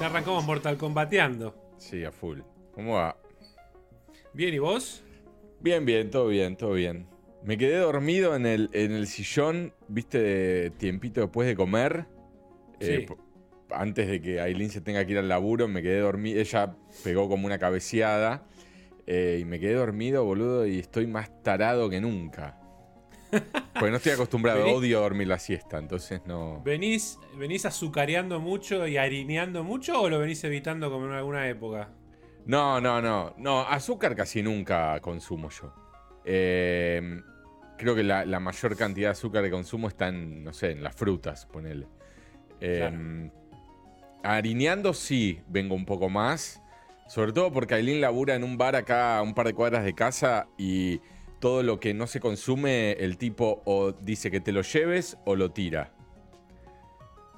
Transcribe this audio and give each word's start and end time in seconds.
Ya 0.00 0.06
arrancamos 0.06 0.44
Mortal 0.44 0.76
Kombateando. 0.76 1.54
Sí, 1.78 2.04
a 2.04 2.10
full. 2.12 2.40
¿Cómo 2.74 2.94
va? 2.94 3.16
Bien, 4.32 4.52
¿y 4.54 4.58
vos? 4.58 5.04
Bien, 5.60 5.84
bien, 5.84 6.10
todo 6.10 6.26
bien, 6.28 6.56
todo 6.56 6.72
bien. 6.72 7.06
Me 7.44 7.56
quedé 7.58 7.76
dormido 7.76 8.34
en 8.36 8.46
el, 8.46 8.70
en 8.72 8.92
el 8.92 9.06
sillón, 9.06 9.72
viste, 9.88 10.70
tiempito 10.78 11.20
después 11.20 11.46
de 11.46 11.54
comer. 11.56 12.06
Eh, 12.80 13.06
Sí. 13.08 13.14
antes 13.70 14.08
de 14.08 14.20
que 14.20 14.40
Aileen 14.40 14.70
se 14.70 14.80
tenga 14.80 15.04
que 15.04 15.12
ir 15.12 15.18
al 15.18 15.28
laburo, 15.28 15.68
me 15.68 15.82
quedé 15.82 16.00
dormido. 16.00 16.40
Ella 16.40 16.74
pegó 17.04 17.28
como 17.28 17.46
una 17.46 17.58
cabeceada. 17.58 18.44
eh, 19.06 19.38
y 19.40 19.44
me 19.44 19.58
quedé 19.58 19.74
dormido, 19.74 20.24
boludo, 20.24 20.64
y 20.64 20.78
estoy 20.78 21.08
más 21.08 21.42
tarado 21.42 21.90
que 21.90 22.00
nunca. 22.00 22.60
Porque 23.72 23.90
no 23.90 23.96
estoy 23.96 24.12
acostumbrado, 24.12 24.60
Vení. 24.64 24.72
odio 24.74 25.00
dormir 25.00 25.26
la 25.28 25.38
siesta, 25.38 25.78
entonces 25.78 26.20
no. 26.26 26.62
¿Venís, 26.62 27.18
¿Venís 27.36 27.64
azucareando 27.64 28.38
mucho 28.40 28.86
y 28.86 28.96
harineando 28.98 29.64
mucho 29.64 30.02
o 30.02 30.08
lo 30.08 30.18
venís 30.18 30.44
evitando 30.44 30.90
como 30.90 31.06
en 31.06 31.12
alguna 31.12 31.48
época? 31.48 31.88
No, 32.44 32.80
no, 32.80 33.00
no. 33.00 33.34
No, 33.38 33.60
azúcar 33.62 34.14
casi 34.14 34.42
nunca 34.42 35.00
consumo 35.00 35.48
yo. 35.50 35.72
Eh, 36.24 37.20
creo 37.78 37.94
que 37.94 38.02
la, 38.02 38.24
la 38.24 38.38
mayor 38.40 38.76
cantidad 38.76 39.08
de 39.08 39.12
azúcar 39.12 39.42
que 39.42 39.50
consumo 39.50 39.88
está 39.88 40.08
en, 40.08 40.44
no 40.44 40.52
sé, 40.52 40.72
en 40.72 40.82
las 40.82 40.94
frutas, 40.94 41.46
ponele. 41.46 41.86
Eh, 42.60 43.30
Harineando 44.22 44.92
sí 44.94 45.40
vengo 45.48 45.74
un 45.74 45.84
poco 45.84 46.08
más. 46.08 46.60
Sobre 47.08 47.32
todo 47.32 47.52
porque 47.52 47.74
Aileen 47.74 48.00
labura 48.00 48.34
en 48.34 48.44
un 48.44 48.56
bar 48.56 48.76
acá 48.76 49.18
a 49.18 49.22
un 49.22 49.34
par 49.34 49.46
de 49.46 49.54
cuadras 49.54 49.84
de 49.84 49.94
casa 49.94 50.46
y 50.56 51.00
todo 51.42 51.64
lo 51.64 51.80
que 51.80 51.92
no 51.92 52.06
se 52.06 52.20
consume, 52.20 52.92
el 52.92 53.18
tipo 53.18 53.62
o 53.64 53.90
dice 53.90 54.30
que 54.30 54.38
te 54.40 54.52
lo 54.52 54.62
lleves 54.62 55.16
o 55.24 55.34
lo 55.34 55.50
tira. 55.50 55.90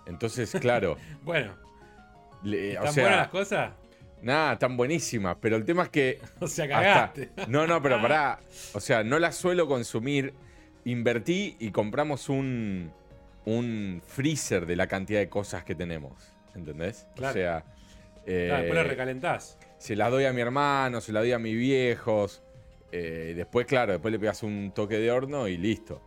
Entonces, 0.06 0.52
claro. 0.60 0.98
Bueno, 1.24 1.54
le- 2.42 2.72
¿están 2.74 2.86
o 2.88 2.92
sea, 2.92 3.02
buenas 3.02 3.18
las 3.20 3.28
cosas? 3.28 3.72
Nada, 4.20 4.52
están 4.54 4.76
buenísimas, 4.76 5.36
pero 5.40 5.56
el 5.56 5.64
tema 5.64 5.84
es 5.84 5.88
que. 5.88 6.20
O 6.40 6.46
sea, 6.46 6.64
hasta- 6.66 6.76
cagaste. 7.14 7.30
no, 7.48 7.66
no, 7.66 7.80
pero 7.82 8.00
pará. 8.02 8.38
O 8.74 8.80
sea, 8.80 9.02
no 9.02 9.18
las 9.18 9.36
suelo 9.36 9.66
consumir. 9.66 10.34
Invertí 10.86 11.56
y 11.60 11.70
compramos 11.70 12.28
un, 12.28 12.92
un 13.46 14.02
freezer 14.06 14.66
de 14.66 14.76
la 14.76 14.86
cantidad 14.86 15.18
de 15.20 15.30
cosas 15.30 15.64
que 15.64 15.74
tenemos. 15.74 16.12
¿Entendés? 16.54 17.06
Claro. 17.16 17.30
O 17.30 17.32
sea. 17.32 17.64
eh, 18.26 18.46
Claro, 18.48 18.62
después 18.64 18.82
la 18.84 18.90
recalentás. 18.90 19.58
se 19.78 19.96
las 19.96 20.10
doy 20.10 20.26
a 20.26 20.34
mi 20.34 20.42
hermano, 20.42 21.00
se 21.00 21.10
las 21.12 21.22
doy 21.22 21.32
a 21.32 21.38
mis 21.38 21.56
viejos. 21.56 22.42
Eh, 22.96 23.34
después, 23.34 23.66
claro, 23.66 23.92
después 23.92 24.12
le 24.12 24.20
pegas 24.20 24.44
un 24.44 24.70
toque 24.72 24.98
de 24.98 25.10
horno 25.10 25.48
y 25.48 25.56
listo. 25.56 26.00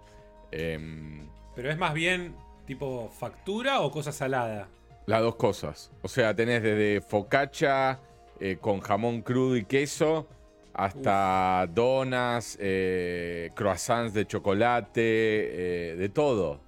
Em, 0.52 1.28
Pero 1.54 1.70
es 1.70 1.78
más 1.78 1.94
bien 1.94 2.34
tipo 2.66 3.10
factura 3.10 3.82
o 3.82 3.92
cosa 3.92 4.14
salada. 4.14 4.70
Las 5.06 5.22
dos 5.22 5.36
cosas. 5.36 5.92
O 6.02 6.08
sea, 6.08 6.34
tenés 6.34 6.64
desde 6.64 7.02
focaccia 7.02 8.00
eh, 8.40 8.58
con 8.62 8.80
jamón 8.80 9.22
crudo 9.22 9.58
y 9.58 9.66
queso 9.66 10.28
hasta 10.74 11.68
donas, 11.74 12.58
eh, 12.62 13.50
croissants 13.54 14.14
de 14.14 14.26
chocolate, 14.26 15.02
eh, 15.02 15.96
de 15.98 16.10
todo. 16.10 16.62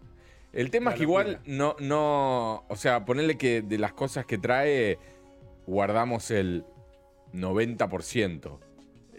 El 0.52 0.70
tema 0.70 0.92
es 0.92 0.98
que 0.98 1.04
igual 1.04 1.40
no, 1.46 1.78
no, 1.80 2.66
o 2.68 2.76
sea, 2.76 3.06
ponerle 3.06 3.38
que 3.38 3.62
de 3.62 3.78
las 3.78 3.94
cosas 3.94 4.26
que 4.26 4.38
trae 4.38 4.98
guardamos 5.66 6.30
el 6.32 6.66
90%. 7.34 8.60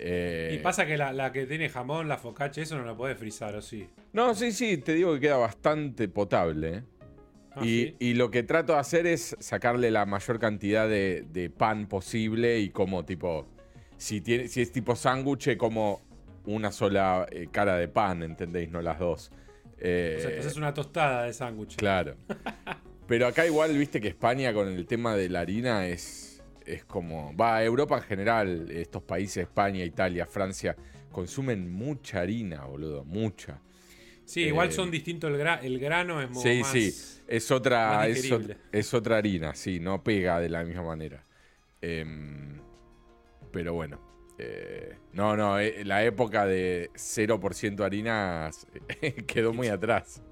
Eh, 0.03 0.53
Y 0.55 0.59
pasa 0.62 0.87
que 0.87 0.97
la, 0.97 1.12
la 1.12 1.31
que 1.31 1.45
tiene 1.47 1.69
jamón, 1.69 2.09
la 2.09 2.17
focaccia, 2.17 2.62
eso 2.62 2.79
no 2.79 2.84
la 2.87 2.97
podés 2.97 3.19
frizar, 3.19 3.55
¿o 3.55 3.61
sí? 3.61 3.87
No, 4.15 4.34
sí, 4.34 4.51
sí, 4.53 4.79
te 4.79 4.95
digo 4.95 5.12
que 5.15 5.20
queda 5.20 5.37
bastante 5.37 6.09
potable. 6.09 6.69
¿eh? 6.79 6.83
Ah, 7.53 7.61
y, 7.62 7.67
¿sí? 7.67 7.97
y 7.98 8.15
lo 8.15 8.31
que 8.31 8.43
trato 8.43 8.73
de 8.73 8.78
hacer 8.78 9.06
es 9.06 9.37
sacarle 9.41 9.91
la 9.91 10.06
mayor 10.06 10.39
cantidad 10.39 10.89
de, 10.89 11.27
de 11.31 11.51
pan 11.51 11.87
posible 11.87 12.61
y 12.61 12.71
como 12.71 13.05
tipo, 13.05 13.47
si, 13.99 14.21
tiene, 14.22 14.49
si 14.49 14.62
es 14.62 14.72
tipo 14.72 14.97
sándwich, 14.97 15.56
como 15.59 16.00
una 16.47 16.72
sola 16.72 17.27
eh, 17.31 17.49
cara 17.53 17.77
de 17.77 17.89
pan, 17.89 18.22
¿entendéis? 18.22 18.71
No 18.71 18.81
las 18.81 18.99
dos. 18.99 19.31
Eh, 19.78 20.16
O 20.19 20.21
sea, 20.28 20.39
haces 20.41 20.56
una 20.56 20.72
tostada 20.72 21.25
de 21.25 21.33
sándwich. 21.34 21.77
Claro. 21.77 22.16
Pero 23.06 23.27
acá 23.27 23.44
igual, 23.44 23.77
viste 23.77 24.00
que 24.00 24.09
España 24.09 24.55
con 24.55 24.69
el 24.69 24.87
tema 24.87 25.15
de 25.16 25.28
la 25.28 25.41
harina 25.41 25.87
es, 25.89 26.29
es 26.75 26.84
como... 26.84 27.34
Va, 27.36 27.62
Europa 27.64 27.97
en 27.98 28.03
general, 28.04 28.70
estos 28.70 29.03
países, 29.03 29.44
España, 29.44 29.84
Italia, 29.84 30.26
Francia, 30.26 30.76
consumen 31.12 31.70
mucha 31.72 32.20
harina, 32.20 32.64
boludo, 32.64 33.04
mucha. 33.04 33.60
Sí, 34.25 34.42
igual 34.42 34.69
Eh, 34.69 34.72
son 34.72 34.91
distintos 34.91 35.30
el, 35.30 35.38
gra- 35.41 35.60
el 35.62 35.78
grano, 35.78 36.20
es 36.22 36.30
Sí, 36.32 36.60
más... 36.60 36.72
sí. 36.72 36.94
Es 37.26 37.50
otra, 37.50 38.09
es, 38.09 38.28
es 38.72 38.94
otra 38.94 39.19
harina, 39.19 39.54
sí, 39.54 39.78
no 39.80 40.03
pega 40.03 40.41
de 40.41 40.48
la 40.48 40.64
misma 40.64 40.82
manera. 40.82 41.25
Em, 41.80 42.60
pero 43.53 43.75
bueno. 43.75 44.00
eh, 44.38 44.97
no, 45.12 45.36
no, 45.36 45.59
eh, 45.59 45.84
la 45.84 46.04
época 46.04 46.47
de 46.47 46.91
0% 46.94 47.84
harinas 47.84 48.66
quedó 49.26 49.53
muy 49.53 49.69
atrás. 49.69 50.22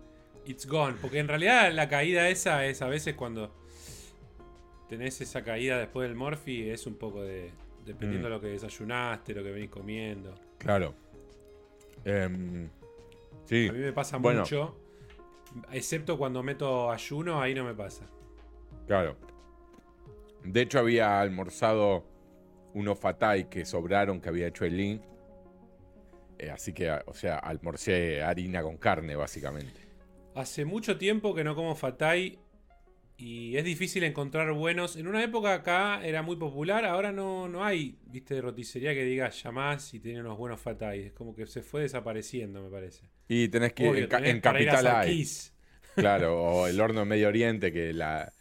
It's 0.47 0.67
gone. 0.67 0.97
Porque 1.01 1.19
en 1.19 1.29
realidad 1.29 1.73
la 1.73 1.89
caída 1.89 2.29
esa 2.29 2.65
es 2.67 2.81
a 2.83 2.89
veces 2.89 3.15
cuando 3.15 3.55
tenés 4.89 5.21
esa 5.21 5.43
caída 5.43 5.79
después 5.79 6.09
del 6.09 6.17
Morphy, 6.17 6.71
es 6.71 6.87
un 6.87 6.95
poco 6.97 7.23
de. 7.23 7.51
Dependiendo 7.85 8.29
Mm. 8.29 8.31
de 8.31 8.37
lo 8.37 8.41
que 8.43 8.47
desayunaste, 8.49 9.35
lo 9.35 9.43
que 9.43 9.51
venís 9.51 9.71
comiendo. 9.71 10.35
Claro. 10.59 10.95
Em, 12.05 12.69
sí, 13.45 13.69
A 13.69 13.73
mí 13.73 13.79
me 13.79 13.93
pasa 13.93 14.19
Bueno. 14.19 14.41
mucho. 14.41 14.77
Excepto 15.73 16.19
cuando 16.19 16.43
meto 16.43 16.91
ayuno, 16.91 17.41
ahí 17.41 17.55
no 17.55 17.65
me 17.65 17.75
pasa. 17.75 18.07
claro. 18.87 19.17
De 20.45 20.61
hecho, 20.63 20.79
había 20.79 21.21
almorzado 21.21 22.05
unos 22.75 22.99
fatay 22.99 23.49
que 23.49 23.65
sobraron 23.65 24.21
que 24.21 24.29
había 24.29 24.47
hecho 24.47 24.65
el 24.65 24.77
link. 24.77 25.03
así 26.53 26.73
que, 26.73 26.89
o 27.07 27.13
sea, 27.15 27.37
almorcé 27.39 28.23
harina 28.23 28.63
con 28.63 28.77
carne, 28.77 29.17
básicamente. 29.17 29.81
Hace 30.37 30.65
mucho 30.65 30.97
tiempo 30.97 31.35
que 31.35 31.43
no 31.43 31.57
como 31.57 31.75
fatay 31.75 32.39
y 33.19 33.57
es 33.57 33.65
difícil 33.65 34.05
encontrar 34.05 34.53
buenos. 34.53 34.97
En 34.97 35.09
una 35.09 35.23
época 35.25 35.55
acá 35.55 36.05
era 36.07 36.23
muy 36.23 36.37
popular, 36.37 36.85
ahora 36.87 37.13
no, 37.13 37.49
no 37.49 37.65
hay, 37.65 37.99
viste, 38.07 38.41
roticería 38.41 38.95
que 38.95 39.05
diga 39.05 39.29
llamás 39.31 39.93
y 39.95 40.01
tiene 40.01 40.21
unos 40.21 40.39
buenos 40.39 40.61
fatay. 40.61 41.01
Es 41.07 41.13
como 41.13 41.35
que 41.35 41.47
se 41.47 41.63
fue 41.63 41.83
desapareciendo, 41.83 42.63
me 42.63 42.71
parece. 42.71 43.11
Y 43.29 43.49
tenés 43.49 43.73
que 43.75 43.85
Obvio, 43.89 43.99
en, 43.99 44.09
ca- 44.09 44.21
tenés 44.23 44.31
en 44.31 44.41
para 44.41 44.61
ir 44.61 44.71
a 44.71 44.73
Capital 44.73 44.87
hay. 44.87 45.25
Claro, 45.97 46.43
o 46.63 46.67
el 46.69 46.81
horno 46.81 47.05
Medio 47.05 47.29
Oriente, 47.29 47.73
que 47.73 47.93
la, 47.93 48.33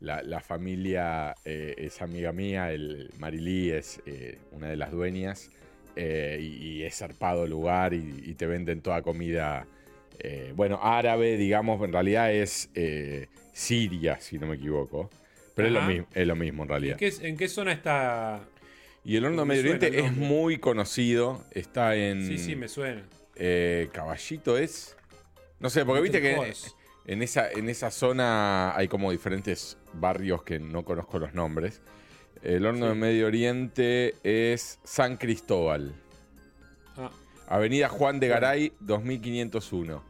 la- 0.00 0.22
la 0.22 0.40
familia 0.40 1.34
eh, 1.44 1.74
es 1.78 2.02
amiga 2.02 2.32
mía, 2.32 2.72
el 2.72 3.10
Marilí 3.18 3.70
es 3.70 4.02
eh, 4.06 4.38
una 4.52 4.68
de 4.68 4.76
las 4.76 4.92
dueñas, 4.92 5.50
eh, 5.96 6.38
y, 6.40 6.78
y 6.80 6.82
es 6.84 6.96
zarpado 6.98 7.44
el 7.44 7.50
lugar 7.50 7.94
y, 7.94 8.22
y 8.26 8.34
te 8.34 8.46
venden 8.46 8.82
toda 8.82 9.02
comida, 9.02 9.66
eh, 10.20 10.52
bueno, 10.54 10.78
árabe, 10.82 11.36
digamos, 11.36 11.82
en 11.84 11.92
realidad 11.92 12.32
es 12.32 12.70
eh, 12.74 13.28
Siria, 13.52 14.18
si 14.20 14.38
no 14.38 14.46
me 14.46 14.56
equivoco, 14.56 15.10
pero 15.54 15.68
es 15.68 15.74
lo, 15.74 15.82
mismo, 15.82 16.06
es 16.14 16.26
lo 16.26 16.36
mismo 16.36 16.62
en 16.62 16.66
¿En 16.66 16.68
realidad. 16.68 16.96
qué, 16.96 17.12
en 17.22 17.36
qué 17.36 17.48
zona 17.48 17.72
está? 17.72 18.40
Y 19.04 19.16
el 19.16 19.24
horno 19.24 19.44
Medio 19.44 19.62
suena 19.62 19.76
Oriente 19.76 20.00
es 20.06 20.12
muy 20.16 20.58
conocido, 20.58 21.44
está 21.52 21.94
en... 21.96 22.26
Sí, 22.26 22.38
sí, 22.38 22.56
me 22.56 22.68
suena. 22.68 23.04
eh, 23.36 23.88
Caballito 23.92 24.58
es... 24.58 24.96
No 25.60 25.70
sé, 25.70 25.84
porque 25.84 26.02
viste 26.02 26.20
que... 26.20 26.52
En 27.08 27.22
esa, 27.22 27.48
en 27.52 27.68
esa 27.68 27.92
zona 27.92 28.76
hay 28.76 28.88
como 28.88 29.12
diferentes 29.12 29.78
barrios 29.92 30.42
que 30.42 30.58
no 30.58 30.84
conozco 30.84 31.20
los 31.20 31.34
nombres. 31.34 31.80
El 32.42 32.66
horno 32.66 32.86
Sí. 32.86 32.88
de 32.88 32.94
Medio 32.96 33.26
Oriente 33.28 34.14
es 34.24 34.80
San 34.82 35.16
Cristóbal. 35.16 35.94
Avenida 37.46 37.88
Juan 37.88 38.20
de. 38.20 38.28
Garay, 38.28 38.72
2501. 38.80 40.02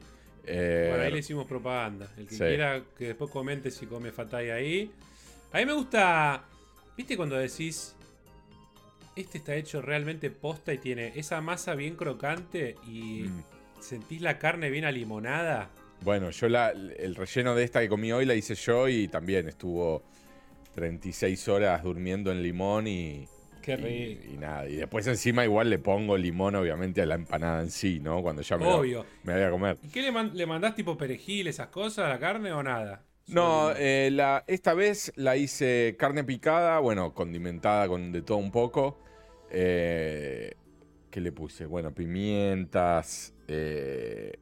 Eh, 0.46 0.86
bueno, 0.90 1.04
ahí 1.04 1.12
le 1.12 1.18
hicimos 1.18 1.46
propaganda. 1.46 2.08
El 2.16 2.26
que 2.26 2.34
sí. 2.34 2.38
quiera 2.38 2.82
que 2.96 3.08
después 3.08 3.30
comente 3.30 3.70
si 3.70 3.86
come 3.86 4.12
fatay 4.12 4.50
ahí. 4.50 4.90
A 5.52 5.58
mí 5.58 5.66
me 5.66 5.72
gusta. 5.72 6.44
¿Viste 6.96 7.16
cuando 7.16 7.36
decís? 7.36 7.94
Este 9.14 9.38
está 9.38 9.54
hecho 9.54 9.80
realmente 9.80 10.30
posta 10.30 10.74
y 10.74 10.78
tiene 10.78 11.12
esa 11.16 11.40
masa 11.40 11.74
bien 11.74 11.96
crocante 11.96 12.76
y 12.86 13.22
mm. 13.22 13.44
sentís 13.80 14.20
la 14.20 14.38
carne 14.38 14.68
bien 14.70 14.84
alimonada. 14.84 15.70
Bueno, 16.02 16.30
yo 16.30 16.48
la, 16.50 16.70
el 16.70 17.14
relleno 17.14 17.54
de 17.54 17.64
esta 17.64 17.80
que 17.80 17.88
comí 17.88 18.12
hoy 18.12 18.26
la 18.26 18.34
hice 18.34 18.54
yo 18.54 18.88
y 18.88 19.08
también 19.08 19.48
estuvo 19.48 20.02
36 20.74 21.48
horas 21.48 21.82
durmiendo 21.82 22.30
en 22.30 22.42
limón 22.42 22.86
y, 22.86 23.26
Qué 23.66 23.72
y, 23.72 24.14
rico. 24.14 24.34
y 24.34 24.36
nada. 24.38 24.68
Y 24.68 24.76
después 24.76 25.06
encima 25.08 25.44
igual 25.44 25.68
le 25.68 25.78
pongo 25.80 26.16
limón 26.16 26.54
obviamente 26.54 27.02
a 27.02 27.06
la 27.06 27.16
empanada 27.16 27.60
en 27.62 27.70
sí, 27.70 27.98
¿no? 28.00 28.22
Cuando 28.22 28.42
ya 28.42 28.56
me, 28.56 28.64
lo- 28.64 28.76
Obvio. 28.78 29.04
me 29.24 29.32
voy 29.34 29.42
a 29.42 29.50
comer. 29.50 29.78
¿Y 29.82 29.88
qué 29.88 30.02
le, 30.02 30.12
man- 30.12 30.30
le 30.34 30.46
mandás 30.46 30.76
tipo 30.76 30.96
perejil, 30.96 31.48
esas 31.48 31.66
cosas 31.66 32.06
a 32.06 32.08
la 32.08 32.18
carne 32.20 32.52
o 32.52 32.62
nada? 32.62 33.04
No, 33.26 33.72
eh, 33.72 34.10
la, 34.12 34.44
esta 34.46 34.72
vez 34.72 35.12
la 35.16 35.36
hice 35.36 35.96
carne 35.98 36.22
picada, 36.22 36.78
bueno, 36.78 37.12
condimentada 37.12 37.88
con 37.88 38.12
de 38.12 38.22
todo 38.22 38.38
un 38.38 38.52
poco. 38.52 39.00
Eh, 39.50 40.54
¿Qué 41.10 41.20
le 41.20 41.32
puse? 41.32 41.66
Bueno, 41.66 41.92
pimientas, 41.92 43.34
eh, 43.48 44.38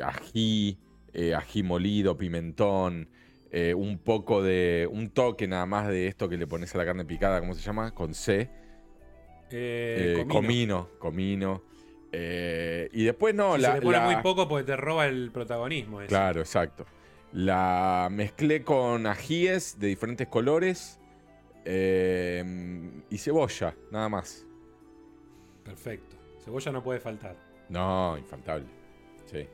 ají, 0.00 0.78
ají 1.36 1.62
molido, 1.64 2.16
pimentón, 2.16 3.08
eh, 3.54 3.74
un 3.74 3.98
poco 3.98 4.42
de. 4.42 4.88
un 4.90 5.10
toque 5.10 5.46
nada 5.46 5.66
más 5.66 5.86
de 5.86 6.06
esto 6.06 6.26
que 6.26 6.38
le 6.38 6.46
pones 6.46 6.74
a 6.74 6.78
la 6.78 6.86
carne 6.86 7.04
picada, 7.04 7.38
¿cómo 7.40 7.54
se 7.54 7.60
llama? 7.60 7.94
Con 7.94 8.14
C. 8.14 8.48
Eh, 9.50 10.24
comino, 10.26 10.88
comino. 10.98 11.62
y 12.10 13.04
después 13.04 13.34
no, 13.34 13.58
la. 13.58 13.68
Se 13.68 13.74
le 13.74 13.82
pone 13.82 14.00
muy 14.00 14.16
poco 14.22 14.48
porque 14.48 14.64
te 14.64 14.76
roba 14.76 15.06
el 15.06 15.30
protagonismo. 15.30 16.00
Claro, 16.08 16.40
exacto. 16.40 16.86
La 17.32 18.08
mezclé 18.10 18.62
con 18.62 19.06
ajíes 19.06 19.78
de 19.78 19.88
diferentes 19.88 20.28
colores 20.28 20.98
y 21.66 23.18
cebolla, 23.18 23.76
nada 23.90 24.08
más. 24.08 24.46
Perfecto. 25.62 26.16
Cebolla 26.42 26.72
no 26.72 26.82
puede 26.82 27.00
faltar. 27.00 27.36
No, 27.68 28.16
infaltable. 28.16 28.66
Sí. 29.26 29.46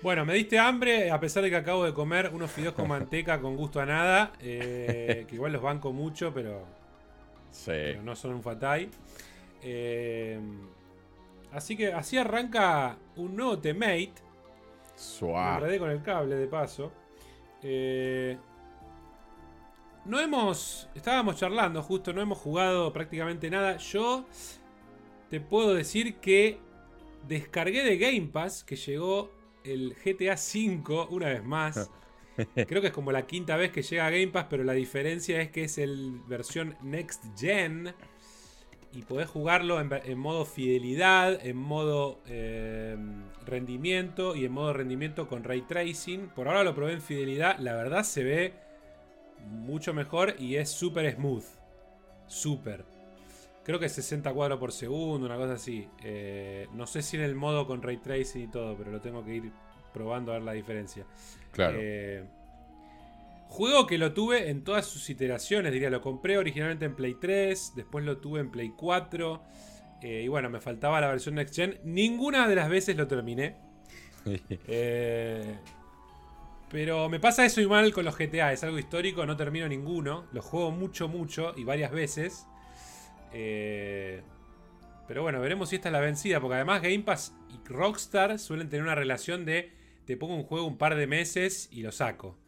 Bueno, 0.00 0.24
me 0.24 0.34
diste 0.34 0.60
hambre, 0.60 1.10
a 1.10 1.18
pesar 1.18 1.42
de 1.42 1.50
que 1.50 1.56
acabo 1.56 1.84
de 1.84 1.92
comer 1.92 2.30
unos 2.32 2.52
fideos 2.52 2.74
con 2.74 2.86
manteca 2.86 3.40
con 3.40 3.56
gusto 3.56 3.80
a 3.80 3.86
nada. 3.86 4.32
Eh, 4.40 5.26
que 5.28 5.34
igual 5.34 5.52
los 5.52 5.62
banco 5.62 5.92
mucho, 5.92 6.32
pero, 6.32 6.64
sí. 7.50 7.96
no 8.04 8.14
son 8.14 8.34
un 8.34 8.42
fatay. 8.42 8.88
Eh, 9.60 10.38
así 11.52 11.76
que 11.76 11.92
así 11.92 12.16
arranca 12.16 12.96
un 13.16 13.34
nuevo 13.34 13.58
temate. 13.58 14.12
Suave. 14.94 15.68
Me 15.68 15.78
con 15.78 15.90
el 15.90 16.02
cable 16.02 16.36
de 16.36 16.46
paso. 16.46 16.92
Eh, 17.62 18.36
no 20.04 20.20
hemos. 20.20 20.88
Estábamos 20.94 21.36
charlando 21.36 21.82
justo, 21.82 22.12
no 22.12 22.20
hemos 22.20 22.38
jugado 22.38 22.92
prácticamente 22.92 23.50
nada. 23.50 23.78
Yo 23.78 24.26
te 25.28 25.40
puedo 25.40 25.74
decir 25.74 26.18
que 26.18 26.60
descargué 27.26 27.82
de 27.82 27.98
Game 27.98 28.28
Pass, 28.28 28.62
que 28.62 28.76
llegó 28.76 29.37
el 29.72 29.94
GTA 30.04 30.34
V 30.34 31.06
una 31.10 31.28
vez 31.28 31.44
más. 31.44 31.90
Creo 32.68 32.80
que 32.80 32.88
es 32.88 32.92
como 32.92 33.12
la 33.12 33.26
quinta 33.26 33.56
vez 33.56 33.72
que 33.72 33.82
llega 33.82 34.06
a 34.06 34.10
Game 34.10 34.28
Pass, 34.28 34.46
pero 34.48 34.64
la 34.64 34.72
diferencia 34.72 35.40
es 35.40 35.50
que 35.50 35.64
es 35.64 35.78
el 35.78 36.20
versión 36.26 36.76
Next 36.82 37.24
Gen. 37.36 37.94
Y 38.92 39.02
podés 39.02 39.28
jugarlo 39.28 39.80
en, 39.80 40.18
modo 40.18 40.46
fidelidad, 40.46 41.44
en 41.44 41.56
modo 41.56 42.22
em, 42.26 43.24
rendimiento 43.44 44.34
y 44.34 44.46
en 44.46 44.52
modo 44.52 44.72
rendimiento 44.72 45.28
con 45.28 45.44
ray 45.44 45.62
tracing. 45.62 46.28
Por 46.28 46.48
ahora 46.48 46.64
lo 46.64 46.74
probé 46.74 46.94
en 46.94 47.02
fidelidad. 47.02 47.58
La 47.58 47.74
verdad 47.74 48.02
se 48.02 48.24
ve 48.24 48.54
mucho 49.46 49.92
mejor 49.92 50.36
y 50.38 50.56
es 50.56 50.70
súper 50.70 51.14
smooth. 51.14 51.44
Súper. 52.26 52.97
Creo 53.68 53.78
que 53.78 53.88
60 53.90 54.32
cuadros 54.32 54.58
por 54.58 54.72
segundo, 54.72 55.26
una 55.26 55.36
cosa 55.36 55.52
así. 55.52 55.86
Eh, 56.02 56.66
no 56.72 56.86
sé 56.86 57.02
si 57.02 57.18
en 57.18 57.22
el 57.22 57.34
modo 57.34 57.66
con 57.66 57.82
ray 57.82 57.98
tracing 57.98 58.44
y 58.44 58.48
todo, 58.48 58.74
pero 58.78 58.90
lo 58.90 59.02
tengo 59.02 59.22
que 59.22 59.34
ir 59.34 59.52
probando 59.92 60.32
a 60.32 60.36
ver 60.36 60.42
la 60.42 60.52
diferencia. 60.52 61.04
Claro. 61.50 61.76
Eh, 61.78 62.24
juego 63.48 63.86
que 63.86 63.98
lo 63.98 64.14
tuve 64.14 64.48
en 64.48 64.64
todas 64.64 64.86
sus 64.86 65.10
iteraciones, 65.10 65.70
diría. 65.70 65.90
Lo 65.90 66.00
compré 66.00 66.38
originalmente 66.38 66.86
en 66.86 66.96
Play 66.96 67.16
3, 67.20 67.74
después 67.76 68.06
lo 68.06 68.16
tuve 68.16 68.40
en 68.40 68.50
Play 68.50 68.72
4. 68.74 69.42
Eh, 70.00 70.22
y 70.24 70.28
bueno, 70.28 70.48
me 70.48 70.62
faltaba 70.62 70.98
la 71.02 71.08
versión 71.08 71.34
Next 71.34 71.54
Gen. 71.54 71.78
Ninguna 71.84 72.48
de 72.48 72.54
las 72.54 72.70
veces 72.70 72.96
lo 72.96 73.06
terminé. 73.06 73.56
pero 76.70 77.10
me 77.10 77.20
pasa 77.20 77.44
eso 77.44 77.60
igual 77.60 77.92
con 77.92 78.06
los 78.06 78.16
GTA. 78.16 78.50
Es 78.50 78.64
algo 78.64 78.78
histórico, 78.78 79.26
no 79.26 79.36
termino 79.36 79.68
ninguno. 79.68 80.24
Los 80.32 80.46
juego 80.46 80.70
mucho, 80.70 81.06
mucho 81.06 81.52
y 81.54 81.64
varias 81.64 81.92
veces. 81.92 82.46
Eh, 83.32 84.22
pero 85.06 85.22
bueno, 85.22 85.40
veremos 85.40 85.70
si 85.70 85.76
esta 85.76 85.88
es 85.88 85.92
la 85.92 86.00
vencida. 86.00 86.40
Porque 86.40 86.56
además 86.56 86.82
Game 86.82 87.00
Pass 87.00 87.34
y 87.48 87.68
Rockstar 87.68 88.38
suelen 88.38 88.68
tener 88.68 88.82
una 88.82 88.94
relación 88.94 89.44
de 89.44 89.72
te 90.04 90.16
pongo 90.16 90.34
un 90.34 90.44
juego 90.44 90.66
un 90.66 90.78
par 90.78 90.96
de 90.96 91.06
meses 91.06 91.68
y 91.70 91.82
lo 91.82 91.92
saco. 91.92 92.38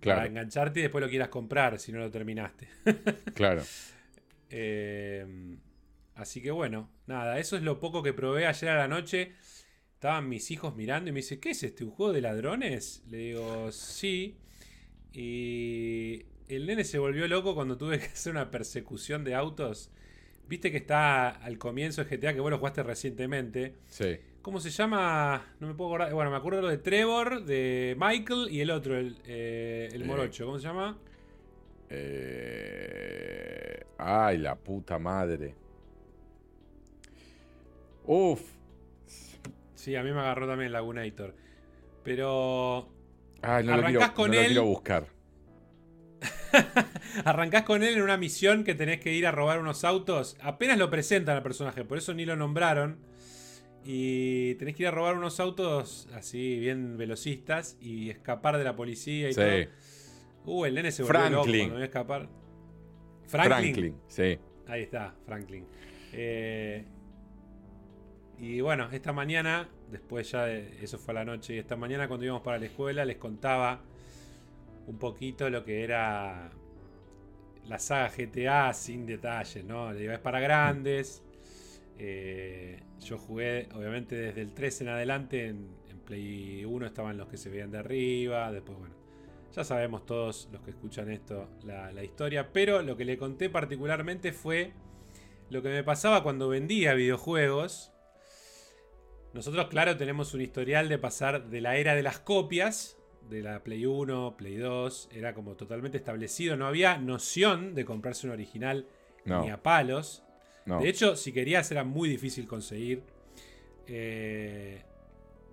Para 0.00 0.26
engancharte 0.26 0.80
y 0.80 0.82
después 0.82 1.02
lo 1.02 1.08
quieras 1.08 1.28
comprar 1.28 1.78
si 1.78 1.92
no 1.92 2.00
lo 2.00 2.10
terminaste. 2.10 2.68
claro. 3.34 3.62
Eh, 4.50 5.56
así 6.16 6.42
que 6.42 6.50
bueno, 6.50 6.90
nada, 7.06 7.38
eso 7.38 7.56
es 7.56 7.62
lo 7.62 7.78
poco 7.78 8.02
que 8.02 8.12
probé 8.12 8.46
ayer 8.46 8.70
a 8.70 8.76
la 8.76 8.88
noche. 8.88 9.32
Estaban 9.94 10.28
mis 10.28 10.50
hijos 10.50 10.74
mirando 10.74 11.10
y 11.10 11.12
me 11.12 11.20
dice, 11.20 11.38
¿qué 11.38 11.50
es 11.50 11.62
este? 11.62 11.84
¿Un 11.84 11.92
juego 11.92 12.12
de 12.12 12.20
ladrones? 12.20 13.04
Le 13.08 13.18
digo, 13.18 13.70
sí. 13.70 14.38
Y 15.12 16.26
el 16.48 16.66
nene 16.66 16.82
se 16.82 16.98
volvió 16.98 17.28
loco 17.28 17.54
cuando 17.54 17.78
tuve 17.78 18.00
que 18.00 18.06
hacer 18.06 18.32
una 18.32 18.50
persecución 18.50 19.22
de 19.22 19.36
autos 19.36 19.92
Viste 20.52 20.70
que 20.70 20.76
está 20.76 21.30
al 21.30 21.56
comienzo 21.56 22.04
de 22.04 22.14
GTA, 22.14 22.34
que 22.34 22.40
vos 22.40 22.50
lo 22.50 22.58
jugaste 22.58 22.82
recientemente. 22.82 23.76
Sí. 23.88 24.18
¿Cómo 24.42 24.60
se 24.60 24.68
llama? 24.68 25.54
No 25.60 25.66
me 25.66 25.72
puedo 25.72 25.88
acordar. 25.88 26.12
Bueno, 26.12 26.30
me 26.30 26.36
acuerdo 26.36 26.60
lo 26.60 26.68
de 26.68 26.76
Trevor, 26.76 27.46
de 27.46 27.96
Michael 27.98 28.48
y 28.50 28.60
el 28.60 28.70
otro, 28.70 28.98
el, 28.98 29.16
eh, 29.24 29.88
el 29.90 30.04
morocho. 30.04 30.44
¿Cómo 30.44 30.58
se 30.58 30.68
llama? 30.68 30.98
Eh... 31.88 33.82
Ay, 33.96 34.36
la 34.36 34.54
puta 34.56 34.98
madre. 34.98 35.54
Uf. 38.04 38.42
Sí, 39.74 39.96
a 39.96 40.02
mí 40.02 40.12
me 40.12 40.20
agarró 40.20 40.46
también 40.46 40.66
el 40.66 40.72
Lagunator. 40.74 41.34
Pero. 42.04 42.90
Ay, 43.40 43.64
no, 43.64 43.78
lo 43.78 43.86
quiero, 43.86 44.12
con 44.12 44.30
no 44.30 44.36
él, 44.36 44.42
lo 44.42 44.48
quiero 44.48 44.64
buscar. 44.66 45.06
Arrancás 47.24 47.62
con 47.62 47.82
él 47.82 47.94
en 47.94 48.02
una 48.02 48.16
misión 48.16 48.64
que 48.64 48.74
tenés 48.74 49.00
que 49.00 49.12
ir 49.12 49.26
a 49.26 49.32
robar 49.32 49.58
unos 49.58 49.84
autos. 49.84 50.36
Apenas 50.40 50.78
lo 50.78 50.90
presentan 50.90 51.36
al 51.36 51.42
personaje, 51.42 51.84
por 51.84 51.98
eso 51.98 52.14
ni 52.14 52.24
lo 52.24 52.36
nombraron. 52.36 52.98
Y 53.84 54.54
tenés 54.56 54.76
que 54.76 54.84
ir 54.84 54.88
a 54.88 54.92
robar 54.92 55.16
unos 55.16 55.40
autos 55.40 56.08
así, 56.14 56.58
bien 56.58 56.96
velocistas, 56.96 57.76
y 57.80 58.10
escapar 58.10 58.56
de 58.58 58.64
la 58.64 58.76
policía 58.76 59.30
y 59.30 59.34
todo. 59.34 59.46
Uh, 60.44 60.64
el 60.64 60.74
nene 60.74 60.90
se 60.90 61.02
volvió 61.02 61.20
Franklin. 61.20 61.68
loco 61.68 61.80
escapar. 61.82 62.28
Franklin. 63.26 63.74
Franklin, 63.74 63.96
sí. 64.06 64.38
Ahí 64.66 64.82
está, 64.82 65.14
Franklin. 65.24 65.66
Eh, 66.12 66.84
y 68.38 68.60
bueno, 68.60 68.88
esta 68.92 69.12
mañana, 69.12 69.68
después 69.90 70.30
ya 70.30 70.44
de, 70.44 70.82
eso 70.82 70.98
fue 70.98 71.12
a 71.12 71.16
la 71.16 71.24
noche, 71.24 71.54
y 71.54 71.58
esta 71.58 71.76
mañana 71.76 72.08
cuando 72.08 72.24
íbamos 72.24 72.42
para 72.42 72.58
la 72.58 72.66
escuela 72.66 73.04
les 73.04 73.16
contaba 73.16 73.82
un 74.86 74.98
poquito 74.98 75.48
lo 75.50 75.64
que 75.64 75.84
era 75.84 76.50
la 77.66 77.78
saga 77.78 78.10
GTA 78.10 78.72
sin 78.72 79.06
detalles, 79.06 79.64
¿no? 79.64 79.92
Es 79.92 80.18
para 80.18 80.40
grandes. 80.40 81.22
Eh, 81.98 82.80
yo 83.00 83.18
jugué, 83.18 83.68
obviamente, 83.74 84.16
desde 84.16 84.42
el 84.42 84.52
3 84.54 84.80
en 84.82 84.88
adelante. 84.88 85.46
En, 85.48 85.82
Play 86.02 86.64
1 86.64 86.84
estaban 86.84 87.16
los 87.16 87.28
que 87.28 87.36
se 87.36 87.48
veían 87.48 87.70
de 87.70 87.78
arriba. 87.78 88.50
Después, 88.50 88.76
bueno, 88.76 88.94
ya 89.54 89.62
sabemos 89.62 90.04
todos 90.04 90.48
los 90.50 90.60
que 90.62 90.70
escuchan 90.70 91.08
esto 91.12 91.48
la 91.62 92.02
historia. 92.02 92.52
Pero 92.52 92.82
lo 92.82 92.96
que 92.96 93.04
le 93.04 93.16
conté 93.16 93.48
particularmente 93.48 94.32
fue 94.32 94.72
lo 95.48 95.62
que 95.62 95.68
me 95.68 95.84
pasaba 95.84 96.24
cuando 96.24 96.48
vendía 96.48 96.94
videojuegos. 96.94 97.92
Nosotros, 99.32 99.68
claro, 99.68 99.96
tenemos 99.96 100.34
un 100.34 100.40
historial 100.40 100.88
de 100.88 100.98
pasar 100.98 101.48
de 101.48 101.60
la 101.60 101.76
era 101.76 101.94
de 101.94 102.02
las 102.02 102.18
copias 102.18 102.98
de 103.28 103.42
la 103.42 103.62
Play 103.62 103.86
1, 103.86 104.36
Play 104.36 104.56
2, 104.56 105.08
era 105.12 105.34
como 105.34 105.54
totalmente 105.54 105.98
establecido. 105.98 106.56
No 106.56 106.66
había 106.66 106.98
noción 106.98 107.74
de 107.74 107.84
comprarse 107.84 108.26
un 108.26 108.32
original 108.32 108.86
ni 109.24 109.50
a 109.50 109.62
palos. 109.62 110.22
De 110.66 110.88
hecho, 110.88 111.16
si 111.16 111.32
querías 111.32 111.70
era 111.70 111.84
muy 111.84 112.08
difícil 112.08 112.46
conseguir. 112.46 113.02
Eh, 113.86 114.82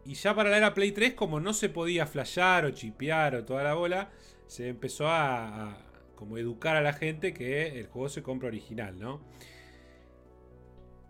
y 0.06 0.14
ya 0.14 0.36
para 0.36 0.50
la 0.50 0.58
era 0.58 0.74
Play 0.74 0.92
3, 0.92 1.14
como 1.14 1.40
no 1.40 1.54
se 1.54 1.70
podía 1.70 2.06
flashear 2.06 2.66
o 2.66 2.72
chipear 2.72 3.36
o 3.36 3.46
toda 3.46 3.64
la 3.64 3.74
bola, 3.74 4.12
se 4.48 4.68
empezó 4.68 5.08
a, 5.08 5.78
como 6.16 6.38
educar 6.38 6.76
a 6.76 6.82
la 6.82 6.94
gente 6.94 7.34
que 7.34 7.80
el 7.80 7.88
juego 7.88 8.10
se 8.10 8.24
compra 8.24 8.48
original, 8.48 9.00
¿no? 9.00 9.22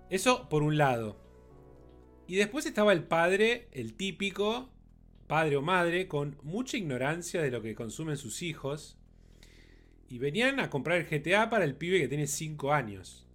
Eso 0.09 0.49
por 0.49 0.63
un 0.63 0.77
lado. 0.77 1.17
Y 2.27 2.35
después 2.35 2.65
estaba 2.65 2.93
el 2.93 3.03
padre, 3.03 3.67
el 3.71 3.95
típico, 3.95 4.69
padre 5.29 5.57
o 5.57 5.61
madre 5.61 6.07
con 6.07 6.35
mucha 6.41 6.75
ignorancia 6.75 7.39
de 7.43 7.51
lo 7.51 7.61
que 7.61 7.75
consumen 7.75 8.17
sus 8.17 8.41
hijos 8.41 8.97
y 10.09 10.17
venían 10.17 10.59
a 10.59 10.71
comprar 10.71 10.97
el 10.97 11.05
GTA 11.05 11.51
para 11.51 11.65
el 11.65 11.75
pibe 11.75 11.99
que 11.99 12.07
tiene 12.07 12.25
5 12.25 12.73
años. 12.73 13.27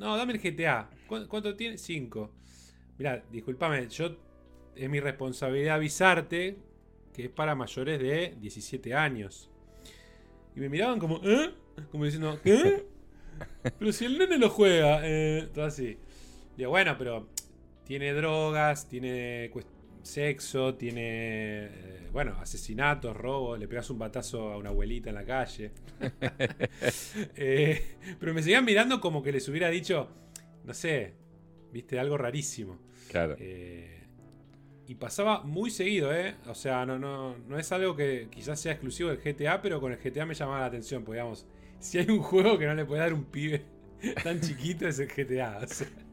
No, 0.00 0.16
dame 0.16 0.32
el 0.32 0.40
GTA. 0.40 0.90
¿Cuánto, 1.06 1.54
tiene? 1.54 1.78
5. 1.78 2.32
Mira, 2.98 3.22
discúlpame, 3.30 3.88
yo 3.88 4.16
es 4.74 4.90
mi 4.90 4.98
responsabilidad 4.98 5.76
avisarte 5.76 6.58
que 7.14 7.26
es 7.26 7.30
para 7.30 7.54
mayores 7.54 8.00
de 8.00 8.34
17 8.40 8.92
años. 8.92 9.48
Y 10.56 10.60
me 10.60 10.68
miraban 10.68 10.98
como, 10.98 11.20
¿eh? 11.22 11.54
Como 11.92 12.06
diciendo, 12.06 12.40
¿qué? 12.42 12.86
Pero 13.78 13.92
si 13.92 14.04
el 14.04 14.18
nene 14.18 14.36
lo 14.36 14.50
juega, 14.50 15.00
eh, 15.04 15.48
todo 15.54 15.64
así. 15.64 15.96
Digo, 16.56 16.70
bueno, 16.70 16.96
pero 16.98 17.28
tiene 17.84 18.12
drogas, 18.12 18.88
tiene 18.88 19.50
sexo, 20.02 20.74
tiene, 20.74 21.64
eh, 21.64 22.08
bueno, 22.12 22.36
asesinatos, 22.40 23.16
robos, 23.16 23.58
le 23.58 23.68
pegas 23.68 23.90
un 23.90 23.98
batazo 23.98 24.52
a 24.52 24.56
una 24.56 24.70
abuelita 24.70 25.10
en 25.10 25.14
la 25.14 25.24
calle. 25.24 25.72
Eh, 27.36 27.96
pero 28.18 28.34
me 28.34 28.42
seguían 28.42 28.64
mirando 28.64 29.00
como 29.00 29.22
que 29.22 29.32
les 29.32 29.48
hubiera 29.48 29.68
dicho, 29.68 30.08
no 30.64 30.74
sé, 30.74 31.14
viste, 31.72 31.98
algo 31.98 32.16
rarísimo. 32.16 32.78
Claro. 33.08 33.36
Eh, 33.38 34.00
y 34.86 34.94
pasaba 34.94 35.42
muy 35.42 35.70
seguido, 35.70 36.12
¿eh? 36.14 36.34
O 36.46 36.54
sea, 36.54 36.84
no, 36.86 36.98
no, 36.98 37.36
no 37.48 37.58
es 37.58 37.70
algo 37.72 37.94
que 37.96 38.28
quizás 38.30 38.60
sea 38.60 38.72
exclusivo 38.72 39.10
del 39.10 39.18
GTA, 39.18 39.60
pero 39.62 39.80
con 39.80 39.92
el 39.92 39.98
GTA 39.98 40.26
me 40.26 40.34
llamaba 40.34 40.60
la 40.60 40.66
atención, 40.66 41.04
porque 41.04 41.20
digamos, 41.20 41.46
si 41.78 41.98
hay 41.98 42.08
un 42.10 42.20
juego 42.20 42.58
que 42.58 42.66
no 42.66 42.74
le 42.74 42.84
puede 42.84 43.00
dar 43.00 43.14
un 43.14 43.24
pibe 43.24 43.62
tan 44.24 44.40
chiquito 44.40 44.88
es 44.88 44.98
el 44.98 45.08
GTA. 45.08 45.60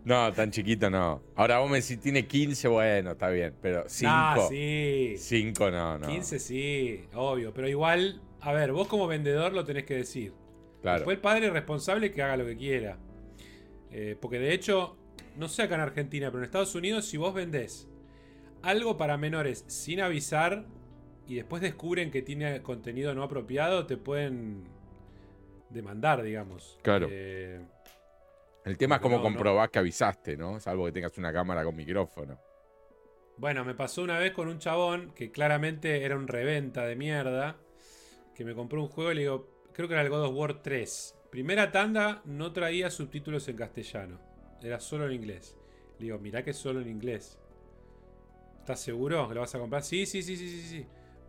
No, 0.08 0.32
tan 0.32 0.52
chiquito 0.52 0.90
no. 0.90 1.22
Ahora 1.36 1.60
vos 1.60 1.70
me 1.70 1.82
decís, 1.82 2.00
tiene 2.00 2.26
15, 2.26 2.70
bueno, 2.70 3.12
está 3.12 3.28
bien, 3.28 3.54
pero 3.62 3.84
5. 3.88 4.10
Ah, 4.10 4.38
sí. 4.48 5.16
5 5.18 5.70
no, 5.70 5.98
no. 5.98 6.08
15 6.08 6.40
sí, 6.40 7.04
obvio, 7.14 7.54
pero 7.54 7.68
igual, 7.68 8.22
a 8.40 8.54
ver, 8.54 8.72
vos 8.72 8.88
como 8.88 9.06
vendedor 9.06 9.52
lo 9.52 9.66
tenés 9.66 9.84
que 9.84 9.96
decir. 9.96 10.32
Claro. 10.82 11.00
Después 11.00 11.16
el 11.16 11.22
padre 11.22 11.48
es 11.48 11.52
responsable 11.52 12.10
que 12.10 12.24
haga 12.24 12.38
lo 12.38 12.46
que 12.46 12.56
quiera. 12.56 12.98
Eh, 13.92 14.16
porque 14.22 14.40
de 14.40 14.54
hecho, 14.54 14.96
no 15.36 15.50
sé 15.50 15.64
acá 15.64 15.76
en 15.76 15.82
Argentina, 15.82 16.28
pero 16.28 16.40
en 16.40 16.46
Estados 16.46 16.74
Unidos, 16.74 17.04
si 17.06 17.18
vos 17.18 17.34
vendés 17.34 17.90
algo 18.62 18.96
para 18.96 19.18
menores 19.18 19.66
sin 19.68 20.00
avisar 20.00 20.68
y 21.28 21.36
después 21.36 21.62
descubren 21.62 22.12
que 22.12 22.22
tiene 22.22 22.62
contenido 22.62 23.14
no 23.14 23.24
apropiado, 23.24 23.86
te 23.86 23.98
pueden 23.98 24.70
demandar, 25.70 26.24
digamos. 26.24 26.80
Claro. 26.82 27.10
Eh, 27.12 27.60
el 28.68 28.78
tema 28.78 28.96
es 28.96 29.02
cómo 29.02 29.22
comprobar 29.22 29.72
que 29.72 29.80
avisaste, 29.80 30.36
¿no? 30.36 30.60
Salvo 30.60 30.86
que 30.86 30.92
tengas 30.92 31.18
una 31.18 31.32
cámara 31.32 31.64
con 31.64 31.76
micrófono. 31.76 32.40
Bueno, 33.38 33.64
me 33.64 33.76
pasó 33.76 34.02
una 34.02 34.20
vez 34.20 34.34
con 34.34 34.48
un 34.48 34.60
chabón 34.60 35.14
que 35.14 35.32
claramente 35.32 36.04
era 36.04 36.18
un 36.18 36.28
reventa 36.28 36.86
de 36.86 36.96
mierda. 36.96 37.58
Que 38.36 38.44
me 38.44 38.54
compró 38.54 38.82
un 38.82 38.90
juego 38.90 39.12
y 39.12 39.16
le 39.16 39.22
digo, 39.22 39.48
creo 39.74 39.88
que 39.88 39.94
era 39.94 40.04
el 40.04 40.10
God 40.10 40.26
of 40.26 40.36
War 40.36 40.62
3. 40.62 41.16
Primera 41.32 41.72
tanda 41.72 42.22
no 42.26 42.52
traía 42.52 42.90
subtítulos 42.90 43.48
en 43.48 43.56
castellano. 43.56 44.20
Era 44.62 44.80
solo 44.80 45.06
en 45.06 45.14
inglés. 45.14 45.58
Le 46.00 46.06
digo, 46.06 46.20
mirá 46.20 46.44
que 46.44 46.52
es 46.52 46.58
solo 46.58 46.82
en 46.82 46.90
inglés. 46.90 47.40
¿Estás 48.60 48.82
seguro 48.82 49.28
que 49.30 49.36
lo 49.36 49.42
vas 49.42 49.56
a 49.56 49.60
comprar? 49.60 49.82
Sí, 49.82 50.06
sí, 50.06 50.22
sí, 50.22 50.36
sí, 50.36 50.50
sí, 50.50 50.62
sí. 50.68 50.86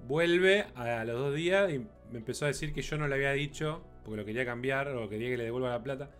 Vuelve 0.06 0.66
a 0.74 1.04
los 1.04 1.18
dos 1.18 1.34
días 1.34 1.70
y 1.70 1.78
me 1.78 2.18
empezó 2.18 2.46
a 2.46 2.48
decir 2.48 2.72
que 2.72 2.82
yo 2.82 2.98
no 2.98 3.06
le 3.06 3.14
había 3.14 3.32
dicho, 3.32 3.84
porque 4.04 4.16
lo 4.16 4.24
quería 4.24 4.44
cambiar 4.44 4.88
o 4.88 5.08
quería 5.08 5.28
que 5.28 5.36
le 5.36 5.44
devuelva 5.44 5.70
la 5.70 5.82
plata, 5.82 6.10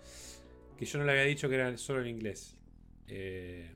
que 0.78 0.86
yo 0.86 0.98
no 0.98 1.04
le 1.04 1.10
había 1.12 1.24
dicho 1.24 1.48
que 1.48 1.56
era 1.56 1.76
solo 1.76 2.00
en 2.00 2.06
inglés. 2.06 2.56
Eh, 3.08 3.68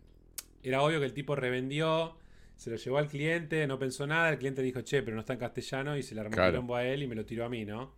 era 0.62 0.82
obvio 0.82 1.00
que 1.00 1.06
el 1.06 1.12
tipo 1.12 1.35
revendió, 1.35 2.16
se 2.56 2.71
lo 2.71 2.76
llevó 2.76 2.99
al 2.99 3.09
cliente, 3.09 3.66
no 3.66 3.78
pensó 3.78 4.06
nada, 4.06 4.30
el 4.30 4.38
cliente 4.38 4.62
dijo, 4.62 4.82
che, 4.82 5.02
pero 5.02 5.16
no 5.16 5.21
está 5.21 5.32
en 5.32 5.40
castellano 5.40 5.97
y 5.97 6.02
se 6.02 6.14
le 6.14 6.21
armó 6.21 6.40
el 6.42 6.56
bombo 6.56 6.76
a 6.76 6.85
él 6.85 7.02
y 7.02 7.09
me 7.09 7.16
lo 7.16 7.25
tiró 7.25 7.44
a 7.44 7.49
mí, 7.49 7.64
¿no? 7.64 7.94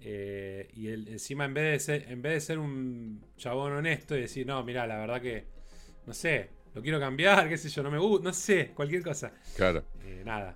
Eh, 0.00 0.68
y 0.74 0.88
él, 0.88 1.08
encima 1.08 1.46
en 1.46 1.54
vez, 1.54 1.72
de 1.72 1.80
ser, 1.80 2.12
en 2.12 2.20
vez 2.20 2.34
de 2.34 2.40
ser 2.40 2.58
un 2.58 3.24
chabón 3.38 3.72
honesto 3.72 4.14
y 4.16 4.20
decir, 4.20 4.46
no, 4.46 4.62
mira, 4.62 4.86
la 4.86 4.98
verdad 4.98 5.22
que, 5.22 5.46
no 6.06 6.12
sé, 6.12 6.50
lo 6.74 6.82
quiero 6.82 7.00
cambiar, 7.00 7.48
qué 7.48 7.56
sé 7.56 7.70
yo, 7.70 7.82
no 7.82 7.90
me 7.90 7.98
gusta, 7.98 8.24
no 8.24 8.34
sé, 8.34 8.72
cualquier 8.74 9.02
cosa. 9.02 9.32
Claro. 9.56 9.84
Eh, 10.04 10.22
nada. 10.26 10.54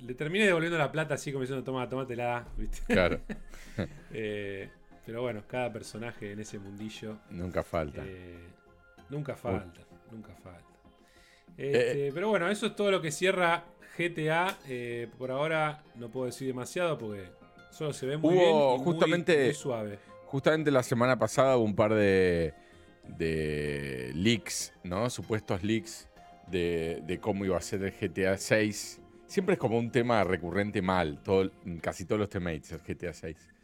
Le 0.00 0.14
terminé 0.14 0.44
devolviendo 0.44 0.76
la 0.76 0.92
plata 0.92 1.14
así 1.14 1.32
como 1.32 1.40
diciendo, 1.42 1.64
toma, 1.64 1.88
tómatela, 1.88 2.46
¿viste? 2.56 2.80
Claro. 2.86 3.20
Eh, 4.12 4.68
pero 5.08 5.22
bueno, 5.22 5.42
cada 5.48 5.72
personaje 5.72 6.32
en 6.32 6.40
ese 6.40 6.58
mundillo. 6.58 7.16
Nunca 7.30 7.62
falta. 7.62 8.02
Eh, 8.04 8.36
nunca 9.08 9.34
falta, 9.34 9.80
nunca 10.12 10.34
falta. 10.34 10.68
Este, 11.56 12.12
pero 12.12 12.28
bueno, 12.28 12.46
eso 12.50 12.66
es 12.66 12.76
todo 12.76 12.90
lo 12.90 13.00
que 13.00 13.10
cierra 13.10 13.64
GTA. 13.96 14.58
por 15.16 15.30
ahora 15.30 15.82
no 15.94 16.10
puedo 16.10 16.26
decir 16.26 16.46
demasiado 16.46 16.98
porque 16.98 17.24
solo 17.70 17.94
se 17.94 18.04
ve 18.04 18.18
muy 18.18 18.34
bien 18.34 18.54
y 18.54 18.78
justamente, 18.84 19.44
muy 19.46 19.54
suave. 19.54 19.98
Justamente 20.26 20.70
la 20.70 20.82
semana 20.82 21.18
pasada 21.18 21.56
hubo 21.56 21.64
un 21.64 21.74
par 21.74 21.94
de 21.94 22.52
de 23.16 24.12
leaks, 24.14 24.74
¿no? 24.84 25.08
Supuestos 25.08 25.62
leaks 25.62 26.06
de, 26.50 27.18
cómo 27.22 27.46
iba 27.46 27.56
a 27.56 27.62
ser 27.62 27.82
el 27.82 27.92
GTA 27.92 28.36
6. 28.36 29.00
Siempre 29.26 29.54
es 29.54 29.58
como 29.58 29.78
un 29.78 29.90
tema 29.90 30.22
recurrente 30.22 30.82
mal, 30.82 31.22
todo, 31.22 31.50
casi 31.80 32.04
todos 32.04 32.18
los 32.18 32.28
teammates, 32.28 32.72
el 32.72 32.80
GTA 32.80 33.14
6. 33.14 33.57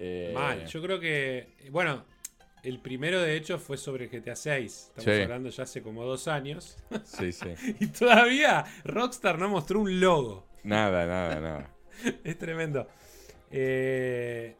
Eh, 0.00 0.32
mal, 0.34 0.66
yo 0.66 0.82
creo 0.82 0.98
que, 0.98 1.54
bueno, 1.70 2.04
el 2.62 2.80
primero 2.80 3.20
de 3.20 3.36
hecho 3.36 3.58
fue 3.58 3.76
sobre 3.76 4.06
el 4.06 4.10
GTA 4.10 4.34
6. 4.34 4.92
Estamos 4.96 5.22
hablando 5.22 5.50
ya 5.50 5.62
hace 5.62 5.82
como 5.82 6.04
dos 6.04 6.26
años. 6.26 6.76
Sí, 7.04 7.32
sí. 7.32 7.54
y 7.80 7.86
todavía 7.88 8.64
Rockstar 8.84 9.38
no 9.38 9.48
mostró 9.48 9.80
un 9.80 10.00
logo. 10.00 10.46
Nada, 10.64 11.06
nada, 11.06 11.40
nada. 11.40 11.70
es 12.24 12.38
tremendo. 12.38 12.88
Eh, 13.50 14.56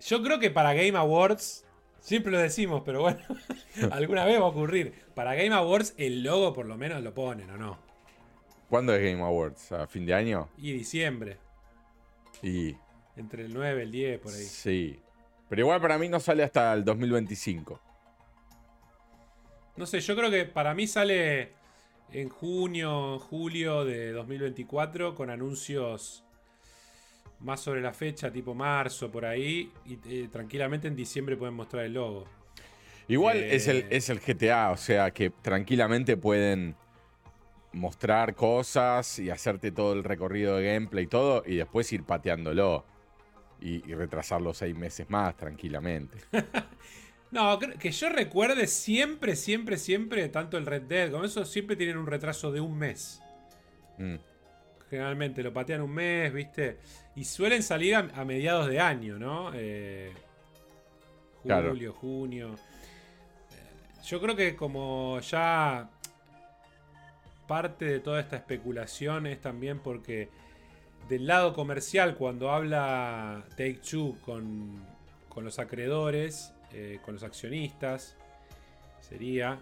yo 0.00 0.22
creo 0.22 0.38
que 0.38 0.50
para 0.50 0.72
Game 0.72 0.96
Awards 0.96 1.66
Siempre 2.06 2.30
lo 2.30 2.38
decimos, 2.38 2.82
pero 2.86 3.00
bueno, 3.00 3.18
alguna 3.90 4.24
vez 4.24 4.40
va 4.40 4.44
a 4.44 4.48
ocurrir. 4.50 4.94
Para 5.16 5.34
Game 5.34 5.52
Awards 5.52 5.92
el 5.96 6.22
logo 6.22 6.52
por 6.52 6.66
lo 6.66 6.76
menos 6.76 7.02
lo 7.02 7.12
ponen, 7.12 7.50
¿o 7.50 7.56
no? 7.56 7.78
¿Cuándo 8.70 8.94
es 8.94 9.02
Game 9.02 9.20
Awards? 9.20 9.72
¿A 9.72 9.88
fin 9.88 10.06
de 10.06 10.14
año? 10.14 10.48
Y 10.56 10.70
diciembre. 10.70 11.38
Y... 12.44 12.76
Entre 13.16 13.44
el 13.44 13.54
9 13.54 13.80
y 13.80 13.82
el 13.82 13.90
10, 13.90 14.20
por 14.20 14.32
ahí. 14.32 14.42
Sí. 14.42 15.00
Pero 15.48 15.62
igual 15.62 15.80
para 15.80 15.98
mí 15.98 16.08
no 16.08 16.20
sale 16.20 16.42
hasta 16.42 16.72
el 16.72 16.84
2025. 16.84 17.80
No 19.76 19.86
sé, 19.86 20.00
yo 20.00 20.16
creo 20.16 20.30
que 20.30 20.44
para 20.44 20.74
mí 20.74 20.86
sale 20.86 21.52
en 22.12 22.28
junio, 22.28 23.18
julio 23.18 23.84
de 23.84 24.12
2024 24.12 25.14
con 25.14 25.30
anuncios 25.30 26.24
más 27.40 27.60
sobre 27.60 27.82
la 27.82 27.92
fecha, 27.92 28.30
tipo 28.32 28.54
marzo, 28.54 29.10
por 29.10 29.26
ahí, 29.26 29.70
y 29.84 29.98
eh, 30.08 30.28
tranquilamente 30.32 30.88
en 30.88 30.96
diciembre 30.96 31.36
pueden 31.36 31.54
mostrar 31.54 31.84
el 31.84 31.94
logo. 31.94 32.24
Igual 33.08 33.36
es, 33.36 33.68
el, 33.68 33.78
eh, 33.78 33.88
es 33.90 34.08
el 34.08 34.20
GTA, 34.20 34.70
o 34.70 34.76
sea 34.76 35.10
que 35.10 35.30
tranquilamente 35.30 36.16
pueden 36.16 36.74
mostrar 37.72 38.34
cosas 38.34 39.18
y 39.18 39.28
hacerte 39.28 39.70
todo 39.70 39.92
el 39.92 40.02
recorrido 40.02 40.56
de 40.56 40.72
gameplay 40.72 41.04
y 41.04 41.08
todo, 41.08 41.42
y 41.46 41.56
después 41.56 41.92
ir 41.92 42.04
pateándolo 42.04 42.84
y, 43.60 43.80
retrasarlo 43.94 44.52
seis 44.54 44.74
meses 44.76 45.08
más 45.08 45.36
tranquilamente. 45.36 46.18
no, 47.30 47.58
que 47.58 47.90
yo 47.90 48.08
recuerde 48.08 48.66
siempre, 48.66 49.36
siempre, 49.36 49.76
siempre, 49.76 50.28
tanto 50.28 50.56
el 50.58 50.66
Red 50.66 50.82
Dead 50.82 51.10
como 51.10 51.24
eso, 51.24 51.44
siempre 51.44 51.76
tienen 51.76 51.96
un 51.96 52.06
retraso 52.06 52.52
de 52.52 52.60
un 52.60 52.76
mes. 52.76 53.20
Mm. 53.98 54.16
Generalmente 54.90 55.42
lo 55.42 55.52
patean 55.52 55.80
un 55.80 55.92
mes, 55.92 56.32
¿viste? 56.32 56.78
Y 57.16 57.24
suelen 57.24 57.62
salir 57.62 57.96
a, 57.96 58.24
mediados 58.24 58.68
de 58.68 58.78
año, 58.78 59.18
¿no? 59.18 59.50
Eh, 59.52 60.12
julio, 61.42 61.92
junio. 61.92 62.54
Eh, 63.50 64.02
yo 64.04 64.20
creo 64.20 64.36
que 64.36 64.54
como 64.54 65.18
ya 65.20 65.90
parte 67.46 67.84
de 67.84 68.00
toda 68.00 68.20
esta 68.20 68.36
especulación 68.36 69.26
es 69.26 69.40
también 69.40 69.78
porque 69.80 70.28
del 71.08 71.26
lado 71.26 71.52
comercial, 71.52 72.16
cuando 72.16 72.50
habla 72.50 73.44
Take 73.50 73.80
Two 73.88 74.16
con, 74.24 74.84
los 75.36 75.58
acreedores, 75.58 76.52
eh, 76.72 76.98
con 77.04 77.14
los 77.14 77.22
accionistas, 77.22 78.16
sería, 79.00 79.60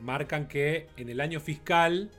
marcan 0.00 0.46
que 0.46 0.86
en 0.96 1.08
el 1.08 1.20
año 1.20 1.40
fiscal 1.40 2.10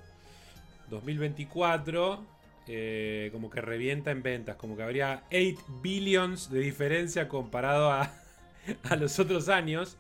2024 0.89 2.25
eh, 2.67 3.29
como 3.31 3.49
que 3.49 3.59
revienta 3.59 4.11
en 4.11 4.21
ventas, 4.21 4.55
como 4.55 4.77
que 4.77 4.83
habría 4.83 5.23
8 5.31 5.81
billions 5.81 6.51
de 6.51 6.59
diferencia 6.59 7.27
comparado 7.27 7.91
a, 7.91 8.13
a 8.83 8.95
los 8.95 9.19
otros 9.19 9.49
años. 9.49 9.97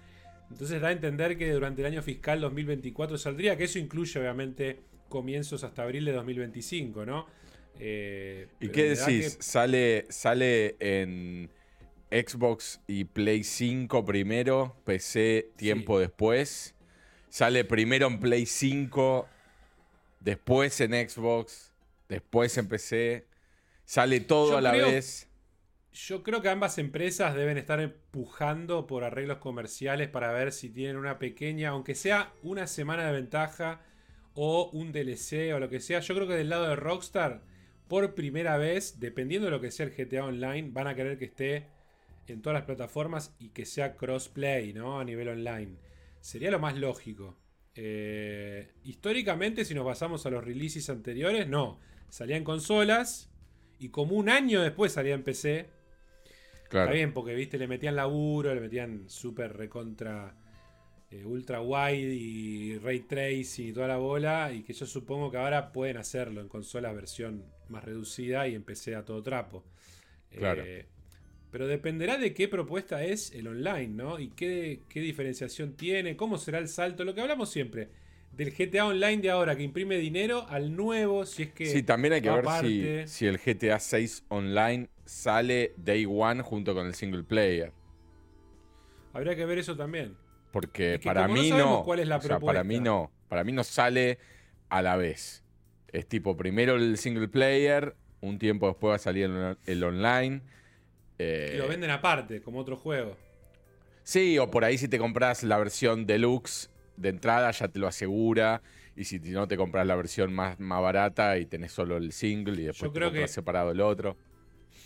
Entonces 0.51 0.79
da 0.81 0.89
a 0.89 0.91
entender 0.91 1.37
que 1.37 1.51
durante 1.51 1.81
el 1.81 1.87
año 1.87 2.01
fiscal 2.01 2.39
2024 2.39 3.17
saldría, 3.17 3.57
que 3.57 3.63
eso 3.63 3.79
incluye 3.79 4.19
obviamente 4.19 4.81
comienzos 5.09 5.63
hasta 5.63 5.83
abril 5.83 6.05
de 6.05 6.11
2025, 6.11 7.05
¿no? 7.05 7.25
Eh, 7.79 8.47
¿Y 8.59 8.69
qué 8.69 8.95
decís? 8.95 9.37
¿Sale, 9.39 10.05
¿Sale 10.09 10.75
en 10.79 11.49
Xbox 12.11 12.81
y 12.87 13.05
Play 13.05 13.43
5 13.43 14.05
primero, 14.05 14.75
PC 14.85 15.51
tiempo 15.55 15.99
después? 15.99 16.75
¿Sale 17.29 17.63
primero 17.65 18.07
en 18.07 18.19
Play 18.19 18.45
5 18.45 19.27
después 20.21 20.79
en 20.81 20.91
Xbox, 21.09 21.73
después 22.07 22.57
en 22.57 22.67
PC, 22.67 23.27
sale 23.83 24.21
todo 24.21 24.57
a 24.57 24.61
la 24.61 24.71
vez. 24.71 25.27
Yo 25.93 26.23
creo 26.23 26.41
que 26.41 26.47
ambas 26.47 26.77
empresas 26.77 27.35
deben 27.35 27.57
estar 27.57 27.81
empujando 27.81 28.87
por 28.87 29.03
arreglos 29.03 29.39
comerciales 29.39 30.07
para 30.07 30.31
ver 30.31 30.53
si 30.53 30.69
tienen 30.69 30.95
una 30.95 31.19
pequeña, 31.19 31.69
aunque 31.69 31.95
sea 31.95 32.31
una 32.43 32.65
semana 32.67 33.05
de 33.05 33.11
ventaja 33.11 33.81
o 34.33 34.69
un 34.71 34.93
DLC 34.93 35.53
o 35.53 35.59
lo 35.59 35.67
que 35.67 35.81
sea. 35.81 35.99
Yo 35.99 36.15
creo 36.15 36.27
que 36.27 36.35
del 36.35 36.47
lado 36.47 36.69
de 36.69 36.77
Rockstar, 36.77 37.41
por 37.91 38.15
primera 38.15 38.55
vez, 38.55 39.01
dependiendo 39.01 39.47
de 39.47 39.51
lo 39.51 39.59
que 39.59 39.69
sea 39.69 39.85
el 39.85 39.91
GTA 39.91 40.23
Online, 40.23 40.69
van 40.71 40.87
a 40.87 40.95
querer 40.95 41.17
que 41.17 41.25
esté 41.25 41.67
en 42.25 42.41
todas 42.41 42.57
las 42.57 42.63
plataformas 42.63 43.35
y 43.37 43.49
que 43.49 43.65
sea 43.65 43.97
crossplay, 43.97 44.71
¿no? 44.71 44.97
A 44.97 45.03
nivel 45.03 45.27
online. 45.27 45.75
Sería 46.21 46.51
lo 46.51 46.59
más 46.59 46.77
lógico. 46.77 47.35
Eh, 47.75 48.71
históricamente, 48.85 49.65
si 49.65 49.73
nos 49.73 49.83
basamos 49.83 50.25
a 50.25 50.29
los 50.29 50.41
releases 50.41 50.89
anteriores, 50.89 51.49
no. 51.49 51.81
Salía 52.07 52.37
en 52.37 52.45
consolas 52.45 53.29
y 53.77 53.89
como 53.89 54.15
un 54.15 54.29
año 54.29 54.61
después 54.61 54.93
salía 54.93 55.13
en 55.13 55.23
PC. 55.23 55.67
Está 56.63 56.85
bien, 56.85 57.11
porque 57.13 57.35
viste, 57.35 57.57
le 57.57 57.67
metían 57.67 57.97
laburo, 57.97 58.55
le 58.55 58.61
metían 58.61 59.09
súper 59.09 59.57
recontra 59.57 60.33
eh, 61.09 61.25
ultra 61.25 61.59
wide 61.59 62.13
y 62.13 62.77
ray 62.77 63.01
trace 63.01 63.63
y 63.63 63.73
toda 63.73 63.89
la 63.89 63.97
bola. 63.97 64.53
Y 64.53 64.63
que 64.63 64.71
yo 64.71 64.85
supongo 64.85 65.29
que 65.29 65.35
ahora 65.35 65.73
pueden 65.73 65.97
hacerlo 65.97 66.39
en 66.39 66.47
consolas 66.47 66.95
versión 66.95 67.43
más 67.71 67.83
reducida 67.83 68.47
y 68.47 68.55
en 68.55 68.63
PC 68.63 68.95
a 68.95 69.05
todo 69.05 69.23
trapo. 69.23 69.63
Claro. 70.31 70.63
Eh, 70.65 70.85
pero 71.51 71.67
dependerá 71.67 72.17
de 72.17 72.33
qué 72.33 72.47
propuesta 72.47 73.03
es 73.03 73.31
el 73.33 73.47
online, 73.47 73.89
¿no? 73.89 74.19
Y 74.19 74.29
qué, 74.29 74.81
qué 74.89 75.01
diferenciación 75.01 75.73
tiene, 75.73 76.15
cómo 76.15 76.37
será 76.37 76.59
el 76.59 76.69
salto, 76.69 77.03
lo 77.03 77.13
que 77.13 77.21
hablamos 77.21 77.51
siempre 77.51 77.89
del 78.31 78.51
GTA 78.51 78.85
Online 78.85 79.21
de 79.21 79.29
ahora 79.29 79.55
que 79.55 79.63
imprime 79.63 79.97
dinero 79.97 80.45
al 80.49 80.75
nuevo, 80.75 81.25
si 81.25 81.43
es 81.43 81.51
que. 81.53 81.65
Sí, 81.65 81.83
también 81.83 82.13
hay 82.13 82.21
que 82.21 82.29
ver 82.29 82.45
si, 82.61 83.07
si 83.07 83.25
el 83.27 83.37
GTA 83.37 83.79
6 83.79 84.25
Online 84.29 84.89
sale 85.05 85.73
Day 85.77 86.05
One 86.09 86.41
junto 86.41 86.73
con 86.73 86.87
el 86.87 86.95
single 86.95 87.23
player. 87.23 87.73
Habría 89.13 89.35
que 89.35 89.45
ver 89.45 89.57
eso 89.57 89.75
también. 89.75 90.15
Porque 90.51 90.93
Es 90.95 90.99
que 90.99 91.07
para 91.07 91.27
no 91.27 91.33
mí 91.33 91.49
no. 91.49 91.83
cuál 91.83 91.99
es 91.99 92.07
la 92.07 92.17
o 92.17 92.21
sea, 92.21 92.39
para 92.39 92.63
mí 92.63 92.79
no. 92.79 93.11
Para 93.27 93.43
mí 93.43 93.51
no 93.51 93.63
sale 93.63 94.17
a 94.69 94.81
la 94.81 94.95
vez. 94.97 95.40
Es 95.91 96.07
tipo, 96.07 96.37
primero 96.37 96.75
el 96.75 96.97
single 96.97 97.27
player, 97.27 97.95
un 98.21 98.39
tiempo 98.39 98.67
después 98.67 98.91
va 98.91 98.95
a 98.95 98.99
salir 98.99 99.25
el, 99.25 99.57
el 99.65 99.83
online. 99.83 100.41
eh, 101.19 101.53
Y 101.55 101.57
lo 101.57 101.67
venden 101.67 101.89
aparte, 101.91 102.41
como 102.41 102.59
otro 102.59 102.77
juego. 102.77 103.17
Sí, 104.03 104.37
o 104.39 104.49
por 104.49 104.63
ahí 104.65 104.77
si 104.77 104.87
te 104.87 104.97
compras 104.97 105.43
la 105.43 105.57
versión 105.57 106.05
deluxe 106.05 106.69
de 106.97 107.09
entrada 107.09 107.51
ya 107.51 107.67
te 107.67 107.79
lo 107.79 107.87
asegura. 107.87 108.61
Y 108.95 109.05
si 109.05 109.19
no 109.19 109.47
te 109.47 109.55
compras 109.57 109.87
la 109.87 109.95
versión 109.95 110.33
más, 110.33 110.59
más 110.59 110.81
barata 110.81 111.37
y 111.37 111.45
tenés 111.45 111.71
solo 111.71 111.97
el 111.97 112.11
single 112.11 112.61
y 112.61 112.65
después 112.65 112.89
Yo 112.89 112.93
te 112.93 112.99
creo 112.99 113.09
compras 113.09 113.29
que- 113.29 113.33
separado 113.33 113.71
el 113.71 113.81
otro. 113.81 114.17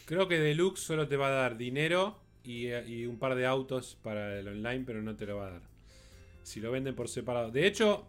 Creo 0.05 0.27
que 0.27 0.39
Deluxe 0.39 0.79
solo 0.83 1.07
te 1.07 1.17
va 1.17 1.27
a 1.27 1.31
dar 1.31 1.57
dinero 1.57 2.19
y, 2.43 2.67
y 2.71 3.07
un 3.07 3.17
par 3.17 3.33
de 3.33 3.47
autos 3.47 3.97
para 4.03 4.37
el 4.39 4.47
online, 4.47 4.83
pero 4.85 5.01
no 5.01 5.15
te 5.15 5.25
lo 5.25 5.37
va 5.37 5.47
a 5.47 5.51
dar. 5.51 5.61
Si 6.43 6.59
lo 6.59 6.69
venden 6.71 6.93
por 6.95 7.09
separado. 7.09 7.49
De 7.49 7.65
hecho, 7.65 8.07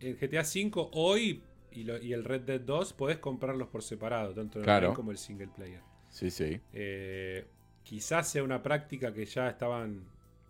en 0.00 0.16
GTA 0.16 0.40
V 0.40 0.88
hoy 0.92 1.42
y, 1.72 1.84
lo- 1.84 2.00
y 2.02 2.12
el 2.12 2.24
Red 2.24 2.42
Dead 2.42 2.60
2 2.60 2.92
podés 2.92 3.18
comprarlos 3.18 3.68
por 3.68 3.82
separado, 3.82 4.34
tanto 4.34 4.58
el 4.58 4.64
Claro. 4.64 4.86
online 4.88 4.96
como 4.96 5.10
el 5.10 5.18
single 5.18 5.48
player. 5.48 5.80
Sí, 6.10 6.30
sí. 6.30 6.60
Eh, 6.72 7.46
quizás 7.82 8.28
sea 8.30 8.42
una 8.42 8.62
práctica 8.62 9.12
que 9.12 9.24
ya 9.26 9.48
estaban 9.48 10.02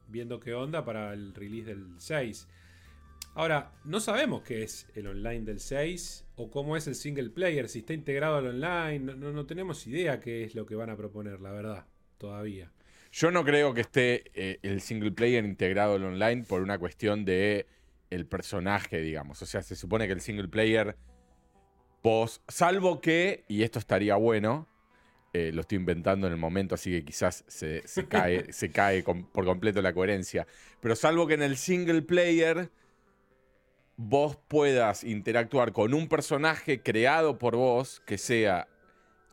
viendo 0.08 0.40
qué 0.40 0.54
onda 0.54 0.84
para 0.84 1.12
el 1.12 1.34
release 1.34 1.66
del 1.68 1.86
6. 1.98 2.48
Ahora, 3.34 3.72
no 3.84 4.00
sabemos 4.00 4.42
qué 4.42 4.62
es 4.62 4.88
el 4.94 5.06
online 5.06 5.44
del 5.44 5.60
6 5.60 6.24
o 6.36 6.50
cómo 6.50 6.76
es 6.76 6.86
el 6.88 6.94
single 6.94 7.30
player, 7.30 7.68
si 7.68 7.80
está 7.80 7.92
integrado 7.92 8.36
al 8.36 8.46
online, 8.46 8.98
no, 9.00 9.14
no- 9.14 9.32
no 9.32 9.46
tenemos 9.46 9.86
idea 9.86 10.18
qué 10.20 10.44
es 10.44 10.54
lo 10.54 10.66
que 10.66 10.74
van 10.74 10.90
a 10.90 10.96
proponer, 10.96 11.40
la 11.40 11.52
verdad, 11.52 11.86
todavía. 12.18 12.72
Yo 13.12 13.30
no 13.30 13.44
creo 13.44 13.72
que 13.74 13.80
esté 13.82 14.24
eh, 14.34 14.58
el 14.62 14.80
single 14.80 15.12
player 15.12 15.44
integrado 15.44 15.94
al 15.94 16.04
online 16.04 16.44
por 16.44 16.62
una 16.62 16.78
cuestión 16.78 17.24
de 17.24 17.66
el 18.10 18.26
personaje, 18.26 19.00
digamos. 19.00 19.40
O 19.42 19.46
sea, 19.46 19.62
se 19.62 19.76
supone 19.76 20.06
que 20.06 20.12
el 20.14 20.20
single 20.20 20.48
player, 20.48 20.96
vos, 22.02 22.42
salvo 22.48 23.00
que, 23.00 23.44
y 23.48 23.62
esto 23.62 23.78
estaría 23.78 24.16
bueno, 24.16 24.66
eh, 25.32 25.50
lo 25.52 25.60
estoy 25.60 25.76
inventando 25.76 26.26
en 26.26 26.32
el 26.32 26.38
momento, 26.38 26.74
así 26.74 26.90
que 26.90 27.04
quizás 27.04 27.44
se, 27.46 27.86
se 27.86 28.06
cae, 28.06 28.52
se 28.52 28.70
cae 28.70 29.02
por 29.02 29.44
completo 29.44 29.82
la 29.82 29.92
coherencia. 29.92 30.46
Pero 30.80 30.96
salvo 30.96 31.26
que 31.26 31.34
en 31.34 31.42
el 31.42 31.56
single 31.56 32.02
player 32.02 32.70
vos 33.96 34.38
puedas 34.48 35.04
interactuar 35.04 35.72
con 35.72 35.92
un 35.92 36.08
personaje 36.08 36.82
creado 36.82 37.36
por 37.38 37.56
vos, 37.56 38.00
que 38.06 38.16
sea 38.16 38.68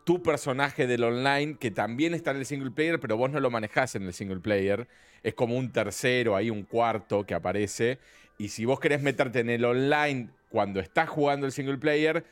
tu 0.05 0.22
personaje 0.22 0.86
del 0.86 1.03
online, 1.03 1.57
que 1.57 1.72
también 1.72 2.13
está 2.13 2.31
en 2.31 2.38
el 2.38 2.45
single 2.45 2.72
player, 2.72 3.00
pero 3.00 3.17
vos 3.17 3.31
no 3.31 3.39
lo 3.39 3.50
manejás 3.50 3.95
en 3.95 4.03
el 4.03 4.13
single 4.13 4.39
player. 4.39 4.88
Es 5.24 5.34
como 5.34 5.57
un 5.57 5.72
tercero, 5.72 6.36
ahí 6.36 6.50
un 6.50 6.63
cuarto 6.63 7.25
que 7.25 7.34
aparece. 7.34 8.00
Y 8.38 8.50
si 8.50 8.65
vos 8.65 8.79
querés 8.79 9.01
meterte 9.01 9.39
en 9.39 9.50
el 9.50 9.65
online 9.65 10.29
cuando 10.50 10.79
estás 10.79 11.10
jugando 11.10 11.48
el 11.48 11.51
single 11.51 11.77
player, 11.77 12.24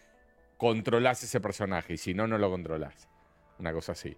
controlás 0.63 1.21
ese 1.23 1.41
personaje. 1.41 1.93
Y 1.93 1.97
si 1.97 2.13
no, 2.13 2.25
no 2.25 2.37
lo 2.37 2.49
controlás. 2.49 3.09
Una 3.59 3.73
cosa 3.73 3.91
así. 3.91 4.15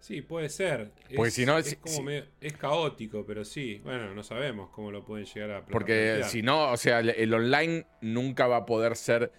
Sí, 0.00 0.20
puede 0.22 0.48
ser. 0.48 0.90
Porque 1.14 1.28
es, 1.28 1.34
si 1.34 1.46
no, 1.46 1.58
es, 1.58 1.66
si- 1.66 1.76
como 1.76 1.94
si- 1.94 2.02
medio- 2.02 2.26
es 2.40 2.52
caótico, 2.56 3.24
pero 3.24 3.44
sí. 3.44 3.80
Bueno, 3.84 4.12
no 4.14 4.22
sabemos 4.24 4.70
cómo 4.70 4.90
lo 4.90 5.04
pueden 5.04 5.26
llegar 5.26 5.50
a 5.52 5.64
Porque 5.64 6.22
si 6.24 6.42
no, 6.42 6.72
o 6.72 6.76
sea, 6.76 6.98
el, 7.00 7.10
el 7.10 7.32
online 7.34 7.86
nunca 8.00 8.46
va 8.48 8.58
a 8.58 8.66
poder 8.66 8.96
ser 8.96 9.30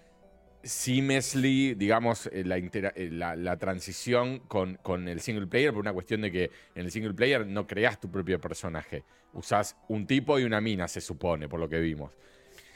seamlessly, 0.62 1.74
digamos, 1.74 2.26
eh, 2.32 2.44
la, 2.44 2.58
intera- 2.58 2.92
eh, 2.96 3.10
la, 3.10 3.36
la 3.36 3.56
transición 3.58 4.40
con, 4.40 4.76
con 4.76 5.06
el 5.08 5.20
single 5.20 5.46
player, 5.46 5.70
por 5.72 5.80
una 5.80 5.92
cuestión 5.92 6.22
de 6.22 6.32
que 6.32 6.44
en 6.74 6.84
el 6.86 6.90
single 6.90 7.14
player 7.14 7.46
no 7.46 7.66
creás 7.66 8.00
tu 8.00 8.10
propio 8.10 8.40
personaje. 8.40 9.04
Usás 9.34 9.76
un 9.88 10.06
tipo 10.06 10.38
y 10.38 10.44
una 10.44 10.60
mina, 10.60 10.88
se 10.88 11.00
supone, 11.02 11.46
por 11.48 11.60
lo 11.60 11.68
que 11.68 11.78
vimos. 11.78 12.16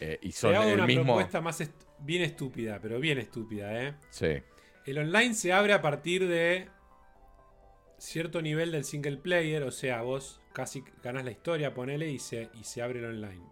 Eh, 0.04 0.18
y 0.22 0.30
Te 0.30 0.32
son 0.36 0.54
hago 0.56 0.68
el 0.68 0.74
una 0.74 0.86
mismo. 0.86 1.04
propuesta 1.04 1.40
más 1.40 1.60
est- 1.60 1.84
bien 2.00 2.22
estúpida, 2.22 2.80
pero 2.82 2.98
bien 2.98 3.18
estúpida, 3.18 3.82
¿eh? 3.84 3.94
Sí, 4.10 4.42
El 4.84 4.98
online 4.98 5.34
se 5.34 5.52
abre 5.52 5.72
a 5.74 5.80
partir 5.80 6.26
de 6.26 6.68
cierto 7.98 8.42
nivel 8.42 8.72
del 8.72 8.84
single 8.84 9.18
player, 9.18 9.62
o 9.62 9.70
sea, 9.70 10.02
vos 10.02 10.40
casi 10.52 10.82
ganás 11.02 11.24
la 11.24 11.30
historia, 11.30 11.72
ponele, 11.72 12.10
y 12.10 12.18
se, 12.18 12.50
y 12.54 12.64
se 12.64 12.82
abre 12.82 12.98
el 12.98 13.04
online. 13.06 13.44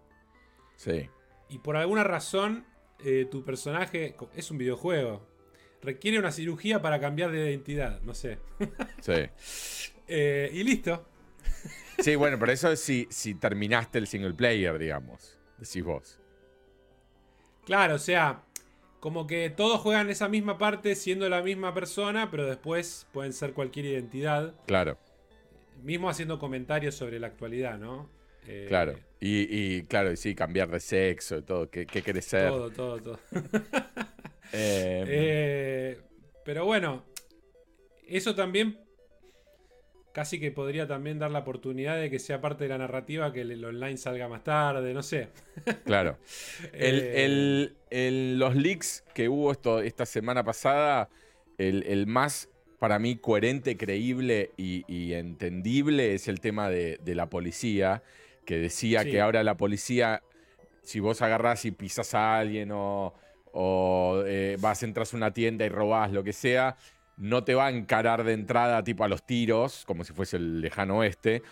sí. 0.76 1.08
Y 1.48 1.58
por 1.58 1.76
alguna 1.76 2.04
razón, 2.04 2.64
eh, 3.04 3.26
tu 3.28 3.44
personaje 3.44 4.14
es 4.36 4.52
un 4.52 4.58
videojuego. 4.58 5.28
Requiere 5.82 6.16
una 6.20 6.30
cirugía 6.30 6.80
para 6.80 7.00
cambiar 7.00 7.32
de 7.32 7.50
identidad, 7.50 8.00
no 8.02 8.14
sé. 8.14 8.38
Sí. 9.00 9.92
Eh, 10.12 10.50
y 10.52 10.64
listo. 10.64 11.08
Sí, 12.00 12.16
bueno, 12.16 12.36
pero 12.38 12.50
eso 12.52 12.70
es 12.72 12.80
si, 12.80 13.06
si 13.10 13.34
terminaste 13.36 13.98
el 13.98 14.06
single 14.08 14.34
player, 14.34 14.76
digamos. 14.78 15.38
Decís 15.58 15.84
vos. 15.84 16.19
Claro, 17.64 17.94
o 17.94 17.98
sea, 17.98 18.42
como 19.00 19.26
que 19.26 19.50
todos 19.50 19.80
juegan 19.80 20.10
esa 20.10 20.28
misma 20.28 20.58
parte 20.58 20.94
siendo 20.94 21.28
la 21.28 21.42
misma 21.42 21.72
persona, 21.74 22.30
pero 22.30 22.46
después 22.46 23.06
pueden 23.12 23.32
ser 23.32 23.52
cualquier 23.52 23.86
identidad. 23.86 24.54
Claro, 24.66 24.98
Mismo 25.82 26.10
haciendo 26.10 26.38
comentarios 26.38 26.94
sobre 26.94 27.18
la 27.18 27.28
actualidad, 27.28 27.78
¿no? 27.78 28.10
Eh, 28.46 28.66
claro. 28.68 28.98
Y, 29.18 29.46
y, 29.48 29.82
claro, 29.84 30.12
y 30.12 30.16
sí, 30.16 30.34
cambiar 30.34 30.70
de 30.70 30.80
sexo 30.80 31.38
y 31.38 31.42
todo. 31.42 31.70
¿Qué, 31.70 31.86
qué 31.86 32.02
querés 32.02 32.26
ser? 32.26 32.48
Todo, 32.48 32.70
todo, 32.70 32.98
todo. 33.00 33.18
Eh, 34.52 35.04
Eh, 35.06 36.00
pero 36.44 36.64
bueno, 36.64 37.04
eso 38.08 38.34
también 38.34 38.80
casi 40.12 40.40
que 40.40 40.50
podría 40.50 40.86
también 40.86 41.18
dar 41.18 41.30
la 41.30 41.40
oportunidad 41.40 41.96
de 41.98 42.10
que 42.10 42.18
sea 42.18 42.40
parte 42.40 42.64
de 42.64 42.70
la 42.70 42.78
narrativa 42.78 43.32
que 43.32 43.42
el, 43.42 43.64
online 43.64 43.96
salga 43.96 44.28
más 44.28 44.42
tarde, 44.44 44.92
no 44.94 45.02
sé. 45.02 45.28
Claro. 45.84 46.18
El- 46.72 46.98
Eh, 47.00 47.24
el- 47.24 47.76
el- 47.90 48.38
los 48.38 48.56
leaks 48.56 49.04
que 49.14 49.28
hubo 49.28 49.52
esto, 49.52 49.80
esta 49.80 50.06
semana 50.06 50.42
pasada, 50.44 51.08
el, 51.58 51.82
el 51.84 52.06
más 52.06 52.48
para 52.78 52.98
mí 52.98 53.16
coherente, 53.16 53.76
creíble 53.76 54.52
y, 54.56 54.84
y 54.88 55.12
entendible 55.12 56.14
es 56.14 56.28
el 56.28 56.40
tema 56.40 56.70
de, 56.70 56.98
de 57.02 57.14
la 57.14 57.28
policía, 57.28 58.02
que 58.46 58.58
decía 58.58 59.02
Sí. 59.02 59.10
que 59.10 59.20
ahora 59.20 59.42
la 59.44 59.56
policía, 59.56 60.22
si 60.82 60.98
vos 60.98 61.20
agarrás 61.22 61.64
y 61.66 61.72
pisas 61.72 62.14
a 62.14 62.38
alguien 62.38 62.70
o, 62.72 63.12
o, 63.52 64.22
eh, 64.26 64.56
vas, 64.60 64.82
entras 64.82 65.12
a 65.12 65.16
una 65.18 65.32
tienda 65.34 65.66
y 65.66 65.68
robás 65.68 66.10
lo 66.10 66.24
que 66.24 66.32
sea, 66.32 66.76
no 67.20 67.44
te 67.44 67.54
va 67.54 67.66
a 67.66 67.70
encarar 67.70 68.24
de 68.24 68.33
entrada 68.33 68.83
tipo 68.83 69.04
a 69.04 69.09
los 69.09 69.24
tiros, 69.24 69.85
como 69.87 70.02
si 70.04 70.12
fuese 70.12 70.38
el 70.38 70.61
lejano 70.61 70.98
oeste, 70.98 71.42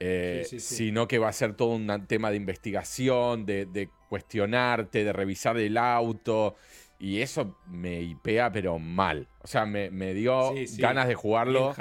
eh, 0.00 0.42
Sí, 0.46 0.60
sí, 0.60 0.66
sí. 0.66 0.76
sino 0.76 1.06
que 1.08 1.18
va 1.18 1.28
a 1.28 1.32
ser 1.32 1.54
todo 1.54 1.70
un 1.74 2.06
tema 2.06 2.30
de 2.30 2.36
investigación, 2.36 3.44
de, 3.44 3.66
de 3.66 3.90
cuestionarte, 4.08 5.04
de 5.04 5.12
revisar 5.12 5.58
el 5.58 5.76
auto. 5.76 6.56
Y 6.98 7.20
eso 7.20 7.58
me 7.66 8.00
hipea, 8.00 8.50
pero 8.50 8.78
mal. 8.78 9.28
O 9.42 9.46
sea, 9.46 9.66
me, 9.66 9.90
me 9.90 10.14
dio 10.14 10.52
ganas 10.78 11.08
de 11.08 11.14
jugarlo 11.14 11.74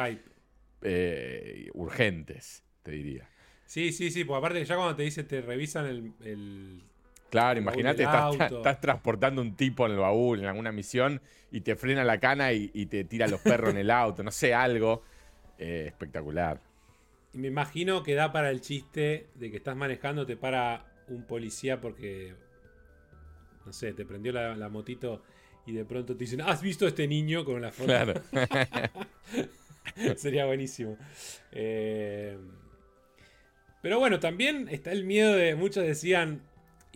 eh, 0.81 1.69
urgentes, 1.73 2.63
te 2.83 2.91
diría. 2.91 3.29
Sí, 3.65 3.91
sí, 3.91 4.11
sí, 4.11 4.23
pues 4.25 4.37
aparte 4.37 4.63
ya 4.63 4.75
cuando 4.75 4.95
te 4.95 5.03
dice 5.03 5.23
te 5.23 5.41
revisan 5.41 5.85
el, 5.87 6.11
el- 6.23 6.83
Claro, 7.29 7.59
imagínate, 7.59 8.03
estás, 8.03 8.79
transportando 8.79 9.41
un 9.41 9.55
tipo 9.55 9.85
en 9.85 9.93
el 9.93 9.99
baúl 9.99 10.39
en 10.39 10.45
alguna 10.45 10.71
misión 10.71 11.21
y 11.51 11.61
te 11.61 11.75
frena 11.75 12.03
la 12.03 12.19
cana 12.19 12.53
y, 12.53 12.71
y 12.73 12.85
te 12.85 13.03
tira 13.03 13.27
los 13.27 13.41
perros 13.41 13.71
en 13.71 13.77
el 13.77 13.91
auto, 13.91 14.23
no 14.23 14.31
sé, 14.31 14.53
algo 14.53 15.03
eh, 15.57 15.85
espectacular. 15.87 16.61
Y 17.33 17.37
me 17.39 17.47
imagino 17.47 18.03
que 18.03 18.13
da 18.13 18.31
para 18.31 18.49
el 18.51 18.61
chiste 18.61 19.27
de 19.35 19.51
que 19.51 19.57
estás 19.57 19.75
manejando, 19.75 20.25
te 20.25 20.37
para 20.37 20.85
un 21.07 21.23
policía 21.23 21.81
porque, 21.81 22.33
no 23.65 23.73
sé, 23.73 23.93
te 23.93 24.05
prendió 24.05 24.31
la, 24.31 24.55
la 24.55 24.69
motito 24.69 25.21
y 25.65 25.73
de 25.73 25.85
pronto 25.85 26.13
te 26.13 26.19
dicen, 26.19 26.41
¿has 26.41 26.61
visto 26.61 26.85
a 26.85 26.89
este 26.89 27.07
niño 27.07 27.43
con 27.43 27.61
la 27.61 27.71
foto? 27.71 27.87
Claro. 27.87 28.21
Sería 30.15 30.45
buenísimo. 30.45 30.97
Eh, 31.51 32.37
pero 33.81 33.99
bueno, 33.99 34.19
también 34.19 34.67
está 34.69 34.91
el 34.91 35.03
miedo 35.03 35.33
de, 35.33 35.55
muchos 35.55 35.83
decían, 35.83 36.41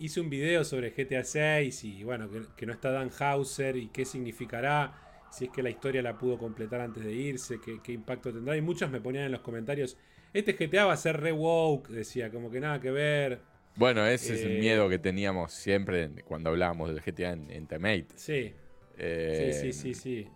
hice 0.00 0.20
un 0.20 0.28
video 0.30 0.64
sobre 0.64 0.90
GTA 0.92 1.24
6 1.24 1.84
y 1.84 2.02
bueno, 2.04 2.28
que, 2.30 2.42
que 2.56 2.66
no 2.66 2.72
está 2.72 2.90
Dan 2.90 3.10
Hauser 3.18 3.76
y 3.76 3.88
qué 3.88 4.04
significará, 4.04 4.92
si 5.30 5.44
es 5.44 5.50
que 5.50 5.62
la 5.62 5.70
historia 5.70 6.02
la 6.02 6.18
pudo 6.18 6.38
completar 6.38 6.80
antes 6.80 7.04
de 7.04 7.12
irse, 7.12 7.60
qué, 7.64 7.80
qué 7.82 7.92
impacto 7.92 8.32
tendrá. 8.32 8.56
Y 8.56 8.60
muchos 8.62 8.90
me 8.90 9.00
ponían 9.00 9.24
en 9.24 9.32
los 9.32 9.40
comentarios, 9.42 9.96
este 10.32 10.54
GTA 10.54 10.86
va 10.86 10.92
a 10.94 10.96
ser 10.96 11.20
re 11.20 11.32
woke, 11.32 11.88
decía, 11.88 12.30
como 12.30 12.50
que 12.50 12.60
nada 12.60 12.80
que 12.80 12.90
ver. 12.90 13.40
Bueno, 13.76 14.04
ese 14.06 14.34
es 14.34 14.42
el 14.44 14.56
Eh, 14.56 14.60
miedo 14.60 14.88
que 14.88 14.98
teníamos 14.98 15.52
siempre 15.52 16.10
cuando 16.24 16.50
hablábamos 16.50 16.88
del 16.90 17.00
GTA 17.00 17.32
en, 17.32 17.50
en. 17.50 17.68
Sí, 18.16 18.52
Eh, 18.98 19.52
sí, 19.54 19.72
sí, 19.72 19.72
sí, 19.72 19.94
sí. 19.94 20.28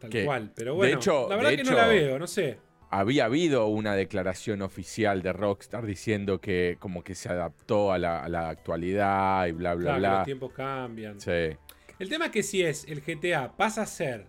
Tal 0.00 0.10
que, 0.10 0.24
cual. 0.24 0.52
Pero 0.54 0.72
de 0.72 0.76
bueno, 0.76 0.96
hecho- 0.98 1.28
la 1.28 1.36
verdad 1.36 1.50
de 1.50 1.56
que 1.56 1.64
no 1.64 1.72
la 1.72 1.94
hecho- 1.94 2.04
veo, 2.06 2.18
no 2.18 2.26
sé. 2.26 2.58
Había 2.94 3.24
habido 3.24 3.66
una 3.68 3.94
declaración 3.96 4.60
oficial 4.62 5.22
de 5.22 5.32
Rockstar 5.32 5.86
diciendo 5.86 6.40
que 6.42 6.76
como 6.78 7.02
que 7.02 7.14
se 7.14 7.30
adaptó 7.30 7.90
a 7.92 7.98
la, 7.98 8.22
a 8.22 8.28
la 8.28 8.50
actualidad 8.50 9.46
y 9.46 9.52
bla, 9.52 9.74
bla, 9.74 9.96
Claro, 9.96 9.98
bla. 9.98 10.14
los 10.18 10.24
tiempos 10.24 10.52
cambian. 10.52 11.18
Sí, 11.18 11.56
El 11.98 12.08
tema 12.10 12.26
es 12.26 12.30
que 12.32 12.42
si 12.42 12.62
es 12.62 12.84
el 12.88 13.00
GTA 13.00 13.56
pasa 13.56 13.82
a 13.82 13.86
ser 13.86 14.26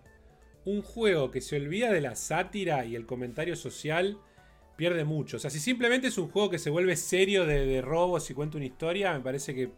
un 0.64 0.80
juego 0.82 1.30
que 1.30 1.40
se 1.42 1.56
olvida 1.56 1.92
de 1.92 2.00
la 2.00 2.14
sátira 2.16 2.86
y 2.86 2.94
el 2.96 3.04
comentario 3.06 3.54
social, 3.56 4.18
pierde 4.76 5.04
mucho. 5.04 5.36
O 5.36 5.40
sea, 5.40 5.50
si 5.50 5.60
simplemente 5.60 6.06
es 6.08 6.16
un 6.18 6.30
juego 6.30 6.48
que 6.50 6.58
se 6.58 6.70
vuelve 6.70 6.96
serio 6.96 7.46
de, 7.46 7.66
de 7.66 7.82
robos 7.82 8.30
y 8.30 8.34
cuenta 8.34 8.56
una 8.56 8.66
historia, 8.66 9.12
me 9.12 9.20
parece 9.20 9.54
que 9.54 9.72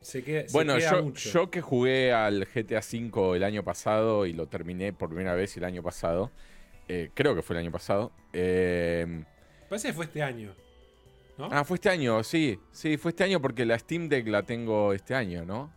se 0.00 0.22
queda, 0.24 0.48
se 0.48 0.52
Bueno, 0.52 0.76
queda 0.76 0.90
yo, 0.92 1.02
mucho. 1.02 1.30
yo 1.30 1.50
que 1.50 1.60
jugué 1.62 2.12
al 2.12 2.44
GTA 2.46 2.80
V 2.80 3.36
el 3.36 3.44
año 3.44 3.64
pasado 3.64 4.26
y 4.26 4.32
lo 4.34 4.46
terminé 4.48 4.92
por 4.92 5.08
primera 5.08 5.34
vez 5.34 5.56
el 5.56 5.64
año 5.64 5.82
pasado, 5.82 6.30
eh, 6.88 7.10
creo 7.14 7.34
que 7.34 7.42
fue 7.42 7.56
el 7.56 7.60
año 7.62 7.72
pasado. 7.72 8.12
eh, 8.32 9.24
Parece 9.68 9.88
que 9.88 9.94
fue 9.94 10.04
este 10.06 10.22
año. 10.22 10.54
¿No? 11.36 11.48
ah, 11.50 11.64
fue 11.64 11.76
este 11.76 11.88
año, 11.88 12.22
sí, 12.22 12.60
sí, 12.70 12.96
fue 12.96 13.10
este 13.10 13.24
año 13.24 13.40
porque 13.42 13.64
la 13.66 13.76
Steam 13.76 14.08
Deck 14.08 14.28
la 14.28 14.44
tengo 14.44 14.92
este 14.92 15.14
año, 15.16 15.44
¿no? 15.44 15.72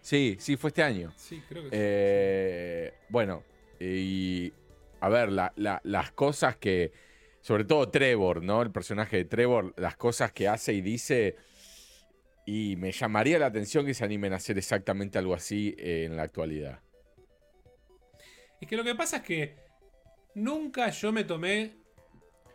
Sí, 0.00 0.36
sí, 0.40 0.56
fue 0.56 0.68
este 0.68 0.82
año. 0.82 1.12
sí, 1.16 1.40
creo 1.48 1.62
que 1.62 1.68
sí. 1.68 1.76
Eh, 1.78 2.92
bueno, 3.08 3.44
y 3.78 4.52
a 5.00 5.08
ver, 5.08 5.30
la- 5.30 5.52
la- 5.54 5.80
las 5.84 6.10
cosas 6.10 6.56
que, 6.56 6.90
sobre 7.40 7.64
todo 7.64 7.88
Trevor, 7.88 8.42
¿no? 8.42 8.62
El 8.62 8.72
personaje 8.72 9.16
de 9.18 9.24
Trevor, 9.26 9.74
las 9.76 9.96
cosas 9.96 10.32
que 10.32 10.48
hace 10.48 10.72
y 10.72 10.80
dice, 10.80 11.36
y 12.44 12.74
me 12.76 12.90
llamaría 12.90 13.38
la 13.38 13.46
atención 13.46 13.86
que 13.86 13.94
se 13.94 14.04
animen 14.04 14.32
a 14.32 14.36
hacer 14.36 14.58
exactamente 14.58 15.18
algo 15.18 15.34
así 15.34 15.76
en 15.78 16.16
la 16.16 16.24
actualidad. 16.24 16.80
Es 18.60 18.66
que 18.66 18.76
lo 18.76 18.82
que 18.82 18.94
pasa 18.96 19.18
es 19.18 19.22
que 19.22 19.56
nunca 20.34 20.88
yo 20.90 21.12
me 21.12 21.24
tomé 21.24 21.76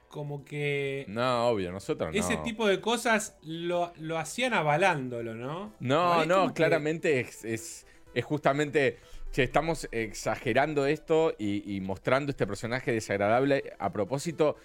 como 0.09 0.43
que 0.45 1.05
No, 1.09 1.47
obvio, 1.49 1.71
nosotros 1.71 2.13
no. 2.13 2.19
ese 2.19 2.37
tipo 2.37 2.65
de 2.67 2.79
cosas 2.79 3.37
lo, 3.43 3.91
lo 3.97 4.17
hacían 4.17 4.53
avalándolo, 4.53 5.35
¿no? 5.35 5.73
No, 5.79 6.25
no, 6.25 6.47
que- 6.47 6.53
claramente 6.53 7.19
es, 7.19 7.43
es, 7.43 7.85
es 8.13 8.25
justamente, 8.25 8.97
che, 9.31 9.43
estamos 9.43 9.87
exagerando 9.91 10.85
esto 10.85 11.35
y, 11.37 11.75
y 11.75 11.81
mostrando 11.81 12.31
este 12.31 12.47
personaje 12.47 12.91
desagradable 12.93 13.73
a 13.79 13.91
propósito, 13.91 14.55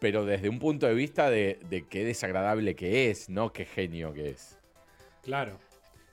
pero 0.00 0.24
desde 0.24 0.48
un 0.48 0.58
punto 0.58 0.86
de 0.86 0.94
vista 0.94 1.30
de, 1.30 1.58
de 1.68 1.86
qué 1.88 2.04
desagradable 2.04 2.76
que 2.76 3.10
es, 3.10 3.28
no 3.30 3.52
qué 3.52 3.64
genio 3.64 4.12
que 4.12 4.30
es. 4.30 4.58
Claro. 5.22 5.58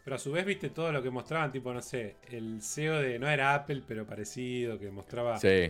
Pero 0.03 0.15
a 0.15 0.19
su 0.19 0.31
vez, 0.31 0.45
viste 0.45 0.69
todo 0.69 0.93
lo 0.93 1.03
que 1.03 1.09
mostraban, 1.09 1.51
tipo, 1.51 1.73
no 1.73 1.81
sé, 1.81 2.15
el 2.29 2.61
CEO 2.61 3.01
de. 3.01 3.19
No 3.19 3.29
era 3.29 3.53
Apple, 3.53 3.83
pero 3.85 4.05
parecido, 4.07 4.79
que 4.79 4.89
mostraba 4.89 5.37
Sí, 5.37 5.69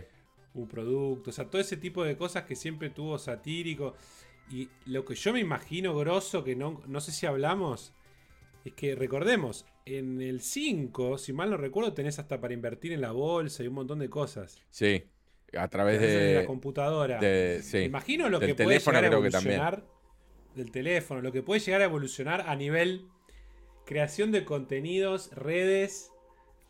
un 0.62 0.68
producto. 0.68 1.30
O 1.30 1.32
sea, 1.32 1.46
todo 1.48 1.60
ese 1.60 1.76
tipo 1.76 2.04
de 2.04 2.16
cosas 2.16 2.44
que 2.44 2.56
siempre 2.56 2.90
tuvo 2.90 3.18
satírico. 3.18 3.94
Y 4.50 4.68
lo 4.86 5.04
que 5.04 5.14
yo 5.14 5.32
me 5.32 5.40
imagino 5.40 5.94
grosso, 5.96 6.42
que 6.42 6.56
no, 6.56 6.82
no 6.86 7.00
sé 7.00 7.12
si 7.12 7.26
hablamos, 7.26 7.92
es 8.64 8.72
que 8.72 8.94
recordemos, 8.94 9.66
en 9.84 10.20
el 10.20 10.40
5, 10.40 11.18
si 11.18 11.32
mal 11.32 11.50
no 11.50 11.56
recuerdo, 11.56 11.92
tenés 11.92 12.18
hasta 12.18 12.40
para 12.40 12.54
invertir 12.54 12.92
en 12.92 13.00
la 13.00 13.12
bolsa 13.12 13.62
y 13.62 13.68
un 13.68 13.74
montón 13.74 13.98
de 13.98 14.08
cosas. 14.10 14.62
sí, 14.70 15.04
a 15.56 15.66
través 15.68 15.96
haces 15.96 16.12
desde 16.12 16.34
la 16.34 16.40
de... 16.40 16.46
computadora. 16.46 17.18
de- 17.20 17.60
sí. 17.62 17.78
imagino 17.78 18.28
lo 18.28 18.38
Del 18.38 18.54
que 18.54 18.64
puede 18.64 18.78
llegar 18.80 19.02
a 19.02 19.06
evolucionar 19.06 19.82
del 20.54 20.70
teléfono, 20.70 21.22
lo 21.22 21.32
que 21.32 21.42
puede 21.42 21.60
llegar 21.60 21.80
a 21.80 21.84
evolucionar 21.84 22.42
a 22.42 22.54
nivel 22.54 23.08
creación 23.86 24.30
de 24.32 24.44
contenidos, 24.44 25.30
redes. 25.34 26.12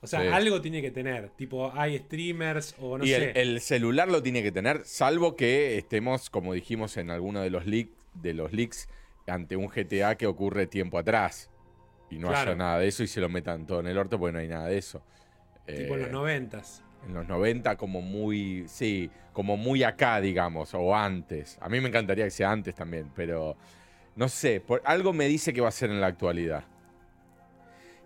O 0.01 0.07
sea, 0.07 0.21
Sí. 0.23 0.27
algo 0.29 0.61
tiene 0.61 0.81
que 0.81 0.91
tener. 0.91 1.31
Tipo, 1.31 1.73
hay 1.75 1.99
streamers 1.99 2.77
o 2.81 2.99
no 2.99 3.05
y 3.05 3.09
sé. 3.09 3.31
el, 3.33 3.37
el 3.55 3.61
celular 3.61 4.09
lo 4.09 4.23
tiene 4.23 4.43
que 4.43 4.53
tener, 4.53 4.85
salvo 4.85 5.35
que 5.37 5.77
estemos, 5.79 6.31
como 6.31 6.53
dijimos 6.55 6.97
en 6.97 7.11
alguno 7.11 7.41
de 7.41 7.51
los, 7.51 7.67
leak, 7.67 7.89
de 8.15 8.33
los 8.35 8.53
leaks, 8.53 8.89
ante 9.27 9.57
un 9.57 9.67
GTA 9.69 10.17
que 10.17 10.27
ocurre 10.27 10.67
tiempo 10.67 10.99
atrás. 10.99 11.51
Y 12.11 12.19
no 12.19 12.29
Claro. 12.29 12.53
haya 12.53 12.59
nada 12.59 12.79
de 12.79 12.89
eso 12.89 13.03
y 13.03 13.07
se 13.09 13.21
lo 13.21 13.29
metan 13.29 13.67
todo 13.67 13.81
en 13.81 13.89
el 13.89 13.99
orto 13.99 14.19
porque 14.19 14.33
no 14.33 14.39
hay 14.39 14.49
nada 14.49 14.67
de 14.69 14.79
eso. 14.79 15.03
tipo 15.67 15.95
en 15.95 16.01
los 16.01 16.09
Eh, 16.09 16.13
noventas. 16.13 16.83
en 17.07 17.13
los 17.15 17.29
90 17.29 17.77
como 17.77 18.01
muy, 18.01 18.65
sí, 18.69 19.11
como 19.35 19.57
muy 19.59 19.83
acá, 19.83 20.19
digamos, 20.21 20.73
o 20.75 20.95
antes. 20.97 21.59
A 21.61 21.69
mí 21.69 21.79
me 21.81 21.89
encantaría 21.89 22.25
que 22.25 22.31
sea 22.31 22.51
antes 22.51 22.75
también, 22.75 23.11
pero 23.15 23.55
no 24.17 24.29
sé, 24.29 24.61
por, 24.61 24.81
algo 24.87 25.13
me 25.13 25.27
dice 25.27 25.53
que 25.53 25.61
va 25.61 25.69
a 25.69 25.73
ser 25.73 25.91
en 25.91 26.01
la 26.01 26.07
actualidad. 26.07 26.65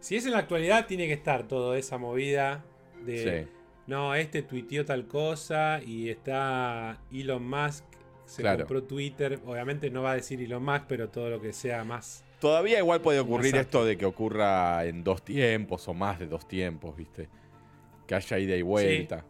Si 0.03 0.17
es 0.17 0.27
en 0.27 0.33
la 0.33 0.39
actualidad, 0.39 0.87
tiene 0.87 1.07
que 1.07 1.13
estar 1.13 1.47
toda 1.47 1.79
esa 1.79 1.97
movida 1.97 2.65
de. 3.07 3.45
Sí. 3.47 3.53
No, 3.87 4.15
este 4.15 4.43
tuiteó 4.43 4.85
tal 4.85 5.07
cosa 5.07 5.81
y 5.85 6.09
está 6.09 6.99
Elon 7.13 7.49
Musk. 7.49 7.85
Se 8.25 8.43
Claro. 8.43 8.59
compró 8.59 8.83
Twitter. 8.83 9.39
Obviamente 9.47 9.91
no 9.91 10.03
va 10.03 10.13
a 10.13 10.15
decir 10.17 10.41
Elon 10.43 10.65
Musk, 10.65 10.85
pero 10.89 11.09
todo 11.09 11.31
lo 11.31 11.41
que 11.41 11.53
sea 11.53 11.85
más. 11.85 12.25
Todavía 12.41 12.79
igual 12.81 13.01
puede 13.01 13.21
ocurrir 13.21 13.55
esto 13.55 13.85
de 13.85 13.97
que 13.97 14.05
ocurra 14.05 14.85
en 14.87 15.05
dos 15.05 15.23
tiempos 15.25 15.87
o 15.87 15.95
más 15.95 16.19
de 16.19 16.27
dos 16.27 16.49
tiempos, 16.49 16.97
¿viste? 16.97 17.29
Que 18.07 18.17
haya 18.17 18.39
ida 18.41 18.57
y 18.57 18.63
vuelta. 18.63 19.25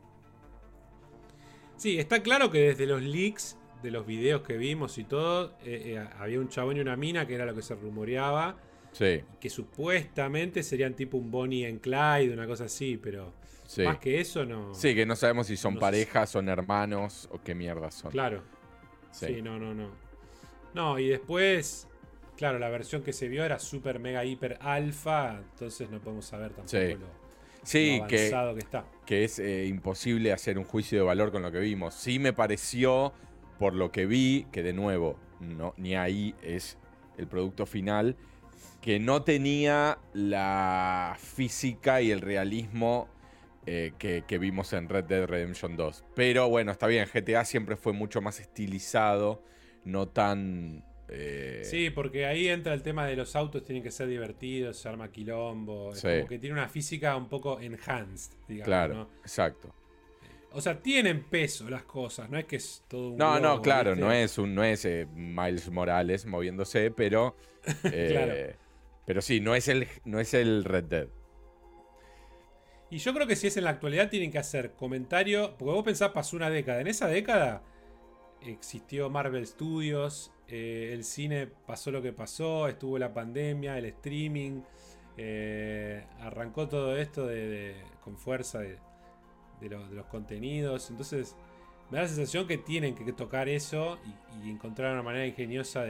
Sí, 1.76 1.98
está 1.98 2.22
claro 2.22 2.50
que 2.50 2.61
desde 2.61 2.87
los 2.87 3.02
leaks 3.02 3.58
de 3.82 3.90
los 3.90 4.06
videos 4.06 4.42
que 4.42 4.56
vimos 4.56 4.96
y 4.96 5.04
todo, 5.04 5.56
eh, 5.64 5.96
eh, 5.96 6.08
había 6.18 6.38
un 6.38 6.48
chabón 6.48 6.76
y 6.76 6.80
una 6.80 6.96
mina 6.96 7.26
que 7.26 7.35
era 7.35 7.44
lo 7.44 7.54
que 7.54 7.62
se 7.62 7.74
rumoreaba, 7.74 8.56
Sí, 8.92 9.22
que 9.40 9.48
supuestamente 9.50 10.62
serían 10.62 10.94
tipo 10.94 11.16
un 11.16 11.31
Bonnie 11.31 11.66
and 11.66 11.81
Clyde, 11.81 12.33
una 12.33 12.46
cosa 12.46 12.64
así, 12.64 12.98
pero 12.98 13.33
sí. 13.64 13.83
más 13.83 13.98
que 13.98 14.20
eso 14.20 14.44
no. 14.44 14.74
Sí, 14.74 14.94
que 14.94 15.07
no 15.07 15.16
sabemos 15.16 15.46
si 15.46 15.57
son 15.57 15.74
No 15.74 15.81
parejas, 15.81 16.31
son 16.31 16.48
hermanos 16.48 17.28
o 17.33 17.40
qué 17.42 17.55
mierda 17.55 17.90
son. 17.90 18.11
Claro. 18.11 18.42
Sí. 19.11 19.26
Sí. 19.26 19.42
no, 19.42 19.59
no, 19.59 19.74
no. 19.74 19.90
No, 20.74 20.98
y 20.98 21.09
después, 21.09 21.87
claro, 22.37 22.59
la 22.59 22.68
versión 22.70 23.02
que 23.02 23.12
se 23.12 23.28
vio 23.28 23.44
era 23.44 23.59
super 23.59 23.98
mega 23.98 24.24
hiper 24.24 24.59
alfa, 24.61 25.38
entonces 25.38 25.90
no 25.90 25.98
podemos 26.00 26.24
saber 26.24 26.48
tampoco 26.52 26.68
Sí. 26.70 26.94
lo, 26.94 27.22
Sí, 27.64 27.98
lo 28.00 28.07
que, 28.09 28.16
avanzado 28.16 28.55
que, 28.55 28.61
está. 28.61 28.85
que 29.07 29.24
es 29.24 29.38
eh, 29.38 29.66
imposible 29.66 30.33
hacer 30.33 30.59
un 30.59 30.64
juicio 30.64 30.98
de 30.98 31.05
valor 31.05 31.31
con 31.31 31.42
lo 31.42 31.52
que 31.52 31.61
vimos. 31.61 31.94
Sí 31.94 32.18
me 32.18 32.33
pareció, 32.33 33.12
por 33.59 33.74
lo 33.74 33.92
que 33.92 34.05
vi, 34.07 34.46
que 34.50 34.62
de 34.62 34.72
nuevo, 34.72 35.16
no, 35.40 35.72
ni 35.76 35.94
ahí 35.94 36.35
es 36.42 36.76
el 37.18 37.26
producto 37.28 37.64
final, 37.66 38.16
que 38.82 38.98
no 38.98 39.22
tenía 39.22 39.98
la 40.12 41.16
física 41.18 42.02
y 42.02 42.10
el 42.10 42.20
realismo 42.20 43.08
eh, 43.64 43.92
que, 43.98 44.24
que 44.26 44.38
vimos 44.38 44.72
en 44.72 44.88
Red 44.88 45.04
Dead 45.04 45.24
Redemption 45.26 45.76
2. 45.76 46.04
Pero 46.14 46.48
bueno, 46.48 46.72
está 46.72 46.86
bien, 46.88 47.06
GTA 47.12 47.44
siempre 47.44 47.76
fue 47.76 47.92
mucho 47.92 48.20
más 48.20 48.40
estilizado, 48.40 49.42
no 49.84 50.08
tan... 50.08 50.84
eh, 51.08 51.62
Sí, 51.64 51.90
porque 51.90 52.26
ahí 52.26 52.48
entra 52.48 52.74
el 52.74 52.82
tema 52.82 53.06
de 53.06 53.14
los 53.14 53.36
autos, 53.36 53.62
tienen 53.64 53.84
que 53.84 53.92
ser 53.92 54.08
divertidos, 54.08 54.78
se 54.78 54.88
arma 54.88 55.12
quilombo. 55.12 55.92
Es 55.92 56.00
Sí. 56.00 56.08
como 56.16 56.26
que 56.28 56.38
tiene 56.40 56.54
una 56.54 56.68
física 56.68 57.16
un 57.16 57.28
poco 57.28 57.60
enhanced, 57.60 58.32
digamos. 58.48 58.66
Claro, 58.66 58.94
¿no? 58.94 59.08
exacto. 59.22 59.72
O 60.54 60.60
sea, 60.60 60.82
tienen 60.82 61.22
peso 61.22 61.70
las 61.70 61.84
cosas, 61.84 62.28
no 62.28 62.36
es 62.38 62.44
que 62.44 62.56
es 62.56 62.84
todo 62.88 63.10
un. 63.10 63.16
No, 63.16 63.38
no, 63.40 63.62
claro, 63.62 63.92
¿viste? 63.92 64.04
no 64.04 64.12
es 64.12 64.36
un, 64.38 64.54
no 64.54 64.62
es 64.64 64.84
eh, 64.84 65.06
Miles 65.14 65.70
Morales 65.70 66.26
moviéndose, 66.26 66.90
pero. 66.90 67.36
eh, 67.84 68.08
Claro. 68.10 68.62
Pero 69.06 69.20
sí, 69.22 69.40
no 69.40 69.54
es 69.54 69.68
el, 69.68 69.88
no 70.04 70.20
es 70.20 70.34
el 70.34 70.64
Red 70.64 70.84
Dead. 70.84 71.08
Y 72.90 72.98
yo 72.98 73.14
creo 73.14 73.26
que 73.26 73.36
si 73.36 73.46
es 73.46 73.56
en 73.56 73.64
la 73.64 73.70
actualidad, 73.70 74.10
tienen 74.10 74.30
que 74.30 74.38
hacer 74.38 74.72
comentario. 74.72 75.56
Porque 75.58 75.72
vos 75.72 75.84
pensás, 75.84 76.10
pasó 76.10 76.36
una 76.36 76.50
década. 76.50 76.80
En 76.80 76.86
esa 76.86 77.08
década 77.08 77.62
existió 78.42 79.08
Marvel 79.08 79.46
Studios, 79.46 80.30
eh, 80.48 80.90
el 80.92 81.04
cine 81.04 81.46
pasó 81.66 81.90
lo 81.90 82.02
que 82.02 82.12
pasó, 82.12 82.68
estuvo 82.68 82.98
la 82.98 83.12
pandemia, 83.14 83.78
el 83.78 83.86
streaming. 83.86 84.60
eh, 85.18 86.06
arrancó 86.20 86.68
todo 86.68 86.96
esto 86.96 87.26
de, 87.26 87.46
de- 87.46 87.82
con 88.02 88.16
fuerza 88.16 88.60
de, 88.60 88.78
de 89.60 89.68
lo- 89.68 89.86
de 89.88 89.94
los 89.94 90.06
contenidos. 90.06 90.88
Entonces, 90.90 91.36
me 91.90 91.96
da 91.98 92.02
la 92.04 92.08
sensación 92.08 92.46
que 92.46 92.56
tienen 92.56 92.94
que 92.94 93.12
tocar 93.12 93.46
eso 93.50 93.98
y, 94.42 94.46
y 94.46 94.50
encontrar 94.50 94.90
una 94.92 95.02
manera 95.02 95.26
ingeniosa 95.26 95.84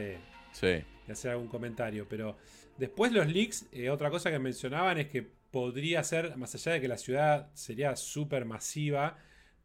Sí. 0.51 0.66
de 0.66 0.85
hacer 1.12 1.31
algún 1.31 1.46
comentario. 1.46 2.07
Pero 2.09 2.37
después 2.83 3.12
los 3.12 3.29
leaks, 3.29 3.66
eh, 3.71 3.90
otra 3.90 4.11
cosa 4.11 4.29
que 4.33 4.40
mencionaban 4.40 4.99
es 4.99 5.07
que 5.07 5.23
podría 5.23 6.03
ser, 6.03 6.37
más 6.37 6.53
allá 6.57 6.73
de 6.73 6.81
que 6.81 6.88
la 6.88 6.99
ciudad 6.99 7.49
sería 7.55 7.95
súper 7.95 8.45
masiva, 8.45 9.18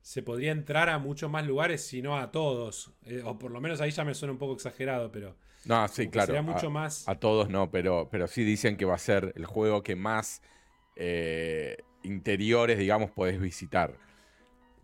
se 0.03 0.21
podría 0.21 0.51
entrar 0.51 0.87
a 0.87 0.99
muchos 0.99 1.27
más 1.27 1.43
lugares, 1.47 1.83
si 1.83 2.03
no 2.03 2.15
a 2.15 2.29
todos. 2.31 2.91
Eh, 3.05 3.23
o 3.25 3.39
por 3.39 3.49
lo 3.49 3.59
menos 3.59 3.81
ahí 3.81 3.89
ya 3.89 4.05
me 4.05 4.13
suena 4.13 4.33
un 4.33 4.37
poco 4.37 4.53
exagerado, 4.53 5.11
pero 5.11 5.35
No, 5.65 5.87
sí, 5.87 6.09
claro. 6.09 6.27
sería 6.27 6.41
a- 6.41 6.43
mucho 6.43 6.69
más... 6.69 7.09
A 7.09 7.15
todos 7.15 7.49
no, 7.49 7.71
pero, 7.71 8.07
pero 8.11 8.27
sí 8.27 8.43
dicen 8.43 8.77
que 8.77 8.85
va 8.85 8.93
a 8.93 8.99
ser 8.99 9.33
el 9.35 9.45
juego 9.47 9.81
que 9.81 9.95
más 9.95 10.43
eh, 10.95 11.77
interiores, 12.03 12.77
digamos, 12.77 13.09
podés 13.09 13.41
visitar. 13.41 13.97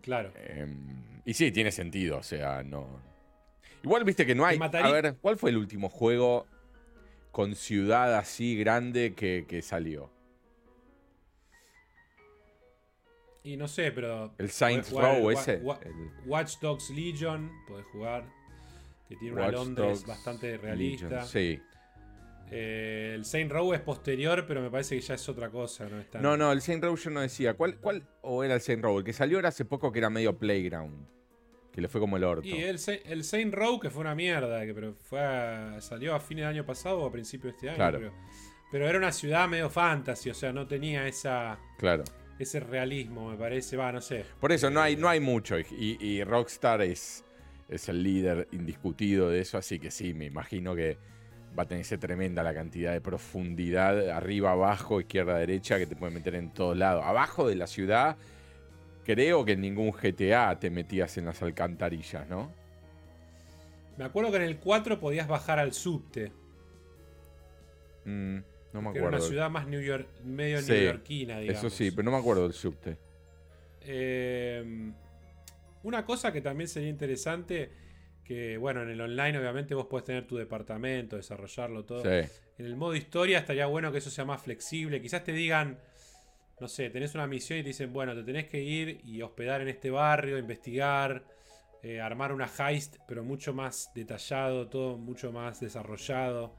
Claro. 0.00 0.32
Em, 0.34 1.22
y 1.24 1.34
sí, 1.34 1.52
tiene 1.52 1.70
sentido, 1.70 2.18
o 2.18 2.22
sea, 2.24 2.64
no, 2.64 3.00
Igual 3.84 4.02
viste 4.02 4.26
que 4.26 4.34
no 4.34 4.44
hay. 4.44 4.58
A 4.60 4.90
ver, 4.90 5.18
¿cuál 5.20 5.36
fue 5.36 5.50
el 5.50 5.58
último 5.58 5.88
juego 5.88 6.46
con 7.34 7.56
ciudad 7.56 8.16
así 8.16 8.56
grande 8.56 9.12
que, 9.16 9.44
que 9.48 9.60
salió? 9.60 10.08
Y 13.42 13.56
no 13.56 13.66
sé, 13.68 13.90
pero. 13.92 14.32
El 14.38 14.50
Saints 14.50 14.90
Row 14.92 15.28
el 15.30 15.36
ese. 15.36 15.56
Wa- 15.56 15.74
Wa- 15.74 15.80
el 15.84 16.10
Watch 16.26 16.58
Dogs 16.60 16.90
Legion, 16.90 17.50
podés 17.68 17.84
jugar. 17.86 18.24
Que 19.08 19.16
tiene 19.16 19.34
una 19.34 19.48
Londres 19.50 19.86
Dogs 19.98 20.06
bastante 20.06 20.56
realista. 20.56 21.08
Legion, 21.08 21.26
Sí. 21.26 21.60
Eh, 22.50 23.12
el 23.16 23.24
Saint 23.24 23.50
Row 23.50 23.74
es 23.74 23.80
posterior, 23.80 24.44
pero 24.46 24.62
me 24.62 24.70
parece 24.70 24.94
que 24.94 25.00
ya 25.02 25.14
es 25.14 25.28
otra 25.28 25.50
cosa, 25.50 25.88
¿no? 25.88 25.98
es 25.98 26.08
tan- 26.10 26.22
No, 26.22 26.36
no, 26.36 26.52
el 26.52 26.60
Saint 26.62 26.82
Row 26.84 26.96
yo 26.96 27.10
no 27.10 27.20
decía. 27.20 27.54
¿Cuál, 27.54 27.78
cuál 27.80 28.06
o 28.22 28.44
era 28.44 28.54
el 28.54 28.60
Saint 28.60 28.82
Row? 28.82 28.98
El 28.98 29.04
que 29.04 29.12
salió 29.12 29.38
era 29.40 29.48
hace 29.48 29.64
poco 29.64 29.90
que 29.90 29.98
era 29.98 30.08
medio 30.08 30.38
Playground. 30.38 31.06
Que 31.74 31.80
le 31.80 31.88
fue 31.88 32.00
como 32.00 32.16
el 32.16 32.22
orto. 32.22 32.46
Y 32.46 32.62
el, 32.62 32.78
el 33.06 33.24
Saint 33.24 33.52
Row, 33.52 33.80
que 33.80 33.90
fue 33.90 34.02
una 34.02 34.14
mierda, 34.14 34.64
que 34.64 34.72
pero 34.72 34.94
fue 34.94 35.20
a- 35.20 35.80
salió 35.80 36.14
a 36.14 36.20
fines 36.20 36.42
del 36.44 36.54
año 36.54 36.64
pasado 36.64 37.00
o 37.00 37.06
a 37.06 37.10
principios 37.10 37.52
de 37.52 37.56
este 37.56 37.68
año. 37.70 37.76
Claro. 37.76 37.98
Pero, 37.98 38.12
pero 38.70 38.88
era 38.88 38.98
una 38.98 39.10
ciudad 39.10 39.48
medio 39.48 39.68
fantasy, 39.68 40.30
o 40.30 40.34
sea, 40.34 40.52
no 40.52 40.66
tenía 40.68 41.06
esa, 41.08 41.58
Claro. 41.78 42.04
ese 42.38 42.60
realismo, 42.60 43.30
me 43.30 43.36
parece. 43.36 43.76
Va, 43.76 43.90
no 43.90 44.00
sé. 44.00 44.24
Por 44.40 44.52
eso 44.52 44.70
no 44.70 44.80
hay, 44.80 44.94
no 44.94 45.08
hay 45.08 45.18
mucho. 45.18 45.58
Y, 45.58 45.98
y 46.00 46.22
Rockstar 46.22 46.80
es, 46.82 47.24
es 47.68 47.88
el 47.88 48.02
líder 48.04 48.46
indiscutido 48.52 49.28
de 49.28 49.40
eso. 49.40 49.58
Así 49.58 49.80
que 49.80 49.90
sí, 49.90 50.14
me 50.14 50.26
imagino 50.26 50.76
que 50.76 50.96
va 51.58 51.64
a 51.64 51.66
tenerse 51.66 51.98
tremenda 51.98 52.42
la 52.44 52.54
cantidad 52.54 52.92
de 52.92 53.00
profundidad 53.00 54.10
arriba, 54.10 54.52
abajo, 54.52 55.00
izquierda, 55.00 55.38
derecha 55.38 55.78
que 55.78 55.86
te 55.86 55.96
puede 55.96 56.12
meter 56.12 56.36
en 56.36 56.50
todos 56.50 56.76
lados. 56.76 57.04
Abajo 57.04 57.48
de 57.48 57.56
la 57.56 57.66
ciudad, 57.66 58.16
creo 59.04 59.44
que 59.44 59.52
en 59.52 59.60
ningún 59.60 59.92
GTA 59.92 60.58
te 60.58 60.70
metías 60.70 61.16
en 61.18 61.26
las 61.26 61.42
alcantarillas, 61.42 62.28
¿no? 62.28 62.50
Me 63.96 64.04
acuerdo 64.04 64.30
que 64.30 64.36
en 64.38 64.42
el 64.42 64.58
4 64.58 64.98
podías 65.00 65.28
bajar 65.28 65.58
al 65.58 65.72
subte. 65.72 66.32
Mm, 68.04 68.38
no 68.72 68.82
me 68.82 68.92
Que 68.92 68.98
era 68.98 69.08
una 69.08 69.16
acuerdo. 69.16 69.28
ciudad 69.28 69.50
más 69.50 69.66
New 69.66 69.80
York, 69.80 70.08
medio 70.24 70.60
Sí, 70.60 70.72
neoyorquina, 70.72 71.38
digamos. 71.38 71.64
Eso 71.64 71.70
sí, 71.70 71.90
pero 71.90 72.02
no 72.04 72.10
me 72.10 72.18
acuerdo 72.18 72.42
del 72.44 72.52
subte. 72.52 72.96
Eh, 73.80 74.92
una 75.82 76.04
cosa 76.04 76.32
que 76.32 76.40
también 76.40 76.68
sería 76.68 76.88
interesante, 76.88 77.70
que 78.24 78.56
bueno, 78.56 78.82
en 78.82 78.90
el 78.90 79.00
online 79.00 79.38
obviamente 79.38 79.74
vos 79.74 79.86
podés 79.86 80.04
tener 80.04 80.26
tu 80.26 80.36
departamento, 80.36 81.16
desarrollarlo 81.16 81.84
todo. 81.84 82.02
Sí, 82.02 82.28
En 82.58 82.66
el 82.66 82.76
modo 82.76 82.94
historia 82.94 83.38
estaría 83.38 83.66
bueno 83.66 83.92
que 83.92 83.98
eso 83.98 84.10
sea 84.10 84.24
más 84.24 84.42
flexible. 84.42 85.00
Quizás 85.02 85.24
te 85.24 85.32
digan, 85.32 85.78
no 86.60 86.68
sé, 86.68 86.90
tenés 86.90 87.14
una 87.14 87.26
misión 87.26 87.58
y 87.58 87.62
te 87.62 87.68
dicen, 87.68 87.92
bueno, 87.92 88.14
te 88.14 88.22
tenés 88.22 88.46
que 88.46 88.62
ir 88.62 89.00
y 89.04 89.22
hospedar 89.22 89.60
en 89.60 89.68
este 89.68 89.90
barrio, 89.90 90.38
investigar, 90.38 91.24
eh, 91.82 92.00
armar 92.00 92.32
una 92.32 92.48
heist, 92.58 92.96
pero 93.06 93.24
mucho 93.24 93.52
más 93.52 93.90
detallado, 93.94 94.68
todo 94.68 94.96
mucho 94.96 95.32
más 95.32 95.60
desarrollado. 95.60 96.54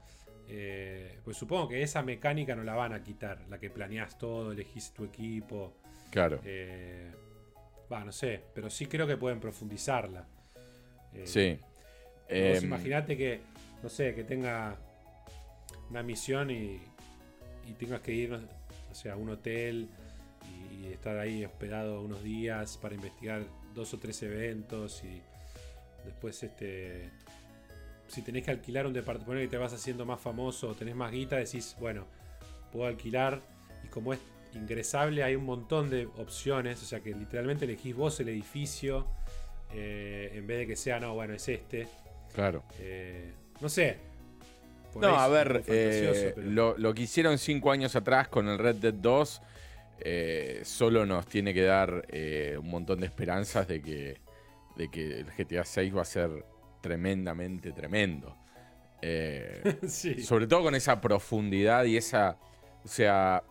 Eh, 0.48 1.20
pues 1.24 1.38
supongo 1.38 1.70
que 1.70 1.82
esa 1.82 2.04
mecánica 2.04 2.56
no 2.56 2.64
la 2.64 2.76
van 2.76 2.94
a 2.94 3.02
quitar, 3.02 3.48
la 3.50 3.58
que 3.58 3.70
planeás 3.70 4.18
todo, 4.18 4.52
elegís 4.52 4.92
tu 4.94 5.06
equipo. 5.06 5.74
claro. 6.12 6.40
Eh, 6.44 7.12
Va, 7.92 8.04
no 8.04 8.12
sé, 8.12 8.42
pero 8.54 8.70
sí 8.70 8.88
creo 8.88 9.06
que 9.06 9.16
pueden 9.16 9.40
profundizarla. 9.40 10.26
Eh, 11.14 11.28
sí. 11.28 11.58
Vos 11.62 12.28
Em, 12.28 12.64
imaginate 12.64 13.16
que, 13.16 13.42
no 13.84 13.90
sé, 13.90 14.16
que 14.16 14.24
tenga 14.24 14.76
una 15.92 16.02
misión 16.02 16.50
y, 16.50 16.82
y 17.68 17.74
tengas 17.78 18.02
que 18.02 18.12
ir, 18.12 18.40
no 18.96 19.00
no 19.00 19.02
sé, 19.02 19.10
a 19.10 19.16
un 19.18 19.30
hotel 19.30 19.90
y, 20.72 20.88
y 20.88 20.94
estar 20.94 21.18
ahí 21.18 21.44
hospedado 21.44 22.02
unos 22.02 22.24
días 22.24 22.78
para 22.78 22.96
investigar 22.96 23.44
dos 23.74 23.94
o 23.94 24.00
tres 24.00 24.22
eventos 24.24 25.04
y 25.04 25.22
después 26.06 26.42
este 26.44 27.10
si 28.08 28.22
tenés 28.22 28.44
que 28.44 28.52
alquilar 28.52 28.86
un 28.86 28.94
departamento 28.94 29.42
que 29.42 29.48
te 29.48 29.58
vas 29.58 29.74
haciendo 29.74 30.06
más 30.06 30.22
famoso 30.22 30.70
o 30.70 30.76
tenés 30.76 30.96
más 30.96 31.12
guita, 31.12 31.38
decís, 31.38 31.76
bueno, 31.80 32.06
puedo 32.72 32.86
alquilar 32.86 33.42
y 33.84 33.88
como 33.88 34.14
es 34.14 34.20
ingresable 34.54 35.24
hay 35.24 35.36
un 35.36 35.44
montón 35.44 35.90
de 35.90 36.06
opciones, 36.06 36.82
o 36.84 36.86
sea 36.86 37.00
que 37.02 37.14
literalmente 37.14 37.66
elegís 37.66 37.96
vos 37.96 38.20
el 38.20 38.30
edificio 38.30 39.08
eh, 39.74 40.32
en 40.36 40.46
vez 40.48 40.60
de 40.60 40.68
que 40.68 40.76
sea, 40.76 41.00
no, 41.00 41.16
bueno, 41.16 41.34
es 41.34 41.50
este. 41.50 41.88
claro. 42.34 42.64
Eh, 42.80 43.34
no 43.60 43.68
sé. 43.68 44.15
Por 44.96 45.02
No, 45.04 45.20
a 45.20 45.28
ver, 45.28 45.64
eh, 45.68 46.32
pero- 46.36 46.48
lo, 46.48 46.78
lo 46.78 46.94
que 46.94 47.02
hicieron 47.04 47.38
cinco 47.38 47.70
años 47.72 47.96
atrás 47.98 48.30
con 48.30 48.48
el 48.48 48.58
Red 48.58 48.76
Dead 48.78 48.94
2 48.94 49.42
eh, 50.00 50.62
solo 50.64 51.06
nos 51.06 51.26
tiene 51.28 51.54
que 51.54 51.64
dar 51.64 52.06
eh, 52.10 52.56
un 52.60 52.70
montón 52.70 53.02
de 53.02 53.06
esperanzas 53.06 53.68
de 53.68 53.82
que, 53.82 54.22
de 54.78 54.90
que 54.90 55.20
el 55.20 55.26
GTA 55.32 55.64
6 55.66 55.96
va 55.96 56.02
a 56.02 56.06
ser 56.06 56.46
tremendamente 56.82 57.72
tremendo. 57.74 58.36
Sí. 59.88 60.24
sobre 60.24 60.48
todo 60.48 60.64
con 60.64 60.74
esa 60.74 61.00
profundidad 61.00 61.84
y 61.86 61.98
esa. 61.98 62.38
O 62.84 62.88
sea. 62.88 63.44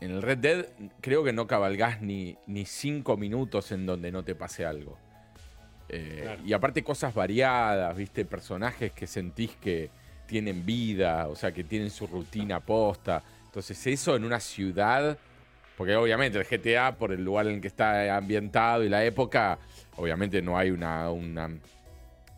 En 0.00 0.10
el 0.12 0.20
Red 0.22 0.38
Dead 0.38 0.66
creo 1.00 1.24
que 1.24 1.32
no 1.32 1.46
cabalgás 1.46 2.02
ni, 2.02 2.36
ni 2.46 2.64
cinco 2.66 3.16
minutos 3.16 3.72
en 3.72 3.86
donde 3.86 4.12
no 4.12 4.24
te 4.24 4.34
pase 4.34 4.64
algo. 4.66 4.98
Eh, 5.88 6.20
Claro. 6.22 6.42
Y 6.44 6.52
aparte 6.52 6.84
cosas 6.84 7.14
variadas, 7.14 7.96
¿viste? 7.96 8.24
Personajes 8.26 8.92
que 8.92 9.06
sentís 9.06 9.56
que 9.56 9.90
tienen 10.28 10.64
vida, 10.64 11.26
o 11.26 11.34
sea, 11.34 11.50
que 11.52 11.64
tienen 11.64 11.90
su 11.90 12.06
rutina 12.06 12.60
posta. 12.60 13.22
Entonces 13.46 13.84
eso 13.86 14.14
en 14.14 14.24
una 14.24 14.38
ciudad, 14.38 15.16
porque 15.76 15.96
obviamente 15.96 16.38
el 16.38 16.44
GTA, 16.44 16.96
por 16.96 17.12
el 17.12 17.24
lugar 17.24 17.46
en 17.48 17.54
el 17.54 17.60
que 17.60 17.68
está 17.68 18.14
ambientado 18.16 18.84
y 18.84 18.88
la 18.90 19.02
época, 19.04 19.58
obviamente 19.96 20.42
no 20.42 20.58
hay 20.58 20.70
una, 20.70 21.10
una, 21.10 21.48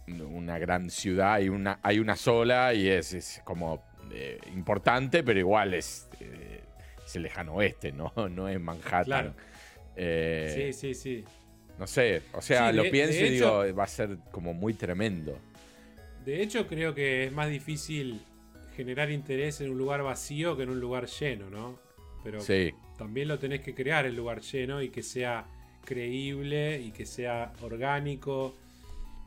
una 0.06 0.58
gran 0.58 0.88
ciudad, 0.88 1.34
hay 1.34 1.48
una, 1.48 1.80
hay 1.82 1.98
una 1.98 2.14
sola 2.16 2.72
y 2.74 2.88
es, 2.88 3.12
es 3.12 3.40
como 3.44 3.82
eh, 4.12 4.38
importante, 4.54 5.22
pero 5.24 5.38
igual 5.40 5.74
es, 5.74 6.08
eh, 6.20 6.60
es 7.04 7.16
el 7.16 7.22
lejano 7.22 7.54
oeste, 7.54 7.90
¿no? 7.92 8.12
No 8.30 8.48
es 8.48 8.60
Manhattan. 8.60 9.04
Claro. 9.04 9.34
Eh, 9.96 10.72
Sí, 10.72 10.72
sí, 10.72 10.94
sí. 10.94 11.24
No 11.78 11.86
sé, 11.86 12.22
o 12.34 12.42
sea, 12.42 12.70
Sí, 12.70 12.76
lo 12.76 12.82
de- 12.84 12.90
pienso 12.90 13.18
de 13.18 13.26
y 13.26 13.30
digo, 13.30 13.74
va 13.74 13.84
a 13.84 13.88
ser 13.88 14.18
como 14.30 14.52
muy 14.54 14.74
tremendo. 14.74 15.36
De 16.30 16.44
hecho, 16.44 16.68
creo 16.68 16.94
que 16.94 17.24
es 17.24 17.32
más 17.32 17.50
difícil 17.50 18.20
generar 18.76 19.10
interés 19.10 19.60
en 19.62 19.72
un 19.72 19.78
lugar 19.78 20.04
vacío 20.04 20.56
que 20.56 20.62
en 20.62 20.70
un 20.70 20.78
lugar 20.78 21.08
lleno, 21.08 21.50
¿no? 21.50 21.76
Pero 22.22 22.40
Sí, 22.40 22.72
también 22.96 23.26
lo 23.26 23.40
tenés 23.40 23.62
que 23.62 23.74
crear 23.74 24.06
el 24.06 24.14
lugar 24.14 24.40
lleno 24.40 24.80
y 24.80 24.90
que 24.90 25.02
sea 25.02 25.48
creíble 25.84 26.80
y 26.80 26.92
que 26.92 27.04
sea 27.04 27.52
orgánico. 27.62 28.54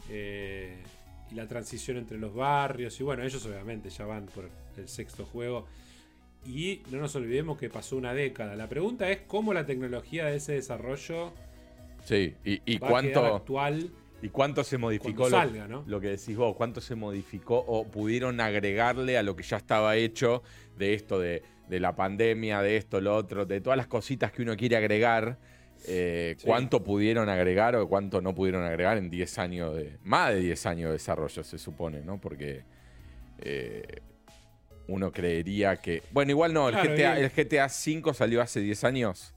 eh, 0.10 0.78
y 1.30 1.36
la 1.36 1.46
transición 1.46 1.98
entre 1.98 2.18
los 2.18 2.34
barrios. 2.34 2.98
Y 3.02 3.04
bueno, 3.04 3.24
ellos 3.24 3.46
obviamente 3.46 3.90
ya 3.90 4.06
van 4.06 4.28
por 4.28 4.50
el 4.78 4.88
sexto 4.88 5.26
juego. 5.26 5.66
Y 6.46 6.84
no 6.90 7.00
nos 7.00 7.14
olvidemos 7.18 7.58
que 7.58 7.70
pasó 7.70 7.98
una 7.98 8.14
década. 8.14 8.56
La 8.56 8.70
pregunta 8.70 9.10
es 9.10 9.20
cómo 9.28 9.54
la 9.54 9.66
tecnología 9.66 10.28
de 10.28 10.38
ese 10.38 10.54
desarrollo 10.54 11.34
sí. 12.06 12.34
¿Y, 12.46 12.62
y 12.66 12.78
va 12.78 13.00
a 13.00 13.02
quedar 13.02 13.14
cuánto, 13.14 13.36
actual 13.36 13.92
¿Y 14.24 14.30
cuánto 14.30 14.64
se 14.64 14.78
modificó 14.78 15.24
lo, 15.30 15.38
salga, 15.38 15.68
¿no? 15.68 15.84
lo 15.86 16.00
que 16.00 16.08
decís 16.08 16.36
vos? 16.38 16.56
¿Cuánto 16.56 16.80
se 16.82 16.96
modificó 16.96 17.58
o 17.60 17.86
pudieron 17.92 18.40
agregarle 18.40 19.18
a 19.18 19.24
lo 19.24 19.36
que 19.36 19.44
ya 19.44 19.58
estaba 19.58 19.96
hecho 19.98 20.42
de 20.78 20.94
esto 20.94 21.20
de, 21.20 21.44
de 21.70 21.80
la 21.80 21.96
pandemia, 21.96 22.62
de 22.62 22.78
esto, 22.78 23.02
lo 23.02 23.16
otro, 23.16 23.46
de 23.46 23.60
todas 23.62 23.78
las 23.78 23.88
cositas 23.88 24.32
que 24.32 24.42
uno 24.42 24.56
quiere 24.56 24.78
agregar? 24.78 25.38
eh, 25.88 26.36
Sí. 26.38 26.48
¿Cuánto 26.48 26.82
pudieron 26.84 27.28
agregar 27.28 27.76
o 27.76 27.90
cuánto 27.90 28.22
no 28.22 28.34
pudieron 28.34 28.64
agregar 28.64 28.98
en 28.98 29.10
10 29.10 29.38
años 29.40 29.76
de. 29.76 29.98
Más 30.04 30.34
de 30.34 30.40
10 30.40 30.66
años 30.66 30.88
de 30.88 30.94
desarrollo, 30.94 31.44
se 31.44 31.58
supone, 31.60 32.00
¿no? 32.02 32.22
Porque. 32.22 32.64
eh, 33.40 33.84
uno 34.88 35.12
creería 35.12 35.78
que. 35.78 36.02
Bueno, 36.12 36.32
igual 36.32 36.54
no, 36.54 36.70
el, 36.70 36.76
GTA, 36.76 37.18
el- 37.18 37.24
el 37.26 37.30
GTA 37.32 37.68
5 37.70 38.14
salió 38.14 38.42
hace 38.42 38.60
10 38.62 38.84
años. 38.84 39.34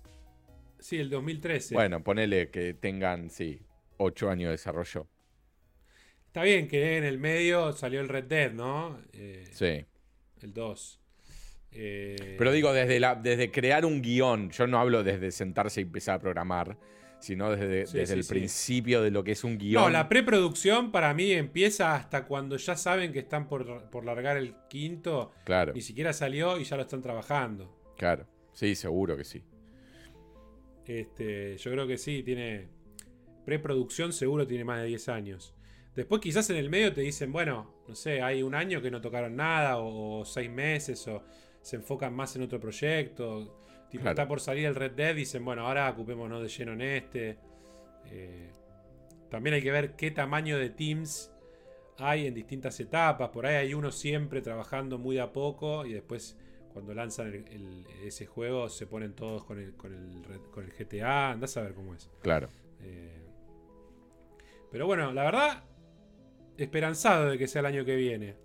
Sí, 0.78 0.98
el 0.98 1.08
2013. 1.10 1.74
Bueno, 1.74 2.02
ponele 2.02 2.48
que 2.50 2.74
tengan, 2.74 3.30
sí, 3.30 3.60
8 3.98 4.30
años 4.30 4.48
de 4.48 4.52
desarrollo. 4.52 5.06
Está 6.26 6.42
bien 6.42 6.68
que 6.68 6.98
en 6.98 7.04
el 7.04 7.18
medio 7.18 7.72
salió 7.72 8.00
el 8.00 8.08
Red 8.08 8.24
Dead, 8.24 8.52
¿no? 8.52 9.00
Eh, 9.12 9.44
Sí. 9.52 9.84
El 10.42 10.52
2. 10.52 11.00
Eh, 11.72 12.36
Pero 12.38 12.52
digo, 12.52 12.72
desde, 12.72 13.00
la, 13.00 13.14
desde 13.14 13.50
crear 13.50 13.84
un 13.84 14.02
guion, 14.02 14.50
yo 14.50 14.66
no 14.66 14.78
hablo 14.78 15.02
desde 15.02 15.30
sentarse 15.30 15.80
y 15.80 15.84
empezar 15.84 16.16
a 16.16 16.18
programar, 16.20 16.76
sino 17.20 17.50
desde, 17.50 17.86
Sí, 17.86 17.98
desde 17.98 18.12
sí, 18.14 18.18
el 18.18 18.24
sí. 18.24 18.28
principio 18.30 19.02
de 19.02 19.10
lo 19.10 19.24
que 19.24 19.32
es 19.32 19.44
un 19.44 19.56
guion. 19.58 19.82
No, 19.82 19.88
la 19.90 20.08
preproducción 20.08 20.92
para 20.92 21.12
mí 21.14 21.32
empieza 21.32 21.94
hasta 21.94 22.26
cuando 22.26 22.56
ya 22.58 22.76
saben 22.76 23.12
que 23.12 23.20
están 23.20 23.48
por, 23.48 23.88
por 23.90 24.04
largar 24.04 24.36
el 24.36 24.54
quinto. 24.68 25.32
Claro, 25.44 25.72
Ni 25.74 25.80
siquiera 25.80 26.12
salió 26.12 26.58
y 26.58 26.64
ya 26.64 26.76
lo 26.76 26.82
están 26.82 27.02
trabajando. 27.02 27.74
claro. 27.96 28.26
Sí, 28.52 28.74
seguro 28.74 29.18
que 29.18 29.24
sí. 29.24 29.42
Este, 30.86 31.56
yo 31.58 31.70
creo 31.72 31.86
que 31.86 31.98
sí, 31.98 32.22
tiene. 32.22 32.68
Preproducción 33.46 34.12
seguro 34.12 34.46
tiene 34.46 34.64
más 34.64 34.80
de 34.82 34.88
10 34.88 35.08
años. 35.08 35.54
Después 35.94 36.20
quizás 36.20 36.50
en 36.50 36.56
el 36.56 36.68
medio 36.68 36.92
te 36.92 37.00
dicen, 37.00 37.32
bueno, 37.32 37.72
no 37.88 37.94
sé, 37.94 38.20
hay 38.20 38.42
un 38.42 38.54
año 38.54 38.82
que 38.82 38.90
no 38.90 39.00
tocaron 39.00 39.34
nada, 39.34 39.78
o, 39.78 40.20
o 40.20 40.24
seis 40.26 40.50
meses, 40.50 41.08
o 41.08 41.22
se 41.62 41.76
enfocan 41.76 42.12
más 42.14 42.36
en 42.36 42.42
otro 42.42 42.60
proyecto. 42.60 43.62
Tipo, 43.90 44.02
Claro. 44.02 44.10
está 44.10 44.28
por 44.28 44.40
salir 44.40 44.66
el 44.66 44.74
Red 44.74 44.92
Dead, 44.92 45.14
dicen, 45.14 45.42
bueno, 45.42 45.66
ahora 45.66 45.88
ocupémonos 45.88 46.42
de 46.42 46.48
lleno 46.48 46.72
en 46.74 46.82
este. 46.82 47.38
Eh, 48.10 48.50
también 49.30 49.54
hay 49.54 49.62
que 49.62 49.70
ver 49.70 49.96
qué 49.96 50.10
tamaño 50.10 50.58
de 50.58 50.68
teams 50.70 51.32
hay 51.98 52.26
en 52.26 52.34
distintas 52.34 52.78
etapas. 52.80 53.30
Por 53.30 53.46
ahí 53.46 53.56
hay 53.56 53.74
uno 53.74 53.90
siempre 53.90 54.42
trabajando 54.42 54.98
muy 54.98 55.18
a 55.18 55.32
poco 55.32 55.86
y 55.86 55.94
después 55.94 56.36
cuando 56.72 56.92
lanzan 56.94 57.46
ese 58.04 58.26
juego 58.26 58.68
se 58.68 58.86
ponen 58.86 59.14
todos 59.14 59.44
con 59.44 59.58
el, 59.58 59.74
con 59.74 59.92
el, 59.94 60.72
GTA. 60.78 61.30
Andás 61.30 61.56
a 61.56 61.62
ver 61.62 61.74
cómo 61.74 61.94
es. 61.94 62.10
Claro. 62.20 62.48
Eh, 62.82 63.25
pero 64.70 64.86
bueno, 64.86 65.12
la 65.12 65.24
verdad, 65.24 65.64
esperanzado 66.56 67.30
de 67.30 67.38
que 67.38 67.46
sea 67.46 67.60
el 67.60 67.66
año 67.66 67.84
que 67.84 67.96
viene. 67.96 68.36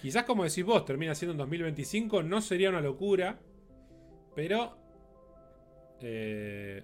Quizás 0.00 0.24
como 0.24 0.44
decís 0.44 0.64
vos, 0.64 0.84
termina 0.84 1.14
siendo 1.14 1.32
en 1.32 1.38
2025, 1.38 2.22
no 2.22 2.40
sería 2.40 2.70
una 2.70 2.80
locura. 2.80 3.38
Pero 4.34 4.78
eh, 6.00 6.82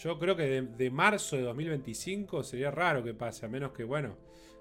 yo 0.00 0.18
creo 0.18 0.36
que 0.36 0.62
de, 0.62 0.90
marzo 0.90 1.36
de 1.36 1.42
2025 1.42 2.42
sería 2.42 2.70
raro 2.70 3.02
que 3.02 3.14
pase, 3.14 3.46
a 3.46 3.48
menos 3.48 3.72
que, 3.72 3.82
bueno, 3.82 4.16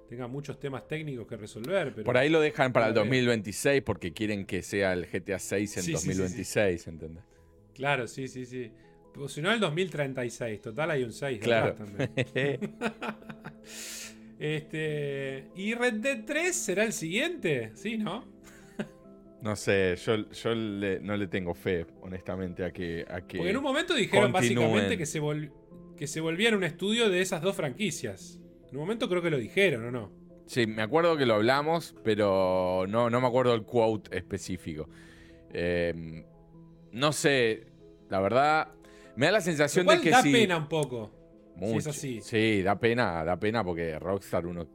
tenga 0.10 0.28
muchos 0.28 0.60
temas 0.60 0.88
técnicos 0.88 1.28
que 1.28 1.38
resolver. 1.38 2.04
Por 2.04 2.18
ahí 2.18 2.30
lo 2.30 2.40
dejan 2.40 2.74
para 2.74 2.88
el 2.88 2.94
2026 2.94 3.84
porque 3.84 4.14
quieren 4.14 4.46
que 4.46 4.64
sea 4.64 4.94
el 4.94 5.06
GTA 5.06 5.40
6 5.40 5.78
en 5.78 5.94
2026, 5.94 6.88
¿entendés? 6.88 7.24
Claro, 7.74 8.08
sí, 8.08 8.28
sí, 8.28 8.46
sí. 8.46 8.72
O 9.18 9.28
si 9.28 9.42
no, 9.42 9.52
el 9.52 9.60
2036. 9.60 10.62
Total, 10.62 10.92
hay 10.92 11.04
un 11.04 11.14
6 11.14 11.40
claro. 11.40 11.76
también. 11.76 12.10
este, 14.40 15.48
¿Y 15.56 15.74
Red 15.74 15.94
Dead 15.96 16.24
3 16.26 16.56
será 16.56 16.84
el 16.84 16.94
siguiente? 16.94 17.72
Sí, 17.76 17.98
¿no? 17.98 18.26
No 19.42 19.56
sé, 19.56 19.96
yo, 19.98 20.28
yo 20.32 20.56
no 20.56 21.18
le 21.18 21.28
tengo 21.28 21.54
fe, 21.54 21.86
honestamente, 22.02 22.66
a 22.66 22.72
que. 22.72 23.06
A 23.08 23.22
que 23.22 23.38
Porque 23.38 23.52
en 23.52 23.58
un 23.58 23.64
momento 23.64 23.94
dijeron 23.94 24.32
básicamente 24.32 24.98
que 24.98 25.06
se, 25.06 25.22
que 25.96 26.08
se 26.08 26.20
volvían 26.20 26.56
un 26.56 26.64
estudio 26.64 27.10
de 27.10 27.22
esas 27.22 27.44
dos 27.44 27.56
franquicias. 27.56 28.42
En 28.70 28.78
un 28.78 28.82
momento 28.82 29.08
creo 29.08 29.22
que 29.22 29.30
lo 29.30 29.38
dijeron, 29.38 29.86
¿o 29.86 29.92
no? 29.92 30.12
Sí, 30.48 30.66
me 30.68 30.82
acuerdo 30.82 31.16
que 31.16 31.26
lo 31.26 31.36
hablamos, 31.36 31.96
pero 32.04 32.86
no, 32.88 33.10
no 33.10 33.22
me 33.22 33.28
acuerdo 33.28 33.54
el 33.54 33.64
quote 33.64 34.18
específico. 34.18 34.90
Em, 35.52 36.26
no 36.92 37.12
sé, 37.12 37.68
la 38.10 38.20
verdad, 38.20 38.70
me 39.16 39.28
da 39.28 39.34
la 39.34 39.42
sensación 39.42 39.86
de 39.88 40.02
que 40.02 40.10
da 40.10 40.22
pena 40.22 40.58
un 40.58 40.68
poco. 40.68 41.12
Si 41.60 41.78
es 41.78 41.88
así. 41.88 42.22
Sí, 42.22 42.62
da 42.62 42.80
pena, 42.80 43.24
da 43.24 43.40
pena 43.40 43.64
porque 43.64 43.98
Rockstar 43.98 44.46
uno 44.46 44.68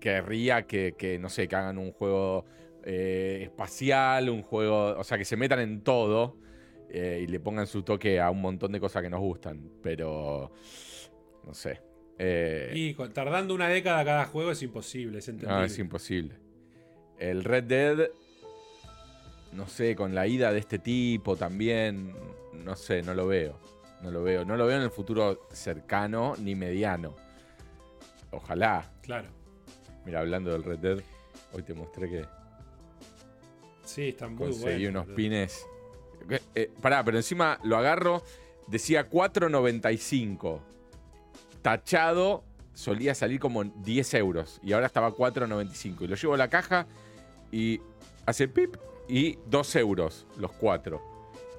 querría 0.00 0.66
que, 0.66 0.94
que 0.98 1.18
no 1.18 1.28
sé, 1.28 1.48
que 1.48 1.56
hagan 1.56 1.78
un 1.78 1.92
juego 1.92 2.44
eh, 2.84 3.40
espacial, 3.44 4.28
un 4.28 4.42
juego, 4.42 4.98
o 4.98 5.04
sea, 5.04 5.16
que 5.16 5.24
se 5.24 5.36
metan 5.36 5.60
en 5.60 5.82
todo 5.82 6.36
eh, 6.90 7.20
y 7.22 7.26
le 7.26 7.40
pongan 7.40 7.66
su 7.66 7.82
toque 7.82 8.20
a 8.20 8.30
un 8.30 8.42
montón 8.42 8.72
de 8.72 8.80
cosas 8.80 9.02
que 9.02 9.08
nos 9.08 9.20
gustan, 9.20 9.70
pero 9.82 10.52
no 11.46 11.54
sé. 11.54 11.80
Eh, 12.18 12.72
y 12.74 12.94
tardando 13.12 13.54
una 13.54 13.68
década 13.68 14.04
cada 14.04 14.26
juego 14.26 14.50
es 14.50 14.62
imposible, 14.62 15.18
es 15.18 15.28
entendible. 15.28 15.60
No, 15.60 15.64
es 15.64 15.78
imposible. 15.78 16.34
El 17.18 17.42
Red 17.42 17.64
Dead, 17.64 18.10
no 19.52 19.66
sé, 19.66 19.96
con 19.96 20.14
la 20.14 20.26
ida 20.26 20.52
de 20.52 20.58
este 20.58 20.78
tipo 20.78 21.36
también, 21.36 22.12
no 22.52 22.76
sé, 22.76 23.02
no 23.02 23.14
lo 23.14 23.26
veo. 23.26 23.58
No 24.04 24.10
lo 24.10 24.22
veo. 24.22 24.44
No 24.44 24.56
lo 24.56 24.66
veo 24.66 24.76
en 24.76 24.82
el 24.82 24.90
futuro 24.90 25.48
cercano 25.50 26.34
ni 26.38 26.54
mediano. 26.54 27.16
Ojalá. 28.30 28.92
Claro. 29.00 29.28
Mira, 30.04 30.20
hablando 30.20 30.52
del 30.52 30.62
Red 30.62 30.78
Dead, 30.78 30.98
hoy 31.52 31.62
te 31.62 31.72
mostré 31.72 32.10
que 32.10 32.24
Sí, 33.84 34.08
están 34.08 34.34
muy 34.34 34.50
Conseguí 34.50 34.86
unos 34.86 35.06
pines. 35.06 35.66
Eh, 36.54 36.70
pará, 36.80 37.02
pero 37.02 37.16
encima 37.16 37.58
lo 37.64 37.78
agarro. 37.78 38.22
Decía 38.66 39.08
4.95. 39.08 40.60
Tachado 41.62 42.44
solía 42.74 43.14
salir 43.14 43.40
como 43.40 43.64
10 43.64 44.14
euros. 44.14 44.60
Y 44.62 44.72
ahora 44.72 44.86
estaba 44.86 45.12
4.95. 45.12 46.02
Y 46.02 46.06
lo 46.08 46.16
llevo 46.16 46.34
a 46.34 46.38
la 46.38 46.48
caja 46.48 46.86
y 47.50 47.80
hace 48.26 48.48
pip 48.48 48.76
y 49.08 49.38
2 49.46 49.76
euros 49.76 50.26
los 50.36 50.52
cuatro. 50.52 51.13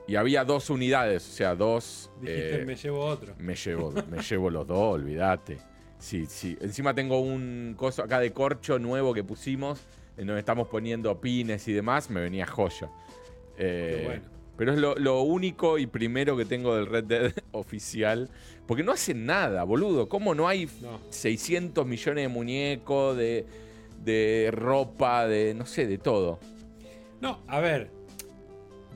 Y 0.08 0.16
había 0.16 0.44
dos 0.44 0.70
unidades, 0.70 1.28
o 1.28 1.32
sea, 1.32 1.56
dos. 1.56 2.12
Dijiste, 2.22 2.62
eh, 2.62 2.66
me 2.66 2.76
llevo 2.76 3.06
otro. 3.06 3.34
Me 3.40 3.56
llevo, 3.56 3.92
me 4.10 4.22
llevo 4.22 4.50
los 4.50 4.68
dos, 4.68 4.94
olvídate. 4.94 5.58
Sí, 5.98 6.26
sí. 6.28 6.58
Encima 6.62 6.94
tengo 6.94 7.20
un 7.20 7.74
coso 7.78 8.04
acá 8.04 8.20
de 8.20 8.32
corcho 8.32 8.78
nuevo 8.78 9.14
que 9.14 9.24
pusimos 9.24 9.82
en 10.18 10.28
donde 10.28 10.40
estamos 10.40 10.68
poniendo 10.68 11.20
pines 11.20 11.68
y 11.68 11.74
demás, 11.74 12.10
me 12.10 12.22
venía 12.22 12.46
joya. 12.46 12.90
Eh, 13.58 14.22
pero 14.58 14.74
es 14.74 14.80
lo, 14.80 15.22
único 15.22 15.78
y 15.78 15.88
primero 15.88 16.38
que 16.38 16.46
tengo 16.46 16.76
del 16.76 16.86
Red 16.86 17.04
Dead 17.06 17.34
oficial. 17.52 18.30
Porque 18.66 18.84
no 18.84 18.92
hace 18.92 19.14
nada, 19.14 19.64
boludo. 19.64 20.08
¿Cómo 20.08 20.34
no 20.34 20.48
hay 20.48 20.70
600 21.10 21.86
millones 21.86 22.24
de 22.24 22.28
muñecos, 22.30 23.18
de, 23.18 23.46
de 24.04 24.50
ropa, 24.52 25.28
de 25.28 25.54
no 25.54 25.66
sé, 25.66 25.86
de 25.88 25.98
todo? 25.98 26.40
No, 27.20 27.42
a 27.48 27.60
ver. 27.60 27.95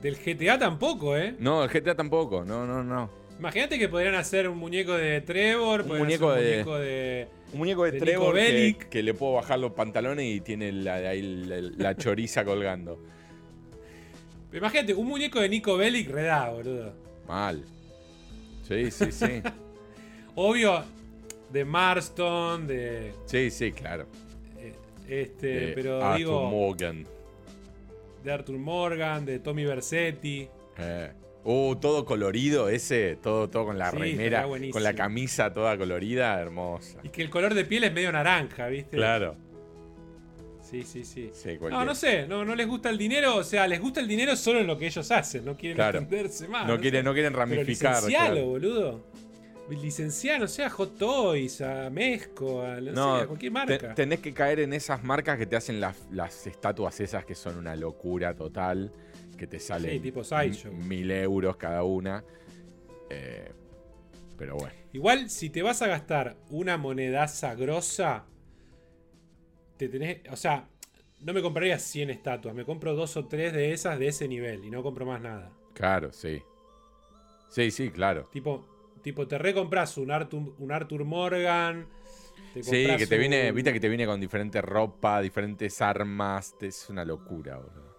Del 0.00 0.16
GTA 0.16 0.58
tampoco, 0.58 1.16
¿eh? 1.16 1.34
No, 1.38 1.60
del 1.60 1.70
GTA 1.70 1.94
tampoco. 1.94 2.44
No, 2.44 2.66
no, 2.66 2.82
no. 2.82 3.10
Imagínate 3.38 3.78
que 3.78 3.88
podrían 3.88 4.16
hacer 4.16 4.48
un 4.48 4.58
muñeco 4.58 4.92
de 4.92 5.22
Trevor, 5.22 5.80
un 5.82 5.98
muñeco, 5.98 6.32
de, 6.32 7.26
Un 7.52 7.58
muñeco 7.58 7.84
de, 7.84 7.98
Trevor 7.98 8.34
que, 8.90 9.02
le 9.02 9.14
puedo 9.14 9.32
bajar 9.32 9.58
los 9.58 9.72
pantalones 9.72 10.26
y 10.26 10.42
tiene 10.42 10.70
la, 10.72 10.96
ahí 10.96 11.22
la, 11.22 11.96
choriza 11.96 12.44
colgando. 12.44 12.98
Imagínate, 14.52 14.92
un 14.92 15.06
muñeco 15.06 15.40
de 15.40 15.48
Nico 15.48 15.76
Bellic 15.78 16.10
redado, 16.10 16.56
boludo. 16.56 16.92
Mal. 17.26 17.64
Sí, 18.68 18.90
sí, 18.90 19.10
sí. 19.10 19.42
Obvio, 20.34 20.84
de 21.50 21.64
Marston, 21.64 22.66
de. 22.66 23.12
Sí, 23.24 23.50
sí, 23.50 23.72
claro. 23.72 24.06
Eh, 24.58 24.74
este, 25.08 25.72
pero 25.74 26.04
Arthur 26.04 26.50
Morgan. 26.50 27.06
De 28.22 28.32
Arthur 28.32 28.58
Morgan, 28.58 29.24
de 29.24 29.38
Tommy 29.38 29.64
Versetti. 29.64 30.48
Eh. 30.78 31.12
Uh, 31.42 31.76
todo 31.76 32.04
colorido 32.04 32.68
ese, 32.68 33.16
todo, 33.16 33.48
todo 33.48 33.66
con 33.66 33.78
la 33.78 33.90
remera, 33.90 34.46
con 34.70 34.82
la 34.82 34.94
camisa 34.94 35.54
toda 35.54 35.78
colorida, 35.78 36.38
hermosa. 36.38 36.98
Y 37.02 37.08
que 37.08 37.22
el 37.22 37.30
color 37.30 37.54
de 37.54 37.64
piel 37.64 37.84
es 37.84 37.92
medio 37.94 38.12
naranja, 38.12 38.66
¿viste? 38.68 38.98
Claro. 38.98 39.36
Sí, 40.60 40.82
sí, 40.82 41.04
sí. 41.04 41.32
no, 41.68 41.84
no 41.84 41.94
sé, 41.94 42.28
no, 42.28 42.44
no 42.44 42.54
les 42.54 42.66
gusta 42.68 42.90
el 42.90 42.98
dinero, 42.98 43.36
o 43.36 43.42
sea, 43.42 43.66
les 43.66 43.80
gusta 43.80 44.00
el 44.00 44.06
dinero 44.06 44.36
solo 44.36 44.60
en 44.60 44.66
lo 44.66 44.78
que 44.78 44.86
ellos 44.86 45.10
hacen, 45.10 45.44
no 45.44 45.56
quieren 45.56 45.80
extenderse 45.80 46.46
más. 46.46 46.68
No, 46.68 46.78
quieren, 46.78 47.04
no 47.04 47.12
quieren 47.12 47.32
ramificar. 47.32 47.94
Pero 47.94 48.06
licencialo, 48.06 48.46
boludo. 48.46 49.04
Licencialo, 49.78 50.48
sea 50.48 50.66
a 50.66 50.70
Hot 50.70 50.98
Toys, 50.98 51.60
a 51.60 51.90
Mezco, 51.90 52.62
a, 52.62 52.80
no, 52.80 53.26
cualquier 53.26 53.52
marca. 53.52 53.94
tenés 53.94 54.20
que 54.20 54.32
caer 54.32 54.60
en 54.60 54.72
esas 54.72 55.04
marcas 55.04 55.38
que 55.38 55.46
te 55.46 55.56
hacen 55.56 55.80
las, 55.80 55.96
las 56.10 56.46
estatuas 56.46 56.98
esas 57.00 57.24
que 57.24 57.34
son 57.34 57.56
una 57.56 57.76
locura 57.76 58.34
total 58.34 58.92
que 59.36 59.46
te 59.46 59.58
salen 59.58 60.02
tipo 60.02 60.22
mil 60.86 61.10
euros 61.10 61.56
cada 61.56 61.82
una. 61.82 62.22
Eh, 63.08 63.50
pero 64.36 64.56
bueno. 64.56 64.74
Igual, 64.92 65.30
si 65.30 65.50
te 65.50 65.62
vas 65.62 65.82
a 65.82 65.86
gastar 65.86 66.36
una 66.50 66.76
monedaza 66.76 67.54
grosa, 67.54 68.26
te 69.76 69.88
tenés. 69.88 70.20
O 70.30 70.36
sea, 70.36 70.68
no 71.20 71.32
me 71.32 71.42
compraría 71.42 71.78
100 71.78 72.10
estatuas, 72.10 72.54
me 72.54 72.64
compro 72.64 72.94
dos 72.94 73.16
o 73.16 73.26
tres 73.26 73.52
de 73.52 73.72
esas 73.72 73.98
de 73.98 74.08
ese 74.08 74.28
nivel 74.28 74.64
y 74.64 74.70
no 74.70 74.82
compro 74.82 75.06
más 75.06 75.20
nada. 75.20 75.50
Claro, 75.74 76.12
sí. 76.12 76.42
Sí, 77.48 77.70
sí, 77.70 77.90
claro. 77.90 78.28
Tipo, 78.32 78.66
tipo 79.02 79.26
te 79.26 79.38
recompras 79.38 79.96
un 79.98 80.10
Arthur, 80.10 80.54
un 80.58 80.72
Arthur 80.72 81.04
Morgan. 81.04 81.86
sí, 82.60 82.86
que 82.96 83.06
te 83.06 83.18
viene, 83.18 83.52
viste 83.52 83.72
que 83.72 83.80
te 83.80 83.88
viene 83.88 84.06
con 84.06 84.20
diferente 84.20 84.60
ropa, 84.60 85.20
diferentes 85.20 85.80
armas. 85.80 86.54
Es 86.60 86.88
una 86.90 87.04
locura, 87.04 87.58
boludo 87.58 87.90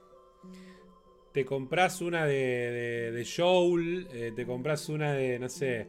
te 1.32 1.46
compras 1.46 2.02
una 2.02 2.26
de, 2.26 3.12
de, 3.12 3.26
Joel, 3.26 4.08
eh, 4.12 4.34
te 4.36 4.46
compras 4.46 4.90
una 4.90 5.14
de, 5.14 5.40
no 5.40 5.48
sé, 5.48 5.88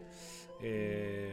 eh, 0.60 1.32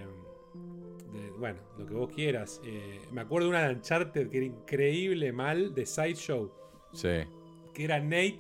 bueno, 1.38 1.60
lo 1.78 1.86
que 1.86 1.94
vos 1.94 2.12
quieras. 2.14 2.62
Eh, 2.66 3.00
me 3.12 3.22
acuerdo 3.22 3.48
de 3.48 3.52
una 3.52 3.68
de 3.68 3.76
Uncharted 3.76 4.30
que 4.30 4.38
era 4.38 4.46
increíble 4.46 5.32
mal, 5.32 5.74
de 5.74 5.86
Sideshow. 5.86 6.52
Sí. 6.94 7.20
Que 7.74 7.84
era 7.84 8.00
Nate 8.00 8.40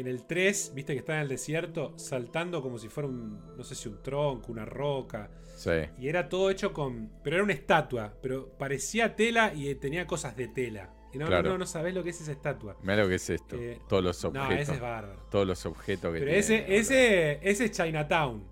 en 0.00 0.06
el 0.06 0.26
3, 0.26 0.72
viste 0.74 0.92
que 0.92 1.00
está 1.00 1.14
en 1.16 1.22
el 1.22 1.28
desierto, 1.28 1.94
saltando 1.96 2.62
como 2.62 2.78
si 2.78 2.88
fuera 2.88 3.08
un, 3.08 3.56
no 3.56 3.64
sé 3.64 3.74
si 3.74 3.88
un 3.88 4.02
tronco, 4.02 4.52
una 4.52 4.64
roca. 4.64 5.30
Sí. 5.56 5.70
Y 5.98 6.08
era 6.08 6.28
todo 6.28 6.50
hecho 6.50 6.72
con, 6.72 7.10
pero 7.22 7.36
era 7.36 7.44
una 7.44 7.54
estatua, 7.54 8.14
pero 8.22 8.48
parecía 8.58 9.16
tela 9.16 9.52
y 9.54 9.74
tenía 9.76 10.06
cosas 10.06 10.36
de 10.36 10.48
tela 10.48 10.92
no, 11.18 11.42
no, 11.42 11.58
no 11.58 11.66
sabés 11.66 11.94
lo 11.94 12.02
que 12.02 12.10
es 12.10 12.20
esa 12.20 12.32
estatua. 12.32 12.76
Mira 12.82 12.96
lo 12.96 13.08
que 13.08 13.16
es 13.16 13.30
esto. 13.30 13.56
Eh, 13.56 13.80
todos 13.88 14.02
los 14.02 14.24
objetos. 14.24 14.48
No, 14.48 14.54
ese 14.54 14.74
es 14.74 14.80
bárbaro. 14.80 15.26
Todos 15.30 15.46
los 15.46 15.66
objetos 15.66 16.12
que 16.12 16.18
Pero 16.20 16.30
ese, 16.30 16.76
ese, 16.76 17.38
ese 17.42 17.64
es 17.66 17.70
Chinatown. 17.70 18.44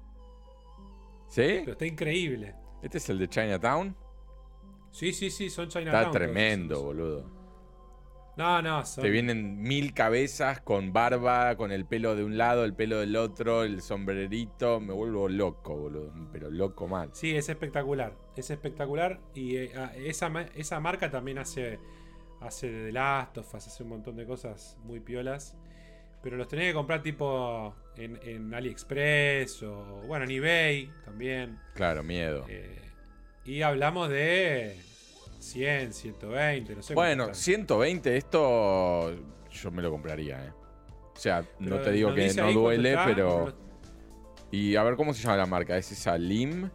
¿Sí? 1.29 1.43
Pero 1.61 1.73
está 1.73 1.87
increíble. 1.87 2.55
¿Este 2.83 2.99
es 2.99 3.09
el 3.09 3.19
de 3.19 3.29
Chinatown? 3.29 3.97
Sí, 4.91 5.13
sí, 5.13 5.31
sí, 5.31 5.51
son 5.51 5.69
Chinatown. 5.69 6.07
Está 6.07 6.11
tremendo, 6.11 6.83
boludo. 6.83 7.34
No, 8.37 8.61
no, 8.63 8.85
son... 8.85 9.03
Te 9.03 9.11
vienen 9.11 9.63
mil 9.63 9.95
cabezas 9.95 10.61
con 10.61 10.93
barba, 10.93 11.57
con 11.57 11.71
el 11.71 11.87
pelo 11.87 12.17
de 12.17 12.25
un 12.25 12.37
lado, 12.37 12.65
el 12.65 12.75
pelo 12.75 12.99
del 12.99 13.15
otro, 13.17 13.63
el 13.63 13.81
sombrerito. 13.81 14.81
Me 14.81 14.93
vuelvo 14.93 15.29
loco, 15.29 15.77
boludo. 15.77 16.13
Pero 16.33 16.51
loco 16.51 16.89
mal. 16.89 17.11
Sí, 17.13 17.37
es 17.37 17.49
espectacular. 17.49 18.17
Es 18.37 18.51
espectacular. 18.51 19.21
Y 19.35 19.57
eh, 19.57 19.73
esa, 19.97 20.33
esa 20.55 20.81
marca 20.81 21.11
también 21.11 21.39
hace, 21.39 21.79
hace 22.41 22.71
de 22.71 22.87
The 22.87 22.93
Last 22.93 23.39
of 23.39 23.55
Us, 23.55 23.67
hace 23.69 23.83
un 23.85 23.91
montón 23.91 24.17
de 24.17 24.27
cosas 24.27 24.79
muy 24.83 24.99
piolas. 24.99 25.57
Pero 26.21 26.37
los 26.37 26.49
tenés 26.49 26.69
que 26.69 26.75
comprar 26.75 27.03
tipo 27.03 27.75
en, 27.97 28.19
en 28.23 28.53
AliExpress 28.53 29.63
o 29.63 30.03
bueno, 30.07 30.25
en 30.25 30.31
eBay 30.31 30.91
también. 31.05 31.61
Claro, 31.75 32.03
miedo. 32.03 32.47
Eh, 32.49 32.81
y 33.45 33.61
hablamos 33.61 34.09
de 34.09 34.75
100, 35.41 35.93
120, 35.93 36.75
no 36.77 36.83
sé. 36.83 36.95
Bueno, 36.95 37.25
cuánto 37.25 37.33
están. 37.33 37.45
120, 37.45 38.17
esto 38.17 39.15
yo 39.51 39.71
me 39.71 39.83
lo 39.83 39.91
compraría, 39.91 40.45
¿eh? 40.47 40.53
O 41.15 41.19
sea, 41.19 41.45
no 41.61 41.79
te 41.81 41.93
digo 41.93 42.09
¿nos 42.11 42.17
que 42.19 42.35
no 42.41 42.53
duele, 42.53 42.91
está? 42.91 43.05
pero... 43.05 43.57
Y 44.51 44.77
a 44.77 44.83
ver, 44.83 44.97
¿cómo 44.97 45.13
se 45.15 45.23
llama 45.23 45.37
la 45.37 45.47
marca? 45.47 45.77
¿Es 45.77 45.91
esa 45.93 46.17
Lim? 46.19 46.71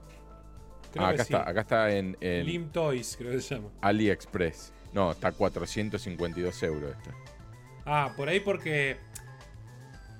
creo 0.92 1.06
Ah, 1.06 1.10
acá 1.10 1.24
sí. 1.24 1.34
está, 1.34 1.50
acá 1.50 1.62
está 1.62 1.92
en, 1.92 2.18
en 2.20 2.46
Lim 2.46 2.70
Toys, 2.72 3.16
creo 3.18 3.32
que 3.32 3.42
se 3.42 3.56
llama. 3.56 3.70
AliExpress. 3.82 4.74
No, 4.94 5.12
está 5.12 5.32
452 5.32 6.64
euros 6.64 6.96
esta. 6.98 7.14
Ah, 7.86 8.14
por 8.18 8.28
ahí 8.30 8.40
porque 8.40 8.98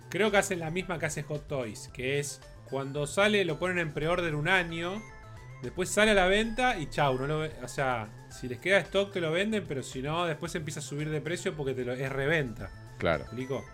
creo 0.10 0.32
que 0.32 0.38
hacen 0.38 0.60
la 0.60 0.70
misma 0.70 1.00
que 1.00 1.06
hace 1.08 1.24
Hot 1.24 1.48
Toys, 1.48 1.90
que 1.94 2.20
es 2.20 2.42
cuando 2.70 3.08
sale 3.08 3.44
lo 3.46 3.58
ponen 3.60 3.80
en 3.80 3.94
preorden 3.94 4.36
un 4.36 4.48
año, 4.48 5.02
después 5.64 5.90
sale 5.90 6.12
a 6.12 6.14
la 6.16 6.28
venta 6.28 6.78
y 6.78 6.88
chau, 6.88 7.18
no 7.18 7.28
lo 7.28 7.40
ve- 7.40 7.52
o 7.64 7.68
sea, 7.68 8.10
si 8.30 8.48
les 8.48 8.60
queda 8.60 8.78
stock 8.80 9.12
te 9.12 9.22
lo 9.22 9.32
venden, 9.32 9.66
pero 9.68 9.84
si 9.84 10.02
no 10.02 10.26
después 10.26 10.54
empieza 10.56 10.80
a 10.80 10.84
subir 10.84 11.10
de 11.10 11.22
precio 11.22 11.56
porque 11.56 11.74
te 11.74 11.84
lo, 11.86 11.94
es 11.94 12.12
reventa, 12.12 12.70
Claro. 12.98 13.20
¿me 13.20 13.24
explico? 13.26 13.66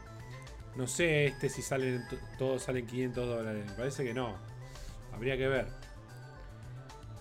No 0.76 0.88
sé 0.88 1.26
este 1.28 1.50
si 1.50 1.62
salen 1.62 2.06
to- 2.10 2.18
todos 2.38 2.64
salen 2.64 2.86
500 2.86 3.28
dólares, 3.28 3.66
me 3.66 3.74
parece 3.74 4.04
que 4.04 4.14
no. 4.14 4.36
Habría 5.14 5.38
que 5.38 5.48
ver. 5.48 5.68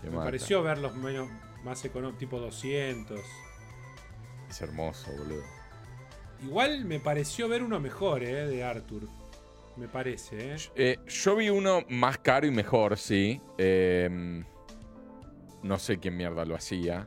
te 0.00 0.08
Me 0.10 0.16
mata. 0.16 0.24
pareció 0.26 0.62
verlos 0.62 0.94
menos 0.96 1.28
más 1.64 1.84
económicos, 1.84 2.18
tipo 2.18 2.38
200. 2.40 3.20
Es 4.50 4.60
hermoso, 4.60 5.10
boludo. 5.16 5.42
Igual 6.42 6.84
me 6.84 7.00
pareció 7.00 7.48
ver 7.48 7.62
uno 7.62 7.80
mejor, 7.80 8.22
eh, 8.22 8.46
de 8.46 8.62
Arthur. 8.64 9.08
Me 9.76 9.88
parece, 9.88 10.54
eh. 10.54 10.56
Eh, 10.76 10.98
yo 11.08 11.36
vi 11.36 11.48
uno 11.48 11.82
más 11.88 12.18
caro 12.18 12.46
y 12.46 12.50
mejor, 12.50 12.96
sí. 12.98 13.40
Eh, 13.56 14.42
no 15.62 15.78
sé 15.78 15.98
quién 15.98 16.16
mierda 16.16 16.44
lo 16.44 16.54
hacía. 16.54 17.06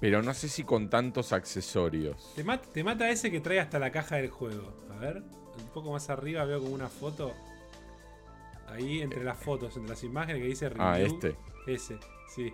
Pero 0.00 0.22
no 0.22 0.32
sé 0.32 0.48
si 0.48 0.64
con 0.64 0.88
tantos 0.88 1.32
accesorios. 1.32 2.32
Te, 2.34 2.42
mat- 2.42 2.64
te 2.72 2.82
mata 2.82 3.10
ese 3.10 3.30
que 3.30 3.40
trae 3.40 3.60
hasta 3.60 3.78
la 3.78 3.90
caja 3.92 4.16
del 4.16 4.30
juego. 4.30 4.72
A 4.92 4.96
ver, 4.96 5.18
un 5.18 5.68
poco 5.74 5.92
más 5.92 6.08
arriba 6.08 6.44
veo 6.44 6.60
como 6.60 6.74
una 6.74 6.88
foto. 6.88 7.34
Ahí 8.68 9.02
entre 9.02 9.24
las 9.24 9.36
fotos, 9.38 9.76
entre 9.76 9.90
las 9.90 10.02
imágenes 10.04 10.40
que 10.42 10.48
dice 10.48 10.68
review. 10.68 10.86
Ah, 10.86 11.00
este. 11.00 11.36
Ese, 11.66 11.98
sí. 12.34 12.52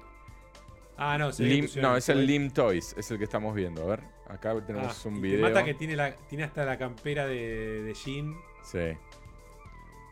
Ah, 0.97 1.18
no, 1.18 1.30
se 1.30 1.44
Lim- 1.44 1.80
no, 1.82 1.97
es 1.97 2.09
el. 2.09 2.26
Lim 2.26 2.51
Toys, 2.51 2.94
es 2.97 3.11
el 3.11 3.18
que 3.18 3.24
estamos 3.24 3.55
viendo. 3.55 3.82
A 3.82 3.86
ver, 3.86 4.01
acá 4.28 4.59
tenemos 4.66 5.05
Ah, 5.05 5.09
un 5.09 5.16
y 5.18 5.20
video. 5.20 5.36
Te 5.36 5.42
mata 5.53 5.64
que 5.64 5.74
tiene, 5.74 5.94
la, 5.94 6.16
tiene 6.16 6.44
hasta 6.44 6.64
la 6.64 6.78
campera 6.78 7.26
de, 7.26 7.82
de 7.82 7.94
Jean. 7.94 8.34
Sí. 8.64 8.97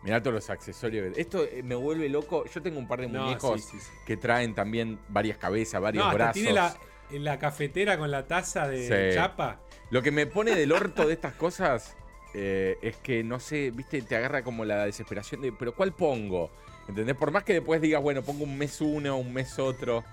Mirá 0.04 0.22
todos 0.22 0.34
los 0.34 0.50
accesorios. 0.50 1.16
Esto 1.16 1.42
eh, 1.44 1.62
me 1.64 1.74
vuelve 1.74 2.10
loco. 2.10 2.44
Yo 2.44 2.60
tengo 2.60 2.78
un 2.78 2.86
par 2.86 3.00
de 3.00 3.08
No, 3.08 3.24
muñecos 3.24 3.62
sí, 3.64 3.78
sí, 3.78 3.80
sí. 3.80 3.90
que 4.06 4.18
traen 4.18 4.54
también 4.54 4.98
varias 5.08 5.38
cabezas, 5.38 5.80
varios 5.80 6.04
No, 6.04 6.12
brazos. 6.12 6.34
tiene 6.34 6.52
la, 6.52 6.76
en 7.14 7.24
la 7.24 7.38
cafetera 7.38 7.96
con 7.98 8.10
la 8.10 8.26
taza 8.26 8.68
de 8.68 9.10
Sí. 9.10 9.14
chapa. 9.16 9.60
Lo 9.90 10.02
que 10.02 10.10
me 10.10 10.26
pone 10.26 10.54
del 10.54 10.72
orto 10.72 11.06
de 11.06 11.14
estas 11.14 11.34
cosas 11.34 11.96
eh, 12.34 12.76
es 12.82 12.96
que, 12.96 13.22
no 13.22 13.38
sé, 13.38 13.70
viste, 13.70 14.02
te 14.02 14.16
agarra 14.16 14.42
como 14.42 14.64
la 14.64 14.84
desesperación 14.86 15.40
de, 15.40 15.52
pero 15.52 15.74
¿cuál 15.74 15.92
pongo? 15.92 16.50
¿Entendés? 16.88 17.16
Por 17.16 17.30
más 17.30 17.44
que 17.44 17.52
después 17.54 17.80
digas, 17.80 18.02
bueno, 18.02 18.22
pongo 18.22 18.44
un 18.44 18.58
mes 18.58 18.80
uno, 18.80 19.16
un 19.16 19.32
mes 19.32 19.58
otro, 19.58 20.04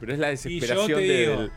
pero 0.00 0.12
es 0.12 0.18
la 0.18 0.28
Y 0.28 0.30
desesperación 0.32 0.88
yo 0.88 0.96
te 0.96 1.02
del... 1.02 1.36
digo, 1.38 1.50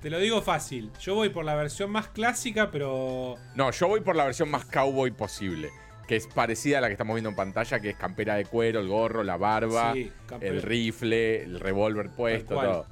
te 0.00 0.10
lo 0.10 0.18
digo 0.18 0.42
fácil. 0.42 0.90
Yo 1.00 1.14
voy 1.14 1.28
por 1.28 1.44
la 1.44 1.54
versión 1.54 1.90
más 1.90 2.08
clásica, 2.08 2.70
pero 2.72 3.36
No, 3.54 3.70
yo 3.70 3.86
voy 3.88 4.00
por 4.00 4.16
la 4.16 4.24
versión 4.24 4.50
más 4.50 4.64
cowboy 4.64 5.12
posible, 5.12 5.70
que 6.08 6.16
es 6.16 6.26
parecida 6.26 6.78
a 6.78 6.80
la 6.80 6.88
que 6.88 6.94
estamos 6.94 7.14
viendo 7.14 7.30
en 7.30 7.36
pantalla, 7.36 7.78
que 7.78 7.90
es 7.90 7.96
campera 7.96 8.34
de 8.34 8.44
cuero, 8.44 8.80
el 8.80 8.88
gorro, 8.88 9.22
la 9.22 9.36
barba, 9.36 9.92
Sí, 9.94 10.10
el 10.40 10.60
rifle, 10.60 11.44
el 11.44 11.60
revólver 11.60 12.10
puesto, 12.10 12.56
todo. 12.56 12.86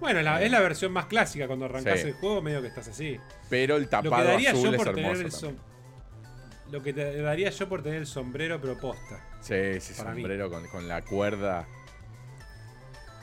Bueno, 0.00 0.22
la- 0.22 0.42
es 0.42 0.50
la 0.50 0.60
versión 0.60 0.92
más 0.92 1.06
clásica. 1.06 1.46
Cuando 1.46 1.66
arrancas 1.66 2.00
Sí. 2.00 2.08
el 2.08 2.14
juego, 2.14 2.40
medio 2.42 2.60
que 2.62 2.68
estás 2.68 2.88
así. 2.88 3.18
Pero 3.48 3.76
el 3.76 3.82
Lo 3.82 3.88
que 3.88 3.90
tapado 3.90 4.24
daría 4.24 4.50
azul 4.50 4.62
yo 4.64 4.70
es 4.70 4.76
por 4.76 4.88
hermoso 4.88 4.94
tener 5.12 5.26
el 5.26 5.30
también. 5.32 5.56
som- 5.56 6.72
Lo 6.72 6.82
que 6.82 6.92
te 6.92 7.20
daría 7.22 7.50
yo 7.50 7.68
por 7.68 7.82
tener 7.82 7.98
el 7.98 8.06
sombrero, 8.06 8.60
pero 8.60 8.78
posta. 8.78 9.20
Sí, 9.40 9.52
para 9.98 10.10
mí. 10.14 10.22
sombrero 10.22 10.50
con, 10.50 10.66
con 10.68 10.86
la 10.88 11.02
cuerda 11.02 11.66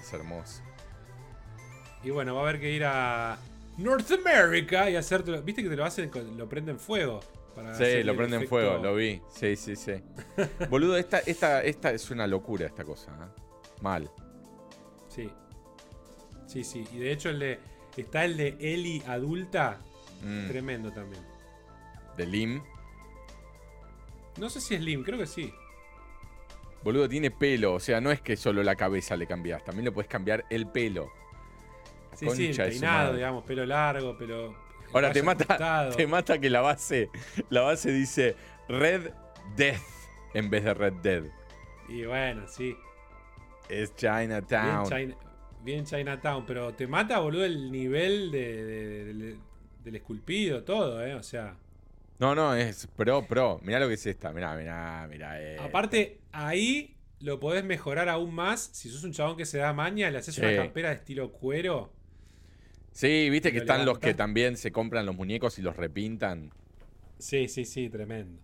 es 0.02 0.14
hermoso. 0.14 0.62
Y 2.04 2.10
bueno, 2.12 2.36
va 2.36 2.42
a 2.42 2.44
haber 2.44 2.60
que 2.60 2.72
ir 2.72 2.84
a 2.86 3.38
North 3.78 4.10
America 4.12 4.90
y 4.90 4.96
hacértelo. 4.96 5.42
¿Viste 5.42 5.64
que 5.64 5.70
te 5.70 5.76
lo 5.76 5.86
hacen? 5.86 6.10
con- 6.10 6.38
Lo 6.38 6.48
prenden 6.48 6.80
fuego. 6.80 7.20
Sí, 7.76 8.04
lo 8.04 8.12
el 8.12 8.18
prende 8.18 8.36
en 8.36 8.44
efecto- 8.44 8.50
fuego, 8.50 8.78
lo 8.78 8.94
vi. 8.96 9.20
Sí, 9.34 9.56
sí, 9.56 9.76
sí. 9.76 9.94
Boludo, 10.70 10.96
esta, 10.98 11.20
esta, 11.20 11.64
esta 11.64 11.90
es 11.92 12.12
una 12.12 12.28
locura 12.28 12.68
esta 12.68 12.84
cosa. 12.84 13.12
¿eh? 13.12 13.42
Mal. 13.82 14.10
Sí. 15.10 15.32
Sí, 16.48 16.64
sí. 16.64 16.88
Y 16.91 16.98
de 16.98 17.12
hecho, 17.12 17.30
el 17.30 17.39
de. 17.39 17.60
Está 17.95 18.26
el 18.26 18.38
de 18.38 18.56
Ellie 18.60 19.04
adulta. 19.08 19.80
Mm, 20.24 20.48
Tremendo 20.48 20.91
también. 20.91 21.22
De 22.16 22.26
Lim. 22.26 22.62
No 24.39 24.50
sé 24.50 24.62
si 24.62 24.76
es 24.76 24.82
Lim, 24.82 25.04
creo 25.04 25.18
que 25.20 25.26
sí. 25.28 25.54
Boludo, 26.84 27.10
tiene 27.10 27.32
pelo. 27.32 27.74
O 27.74 27.80
sea, 27.80 28.00
no 28.02 28.12
es 28.12 28.22
que 28.22 28.38
solo 28.38 28.64
la 28.64 28.76
cabeza 28.76 29.16
le 29.18 29.28
cambias. 29.28 29.64
También 29.64 29.86
le 29.86 29.91
puedes 29.91 30.10
cambiar 30.10 30.45
el 30.50 30.68
pelo. 30.68 31.12
La 32.12 32.18
Sí, 32.18 32.30
sí, 32.32 32.45
el 32.48 32.56
peinado, 32.70 33.14
digamos, 33.14 33.43
pelo 33.43 33.66
largo, 33.66 34.18
pelo. 34.18 34.56
Ahora 34.93 35.12
te 35.12 35.22
mata, 35.22 35.43
ajustado. 35.43 35.95
te 35.95 36.08
mata 36.08 36.39
que 36.39 36.50
la 36.50 36.62
base, 36.62 37.10
la 37.50 37.62
base 37.62 37.91
dice 37.91 38.36
Red 38.70 39.12
Death 39.56 39.82
en 40.34 40.50
vez 40.50 40.64
de 40.64 40.74
Red 40.74 40.93
Dead. 41.04 41.24
Y 41.89 42.06
bueno, 42.06 42.48
sí. 42.48 42.76
Es 43.70 43.93
Bien, 43.95 44.30
Chinatown. 44.30 44.89
China- 44.89 45.18
bien 45.64 45.86
Chinatown, 45.86 46.45
pero 46.45 46.74
te 46.76 46.88
mata, 46.88 47.20
boludo, 47.20 47.45
el 47.45 47.72
nivel 47.72 48.32
de, 48.32 48.66
de- 48.66 49.14
de- 49.14 49.39
del 49.84 49.95
esculpido, 49.95 50.64
todo, 50.64 51.05
¿eh? 51.05 51.16
O 51.16 51.24
sea, 51.24 51.58
No, 52.20 52.34
no, 52.36 52.55
es 52.55 52.88
pro, 52.88 53.26
pro. 53.28 53.60
Mirá 53.64 53.80
lo 53.80 53.88
que 53.88 53.93
es 53.95 54.05
esta. 54.05 54.32
Mirá, 54.34 54.55
mirá, 54.55 55.08
mirá. 55.10 55.41
eh. 55.41 55.58
aparte, 55.60 56.20
ahí 56.32 56.95
lo 57.20 57.39
podés 57.39 57.64
mejorar 57.64 58.10
aún 58.10 58.34
más. 58.34 58.70
Si 58.74 58.89
sos 58.89 59.03
un 59.03 59.12
chabón 59.14 59.38
que 59.38 59.45
se 59.45 59.60
da 59.60 59.74
maña, 59.74 60.10
le 60.12 60.18
haces 60.20 60.36
Sí. 60.36 60.41
una 60.41 60.55
campera 60.55 60.89
de 60.89 60.95
estilo 60.95 61.32
cuero. 61.32 61.93
Sí, 62.91 63.30
viste 63.30 63.51
que 63.51 63.58
lo 63.60 63.64
están 63.64 63.86
los 63.86 63.99
que 63.99 64.14
también 64.16 64.58
se 64.58 64.72
compran 64.72 65.05
los 65.05 65.16
muñecos 65.16 65.60
y 65.60 65.62
los 65.62 65.76
repintan. 65.78 66.51
Sí, 67.20 67.47
sí, 67.47 67.66
sí, 67.66 67.89
tremendo. 67.89 68.41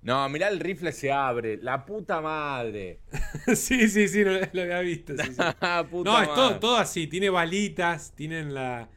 No, 0.00 0.28
mirá 0.28 0.48
el 0.48 0.60
rifle 0.60 0.92
se 0.92 1.10
abre. 1.12 1.56
La 1.58 1.84
puta 1.84 2.20
madre. 2.20 3.00
sí, 3.54 3.88
sí, 3.88 4.08
sí, 4.08 4.24
lo, 4.24 4.32
lo 4.52 4.62
había 4.62 4.80
visto. 4.80 5.16
sí, 5.16 5.32
sí. 5.34 5.36
Puta 5.90 6.10
No, 6.10 6.22
es 6.22 6.28
todo, 6.34 6.58
todo 6.60 6.76
así. 6.76 7.06
Tiene 7.08 7.30
balitas, 7.30 8.12
tienen 8.14 8.54
la. 8.54 8.88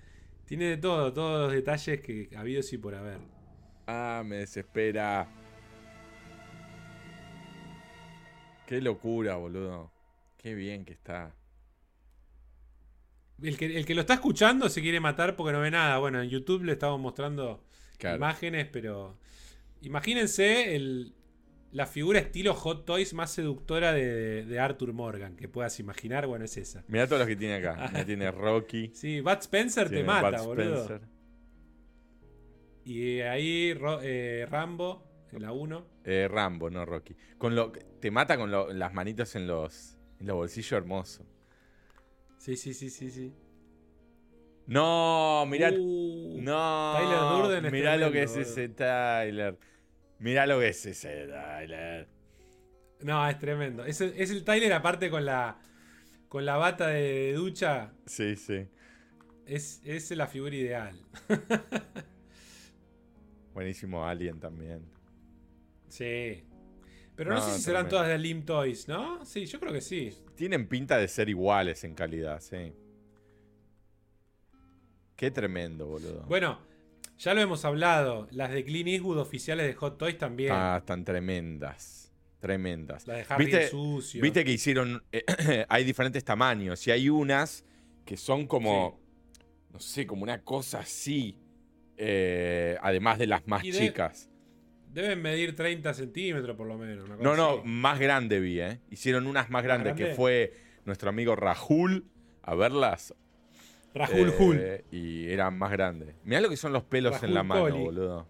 Tiene 0.46 0.66
de 0.66 0.78
todo, 0.78 1.12
todos 1.14 1.42
los 1.46 1.54
detalles 1.54 2.02
que 2.02 2.30
ha 2.36 2.42
habido 2.42 2.62
sí 2.62 2.78
por 2.78 2.94
haber. 2.96 3.20
Ah, 3.88 4.22
me 4.26 4.38
desespera. 4.38 5.28
Qué 8.68 8.82
locura, 8.82 9.36
boludo. 9.36 9.92
Qué 10.38 10.54
bien 10.54 10.86
que 10.86 10.94
está. 10.94 11.34
El 13.42 13.58
que, 13.58 13.66
el 13.78 13.86
que 13.86 13.96
lo 13.96 14.02
está 14.02 14.14
escuchando 14.16 14.70
se 14.70 14.82
quiere 14.82 15.00
matar 15.00 15.36
porque 15.36 15.52
no 15.52 15.62
ve 15.62 15.72
nada. 15.72 15.98
Bueno, 15.98 16.22
en 16.22 16.30
YouTube 16.30 16.64
le 16.64 16.74
estamos 16.74 17.00
mostrando 17.00 17.64
Claro. 17.98 18.18
imágenes, 18.18 18.68
pero. 18.72 19.18
Imagínense 19.82 20.76
el, 20.76 21.14
la 21.72 21.86
figura 21.86 22.20
estilo 22.20 22.54
Hot 22.54 22.86
Toys 22.86 23.14
más 23.14 23.32
seductora 23.32 23.94
de, 23.94 24.46
de 24.46 24.60
Arthur 24.60 24.94
Morgan 24.94 25.36
que 25.36 25.48
puedas 25.48 25.80
imaginar. 25.80 26.28
Bueno, 26.28 26.46
es 26.46 26.58
esa. 26.58 26.84
Mirá 26.88 27.08
todos 27.08 27.20
los 27.20 27.28
que 27.28 27.36
tiene 27.36 27.56
acá. 27.56 27.88
Mirá, 27.92 28.06
tiene 28.06 28.32
Rocky. 28.32 28.92
Sí, 28.94 29.22
Bud 29.22 29.38
Spencer 29.40 29.90
te 29.90 30.04
mata, 30.04 30.42
Bud 30.42 30.48
boludo. 30.56 30.82
Spencer. 30.84 31.02
Y 32.84 33.20
ahí 33.22 33.74
eh, 34.04 34.48
Rambo, 34.50 35.04
en 35.32 35.42
la 35.44 35.52
1. 35.52 35.88
Eh, 36.04 36.28
Rambo, 36.30 36.70
no 36.70 36.86
Rocky. 36.86 37.16
Con 37.38 37.56
lo, 37.56 37.72
te 37.72 38.10
mata 38.12 38.38
con 38.38 38.50
lo- 38.52 38.74
las 38.74 38.94
manitos 38.94 39.36
en 39.36 39.48
los, 39.48 39.98
en 40.20 40.28
los 40.28 40.36
bolsillos 40.36 40.72
hermoso. 40.74 41.26
Sí, 42.38 42.58
sí, 42.58 42.74
sí, 42.74 42.90
sí, 42.90 43.12
sí. 43.12 43.34
No, 44.66 45.46
mirá. 45.48 45.72
Uh, 45.72 46.40
no. 46.42 46.94
Tyler 46.98 47.20
Durden 47.62 47.72
Mirá 47.72 47.98
lo 47.98 48.12
que 48.12 48.24
es 48.24 48.36
ese 48.36 48.70
Tyler. 48.70 49.58
Mirá 50.22 50.46
lo 50.46 50.60
que 50.60 50.70
es 50.70 50.86
ese 50.86 51.28
Tyler. 51.28 52.08
No, 53.02 53.28
es 53.28 53.38
tremendo. 53.40 53.84
Es, 53.84 54.00
el- 54.02 54.14
es 54.16 54.30
el 54.32 54.44
Tyler 54.44 54.72
aparte 54.74 55.10
con 55.10 55.26
la 55.26 55.58
con 56.30 56.46
la 56.46 56.56
bata 56.56 56.88
de 56.88 57.34
ducha. 57.34 57.92
Sí, 58.06 58.38
sí. 58.38 58.66
es, 59.46 59.82
es 59.84 60.12
la 60.12 60.28
figura 60.28 60.56
ideal. 60.56 60.96
Buenísimo 63.54 64.08
Alien 64.08 64.40
también. 64.40 64.86
Sí. 65.90 66.44
Pero 67.16 67.32
no, 67.32 67.36
No, 67.38 67.42
sé 67.42 67.58
si 67.58 67.64
serán 67.64 67.90
todas 67.90 68.08
de 68.08 68.18
Lim 68.18 68.46
Toys, 68.46 68.88
¿no? 68.88 69.26
Sí, 69.26 69.46
yo 69.46 69.60
creo 69.60 69.74
que 69.74 69.82
sí. 69.82 70.16
Tienen 70.36 70.68
pinta 70.68 70.98
de 70.98 71.08
ser 71.10 71.28
iguales 71.28 71.84
en 71.84 71.94
calidad, 71.96 72.40
sí. 72.40 72.72
Qué 75.18 75.32
tremendo, 75.32 75.88
boludo. 75.88 76.24
Bueno, 76.28 76.60
ya 77.24 77.34
lo 77.34 77.42
hemos 77.42 77.64
hablado. 77.66 78.28
Las 78.32 78.52
de 78.52 78.64
Clint 78.64 78.90
Eastwood 78.90 79.18
oficiales 79.20 79.68
de 79.68 79.74
Hot 79.76 79.98
Toys 79.98 80.18
también. 80.18 80.52
Ah, 80.54 80.78
están 80.80 81.04
tremendas. 81.06 82.12
Tremendas. 82.40 83.06
la 83.08 83.16
de 83.16 83.26
Harry 83.30 83.46
¿Viste- 83.46 83.64
el 83.66 83.70
Sucio. 83.70 84.22
Viste 84.22 84.44
que 84.44 84.52
hicieron. 84.52 85.04
eh, 85.12 85.24
hay 85.70 85.84
diferentes 85.84 86.24
tamaños. 86.24 86.86
Y 86.88 86.92
hay 86.92 87.10
unas 87.10 87.64
que 88.06 88.18
son 88.18 88.48
como. 88.48 89.00
No 89.72 89.80
sé, 89.80 90.06
como 90.08 90.24
una 90.24 90.42
cosa 90.44 90.80
así. 90.80 91.38
eh, 92.04 92.78
además 92.82 93.20
de 93.20 93.28
las 93.28 93.46
más 93.48 93.62
de- 93.64 93.72
chicas. 93.72 94.28
Deben 94.92 95.22
medir 95.22 95.56
30 95.56 95.94
centímetros 95.94 96.58
por 96.58 96.66
lo 96.68 96.78
menos. 96.78 97.06
una 97.06 97.16
cosa 97.16 97.30
No, 97.30 97.36
no, 97.38 97.50
así. 97.60 97.68
más 97.68 98.00
grande 98.00 98.40
vi, 98.40 98.60
¿eh? 98.60 98.80
Hicieron 98.90 99.28
unas 99.28 99.50
más 99.52 99.64
grandes 99.64 99.94
que 99.94 100.00
grande? 100.00 100.16
fue 100.16 100.54
nuestro 100.84 101.10
amigo 101.10 101.36
Rahul 101.36 102.08
a 102.42 102.56
verlas. 102.56 103.14
Rahul 103.94 104.30
eh, 104.30 104.36
Hul. 104.40 104.98
Y 104.98 105.30
eran 105.30 105.58
más 105.58 105.72
grandes. 105.72 106.16
Mirá 106.24 106.42
lo 106.42 106.50
que 106.50 106.58
son 106.58 106.72
los 106.74 106.84
pelos 106.84 107.22
en 107.24 107.34
la 107.34 107.44
mano, 107.44 107.78
boludo. 107.78 108.28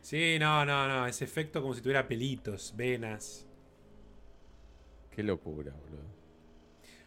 Sí, 0.00 0.36
no, 0.38 0.64
no, 0.64 0.88
no. 0.88 1.06
Ese 1.06 1.24
efecto 1.24 1.62
como 1.62 1.74
si 1.74 1.80
tuviera 1.80 2.06
pelitos, 2.06 2.74
venas. 2.76 3.46
Qué 5.10 5.22
locura, 5.22 5.72
boludo. 5.72 6.02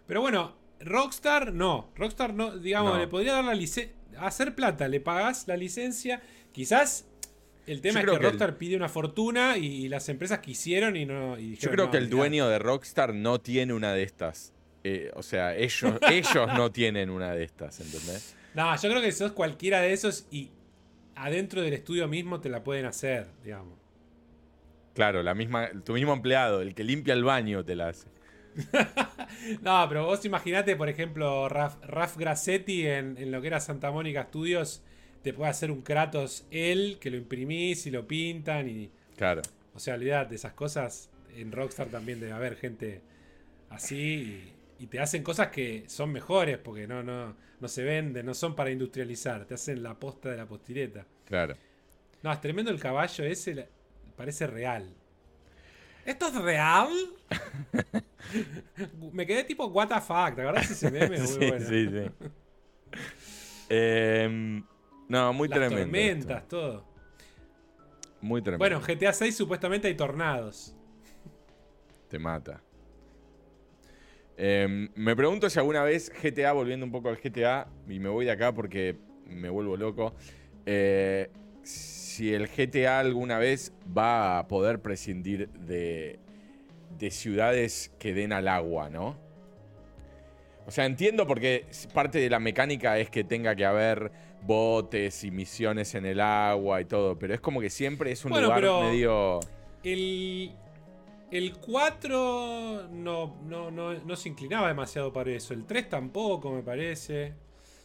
Pero 0.08 0.22
bueno, 0.22 0.56
Rockstar 0.80 1.54
no. 1.54 1.92
Rockstar 1.96 2.34
no, 2.34 2.58
digamos, 2.58 2.94
No. 2.94 3.00
le 3.00 3.08
podría 3.08 3.34
dar 3.34 3.44
la 3.46 3.54
licencia. 3.54 3.94
Hacer 4.20 4.56
plata, 4.56 4.88
le 4.88 5.00
pagás 5.02 5.48
la 5.48 5.58
licencia. 5.58 6.22
Quizás 6.54 7.08
el 7.68 7.82
tema 7.82 7.96
Yo 8.02 8.06
es 8.06 8.12
que, 8.12 8.16
el- 8.18 8.24
Rockstar 8.32 8.58
pide 8.58 8.76
una 8.78 8.88
fortuna 8.88 9.58
y 9.58 9.90
las 9.90 10.08
empresas 10.10 10.40
quisieron 10.40 10.96
y 10.96 11.06
no. 11.06 11.38
y 11.38 11.56
Yo 11.58 11.70
creo 11.70 11.86
"No, 11.86 11.92
que 11.92 11.98
el 11.98 12.04
olvidate". 12.06 12.18
dueño 12.18 12.48
de 12.48 12.60
Rockstar 12.60 13.14
no 13.14 13.42
tiene 13.42 13.74
una 13.74 13.92
de 13.94 14.04
estas. 14.04 14.54
Eh, 14.88 15.12
o 15.16 15.24
sea, 15.24 15.56
ellos, 15.56 15.96
ellos 16.12 16.48
no 16.56 16.72
tienen 16.72 17.10
una 17.10 17.32
de 17.32 17.44
estas, 17.44 17.80
¿entendés? 17.80 18.36
No, 18.54 18.76
yo 18.76 18.88
creo 18.88 19.02
que 19.02 19.12
sos 19.12 19.32
cualquiera 19.32 19.82
de 19.82 19.94
esos 19.94 20.28
y 20.30 20.52
adentro 21.16 21.64
del 21.64 21.74
estudio 21.74 22.08
mismo 22.08 22.40
te 22.40 22.50
la 22.50 22.64
pueden 22.64 22.86
hacer, 22.86 23.26
digamos. 23.44 23.80
Claro, 24.94 25.24
la 25.24 25.34
misma, 25.34 25.72
tu 25.84 25.94
mismo 25.94 26.14
empleado, 26.14 26.62
el 26.62 26.76
que 26.76 26.84
limpia 26.84 27.16
el 27.16 27.24
baño, 27.24 27.66
te 27.66 27.76
la 27.76 27.90
hace. 27.90 28.08
No, 29.62 29.86
pero 29.90 30.06
vos 30.06 30.24
imaginate, 30.24 30.76
por 30.76 30.88
ejemplo, 30.88 31.50
Raf, 31.50 31.76
Raf 31.84 32.16
Grassetti 32.16 32.86
en, 32.88 33.18
en 33.18 33.32
lo 33.32 33.42
que 33.42 33.48
era 33.48 33.60
Santa 33.60 33.92
Mónica 33.92 34.26
Studios, 34.26 34.84
te 35.24 35.34
puede 35.34 35.50
hacer 35.50 35.72
un 35.72 35.82
Kratos 35.82 36.46
él, 36.52 36.98
que 37.02 37.10
lo 37.10 37.18
imprimís 37.18 37.86
y 37.88 37.92
lo 37.92 38.08
pintan 38.08 38.70
y... 38.70 38.92
Claro. 39.18 39.42
O 39.74 39.80
sea, 39.80 39.96
olvidate, 39.96 40.36
esas 40.36 40.54
cosas 40.54 41.10
en 41.36 41.52
Rockstar 41.52 41.88
también 41.88 42.20
debe 42.20 42.34
haber 42.34 42.56
gente 42.56 43.02
así 43.70 44.54
y, 44.80 44.88
te 44.88 45.00
hacen 45.00 45.24
cosas 45.24 45.48
que 45.50 45.86
son 45.88 46.12
mejores 46.12 46.58
porque 46.58 46.88
no, 46.88 47.04
no, 47.04 47.36
no 47.60 47.68
se 47.68 47.84
venden, 47.84 48.26
no 48.26 48.34
son 48.34 48.56
para 48.56 48.72
industrializar, 48.72 49.46
te 49.46 49.54
hacen 49.54 49.84
la 49.84 50.00
posta 50.00 50.30
de 50.30 50.38
la 50.38 50.46
postireta. 50.46 51.06
Claro. 51.26 51.56
No, 52.24 52.32
es 52.32 52.42
tremendo 52.42 52.72
el 52.72 52.80
caballo 52.80 53.24
ese, 53.24 53.68
parece 54.16 54.48
real. 54.48 54.94
¿Esto 56.06 56.28
es 56.28 56.36
real? 56.36 56.90
Me 59.12 59.26
quedé 59.26 59.44
tipo, 59.44 59.66
what 59.68 59.88
the 59.88 60.02
fuck, 60.02 60.36
¿te 60.36 60.42
acordás 60.42 60.70
ese 60.70 60.92
meme? 60.92 61.18
Muy 61.20 61.28
sí, 61.28 61.38
bueno. 61.38 61.66
sí, 61.68 61.90
sí. 61.90 62.30
Em, 63.70 64.64
no, 65.10 65.34
muy 65.34 65.48
Las 65.48 65.58
tremendo. 65.58 65.82
tormentas, 65.84 66.44
esto. 66.44 66.60
todo. 66.60 66.86
Muy 68.22 68.42
tremendo. 68.42 68.60
Bueno, 68.60 68.82
GTA 68.82 69.14
6 69.14 69.36
supuestamente 69.36 69.88
hay 69.88 69.96
tornados. 69.96 70.76
Te 72.10 72.20
mata. 72.20 72.62
Em, 74.38 74.90
me 74.96 75.16
pregunto 75.16 75.50
si 75.50 75.60
alguna 75.60 75.84
vez 75.84 76.12
GTA, 76.12 76.52
volviendo 76.52 76.86
un 76.86 76.92
poco 76.92 77.10
al 77.10 77.18
GTA, 77.18 77.68
y 77.88 78.00
me 78.00 78.10
voy 78.10 78.26
de 78.26 78.32
acá 78.32 78.54
porque 78.54 78.98
me 79.28 79.50
vuelvo 79.50 79.78
loco, 79.78 80.14
eh, 80.66 81.30
si 81.64 82.34
el 82.34 82.48
GTA 82.48 83.00
alguna 83.00 83.40
vez 83.40 83.74
va 83.98 84.40
a 84.40 84.48
poder 84.48 84.82
prescindir 84.82 85.50
de, 85.50 86.20
de 86.98 87.12
ciudades 87.12 87.92
que 87.98 88.14
den 88.14 88.34
al 88.34 88.48
agua, 88.48 88.90
¿no? 88.90 89.18
O 90.68 90.72
sea, 90.72 90.86
entiendo 90.86 91.28
porque 91.28 91.66
parte 91.94 92.20
de 92.20 92.30
la 92.30 92.40
mecánica 92.40 92.98
es 92.98 93.10
que 93.10 93.24
tenga 93.24 93.56
que 93.56 93.66
haber 93.66 94.12
botes 94.42 95.24
y 95.24 95.32
misiones 95.32 95.94
en 95.96 96.06
el 96.06 96.20
agua 96.20 96.82
y 96.82 96.86
todo, 96.86 97.18
pero 97.18 97.34
es 97.34 97.40
como 97.40 97.62
que 97.62 97.70
siempre 97.70 98.12
es 98.12 98.26
un 98.26 98.32
Bueno, 98.32 98.48
lugar 98.48 98.90
medio... 98.92 99.40
El, 99.84 100.56
el 101.32 101.54
4 101.58 102.90
no, 102.92 103.42
no, 103.44 103.72
no, 103.72 103.94
no 103.94 104.16
se 104.16 104.30
inclinaba 104.30 104.68
demasiado 104.68 105.12
para 105.12 105.32
eso. 105.32 105.54
El 105.54 105.66
3 105.66 105.90
tampoco, 105.90 106.52
me 106.52 106.62
parece. 106.64 107.34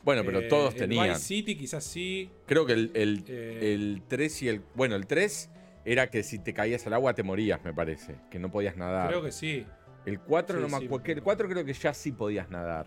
Bueno, 0.03 0.23
pero 0.25 0.41
Eh, 0.41 0.49
todos 0.49 0.75
el 0.75 0.81
tenían. 0.81 1.09
Vice 1.09 1.21
City 1.21 1.57
quizás 1.57 1.85
sí. 1.85 2.31
Creo 2.47 2.65
que 2.67 2.73
el, 2.73 2.91
el, 2.95 3.25
Eh. 3.29 3.75
el 3.75 4.03
3 4.09 4.43
y 4.43 4.49
el. 4.49 4.63
Bueno, 4.75 4.97
el 4.97 5.07
3 5.07 5.51
era 5.85 6.11
que 6.11 6.23
si 6.23 6.39
te 6.39 6.55
caías 6.55 6.87
al 6.87 6.95
agua 6.95 7.15
te 7.15 7.23
morías, 7.23 7.63
me 7.65 7.73
parece. 7.75 8.17
Que 8.31 8.39
no 8.39 8.51
podías 8.51 8.77
nadar. 8.77 9.09
Creo 9.09 9.23
que 9.23 9.33
sí. 9.33 9.67
El 10.07 10.21
4 10.21 10.57
Sí, 10.57 10.63
no 10.63 10.69
me 10.69 10.79
sí. 10.79 10.87
acuerdo. 10.87 11.13
El 11.13 11.23
4 11.23 11.49
creo 11.49 11.65
que 11.65 11.73
ya 11.75 11.93
sí 11.93 12.13
podías 12.13 12.51
nadar. 12.51 12.87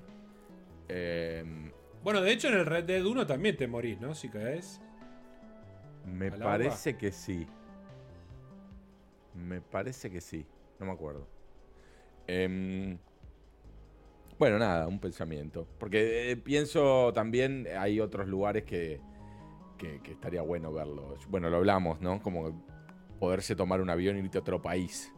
Eh, 0.90 1.44
Bueno, 2.04 2.20
de 2.22 2.32
hecho 2.32 2.48
en 2.50 2.56
el 2.56 2.66
Red 2.66 2.84
Dead 2.86 3.06
1 3.06 3.26
también 3.28 3.56
te 3.58 3.68
morís, 3.68 4.00
¿no? 4.02 4.14
Si 4.16 4.30
caes. 4.30 4.82
me 6.06 6.32
parece 6.32 6.98
que 6.98 7.12
sí. 7.12 7.48
Me 9.36 9.62
parece 9.62 10.10
que 10.10 10.22
sí. 10.22 10.46
No 10.80 10.86
me 10.86 10.92
acuerdo. 10.92 11.28
Em, 12.28 12.98
bueno, 14.38 14.60
nada, 14.60 14.88
un 14.88 15.00
pensamiento. 15.00 15.68
Porque 15.80 16.32
eh, 16.32 16.38
pienso 16.38 17.12
también 17.14 17.68
hay 17.78 18.00
otros 18.00 18.28
lugares 18.28 18.64
que, 18.64 19.00
que, 19.78 20.00
estaría 20.12 20.42
bueno 20.42 20.72
verlo. 20.72 21.16
Bueno, 21.30 21.50
lo 21.50 21.58
hablamos, 21.58 22.02
¿no? 22.02 22.22
Como 22.22 22.66
poderse 23.20 23.56
tomar 23.56 23.82
un 23.82 23.90
avión 23.90 24.18
y 24.18 24.20
irte 24.20 24.38
a 24.38 24.42
otro 24.42 24.62
país. 24.62 25.12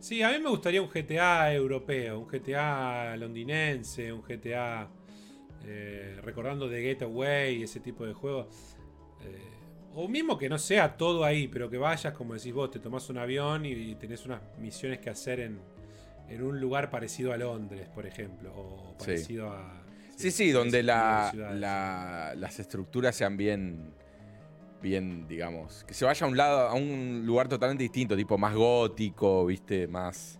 Sí, 0.00 0.22
a 0.22 0.30
mí 0.30 0.38
me 0.38 0.48
gustaría 0.48 0.80
un 0.80 0.88
GTA 0.88 1.52
europeo, 1.52 2.20
un 2.20 2.28
GTA 2.28 3.16
londinense, 3.16 4.12
un 4.12 4.22
GTA 4.22 4.88
eh, 5.64 6.20
recordando 6.22 6.70
The 6.70 6.80
Getaway, 6.80 7.62
ese 7.62 7.80
tipo 7.80 8.06
de 8.06 8.12
juegos. 8.12 8.76
Eh, 9.24 9.57
o 9.94 10.08
mismo 10.08 10.38
que 10.38 10.48
no 10.48 10.58
sea 10.58 10.96
todo 10.96 11.24
ahí, 11.24 11.48
pero 11.48 11.68
que 11.70 11.78
vayas, 11.78 12.12
como 12.14 12.34
decís 12.34 12.52
vos, 12.52 12.70
te 12.70 12.78
tomás 12.78 13.08
un 13.10 13.18
avión 13.18 13.64
y, 13.66 13.94
tenés 13.96 14.24
unas 14.26 14.40
misiones 14.58 14.98
que 14.98 15.10
hacer 15.10 15.40
en, 15.40 15.60
en 16.28 16.42
un 16.42 16.60
lugar 16.60 16.90
parecido 16.90 17.32
a 17.32 17.36
Londres, 17.36 17.88
por 17.94 18.06
ejemplo, 18.06 18.52
o 18.54 18.94
Sí. 18.98 19.06
parecido 19.06 19.50
a... 19.50 19.82
Sí, 20.16 20.30
sí, 20.30 20.50
donde 20.50 20.82
la, 20.82 21.32
las 22.36 22.58
estructuras 22.58 23.14
sean 23.14 23.36
bien, 23.36 23.92
bien, 24.82 25.26
digamos, 25.28 25.84
que 25.84 25.94
se 25.94 26.04
vaya 26.04 26.26
a 26.26 26.28
un 26.28 26.36
lado, 26.36 26.68
a 26.68 26.74
un 26.74 27.22
lugar 27.24 27.48
totalmente 27.48 27.82
distinto, 27.84 28.16
tipo 28.16 28.36
más 28.36 28.54
gótico, 28.54 29.46
viste, 29.46 29.86
más, 29.86 30.38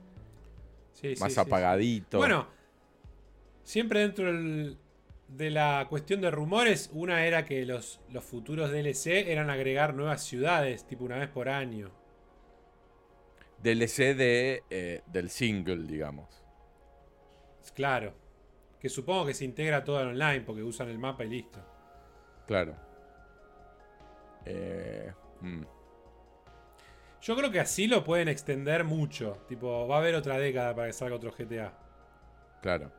Sí, 0.92 1.14
sí, 1.14 1.20
más 1.20 1.32
sí, 1.32 1.34
sí. 1.36 1.40
apagadito. 1.40 2.18
Bueno, 2.18 2.48
siempre 3.62 4.00
dentro 4.00 4.26
del- 4.26 4.78
de 5.28 5.50
la 5.50 5.86
cuestión 5.88 6.20
de 6.20 6.30
rumores, 6.30 6.90
una 6.92 7.24
era 7.26 7.44
que 7.44 7.64
los, 7.64 8.00
los 8.08 8.24
futuros 8.24 8.70
DLC 8.72 9.28
eran 9.28 9.50
agregar 9.50 9.94
nuevas 9.94 10.22
ciudades, 10.24 10.86
tipo 10.86 11.04
una 11.04 11.18
vez 11.18 11.28
por 11.28 11.48
año. 11.48 11.92
DLC 13.62 14.14
de, 14.16 14.64
eh, 14.70 15.02
del 15.06 15.30
single, 15.30 15.86
digamos. 15.86 16.44
Claro. 17.74 18.14
Que 18.80 18.88
supongo 18.88 19.26
que 19.26 19.34
se 19.34 19.44
integra 19.44 19.84
todo 19.84 19.98
al 19.98 20.08
online 20.08 20.42
porque 20.42 20.62
usan 20.62 20.88
el 20.88 20.98
mapa 20.98 21.24
y 21.24 21.28
listo. 21.30 21.64
Claro. 22.46 22.76
Eh, 24.44 25.12
mm, 25.40 25.62
Yo 27.20 27.36
creo 27.36 27.50
que 27.52 27.60
así 27.60 27.86
lo 27.86 28.02
pueden 28.04 28.26
extender 28.28 28.82
mucho. 28.84 29.44
Tipo, 29.48 29.86
va 29.86 29.96
a 29.96 29.98
haber 30.00 30.14
otra 30.16 30.36
década 30.38 30.74
para 30.74 30.88
que 30.88 30.92
salga 30.92 31.14
otro 31.16 31.30
GTA. 31.32 31.72
claro. 32.60 32.92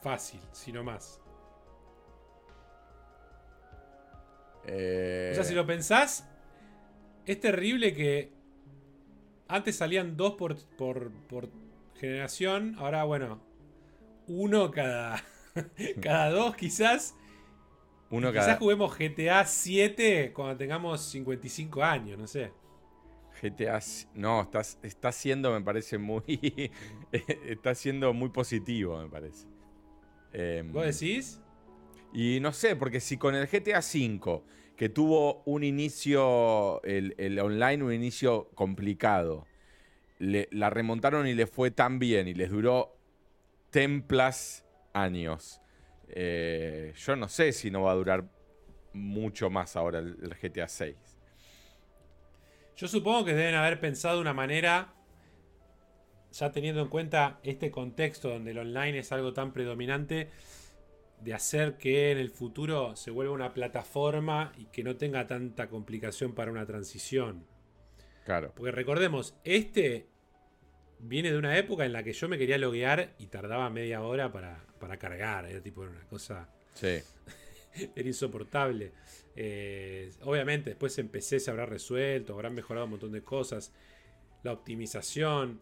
Fácil, 0.00 0.40
si 0.52 0.70
no 0.72 0.84
más. 0.84 1.20
Eh, 4.66 5.30
O 5.30 5.34
sea, 5.34 5.44
si 5.44 5.54
lo 5.54 5.66
pensás, 5.66 6.28
es 7.26 7.40
terrible 7.40 7.94
que 7.94 8.32
antes 9.48 9.76
salían 9.76 10.16
dos 10.16 10.34
por, 10.34 10.56
por, 10.76 11.10
por 11.28 11.48
generación. 11.94 12.74
Ahora, 12.78 13.04
bueno, 13.04 13.40
uno 14.26 14.70
cada, 14.70 15.22
cada 16.02 16.30
dos 16.30 16.56
quizás. 16.56 17.14
uno 18.10 18.32
Quizás 18.32 18.46
cada 18.46 18.56
juguemos 18.58 18.96
GTA 18.96 19.44
7 19.44 20.32
cuando 20.32 20.56
tengamos 20.56 21.02
55 21.10 21.82
años, 21.82 22.18
no 22.18 22.26
sé. 22.26 22.52
GTA. 23.42 23.80
No, 24.14 24.42
estás, 24.42 24.78
está 24.82 25.12
siendo, 25.12 25.52
me 25.52 25.60
parece, 25.60 25.98
muy. 25.98 26.22
está 27.12 27.74
siendo 27.74 28.12
muy 28.14 28.30
positivo, 28.30 28.98
me 29.02 29.08
parece. 29.08 29.46
Em, 30.32 30.72
¿Vos 30.72 30.84
decís? 30.86 31.40
Y 32.14 32.40
no 32.40 32.52
sé, 32.52 32.76
porque 32.76 33.00
si 33.00 33.18
con 33.18 33.34
el 33.34 33.48
GTA 33.48 33.80
V, 33.80 34.42
que 34.76 34.88
tuvo 34.88 35.42
un 35.46 35.64
inicio, 35.64 36.82
el, 36.84 37.38
online, 37.40 37.82
un 37.84 37.92
inicio 37.92 38.50
complicado, 38.54 39.46
le- 40.18 40.48
la 40.52 40.70
remontaron 40.70 41.26
y 41.26 41.34
le 41.34 41.46
fue 41.46 41.70
tan 41.72 41.98
bien 41.98 42.28
y 42.28 42.34
les 42.34 42.50
duró 42.50 42.96
templas 43.70 44.64
años. 44.94 45.60
eh, 46.08 46.92
yo 46.96 47.16
no 47.16 47.28
sé 47.28 47.52
si 47.52 47.70
no 47.70 47.82
va 47.82 47.92
a 47.92 47.94
durar 47.96 48.24
mucho 48.92 49.50
más 49.50 49.76
ahora 49.76 50.00
el, 50.00 50.18
el 50.22 50.34
GTA 50.36 50.68
6. 50.68 50.96
Yo 52.76 52.88
supongo 52.88 53.24
que 53.24 53.34
deben 53.34 53.54
haber 53.54 53.80
pensado 53.80 54.20
una 54.20 54.34
manera, 54.34 54.92
ya 56.32 56.50
teniendo 56.52 56.82
en 56.82 56.88
cuenta 56.88 57.38
este 57.42 57.70
contexto 57.70 58.28
donde 58.28 58.50
el 58.50 58.58
online 58.58 58.98
es 58.98 59.12
algo 59.12 59.32
tan 59.32 59.52
predominante, 59.52 60.28
de 61.20 61.34
hacer 61.34 61.76
que 61.78 62.12
en 62.12 62.18
el 62.18 62.30
futuro 62.30 62.96
se 62.96 63.10
vuelva 63.10 63.32
una 63.32 63.54
plataforma 63.54 64.52
y 64.58 64.66
que 64.66 64.84
no 64.84 64.96
tenga 64.96 65.26
tanta 65.26 65.68
complicación 65.68 66.34
para 66.34 66.50
una 66.50 66.66
transición. 66.66 67.46
Claro. 68.24 68.52
Porque 68.54 68.72
recordemos, 68.72 69.34
este 69.44 70.06
viene 70.98 71.30
de 71.30 71.38
una 71.38 71.56
época 71.58 71.84
en 71.84 71.92
la 71.92 72.02
que 72.02 72.12
yo 72.12 72.28
me 72.28 72.38
quería 72.38 72.58
loguear 72.58 73.14
y 73.18 73.26
tardaba 73.26 73.68
media 73.70 74.02
hora 74.02 74.32
para, 74.32 74.64
para 74.80 74.98
cargar. 74.98 75.46
Era 75.46 75.60
tipo 75.60 75.82
una 75.82 76.06
cosa. 76.08 76.48
Sí. 76.74 76.98
Era 77.94 78.08
insoportable. 78.08 78.92
Eh, 79.36 80.10
obviamente, 80.22 80.70
después 80.70 80.96
en 80.98 81.08
PC 81.08 81.40
se 81.40 81.50
habrá 81.50 81.66
resuelto, 81.66 82.34
habrán 82.34 82.54
mejorado 82.54 82.86
un 82.86 82.92
montón 82.92 83.12
de 83.12 83.22
cosas. 83.22 83.72
La 84.42 84.52
optimización. 84.52 85.60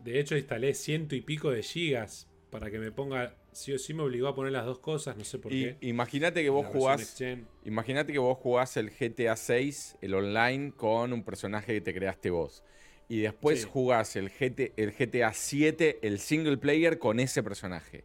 De 0.00 0.20
hecho, 0.20 0.36
instalé 0.36 0.74
ciento 0.74 1.14
y 1.14 1.20
pico 1.20 1.50
de 1.50 1.62
gigas 1.62 2.28
para 2.50 2.70
que 2.70 2.78
me 2.78 2.92
ponga. 2.92 3.34
Sí 3.56 3.72
o 3.72 3.78
sí 3.78 3.94
me 3.94 4.02
obligó 4.02 4.28
a 4.28 4.34
poner 4.34 4.52
las 4.52 4.66
dos 4.66 4.80
cosas, 4.80 5.16
no 5.16 5.24
sé 5.24 5.38
por 5.38 5.50
Y 5.52 5.62
qué. 5.62 5.78
imagínate 5.80 6.42
que 6.42 6.50
vos 6.50 6.66
jugás. 6.66 7.22
Imagínate 7.64 8.12
que 8.12 8.18
vos 8.18 8.36
jugás 8.38 8.76
el 8.76 8.90
GTA 8.90 9.34
6, 9.36 9.96
el 10.02 10.14
online, 10.14 10.72
con 10.72 11.12
un 11.12 11.24
personaje 11.24 11.72
que 11.72 11.80
te 11.80 11.94
creaste 11.94 12.30
vos. 12.30 12.62
Y 13.08 13.20
después 13.20 13.62
Sí. 13.62 13.70
jugás 13.72 14.14
el, 14.16 14.28
GT, 14.30 14.72
el 14.76 14.92
GTA 14.92 15.32
7, 15.32 15.98
el 16.02 16.18
single 16.18 16.58
player, 16.58 16.98
con 16.98 17.18
ese 17.18 17.42
personaje. 17.42 18.04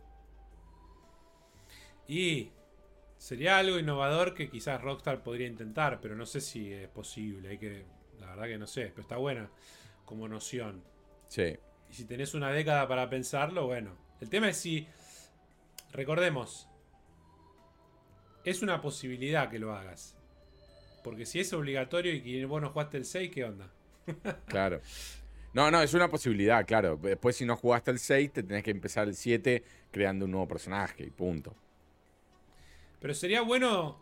Y 2.08 2.52
sería 3.18 3.58
algo 3.58 3.80
innovador 3.80 4.34
que 4.34 4.50
quizás 4.50 4.82
Rockstar 4.82 5.24
podría 5.24 5.48
intentar, 5.48 6.00
pero 6.02 6.16
no 6.16 6.26
sé 6.26 6.42
si 6.42 6.72
es 6.74 6.90
posible. 6.90 7.50
Hay 7.50 7.58
que, 7.58 7.86
la 8.20 8.28
verdad 8.28 8.46
que 8.48 8.58
no 8.58 8.68
sé, 8.68 8.88
pero 8.88 9.02
está 9.02 9.18
buena 9.18 9.50
como 10.06 10.28
noción. 10.28 10.84
Sí. 11.28 11.58
Y 11.90 11.94
si 11.94 12.06
tenés 12.06 12.34
una 12.34 12.52
década 12.52 12.88
para 12.88 13.10
pensarlo, 13.10 13.68
bueno. 13.68 13.98
El 14.20 14.30
tema 14.30 14.50
es 14.50 14.58
si, 14.58 14.88
recordemos, 15.92 16.68
es 18.44 18.62
una 18.62 18.82
posibilidad 18.82 19.50
que 19.50 19.60
lo 19.60 19.76
hagas. 19.76 20.18
Porque 21.04 21.26
si 21.26 21.40
es 21.40 21.52
obligatorio 21.54 22.14
y 22.14 22.22
que 22.22 22.46
vos 22.46 22.62
no 22.62 22.70
jugaste 22.70 22.98
el 22.98 23.06
6, 23.06 23.32
¿qué 23.32 23.46
onda? 23.46 23.72
Claro. 24.48 24.82
No, 25.54 25.70
no, 25.70 25.82
es 25.82 25.94
una 25.94 26.10
posibilidad, 26.10 26.66
claro. 26.66 26.98
Después, 26.98 27.36
si 27.36 27.46
no 27.46 27.58
jugaste 27.58 27.92
el 27.92 28.00
6, 28.00 28.32
te 28.32 28.44
tenés 28.44 28.64
que 28.64 28.72
empezar 28.72 29.08
el 29.08 29.16
7 29.16 29.64
creando 29.92 30.26
un 30.26 30.32
nuevo 30.32 30.48
personaje 30.48 31.04
y 31.04 31.10
punto. 31.10 31.56
Pero 33.00 33.14
sería 33.14 33.42
bueno. 33.42 34.00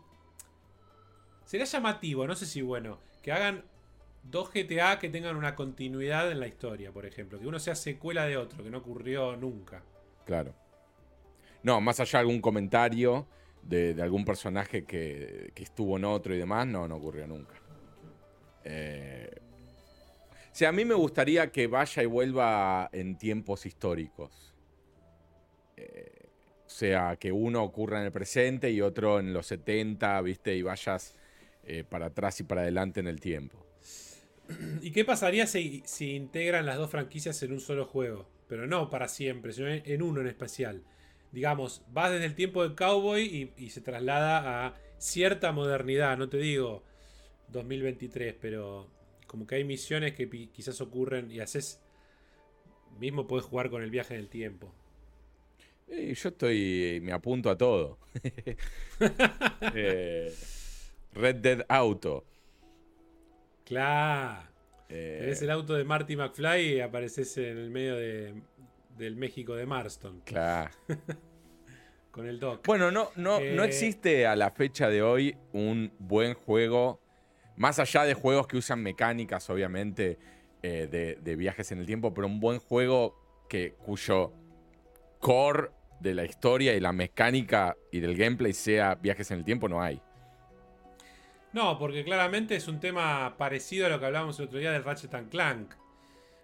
Sería 1.44 1.66
llamativo, 1.66 2.26
no 2.26 2.36
sé 2.36 2.46
si 2.46 2.62
bueno. 2.62 3.00
Que 3.22 3.32
hagan 3.32 3.64
dos 4.22 4.52
GTA 4.52 4.98
que 5.00 5.08
tengan 5.08 5.34
una 5.34 5.56
continuidad 5.56 6.30
en 6.30 6.38
la 6.38 6.46
historia, 6.46 6.92
por 6.92 7.04
ejemplo. 7.04 7.40
Que 7.40 7.48
uno 7.48 7.58
sea 7.58 7.74
secuela 7.74 8.26
de 8.26 8.36
otro, 8.36 8.62
que 8.62 8.70
no 8.70 8.78
ocurrió 8.78 9.36
nunca. 9.36 9.82
Claro. 10.26 10.54
No, 11.62 11.80
más 11.80 12.00
allá 12.00 12.18
de 12.18 12.20
algún 12.20 12.40
comentario 12.40 13.26
de, 13.62 13.96
algún 14.02 14.24
personaje 14.24 14.84
que, 14.84 15.52
que 15.54 15.62
estuvo 15.62 15.96
en 15.96 16.04
otro 16.04 16.34
y 16.34 16.38
demás, 16.38 16.66
no, 16.66 16.88
no 16.88 16.96
ocurrió 16.96 17.26
nunca. 17.26 17.54
Eh, 18.64 19.30
o 20.50 20.54
sea, 20.54 20.70
a 20.70 20.72
mí 20.72 20.84
me 20.84 20.94
gustaría 20.94 21.50
que 21.50 21.66
vaya 21.66 22.02
y 22.02 22.06
vuelva 22.06 22.90
en 22.92 23.16
tiempos 23.16 23.66
históricos. 23.66 24.54
Eh, 25.76 26.28
o 26.66 26.68
sea, 26.68 27.16
que 27.16 27.32
uno 27.32 27.62
ocurra 27.62 27.98
en 28.00 28.06
el 28.06 28.12
presente 28.12 28.70
y 28.70 28.80
otro 28.80 29.18
en 29.20 29.32
los 29.32 29.46
70, 29.46 30.20
¿viste? 30.22 30.54
Y 30.56 30.62
vayas 30.62 31.14
eh, 31.64 31.84
para 31.88 32.06
atrás 32.06 32.40
y 32.40 32.44
para 32.44 32.62
adelante 32.62 33.00
en 33.00 33.06
el 33.06 33.20
tiempo. 33.20 33.64
¿Y 34.82 34.90
qué 34.90 35.04
pasaría 35.04 35.46
si, 35.46 35.82
si 35.86 36.16
integran 36.16 36.66
las 36.66 36.76
dos 36.76 36.90
franquicias 36.90 37.42
en 37.42 37.52
un 37.52 37.60
solo 37.60 37.86
juego? 37.86 38.28
Pero 38.48 38.66
no 38.66 38.90
para 38.90 39.06
siempre, 39.06 39.52
sino 39.52 39.68
en, 39.68 39.82
en 39.84 40.02
uno 40.02 40.20
en 40.20 40.26
especial. 40.26 40.82
Digamos, 41.32 41.82
vas 41.92 42.12
desde 42.12 42.26
el 42.26 42.34
tiempo 42.34 42.62
del 42.62 42.74
cowboy 42.74 43.22
y, 43.22 43.52
y 43.56 43.70
se 43.70 43.80
traslada 43.80 44.66
a 44.66 44.74
cierta 44.98 45.52
modernidad. 45.52 46.16
No 46.18 46.28
te 46.28 46.38
digo 46.38 46.82
2023, 47.48 48.34
pero 48.40 48.88
como 49.26 49.46
que 49.46 49.56
hay 49.56 49.64
misiones 49.64 50.14
que 50.14 50.28
quizás 50.50 50.80
ocurren 50.80 51.30
y 51.30 51.40
haces. 51.40 51.80
Mismo 52.98 53.26
puedes 53.26 53.46
jugar 53.46 53.70
con 53.70 53.82
el 53.82 53.90
viaje 53.90 54.14
en 54.14 54.20
el 54.20 54.28
tiempo. 54.28 54.74
Yo 55.88 56.28
estoy. 56.28 57.00
me 57.02 57.12
apunto 57.12 57.50
a 57.50 57.56
todo. 57.56 57.98
Eh, 59.74 60.34
Red 61.14 61.36
Dead 61.36 61.64
Auto. 61.68 62.24
Claro. 63.64 64.48
Eh, 64.88 65.18
Tenés 65.20 65.42
el 65.42 65.50
auto 65.50 65.74
de 65.74 65.84
Marty 65.84 66.16
McFly 66.16 66.74
y 66.74 66.80
apareces 66.80 67.36
en 67.38 67.56
el 67.56 67.70
medio 67.70 67.96
de, 67.96 68.34
del 69.00 69.16
México 69.16 69.56
de 69.56 69.66
Marston 69.66 70.20
claro. 70.24 70.70
con 72.12 72.26
el 72.26 72.38
Doc. 72.38 72.66
Bueno, 72.66 72.90
no, 72.90 73.10
no, 73.16 73.40
no 73.40 73.64
Eh, 73.64 73.66
existe 73.66 74.26
a 74.26 74.36
la 74.36 74.50
fecha 74.50 74.88
de 74.88 75.02
hoy 75.02 75.36
un 75.52 75.92
buen 75.98 76.34
juego. 76.34 77.00
Más 77.56 77.78
allá 77.78 78.04
de 78.04 78.14
juegos 78.14 78.46
que 78.46 78.56
usan 78.56 78.82
mecánicas, 78.82 79.48
obviamente, 79.50 80.18
eh, 80.62 80.88
de, 80.90 81.16
de 81.16 81.36
viajes 81.36 81.72
en 81.72 81.78
el 81.78 81.86
tiempo, 81.86 82.14
pero 82.14 82.26
un 82.26 82.40
buen 82.40 82.58
juego 82.58 83.16
que, 83.48 83.72
cuyo 83.74 84.32
core 85.18 85.70
de 86.00 86.14
la 86.14 86.24
historia 86.24 86.74
y 86.74 86.80
la 86.80 86.92
mecánica 86.92 87.76
y 87.92 88.00
del 88.00 88.16
gameplay 88.16 88.52
sea 88.54 88.94
viajes 88.94 89.30
en 89.30 89.38
el 89.38 89.44
tiempo, 89.44 89.68
no 89.68 89.82
hay. 89.82 90.00
No, 91.52 91.78
porque 91.78 92.04
claramente 92.04 92.54
es 92.56 92.68
un 92.68 92.78
tema 92.80 93.36
parecido 93.36 93.86
a 93.86 93.88
lo 93.88 93.98
que 93.98 94.06
hablábamos 94.06 94.38
el 94.38 94.46
otro 94.46 94.58
día 94.58 94.70
del 94.72 94.84
Ratchet 94.84 95.12
and 95.14 95.30
Clank. 95.30 95.74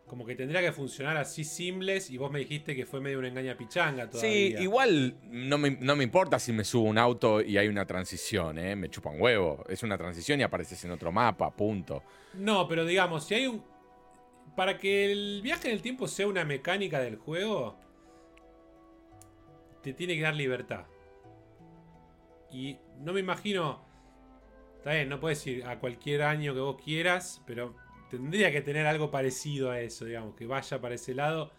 Como 0.07 0.25
que 0.25 0.37
tendría 0.37 0.61
que 0.61 0.71
funcionar 0.71 1.17
así 1.17 1.43
simples 1.43 2.11
y 2.11 2.17
vos 2.17 2.31
me 2.31 2.39
dijiste 2.39 2.77
que 2.77 2.87
fue 2.87 3.01
medio 3.01 3.19
una 3.19 3.27
engaña 3.27 3.57
pichanga 3.57 4.09
todavía. 4.09 4.57
Sí, 4.57 4.63
igual 4.63 5.17
no 5.25 5.59
me, 5.59 5.73
no 5.73 5.97
me 5.97 6.05
importa 6.05 6.39
si 6.39 6.53
me 6.53 6.63
subo 6.63 6.85
un 6.85 6.97
auto 6.97 7.41
y 7.41 7.59
hay 7.59 7.67
una 7.67 7.85
transición, 7.87 8.57
¿eh? 8.59 8.77
me 8.77 8.89
chupa 8.89 9.11
un 9.11 9.21
huevo. 9.21 9.65
Es 9.69 9.83
una 9.83 9.99
transición 9.99 10.39
y 10.39 10.45
apareces 10.45 10.85
en 10.85 10.93
otro 10.93 11.11
mapa, 11.11 11.51
punto. 11.51 12.05
No, 12.35 12.69
pero 12.69 12.85
digamos, 12.85 13.25
si 13.25 13.35
hay 13.35 13.47
un... 13.49 13.65
Para 14.55 14.79
que 14.79 15.11
el 15.11 15.41
viaje 15.43 15.69
en 15.69 15.75
el 15.75 15.83
tiempo 15.83 16.07
sea 16.07 16.29
una 16.29 16.45
mecánica 16.45 17.01
del 17.01 17.17
juego, 17.17 17.77
te 19.83 19.93
tiene 19.93 20.15
que 20.15 20.23
dar 20.23 20.37
libertad. 20.37 20.87
Y 22.53 22.79
no 23.01 23.13
me 23.13 23.21
imagino... 23.21 23.85
Está 24.79 24.93
bien, 24.93 25.09
no 25.09 25.19
puedes 25.19 25.45
ir 25.49 25.65
a 25.65 25.81
cualquier 25.81 26.23
año 26.23 26.55
que 26.55 26.61
vos 26.61 26.77
quieras, 26.81 27.43
pero 27.45 27.75
tendría 28.11 28.51
que 28.53 28.61
tener 28.63 28.87
algo 28.87 29.11
parecido 29.11 29.71
a 29.71 29.81
eso, 29.81 30.05
digamos, 30.05 30.35
que 30.37 30.47
vaya 30.47 30.81
para 30.81 30.95
ese 30.95 31.15
lado 31.15 31.51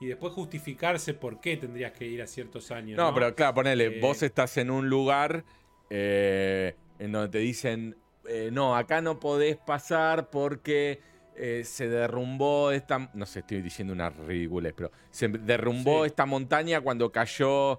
y 0.00 0.06
después 0.06 0.32
justificarse 0.34 1.14
por 1.14 1.40
qué 1.40 1.56
tendrías 1.56 1.92
que 1.92 2.06
ir 2.06 2.20
a 2.22 2.26
ciertos 2.26 2.70
años. 2.70 2.96
No, 2.96 3.08
No, 3.08 3.14
pero 3.14 3.34
claro, 3.34 3.54
ponele, 3.54 3.86
Eh, 3.86 4.00
vos 4.00 4.22
estás 4.22 4.56
en 4.58 4.70
un 4.70 4.88
lugar 4.88 5.44
eh, 5.90 6.74
en 6.98 7.12
donde 7.12 7.28
te 7.30 7.38
dicen, 7.38 7.96
eh, 8.28 8.50
no, 8.52 8.76
acá 8.76 9.00
no 9.00 9.18
podés 9.20 9.56
pasar 9.56 10.30
porque 10.30 11.00
se 11.64 11.86
derrumbó 11.88 12.70
esta, 12.70 13.10
no 13.12 13.26
sé, 13.26 13.40
estoy 13.40 13.60
diciendo 13.60 13.92
una 13.92 14.08
ridiculez, 14.08 14.72
pero 14.74 14.90
se 15.10 15.28
derrumbó 15.28 16.04
Sí. 16.04 16.06
esta 16.06 16.24
montaña 16.24 16.80
cuando 16.80 17.12
cayó 17.12 17.78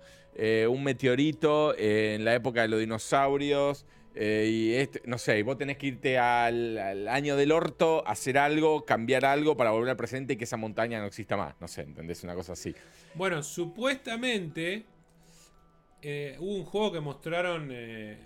un 0.70 0.84
meteorito 0.84 1.76
en 1.76 2.24
la 2.24 2.36
época 2.36 2.62
de 2.62 2.68
los 2.68 2.80
dinosaurios. 2.80 3.88
Eh, 4.20 4.50
y 4.50 4.74
este, 4.74 5.04
no 5.06 5.20
sé, 5.20 5.38
y 5.38 5.44
vos 5.44 5.60
tenés 5.60 5.78
que 5.78 5.88
irte 5.88 6.18
al, 6.18 6.76
al 6.78 7.08
año 7.08 7.36
del 7.36 7.52
orto, 7.52 8.04
hacer 8.08 8.40
algo, 8.40 8.84
cambiar 8.84 9.26
algo 9.26 9.56
para 9.56 9.70
volver 9.70 9.92
al 9.92 9.98
presente 9.98 10.34
y 10.34 10.38
que 10.38 10.46
esa 10.46 10.58
montaña 10.58 11.00
no 11.00 11.06
exista 11.06 11.38
más. 11.38 11.54
No 11.62 11.68
sé, 11.68 11.82
¿entendés? 11.82 12.24
Una 12.24 12.34
cosa 12.34 12.54
así. 12.54 12.74
Bueno, 13.14 13.44
supuestamente 13.44 14.86
eh, 16.02 16.36
hubo 16.40 16.56
un 16.56 16.66
juego 16.66 16.92
que 16.94 17.00
mostraron 17.00 17.70
eh, 17.72 18.18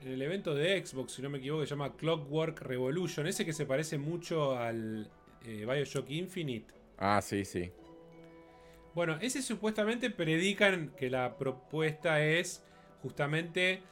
en 0.00 0.12
el 0.12 0.22
evento 0.22 0.54
de 0.54 0.82
Xbox, 0.82 1.12
si 1.12 1.20
no 1.20 1.28
me 1.28 1.38
equivoco, 1.38 1.60
que 1.60 1.66
se 1.66 1.74
llama 1.74 1.94
Clockwork 1.94 2.62
Revolution. 2.62 3.26
Ese 3.26 3.44
que 3.44 3.52
se 3.52 3.66
parece 3.66 3.98
mucho 3.98 4.56
al 4.56 5.10
Bioshock 5.44 6.08
Infinite. 6.08 6.72
Ah, 6.96 7.20
sí, 7.20 7.44
sí. 7.44 7.70
Bueno, 8.94 9.18
ese 9.20 9.42
supuestamente 9.42 10.08
predican 10.08 10.94
que 10.96 11.10
la 11.10 11.36
propuesta 11.36 12.24
es 12.24 12.64
justamente 13.02 13.82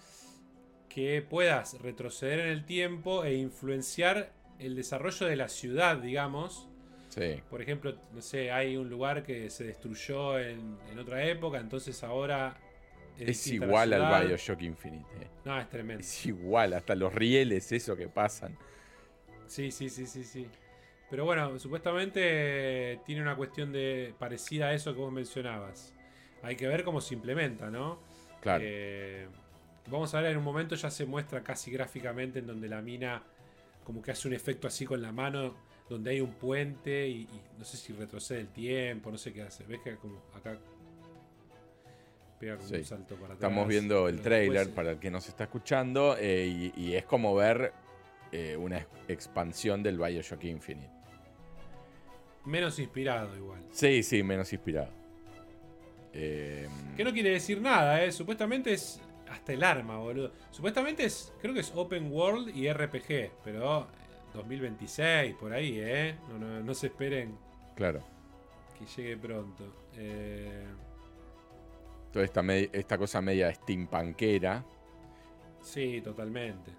que 0.94 1.22
puedas 1.22 1.80
retroceder 1.80 2.40
en 2.40 2.48
el 2.48 2.64
tiempo 2.64 3.24
e 3.24 3.34
influenciar 3.34 4.30
el 4.58 4.76
desarrollo 4.76 5.26
de 5.26 5.36
la 5.36 5.48
ciudad, 5.48 5.96
digamos. 5.96 6.68
Sí. 7.08 7.42
Por 7.48 7.62
ejemplo, 7.62 7.96
no 8.12 8.20
sé, 8.20 8.50
hay 8.50 8.76
un 8.76 8.88
lugar 8.88 9.22
que 9.22 9.50
se 9.50 9.64
destruyó 9.64 10.38
en, 10.38 10.78
en 10.90 10.98
otra 10.98 11.24
época, 11.26 11.58
entonces 11.58 12.02
ahora 12.02 12.56
Es 13.18 13.46
igual 13.46 13.92
al 13.92 14.26
Bioshock 14.26 14.62
Infinite. 14.62 15.06
Eh. 15.20 15.28
No, 15.44 15.58
es 15.58 15.68
tremendo. 15.68 16.00
Es 16.00 16.26
igual, 16.26 16.72
hasta 16.74 16.94
los 16.94 17.14
rieles, 17.14 17.70
eso 17.72 17.96
que 17.96 18.08
pasan. 18.08 18.56
Sí, 19.46 19.70
sí, 19.70 19.88
sí, 19.88 20.06
sí, 20.06 20.24
sí. 20.24 20.46
Pero 21.10 21.24
bueno, 21.24 21.58
supuestamente 21.58 23.00
tiene 23.04 23.20
una 23.20 23.36
cuestión 23.36 23.72
de 23.72 24.14
parecida 24.18 24.68
a 24.68 24.74
eso 24.74 24.94
que 24.94 25.00
vos 25.00 25.12
mencionabas. 25.12 25.94
Hay 26.42 26.56
que 26.56 26.66
ver 26.66 26.84
cómo 26.84 27.00
se 27.00 27.14
implementa, 27.14 27.70
¿no? 27.70 28.00
Claro. 28.40 28.64
Eh, 28.66 29.28
vamos 29.90 30.14
a 30.14 30.20
ver, 30.20 30.32
en 30.32 30.38
un 30.38 30.44
momento 30.44 30.74
ya 30.74 30.90
se 30.90 31.06
muestra 31.06 31.42
casi 31.42 31.70
gráficamente 31.70 32.38
en 32.38 32.46
donde 32.46 32.68
la 32.68 32.80
mina 32.80 33.22
como 33.84 34.00
que 34.00 34.12
hace 34.12 34.28
un 34.28 34.34
efecto 34.34 34.68
así 34.68 34.86
con 34.86 35.02
la 35.02 35.12
mano, 35.12 35.54
donde 35.88 36.12
hay 36.12 36.20
un 36.20 36.32
puente 36.32 37.08
y, 37.08 37.28
no 37.58 37.64
sé 37.64 37.76
si 37.76 37.92
retrocede 37.92 38.40
el 38.40 38.48
tiempo, 38.48 39.10
no 39.10 39.18
sé 39.18 39.32
qué 39.32 39.42
hace. 39.42 39.64
¿Ves 39.64 39.80
que 39.80 39.96
como 39.96 40.22
acá 40.34 40.56
pega 42.38 42.56
como 42.56 42.68
un 42.68 42.84
salto 42.84 43.14
para 43.16 43.34
atrás? 43.34 43.50
Estamos 43.50 43.68
viendo 43.68 44.08
el 44.08 44.20
trailer 44.20 44.70
para 44.70 44.92
el 44.92 44.98
que 44.98 45.10
nos 45.10 45.28
está 45.28 45.44
escuchando 45.44 46.16
eh, 46.18 46.72
y, 46.76 46.94
es 46.94 47.04
como 47.04 47.34
ver 47.34 47.72
eh, 48.30 48.56
una 48.56 48.86
expansión 49.08 49.82
del 49.82 49.98
Bioshock 49.98 50.44
Infinite. 50.44 50.90
Menos 52.44 52.78
inspirado 52.78 53.36
igual. 53.36 53.60
Sí, 53.70 54.02
sí, 54.02 54.22
menos 54.22 54.52
inspirado. 54.52 54.90
Eh, 56.12 56.68
que 56.96 57.04
no 57.04 57.12
quiere 57.12 57.30
decir 57.30 57.60
nada, 57.60 58.04
¿eh? 58.04 58.12
Supuestamente 58.12 58.72
es 58.72 59.00
hasta 59.32 59.52
el 59.52 59.62
arma, 59.64 59.98
boludo. 59.98 60.32
Supuestamente 60.50 61.04
es, 61.04 61.32
creo 61.40 61.54
que 61.54 61.60
es 61.60 61.72
Open 61.74 62.12
World 62.12 62.54
y 62.54 62.70
RPG, 62.70 63.32
pero 63.42 63.86
2026, 64.34 65.34
por 65.36 65.52
ahí, 65.52 65.78
¿eh? 65.80 66.16
No, 66.38 66.74
se 66.74 66.88
esperen. 66.88 67.36
Claro. 67.74 68.00
Que 68.78 68.84
llegue 68.86 69.16
pronto. 69.16 69.64
Eh... 69.96 70.66
Toda 72.12 72.24
esta, 72.26 72.42
esta 72.72 72.98
cosa 72.98 73.22
media 73.22 73.52
steampunkera. 73.54 74.64
Sí, 75.62 76.02
totalmente. 76.02 76.70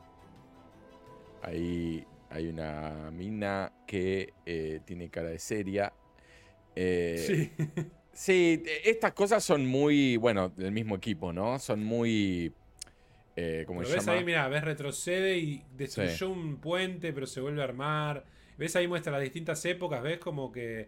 Ahí 1.42 2.06
hay 2.30 2.48
una 2.48 3.10
mina 3.12 3.74
que 3.88 4.34
eh, 4.46 4.82
tiene 4.86 5.10
cara 5.10 5.30
de 5.30 5.40
seria. 5.40 5.92
Eh, 6.76 7.52
sí. 7.58 7.92
sí, 8.14 8.64
estas 8.84 9.14
cosas 9.14 9.44
son 9.44 9.66
muy, 9.66 10.18
bueno, 10.18 10.50
del 10.50 10.72
mismo 10.72 10.96
equipo, 10.96 11.34
¿no? 11.34 11.60
Son 11.60 11.84
muy... 11.84 12.54
Eh, 13.36 13.64
¿cómo 13.66 13.80
ves 13.80 14.08
ahí, 14.08 14.24
mira, 14.24 14.48
ves 14.48 14.64
retrocede 14.64 15.40
y 15.40 15.64
destruyó 15.76 16.30
un 16.30 16.58
puente, 16.58 17.12
pero 17.14 17.26
se 17.26 17.42
vuelve 17.42 17.62
a 17.62 17.64
armar. 17.64 18.26
Ves 18.58 18.76
ahí 18.76 18.88
muestra 18.88 19.12
las 19.12 19.22
distintas 19.22 19.66
épocas, 19.66 20.04
ves 20.04 20.20
como 20.20 20.52
que 20.52 20.88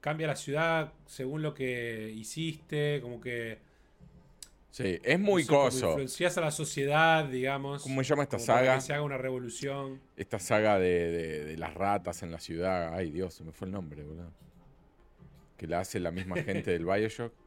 cambia 0.00 0.26
la 0.26 0.36
ciudad 0.36 0.92
según 1.06 1.42
lo 1.42 1.54
que 1.54 2.12
hiciste, 2.12 3.00
como 3.00 3.20
que 3.20 3.58
Sí, 4.74 4.98
es 5.04 5.20
muy 5.20 5.46
coso. 5.46 5.90
Influencias 5.90 6.36
a 6.36 6.40
la 6.40 6.50
sociedad, 6.50 7.26
digamos. 7.26 7.84
¿Cómo 7.84 8.02
se 8.02 8.08
llama 8.08 8.24
esta 8.24 8.40
saga? 8.40 8.74
que 8.74 8.80
se 8.80 8.92
haga 8.92 9.04
una 9.04 9.16
revolución. 9.16 10.00
Esta 10.16 10.40
saga 10.40 10.80
de, 10.80 11.54
las 11.56 11.74
ratas 11.74 12.24
en 12.24 12.32
la 12.32 12.40
ciudad. 12.40 12.92
Ay, 12.92 13.12
Dios, 13.12 13.34
se 13.34 13.44
me 13.44 13.52
fue 13.52 13.68
el 13.68 13.72
nombre, 13.72 14.02
boludo. 14.02 14.32
Que 15.56 15.66
la 15.66 15.80
hace 15.80 16.00
la 16.00 16.10
misma 16.10 16.36
gente 16.36 16.70
del 16.70 16.84
Bioshock. 16.84 17.32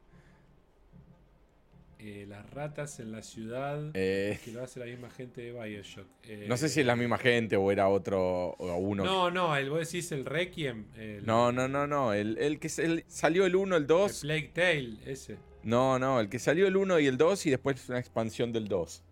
Eh, 1.99 2.27
las 2.29 2.47
ratas 2.51 2.99
en 2.99 3.11
la 3.11 3.23
ciudad. 3.23 3.89
Eh. 3.95 4.37
que 4.45 4.51
lo 4.51 4.63
hace 4.63 4.79
la 4.79 4.85
misma 4.85 5.09
gente 5.09 5.41
de 5.41 5.51
Bioshock. 5.51 6.05
no 6.47 6.55
sé 6.55 6.69
si 6.69 6.81
es 6.81 6.85
la 6.85 6.95
misma 6.95 7.17
gente 7.17 7.55
o 7.55 7.71
era 7.71 7.89
otro 7.89 8.51
o 8.51 8.77
uno. 8.77 9.03
No, 9.03 9.31
no, 9.31 9.57
el, 9.57 9.71
vos 9.71 9.79
decís 9.79 10.11
el 10.11 10.23
Requiem. 10.23 10.85
no, 11.23 11.51
no, 11.51 11.67
no, 11.67 11.87
no. 11.87 12.13
El, 12.13 12.59
que 12.59 12.69
salió 12.69 13.47
el 13.47 13.55
1, 13.55 13.77
el 13.77 13.87
2. 13.87 14.11
El 14.11 14.27
Plague 14.27 14.51
Tale, 14.53 14.97
ese. 15.11 15.37
No, 15.63 15.97
no, 15.97 16.19
el 16.19 16.29
que 16.29 16.37
salió 16.37 16.67
el 16.67 16.77
1 16.77 16.99
y 16.99 17.07
el 17.07 17.17
2 17.17 17.47
y 17.47 17.49
después 17.49 17.89
una 17.89 17.99
expansión 17.99 18.53
del 18.53 18.67
2. 18.67 19.03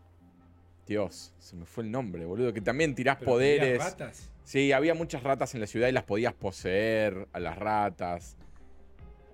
Dios, 0.87 1.33
se 1.39 1.55
me 1.55 1.65
fue 1.65 1.83
el 1.83 1.91
nombre, 1.91 2.25
boludo. 2.25 2.53
Que 2.53 2.61
también 2.61 2.93
tirás 2.93 3.17
poderes. 3.17 3.79
ratas? 3.79 4.31
Sí, 4.43 4.71
había 4.71 4.93
muchas 4.93 5.23
ratas 5.23 5.55
en 5.55 5.61
la 5.61 5.67
ciudad 5.67 5.87
y 5.87 5.91
las 5.91 6.03
podías 6.03 6.33
poseer 6.33 7.27
a 7.33 7.39
las 7.39 7.57
ratas. 7.57 8.37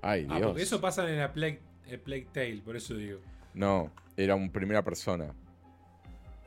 Ay, 0.01 0.27
ah, 0.29 0.37
Dios. 0.37 0.47
Porque 0.47 0.63
eso 0.63 0.81
pasa 0.81 1.09
en 1.09 1.17
la 1.17 1.31
Plague, 1.31 1.59
Tale, 2.31 2.61
por 2.63 2.75
eso 2.75 2.95
digo. 2.95 3.19
No, 3.53 3.91
era 4.17 4.35
un 4.35 4.51
primera 4.51 4.83
persona. 4.83 5.33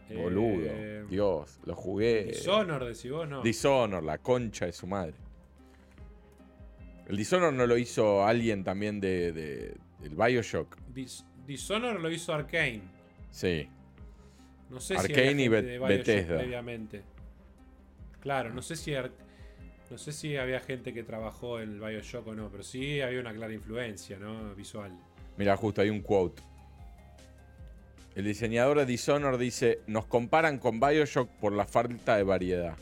Boludo. 0.08 0.66
Eh, 0.66 1.04
Dios, 1.08 1.58
lo 1.64 1.74
jugué. 1.74 2.24
Dishonor, 2.24 2.84
decís 2.84 3.10
vos, 3.10 3.28
no. 3.28 3.42
Dishonor, 3.42 4.02
la 4.02 4.18
concha 4.18 4.66
de 4.66 4.72
su 4.72 4.86
madre. 4.86 5.14
El 7.06 7.16
Dishonor 7.16 7.52
no 7.52 7.66
lo 7.66 7.76
hizo 7.76 8.24
alguien 8.24 8.64
también 8.64 9.00
de, 9.00 9.76
el 10.02 10.14
Bioshock. 10.14 10.76
Dishonor 11.46 12.00
lo 12.00 12.10
hizo 12.10 12.32
Arkane. 12.32 12.82
Sí. 13.30 13.68
No 14.70 14.80
sé 14.80 14.98
si 14.98 15.12
había 15.12 15.30
y 15.30 15.48
de 15.48 15.78
Bethesda. 15.78 16.38
previamente. 16.38 17.02
Claro, 18.20 18.54
no 18.54 18.62
sé 18.62 18.76
si 18.76 18.94
no 19.94 19.98
sé 19.98 20.10
si 20.10 20.36
había 20.36 20.58
gente 20.58 20.92
que 20.92 21.04
trabajó 21.04 21.60
en 21.60 21.74
el 21.74 21.80
Bioshock 21.80 22.26
o 22.26 22.34
no, 22.34 22.48
pero 22.50 22.64
sí 22.64 23.00
había 23.00 23.20
una 23.20 23.32
clara 23.32 23.52
influencia, 23.52 24.18
¿no? 24.18 24.52
Visual. 24.56 24.90
Mira, 25.36 25.56
justo 25.56 25.82
hay 25.82 25.88
un 25.88 26.00
quote. 26.00 26.42
El 28.16 28.24
diseñador 28.24 28.78
de 28.78 28.86
Dishonor 28.86 29.38
dice, 29.38 29.82
nos 29.86 30.06
comparan 30.06 30.58
con 30.58 30.80
Bioshock 30.80 31.28
por 31.38 31.52
la 31.52 31.64
falta 31.64 32.16
de 32.16 32.24
variedad. 32.24 32.76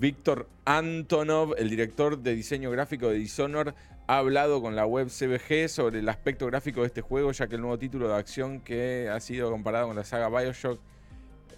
Víctor 0.00 0.48
Antonov, 0.64 1.54
el 1.56 1.70
director 1.70 2.18
de 2.18 2.34
diseño 2.34 2.72
gráfico 2.72 3.08
de 3.08 3.18
Dishonor, 3.18 3.76
ha 4.08 4.18
hablado 4.18 4.60
con 4.60 4.74
la 4.74 4.86
web 4.86 5.06
CBG 5.06 5.68
sobre 5.68 6.00
el 6.00 6.08
aspecto 6.08 6.46
gráfico 6.46 6.80
de 6.80 6.88
este 6.88 7.00
juego, 7.00 7.30
ya 7.30 7.46
que 7.46 7.54
el 7.54 7.60
nuevo 7.60 7.78
título 7.78 8.08
de 8.08 8.16
acción 8.16 8.58
que 8.58 9.08
ha 9.08 9.20
sido 9.20 9.52
comparado 9.52 9.86
con 9.86 9.94
la 9.94 10.02
saga 10.02 10.28
Bioshock 10.28 10.80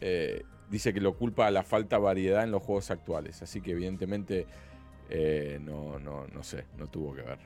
eh, 0.02 0.42
dice 0.70 0.92
que 0.92 1.00
lo 1.00 1.16
culpa 1.16 1.46
a 1.46 1.50
la 1.50 1.62
falta 1.62 1.96
de 1.96 2.02
variedad 2.02 2.44
en 2.44 2.50
los 2.50 2.62
juegos 2.62 2.90
actuales. 2.90 3.42
Así 3.42 3.60
que 3.60 3.72
evidentemente 3.72 4.46
eh, 5.10 5.58
no, 5.60 5.98
no, 5.98 6.26
no 6.26 6.42
sé, 6.42 6.64
no 6.76 6.86
tuvo 6.86 7.14
que 7.14 7.22
ver. 7.22 7.38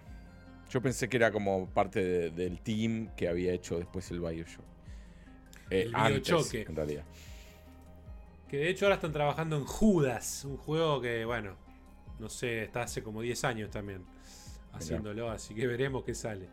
Yo 0.70 0.80
pensé 0.80 1.08
que 1.08 1.18
era 1.18 1.30
como 1.30 1.66
parte 1.68 2.30
del 2.30 2.60
team 2.60 3.14
que 3.14 3.28
había 3.28 3.52
hecho 3.52 3.78
después 3.78 4.10
el 4.10 4.20
Bioshock. 4.20 4.64
Eh, 5.70 5.82
el 5.82 5.94
antes, 5.94 6.54
en 6.54 6.74
realidad. 6.74 7.04
Que 8.48 8.58
de 8.58 8.70
hecho 8.70 8.86
ahora 8.86 8.96
están 8.96 9.12
trabajando 9.12 9.56
en 9.56 9.64
Judas, 9.64 10.44
un 10.44 10.56
juego 10.56 11.00
que, 11.00 11.24
bueno, 11.24 11.56
no 12.18 12.28
sé, 12.28 12.64
está 12.64 12.82
hace 12.82 13.02
como 13.02 13.22
10 13.22 13.44
años 13.44 13.70
también 13.70 14.04
haciéndolo, 14.72 15.30
así 15.30 15.54
que 15.54 15.66
veremos 15.66 16.04
qué 16.04 16.14
sale. 16.14 16.48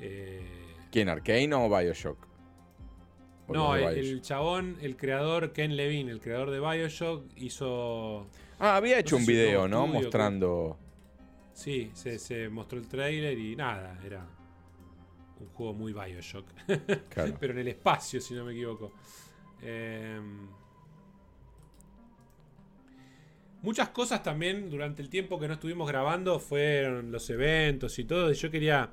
Eh, 0.00 0.46
¿Quién, 0.90 1.08
Arkane 1.08 1.54
o 1.54 1.68
Bioshock? 1.68 2.33
No, 3.48 3.76
el, 3.76 4.22
chabón, 4.22 4.76
el 4.80 4.96
creador 4.96 5.52
Ken 5.52 5.76
Levine, 5.76 6.10
el 6.10 6.20
creador 6.20 6.50
de 6.50 6.60
Bioshock, 6.60 7.24
hizo. 7.36 8.26
Ah, 8.58 8.76
había 8.76 8.98
hecho 8.98 9.16
un 9.16 9.26
video, 9.26 9.68
¿no? 9.68 9.86
Mostrando. 9.86 10.78
Sí, 11.52 11.90
se, 11.94 12.48
mostró 12.48 12.78
el 12.78 12.88
trailer 12.88 13.38
y 13.38 13.54
nada, 13.54 14.00
era 14.04 14.26
un 15.40 15.48
juego 15.48 15.74
muy 15.74 15.92
Bioshock. 15.92 16.46
Pero 17.40 17.52
en 17.52 17.58
el 17.58 17.68
espacio, 17.68 18.20
si 18.20 18.34
no 18.34 18.44
me 18.44 18.52
equivoco. 18.52 18.92
Eh, 19.62 20.20
Muchas 23.64 23.88
cosas 23.88 24.22
también 24.22 24.68
durante 24.68 25.00
el 25.00 25.08
tiempo 25.08 25.40
que 25.40 25.48
no 25.48 25.54
estuvimos 25.54 25.88
grabando 25.88 26.38
fueron 26.38 27.10
los 27.10 27.30
eventos 27.30 27.98
y 27.98 28.04
todo. 28.04 28.30
Y 28.30 28.34
yo 28.34 28.50
quería 28.50 28.90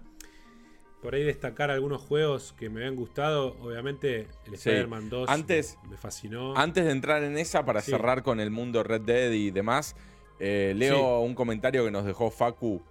por 1.02 1.16
ahí 1.16 1.24
destacar 1.24 1.72
algunos 1.72 2.02
juegos 2.02 2.54
que 2.58 2.70
me 2.70 2.82
habían 2.82 2.96
gustado. 2.96 3.58
Obviamente, 3.62 4.28
el 4.46 4.54
Spider-Man 4.54 5.10
2 5.10 5.30
antes, 5.30 5.80
me 5.90 5.98
fascinó. 5.98 6.56
Antes 6.56 6.86
de 6.86 6.92
entrar 6.92 7.24
en 7.24 7.38
esa, 7.38 7.66
para 7.66 7.82
cerrar 7.82 8.22
con 8.24 8.40
el 8.40 8.52
mundo 8.52 8.84
Red 8.84 9.02
Dead 9.02 9.32
y 9.32 9.50
demás, 9.52 9.96
eh, 10.40 10.74
leo 10.76 11.22
un 11.22 11.34
comentario 11.34 11.84
que 11.84 11.92
nos 11.92 12.06
dejó 12.06 12.30
Facu 12.30 12.82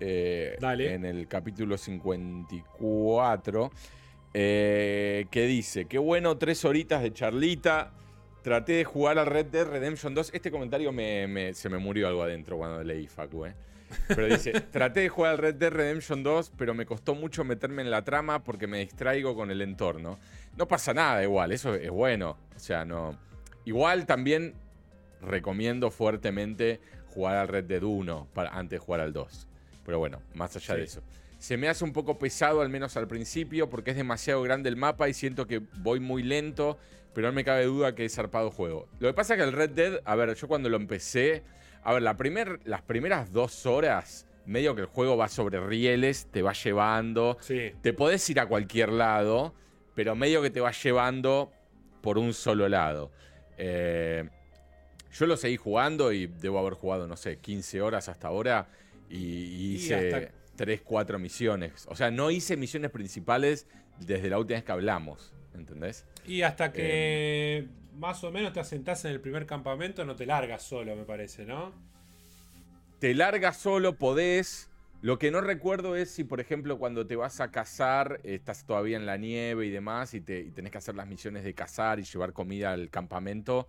eh, 0.00 0.56
en 0.60 1.04
el 1.04 1.28
capítulo 1.28 1.76
54. 1.76 3.70
Eh, 4.34 5.26
que 5.30 5.46
dice: 5.46 5.84
Qué 5.86 5.98
bueno, 5.98 6.38
tres 6.38 6.64
horitas 6.64 7.02
de 7.02 7.12
charlita. 7.12 7.92
Traté 8.42 8.72
de 8.74 8.84
jugar 8.84 9.18
al 9.18 9.26
Red 9.26 9.46
Dead 9.46 9.66
Redemption 9.66 10.14
2. 10.14 10.30
Este 10.32 10.50
comentario 10.50 10.90
se 10.90 11.68
me 11.68 11.78
murió 11.78 12.08
algo 12.08 12.22
adentro 12.22 12.56
cuando 12.56 12.82
leí 12.82 13.06
Facu, 13.08 13.44
¿eh? 13.44 13.54
Pero 14.08 14.26
dice, 14.26 14.52
traté 14.72 15.00
de 15.00 15.08
jugar 15.08 15.32
al 15.32 15.38
Red 15.38 15.54
Dead 15.56 15.70
Redemption 15.70 16.22
2, 16.22 16.52
pero 16.56 16.74
me 16.74 16.86
costó 16.86 17.14
mucho 17.14 17.44
meterme 17.44 17.82
en 17.82 17.90
la 17.90 18.02
trama 18.02 18.44
porque 18.44 18.66
me 18.66 18.78
distraigo 18.80 19.34
con 19.34 19.50
el 19.50 19.60
entorno. 19.60 20.18
No 20.56 20.68
pasa 20.68 20.94
nada 20.94 21.22
igual, 21.22 21.52
eso 21.52 21.74
es 21.74 21.90
bueno. 21.90 22.36
O 22.54 22.58
sea, 22.58 22.84
no... 22.84 23.18
Igual 23.64 24.06
también 24.06 24.54
recomiendo 25.20 25.90
fuertemente 25.90 26.80
jugar 27.08 27.36
al 27.36 27.48
Red 27.48 27.64
Dead 27.64 27.82
1 27.82 28.28
para, 28.32 28.50
antes 28.50 28.78
de 28.80 28.84
jugar 28.84 29.00
al 29.00 29.12
2. 29.12 29.46
Pero 29.84 29.98
bueno, 29.98 30.22
más 30.34 30.56
allá 30.56 30.74
de 30.76 30.84
eso. 30.84 31.02
Se 31.38 31.56
me 31.56 31.68
hace 31.68 31.84
un 31.84 31.92
poco 31.92 32.18
pesado, 32.18 32.62
al 32.62 32.68
menos 32.68 32.96
al 32.96 33.06
principio, 33.06 33.68
porque 33.70 33.92
es 33.92 33.96
demasiado 33.96 34.42
grande 34.42 34.68
el 34.68 34.76
mapa 34.76 35.08
y 35.08 35.14
siento 35.14 35.46
que 35.46 35.62
voy 35.78 36.00
muy 36.00 36.22
lento 36.22 36.78
pero 37.18 37.28
no 37.28 37.34
me 37.34 37.42
cabe 37.42 37.64
duda 37.64 37.96
que 37.96 38.04
es 38.04 38.14
zarpado 38.14 38.50
juego. 38.52 38.88
Lo 39.00 39.08
que 39.08 39.12
pasa 39.14 39.34
es 39.34 39.38
que 39.38 39.44
el 39.44 39.52
Red 39.52 39.70
Dead, 39.70 40.00
a 40.04 40.14
ver, 40.14 40.32
yo 40.36 40.46
cuando 40.46 40.68
lo 40.68 40.76
empecé, 40.76 41.42
a 41.82 41.92
ver, 41.92 42.02
la 42.02 42.16
primer, 42.16 42.60
las 42.64 42.82
primeras 42.82 43.32
dos 43.32 43.66
horas 43.66 44.26
medio 44.46 44.74
que 44.74 44.80
el 44.82 44.86
juego 44.86 45.16
va 45.16 45.28
sobre 45.28 45.60
rieles, 45.60 46.26
te 46.30 46.40
va 46.42 46.52
llevando. 46.54 47.36
Sí. 47.40 47.72
Te 47.82 47.92
podés 47.92 48.28
ir 48.30 48.40
a 48.40 48.46
cualquier 48.46 48.90
lado, 48.90 49.54
pero 49.94 50.14
medio 50.16 50.40
que 50.42 50.50
te 50.50 50.60
va 50.60 50.72
llevando 50.72 51.52
por 52.00 52.16
un 52.18 52.32
solo 52.32 52.68
lado. 52.68 53.10
Eh, 53.58 54.28
yo 55.12 55.26
lo 55.26 55.36
seguí 55.36 55.56
jugando 55.56 56.12
y 56.12 56.26
debo 56.26 56.58
haber 56.58 56.74
jugado, 56.74 57.06
no 57.08 57.16
sé, 57.16 57.38
15 57.38 57.80
horas 57.82 58.08
hasta 58.08 58.28
ahora. 58.28 58.68
Y, 59.10 59.16
y 59.16 59.74
hice 59.74 59.94
hasta- 60.14 60.32
3, 60.56 60.80
4 60.82 61.18
misiones. 61.18 61.86
O 61.88 61.94
sea, 61.96 62.10
no 62.10 62.30
hice 62.30 62.56
misiones 62.56 62.90
principales 62.90 63.66
desde 64.00 64.28
la 64.30 64.38
última 64.38 64.56
vez 64.56 64.64
que 64.64 64.72
hablamos. 64.72 65.32
¿Entendés? 65.54 66.06
Y 66.26 66.42
hasta 66.42 66.72
que 66.72 67.58
Eh. 67.58 67.68
Más 67.98 68.24
o 68.24 68.30
menos 68.30 68.52
te 68.52 68.60
asentás 68.60 69.04
en 69.04 69.12
el 69.12 69.20
primer 69.20 69.46
campamento, 69.46 70.04
no 70.04 70.16
te 70.16 70.26
largas 70.26 70.62
solo, 70.62 70.96
me 70.96 71.04
parece, 71.04 71.44
¿no? 71.44 71.72
te 72.98 73.14
largas 73.14 73.56
solo, 73.56 73.96
podés. 73.96 74.70
Lo 75.00 75.18
que 75.18 75.30
no 75.30 75.40
recuerdo 75.40 75.94
es 75.94 76.10
si, 76.10 76.24
por 76.24 76.40
ejemplo, 76.40 76.78
cuando 76.78 77.06
te 77.06 77.14
vas 77.14 77.40
a 77.40 77.52
cazar, 77.52 78.20
estás 78.24 78.66
todavía 78.66 78.96
en 78.96 79.06
la 79.06 79.16
nieve 79.16 79.66
y 79.66 79.70
demás, 79.70 80.12
y, 80.14 80.20
te, 80.20 80.40
y 80.40 80.50
tenés 80.50 80.72
que 80.72 80.78
hacer 80.78 80.96
las 80.96 81.06
misiones 81.06 81.44
de 81.44 81.54
cazar 81.54 82.00
y 82.00 82.02
llevar 82.02 82.32
comida 82.32 82.72
al 82.72 82.90
campamento. 82.90 83.68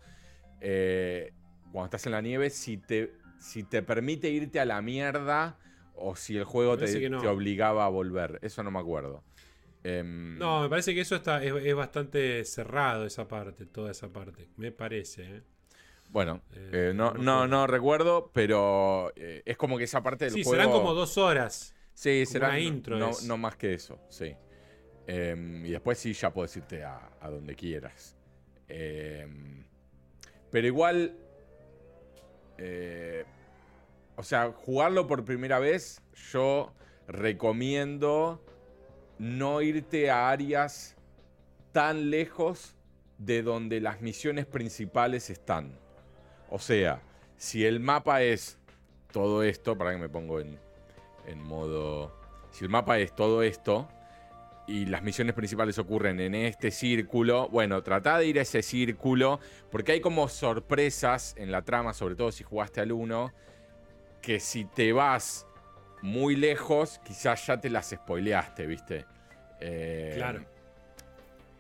eh, 0.61 1.31
cuando 1.71 1.85
estás 1.85 2.07
en 2.07 2.13
la 2.13 2.21
nieve, 2.21 2.49
si 2.49 2.77
te, 2.77 3.13
si 3.39 3.61
te 3.63 3.83
permite 3.83 4.29
irte 4.29 4.59
a 4.59 4.65
la 4.65 4.81
mierda 4.81 5.59
o 5.93 6.15
si 6.15 6.35
el 6.35 6.45
juego 6.45 6.77
te, 6.77 7.09
no. 7.09 7.21
obligaba 7.29 7.85
a 7.85 7.89
volver. 7.89 8.39
Eso 8.41 8.63
no 8.63 8.71
me 8.71 8.79
acuerdo. 8.79 9.23
Em, 9.83 10.37
No, 10.39 10.61
me 10.61 10.69
parece 10.69 10.93
que 10.93 11.01
eso 11.01 11.15
está 11.15 11.43
es, 11.43 11.53
es 11.53 11.75
bastante 11.75 12.43
cerrado 12.45 13.05
esa 13.05 13.27
parte, 13.27 13.65
toda 13.65 13.91
esa 13.91 14.11
parte. 14.11 14.49
Me 14.57 14.71
parece, 14.71 15.23
¿eh? 15.37 15.43
Bueno, 16.11 16.41
Eh, 16.55 16.89
eh, 16.89 16.93
no, 16.95 17.13
no 17.13 17.47
no, 17.47 17.67
recuerdo, 17.67 18.31
pero 18.33 19.13
es 19.15 19.57
como 19.57 19.77
que 19.77 19.83
esa 19.83 20.01
parte 20.01 20.25
del 20.25 20.33
Sí, 20.33 20.43
juego. 20.43 20.51
serán 20.61 20.71
como 20.71 20.93
dos 20.93 21.17
horas. 21.17 21.75
Sí, 21.93 22.25
será 22.25 22.47
una 22.49 22.59
no- 22.59 22.65
intro 22.67 22.97
no, 23.21 23.37
más 23.37 23.55
que 23.57 23.73
eso, 23.73 23.99
sí. 24.09 24.35
Em, 25.07 25.65
y 25.65 25.71
después 25.71 25.97
sí 25.97 26.13
ya 26.13 26.31
puedes 26.33 26.55
irte 26.57 26.83
a, 26.83 27.09
a 27.19 27.29
donde 27.29 27.55
quieras. 27.55 28.15
Em, 28.67 29.65
pero 30.51 30.67
igual, 30.67 31.13
o 34.15 34.23
sea, 34.23 34.51
jugarlo 34.51 35.07
por 35.07 35.23
primera 35.25 35.59
vez, 35.59 36.01
yo 36.31 36.73
recomiendo 37.07 38.43
no 39.19 39.61
irte 39.61 40.09
a 40.09 40.29
áreas 40.29 40.95
tan 41.71 42.09
lejos 42.09 42.75
de 43.17 43.43
donde 43.43 43.81
las 43.81 44.01
misiones 44.01 44.45
principales 44.45 45.29
están. 45.29 45.77
O 46.49 46.57
sea, 46.57 47.01
si 47.37 47.65
el 47.65 47.79
mapa 47.79 48.23
es 48.23 48.57
todo 49.11 49.43
esto, 49.43 49.77
para 49.77 49.91
que 49.91 49.97
me 49.97 50.09
pongo 50.09 50.39
en, 50.39 50.57
en 51.27 51.41
modo... 51.43 52.17
Si 52.51 52.63
el 52.63 52.69
mapa 52.69 52.97
es 52.97 53.13
todo 53.13 53.43
esto 53.43 53.87
y 54.67 54.85
las 54.85 55.03
misiones 55.03 55.35
principales 55.35 55.77
ocurren 55.77 56.19
en 56.19 56.33
este 56.33 56.71
círculo, 56.71 57.47
bueno, 57.49 57.83
trata 57.83 58.17
de 58.17 58.25
ir 58.25 58.39
a 58.39 58.41
ese 58.41 58.63
círculo 58.63 59.39
porque 59.69 59.91
hay 59.91 60.01
como 60.01 60.27
sorpresas 60.29 61.35
en 61.37 61.51
la 61.51 61.61
trama, 61.63 61.93
sobre 61.93 62.15
todo 62.15 62.31
si 62.31 62.43
jugaste 62.43 62.81
al 62.81 62.91
1, 62.91 63.31
que 64.21 64.39
si 64.39 64.65
te 64.65 64.93
vas 64.93 65.45
muy 66.01 66.35
lejos, 66.35 66.99
quizás 67.03 67.45
ya 67.47 67.59
te 67.59 67.69
las 67.69 67.89
spoileaste, 67.89 68.65
¿viste? 68.65 69.05
Eh, 69.59 70.13
Claro. 70.15 70.43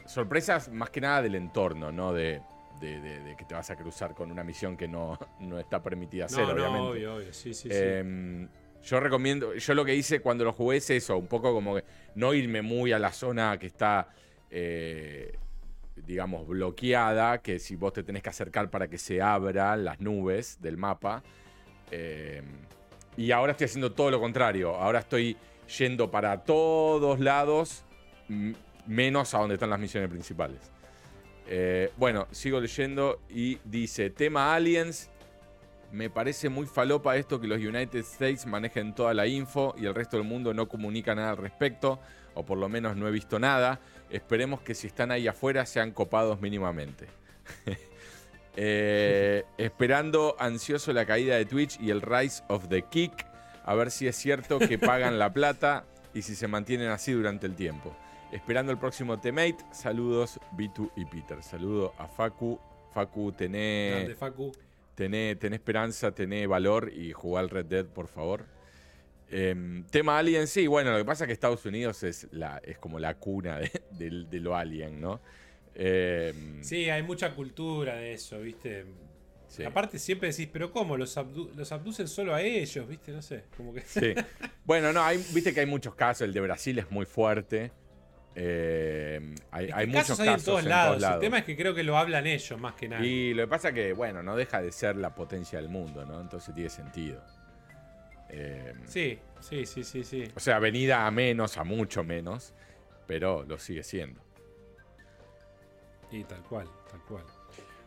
Sorpresas 0.05 0.69
más 0.69 0.89
que 0.89 1.01
nada 1.01 1.21
del 1.21 1.35
entorno, 1.35 1.91
¿no? 1.91 2.13
De, 2.13 2.41
de- 2.79 2.99
de- 2.99 3.19
de 3.23 3.35
que 3.35 3.45
te 3.45 3.53
vas 3.53 3.69
a 3.69 3.75
cruzar 3.75 4.15
con 4.15 4.31
una 4.31 4.43
misión 4.43 4.75
que 4.75 4.87
no, 4.87 5.19
no 5.39 5.59
está 5.59 5.83
permitida 5.83 6.25
hacer, 6.25 6.45
no, 6.47 6.53
obviamente. 6.53 6.77
no, 6.79 6.89
obvio, 6.89 7.15
obvio. 7.15 7.33
Sí, 7.33 7.53
sí, 7.53 7.69
sí. 7.69 7.75
Em, 7.77 8.47
Yo 8.81 8.99
recomiendo, 9.01 9.53
yo 9.55 9.73
lo 9.73 9.83
que 9.83 9.93
hice 9.93 10.21
cuando 10.21 10.45
lo 10.45 10.53
jugué 10.53 10.77
es 10.77 10.89
eso, 10.89 11.17
un 11.17 11.27
poco 11.27 11.53
como 11.53 11.75
que 11.75 11.83
no 12.15 12.33
irme 12.33 12.61
muy 12.61 12.93
a 12.93 12.97
la 12.99 13.11
zona 13.11 13.59
que 13.59 13.67
está, 13.67 14.07
eh, 14.49 15.33
digamos, 15.97 16.47
bloqueada, 16.47 17.39
que 17.39 17.59
si 17.59 17.75
vos 17.75 17.91
te 17.91 18.03
tenés 18.03 18.23
que 18.23 18.29
acercar 18.29 18.69
para 18.69 18.87
que 18.87 18.97
se 18.97 19.21
abran 19.21 19.83
las 19.83 19.99
nubes 19.99 20.61
del 20.61 20.77
mapa. 20.77 21.21
Em, 21.91 22.45
y 23.19 23.33
ahora 23.33 23.51
estoy 23.51 23.65
haciendo 23.65 23.91
todo 23.91 24.09
lo 24.11 24.21
contrario, 24.21 24.77
ahora 24.77 24.99
estoy 24.99 25.35
yendo 25.77 26.09
para 26.09 26.45
todos 26.45 27.19
lados, 27.19 27.83
menos 28.87 29.33
a 29.33 29.39
donde 29.39 29.55
están 29.55 29.69
las 29.69 29.79
misiones 29.79 30.09
principales. 30.09 30.71
Eh, 31.45 31.91
bueno, 31.97 32.27
sigo 32.31 32.61
leyendo 32.61 33.19
y 33.29 33.59
dice, 33.65 34.09
tema 34.09 34.55
aliens, 34.55 35.09
me 35.91 36.09
parece 36.09 36.47
muy 36.47 36.65
falopa 36.65 37.17
esto 37.17 37.41
que 37.41 37.47
los 37.47 37.59
United 37.59 37.99
States 37.99 38.45
manejen 38.45 38.95
toda 38.95 39.13
la 39.13 39.27
info 39.27 39.75
y 39.77 39.85
el 39.85 39.93
resto 39.93 40.15
del 40.15 40.25
mundo 40.25 40.53
no 40.53 40.69
comunica 40.69 41.13
nada 41.13 41.31
al 41.31 41.37
respecto, 41.37 41.99
o 42.35 42.45
por 42.45 42.57
lo 42.57 42.69
menos 42.69 42.95
no 42.95 43.05
he 43.05 43.11
visto 43.11 43.37
nada. 43.37 43.81
Esperemos 44.09 44.61
que 44.61 44.73
si 44.73 44.87
están 44.87 45.11
ahí 45.11 45.27
afuera 45.27 45.65
sean 45.65 45.91
copados 45.91 46.39
mínimamente. 46.39 47.07
Eh, 48.61 49.45
esperando 49.57 50.35
ansioso 50.37 50.91
la 50.91 51.05
caída 51.05 51.37
de 51.37 51.45
Twitch 51.45 51.79
y 51.79 51.91
el 51.91 52.01
Rise 52.01 52.43
of 52.49 52.67
the 52.67 52.81
Kick, 52.81 53.25
a 53.63 53.73
ver 53.73 53.89
si 53.89 54.05
es 54.05 54.17
cierto 54.17 54.59
que 54.59 54.77
pagan 54.77 55.17
la 55.17 55.31
plata 55.31 55.85
y 56.13 56.23
si 56.23 56.35
se 56.35 56.45
mantienen 56.49 56.89
así 56.89 57.13
durante 57.13 57.47
el 57.47 57.55
tiempo. 57.55 57.95
Esperando 58.33 58.73
el 58.73 58.77
próximo 58.77 59.17
Temate, 59.17 59.57
saludos 59.71 60.39
Bitu 60.57 60.91
y 60.97 61.05
Peter. 61.05 61.41
Saludo 61.41 61.93
a 61.97 62.07
Facu. 62.09 62.59
Facu, 62.93 63.31
tené... 63.31 63.91
Grande, 63.95 64.15
Facu. 64.15 64.51
Tené, 64.93 65.37
tené 65.37 65.55
esperanza, 65.55 66.11
tené 66.11 66.45
valor 66.45 66.91
y 66.93 67.13
jugar 67.13 67.45
al 67.45 67.49
Red 67.49 67.65
Dead, 67.67 67.85
por 67.85 68.07
favor. 68.07 68.43
Em, 69.31 69.85
tema 69.85 70.17
Alien, 70.19 70.47
sí, 70.47 70.67
bueno, 70.67 70.91
lo 70.91 70.97
que 70.97 71.05
pasa 71.05 71.23
es 71.23 71.27
que 71.27 71.33
Estados 71.33 71.65
Unidos 71.65 72.03
es, 72.03 72.27
la, 72.31 72.59
es 72.63 72.77
como 72.77 72.99
la 72.99 73.13
cuna 73.15 73.57
de, 73.59 73.71
de- 73.91 74.25
de 74.29 74.39
lo 74.41 74.55
Alien, 74.57 74.99
¿no? 74.99 75.21
Em, 75.81 76.61
Sí, 76.61 76.89
hay 76.89 77.01
mucha 77.03 77.33
cultura 77.33 77.95
de 77.95 78.13
eso, 78.13 78.39
¿viste? 78.41 78.85
sí. 79.47 79.63
Aparte 79.63 79.97
siempre 79.97 80.29
decís, 80.29 80.49
pero 80.51 80.71
¿cómo? 80.71 80.97
Los, 80.97 81.15
abdu- 81.17 81.51
los 81.55 81.71
abducen 81.71 82.07
solo 82.09 82.35
a 82.35 82.41
ellos, 82.41 82.85
¿viste? 82.87 83.13
No 83.13 83.21
sé, 83.21 83.45
como 83.55 83.73
que... 83.73 83.81
Sí. 83.81 84.13
Bueno, 84.65 84.91
no, 84.93 85.01
hay, 85.03 85.17
viste 85.33 85.53
que 85.53 85.61
hay 85.61 85.65
muchos 85.65 85.95
casos, 85.95 86.21
el 86.23 86.33
de 86.33 86.41
Brasil 86.41 86.77
es 86.77 86.91
muy 86.91 87.05
fuerte. 87.05 87.71
Em, 88.35 89.33
hay, 89.51 89.65
Es 89.65 89.73
que 89.73 89.79
hay 89.79 89.87
muchos 89.87 90.01
casos 90.09 90.17
casos 90.17 90.27
hay 90.27 90.33
en 90.35 90.45
todos 90.45 90.63
lados. 91.01 91.03
El 91.15 91.19
tema 91.21 91.39
es 91.39 91.45
que 91.45 91.55
creo 91.57 91.73
que 91.73 91.83
lo 91.83 91.97
hablan 91.97 92.27
ellos 92.27 92.59
más 92.59 92.75
que 92.75 92.87
nada. 92.87 93.03
Y 93.03 93.33
lo 93.33 93.43
que 93.43 93.47
pasa 93.47 93.73
que, 93.73 93.93
bueno, 93.93 94.21
no 94.21 94.35
deja 94.35 94.61
de 94.61 94.71
ser 94.71 94.95
la 94.97 95.15
potencia 95.15 95.59
del 95.59 95.69
mundo, 95.69 96.05
¿no? 96.05 96.21
Entonces 96.21 96.53
tiene 96.53 96.69
sentido. 96.69 97.23
Em, 98.29 98.85
Sí, 98.85 99.17
sí, 99.39 99.65
sí, 99.65 99.83
sí, 99.83 100.03
sí. 100.03 100.25
O 100.35 100.39
sea, 100.39 100.59
venida 100.59 101.07
a 101.07 101.11
menos, 101.11 101.57
a 101.57 101.63
mucho 101.63 102.03
menos, 102.03 102.53
pero 103.07 103.43
lo 103.43 103.57
sigue 103.57 103.83
siendo. 103.83 104.21
Y 106.11 106.23
tal 106.23 106.41
cual, 106.43 106.67
tal 106.89 107.01
cual. 107.01 107.23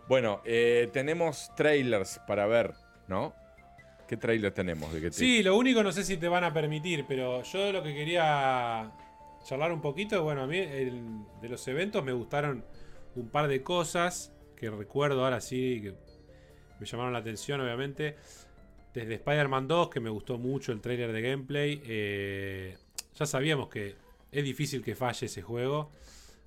Bueno, 0.09 0.41
eh, 0.45 0.89
tenemos 0.93 1.51
trailers 1.57 2.21
para 2.27 2.47
ver, 2.47 2.73
¿no? 3.09 3.35
¿Qué 4.09 4.17
trailer 4.17 4.53
tenemos? 4.53 4.93
¿De 4.93 5.01
qué 5.01 5.11
te- 5.11 5.17
Sí, 5.17 5.43
lo 5.43 5.57
único 5.57 5.83
no 5.83 5.91
sé 5.93 6.05
si 6.05 6.17
te 6.17 6.29
van 6.29 6.45
a 6.45 6.53
permitir, 6.53 7.05
pero 7.09 7.43
yo 7.43 7.73
lo 7.73 7.83
que 7.83 7.95
quería 7.95 8.93
charlar 9.45 9.73
un 9.73 9.81
poquito, 9.81 10.23
bueno, 10.23 10.43
a 10.43 10.47
mí 10.47 10.59
el- 10.59 11.25
de 11.41 11.49
los 11.49 11.67
eventos 11.69 12.05
me 12.05 12.13
gustaron 12.13 12.65
un 13.17 13.29
par 13.29 13.49
de 13.49 13.63
cosas 13.63 14.33
que 14.57 14.71
recuerdo 14.71 15.25
ahora 15.25 15.41
sí, 15.41 15.81
que 15.83 15.95
me 16.79 16.87
llamaron 16.87 17.13
la 17.13 17.21
atención, 17.21 17.61
obviamente. 17.61 18.17
Desde 18.93 19.15
Spider-Man 19.15 19.67
2, 19.69 19.89
que 19.89 20.01
me 20.01 20.11
gustó 20.11 20.37
mucho 20.39 20.73
el 20.73 20.81
trailer 20.81 21.13
de 21.13 21.23
gameplay. 21.23 21.81
eh, 21.87 22.77
ya 23.15 23.25
sabíamos 23.27 23.69
que 23.69 23.95
es 24.31 24.45
difícil 24.45 24.83
que 24.83 24.95
falle 24.95 25.27
ese 25.27 25.43
juego. 25.43 25.91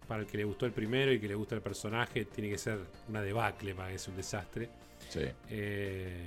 Para 0.07 0.21
el 0.21 0.27
que 0.27 0.37
le 0.37 0.43
gustó 0.43 0.65
el 0.65 0.71
primero 0.71 1.11
y 1.11 1.19
que 1.19 1.27
le 1.27 1.35
gusta 1.35 1.55
el 1.55 1.61
personaje, 1.61 2.25
tiene 2.25 2.49
que 2.49 2.57
ser 2.57 2.79
una 3.09 3.21
debacle 3.21 3.73
para 3.73 3.89
que 3.89 3.97
sea 3.97 4.11
un 4.11 4.17
desastre. 4.17 4.69
Sí, 5.09 5.21
Eh, 5.49 6.25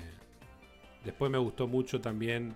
después 1.05 1.31
me 1.31 1.39
gustó 1.39 1.67
mucho 1.67 2.01
también. 2.01 2.55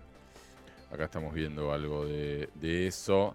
acá 0.90 1.04
estamos 1.04 1.32
viendo 1.32 1.72
algo 1.72 2.04
de, 2.06 2.48
de 2.54 2.86
eso. 2.88 3.34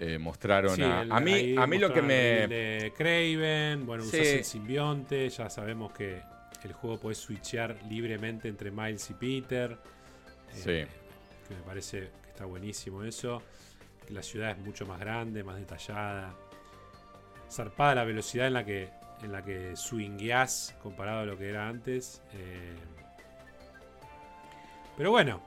Eh, 0.00 0.18
mostraron 0.18 0.76
sí, 0.76 0.82
a, 0.82 1.02
el- 1.02 1.10
a 1.12 1.20
mí, 1.20 1.56
a 1.56 1.66
mí 1.66 1.78
lo 1.78 1.92
que 1.92 2.02
me... 2.02 2.44
el 2.44 2.50
de 2.50 2.92
Craven, 2.96 3.84
bueno, 3.86 4.04
Sí. 4.04 4.16
usás 4.16 4.26
el 4.28 4.44
simbionte. 4.44 5.28
Ya 5.28 5.48
sabemos 5.50 5.92
que 5.92 6.20
el 6.64 6.72
juego 6.72 6.98
puede 7.00 7.14
switchear 7.14 7.76
libremente 7.88 8.48
entre 8.48 8.70
Miles 8.70 9.08
y 9.10 9.14
Peter. 9.14 9.76
eh, 10.66 10.86
Que 11.48 11.54
me 11.54 11.62
parece 11.62 12.10
que 12.22 12.28
está 12.30 12.44
buenísimo 12.44 13.02
eso. 13.04 13.42
Que 14.06 14.12
la 14.14 14.22
ciudad 14.22 14.50
es 14.52 14.58
mucho 14.58 14.86
más 14.86 15.00
grande, 15.00 15.42
más 15.42 15.56
detallada. 15.56 16.34
Zarpada 17.50 17.94
la 17.94 18.04
velocidad 18.04 18.46
en 18.46 18.52
la 18.54 18.64
que, 18.64 18.88
en 19.22 19.32
la 19.32 19.42
que 19.42 19.74
swingueás 19.76 20.76
comparado 20.82 21.20
a 21.20 21.24
lo 21.24 21.36
que 21.38 21.48
era 21.48 21.68
antes. 21.68 22.22
eh. 22.34 22.74
Pero 24.96 25.10
bueno, 25.10 25.40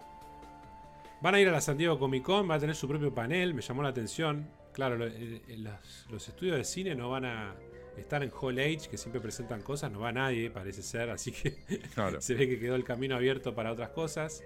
Van 1.21 1.35
a 1.35 1.39
ir 1.39 1.47
a 1.49 1.51
la 1.51 1.61
San 1.61 1.77
Diego 1.77 1.99
Comic 1.99 2.23
Con, 2.23 2.49
va 2.49 2.55
a 2.55 2.59
tener 2.59 2.75
su 2.75 2.87
propio 2.87 3.13
panel, 3.13 3.53
me 3.53 3.61
llamó 3.61 3.83
la 3.83 3.89
atención. 3.89 4.47
Claro, 4.73 5.05
eh, 5.05 5.41
eh, 5.47 5.57
los, 5.57 6.07
los 6.09 6.27
estudios 6.27 6.57
de 6.57 6.63
cine 6.63 6.95
no 6.95 7.11
van 7.11 7.25
a 7.25 7.53
estar 7.95 8.23
en 8.23 8.31
Hall 8.31 8.57
H, 8.57 8.89
que 8.89 8.97
siempre 8.97 9.21
presentan 9.21 9.61
cosas, 9.61 9.91
no 9.91 9.99
va 9.99 10.11
nadie, 10.11 10.49
parece 10.49 10.81
ser, 10.81 11.11
así 11.11 11.31
que 11.31 11.57
Claro. 11.93 12.19
se 12.21 12.33
ve 12.33 12.47
que 12.49 12.59
quedó 12.59 12.73
el 12.73 12.83
camino 12.83 13.15
abierto 13.15 13.53
para 13.53 13.71
otras 13.71 13.89
cosas. 13.89 14.43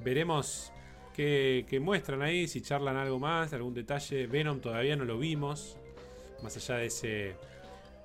Veremos 0.00 0.70
qué, 1.14 1.64
qué 1.66 1.80
muestran 1.80 2.20
ahí, 2.20 2.46
si 2.46 2.60
charlan 2.60 2.98
algo 2.98 3.18
más, 3.18 3.54
algún 3.54 3.72
detalle. 3.72 4.26
Venom 4.26 4.60
todavía 4.60 4.96
no 4.96 5.06
lo 5.06 5.16
vimos, 5.16 5.78
más 6.42 6.56
allá 6.56 6.76
de 6.76 6.86
ese 6.86 7.34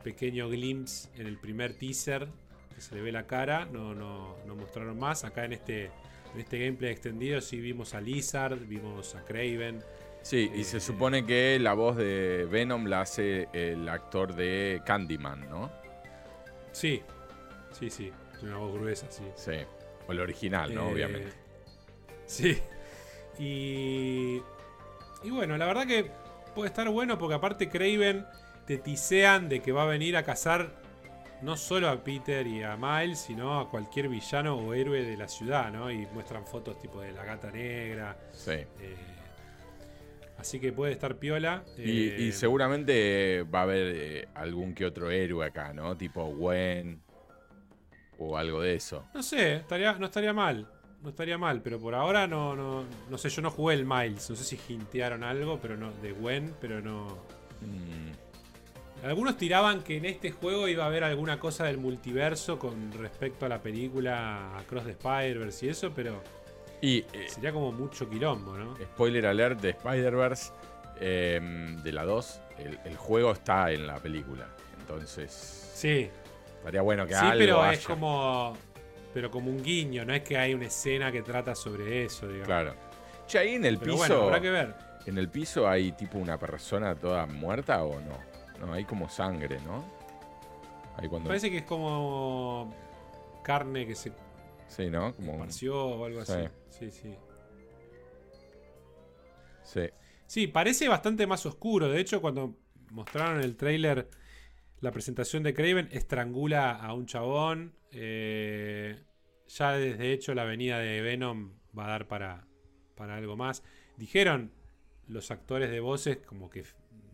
pequeño 0.03 0.49
glimpse 0.49 1.09
en 1.15 1.27
el 1.27 1.38
primer 1.38 1.73
teaser 1.73 2.27
que 2.73 2.81
se 2.81 2.95
le 2.95 3.01
ve 3.01 3.11
la 3.11 3.25
cara, 3.25 3.65
no, 3.65 3.95
no, 3.95 4.35
no 4.45 4.55
mostraron 4.55 4.99
más. 4.99 5.23
Acá 5.23 5.45
en 5.45 5.53
este, 5.53 5.85
en 6.33 6.39
este 6.39 6.59
gameplay 6.59 6.91
extendido 6.91 7.41
sí 7.41 7.59
vimos 7.59 7.95
a 7.95 8.01
Lizard, 8.01 8.59
vimos 8.67 9.15
a 9.15 9.25
Craven. 9.25 9.83
Sí, 10.21 10.51
y 10.53 10.63
se 10.63 10.79
supone 10.79 11.25
que 11.25 11.57
la 11.59 11.73
voz 11.73 11.97
de 11.97 12.47
Venom 12.51 12.85
la 12.85 13.01
hace 13.01 13.47
el 13.53 13.89
actor 13.89 14.35
de 14.35 14.81
Candyman, 14.85 15.49
¿no? 15.49 15.71
Sí, 16.71 17.01
sí, 17.71 17.89
sí. 17.89 18.11
Una 18.43 18.57
voz 18.57 18.73
gruesa, 18.73 19.07
sí. 19.09 19.23
Sí. 19.35 19.53
O 20.07 20.11
el 20.11 20.19
original, 20.19 20.73
¿no? 20.75 20.89
Eh, 20.89 20.93
Obviamente. 20.93 21.33
Sí. 22.25 22.57
Y. 23.39 24.41
Y 25.23 25.29
bueno, 25.29 25.57
la 25.57 25.67
verdad 25.67 25.85
que 25.85 26.09
puede 26.58 26.70
estar 26.70 26.89
bueno 26.89 27.20
porque 27.20 27.36
aparte 27.36 27.70
Craven 27.70 28.26
te 28.66 28.80
tisean 28.80 29.47
de 29.47 29.62
que 29.62 29.72
va 29.72 29.84
a 29.84 29.86
venir 29.86 30.18
a 30.18 30.24
cazar 30.24 30.72
no 31.43 31.55
solo 31.55 31.88
a 31.88 32.03
Peter 32.03 32.47
y 32.47 32.64
a 32.64 32.76
Miles, 32.76 33.20
sino 33.20 33.60
a 33.60 33.70
cualquier 33.70 34.10
villano 34.10 34.55
o 34.58 34.74
héroe 34.74 35.03
de 35.03 35.16
la 35.16 35.28
ciudad, 35.28 35.72
¿no? 35.72 35.91
Y 35.91 36.08
muestran 36.08 36.47
fotos 36.47 36.80
tipo 36.80 36.99
de 36.99 37.12
la 37.12 37.24
gata 37.24 37.51
negra. 37.51 38.18
Sí. 38.34 38.53
eh, 38.53 38.68
así 40.39 40.60
que 40.60 40.72
puede 40.72 40.93
estar 40.93 41.18
piola. 41.18 41.64
Y, 41.78 42.08
eh, 42.08 42.22
y 42.22 42.32
seguramente 42.32 43.43
va 43.43 43.60
a 43.60 43.64
haber 43.64 43.95
eh, 43.95 44.28
algún 44.34 44.74
que 44.74 44.88
otro 44.88 45.12
héroe 45.12 45.45
acá, 45.45 45.74
¿no? 45.74 45.95
Tipo 45.95 46.26
Gwen 46.26 47.03
o 48.18 48.36
algo 48.36 48.62
de 48.62 48.74
eso. 48.74 49.05
No 49.14 49.22
sé, 49.22 49.58
estaría, 49.58 49.93
no 49.93 50.08
estaría 50.08 50.34
mal. 50.34 50.68
No 51.02 51.10
estaría 51.10 51.38
mal, 51.38 51.62
pero 51.62 51.80
por 51.80 51.93
ahora 51.95 52.28
no, 52.28 52.56
no, 52.56 52.84
no 53.10 53.18
sé, 53.18 53.30
yo 53.30 53.41
no 53.41 53.52
jugué 53.52 53.76
el 53.76 53.86
Miles, 53.86 54.30
no 54.30 54.36
sé 54.36 54.43
si 54.43 54.60
hintearon 54.74 55.24
algo, 55.24 55.60
pero 55.62 55.78
no, 55.78 55.91
de 56.02 56.12
Gwen, 56.12 56.54
pero 56.60 56.82
no. 56.82 57.08
Mm, 57.62 59.06
Algunos 59.06 59.38
tiraban 59.38 59.84
que 59.84 59.98
en 59.98 60.06
este 60.06 60.32
juego 60.32 60.68
iba 60.68 60.84
a 60.84 60.88
haber 60.88 61.04
alguna 61.04 61.39
cosa 61.39 61.66
del 61.66 61.78
multiverso 61.78 62.58
con 62.58 62.91
respecto 62.93 63.45
a 63.45 63.50
la 63.50 63.62
película 63.62 64.58
Across 64.58 64.86
the 64.86 64.91
Spider-Verse 64.91 65.66
y 65.66 65.70
eso, 65.70 65.91
pero 65.95 66.22
Y 66.82 66.98
eh, 67.14 67.28
sería 67.28 67.52
como 67.54 67.72
mucho 67.72 68.10
quilombo, 68.10 68.58
¿no? 68.58 68.76
spoiler 68.78 69.28
alert 69.28 69.62
de 69.62 69.70
Spider-Verse 69.70 70.52
eh, 71.00 71.39
de 71.84 71.91
la 71.91 72.06
2, 72.06 72.41
el, 72.58 72.80
el 72.86 72.98
juego 72.98 73.32
está 73.34 73.72
en 73.72 73.86
la 73.86 73.98
película. 74.00 74.48
Entonces, 74.80 75.32
Sí, 75.76 76.10
estaría 76.58 76.82
bueno 76.82 77.06
que 77.06 77.14
sí, 77.14 77.20
algo 77.20 77.38
pero 77.38 77.62
haya. 77.62 77.74
es 77.74 77.86
como. 77.86 78.58
Pero 79.18 79.32
como 79.32 79.49
un 79.49 79.63
guiño, 79.63 80.05
no 80.05 80.13
es 80.13 80.22
que 80.22 80.38
hay 80.38 80.53
una 80.53 80.68
escena 80.68 81.11
que 81.11 81.24
trata 81.24 81.55
sobre 81.55 82.03
eso, 82.05 82.28
digamos. 82.28 82.45
Claro. 82.45 82.76
Che, 83.26 83.39
ahí 83.39 83.55
en 83.55 83.65
el 83.65 83.80
Pero 83.80 83.93
piso. 83.93 83.97
bueno, 83.97 84.22
habrá 84.26 84.39
que 84.39 84.51
ver. 84.51 84.76
¿En 85.07 85.18
el 85.18 85.28
piso 85.28 85.68
hay 85.68 85.91
tipo 85.93 86.20
una 86.20 86.38
persona 86.38 86.93
toda 86.93 87.26
muerta 87.26 87.84
o 87.84 87.99
no? 87.99 88.15
No, 88.63 88.74
hay 88.74 88.86
como 88.86 89.09
sangre, 89.09 89.59
¿no? 89.61 89.84
Ahí 90.97 91.07
cuando. 91.09 91.30
Parece 91.30 91.49
que 91.49 91.57
es 91.57 91.63
como 91.63 92.72
carne 93.43 93.88
que 93.88 93.95
se 93.95 94.11
Sí, 94.68 94.88
¿no? 94.91 95.15
Como 95.15 95.32
esparció 95.32 95.84
o 95.84 96.05
algo 96.05 96.24
Sí. 96.24 96.34
así. 96.34 96.49
Sí, 96.70 96.91
sí. 96.91 97.15
Sí. 99.63 99.89
Sí, 100.28 100.45
parece 100.45 100.88
bastante 100.88 101.26
más 101.26 101.43
oscuro. 101.47 101.89
De 101.89 101.99
hecho, 101.99 102.22
cuando 102.22 102.55
mostraron 102.91 103.41
el 103.41 103.57
tráiler, 103.57 104.09
la 104.80 104.91
presentación 104.91 105.41
de 105.41 105.55
Craven 105.55 105.89
estrangula 105.91 106.74
a 106.74 106.93
un 106.93 107.07
chabón. 107.07 107.74
Eh, 107.91 109.01
ya 109.48 109.74
desde 109.74 110.12
hecho 110.14 110.34
la 110.34 110.43
venida 110.43 110.80
de 110.80 111.02
Venom 111.02 111.54
va 111.78 111.86
a 111.86 111.89
dar 111.89 112.08
para, 112.08 112.48
para 112.95 113.16
algo 113.16 113.36
más. 113.36 113.64
Dijeron 113.98 114.52
los 115.08 115.32
actores 115.32 115.72
de 115.72 115.80
voces 115.80 116.18
como 116.18 116.50
que 116.50 116.64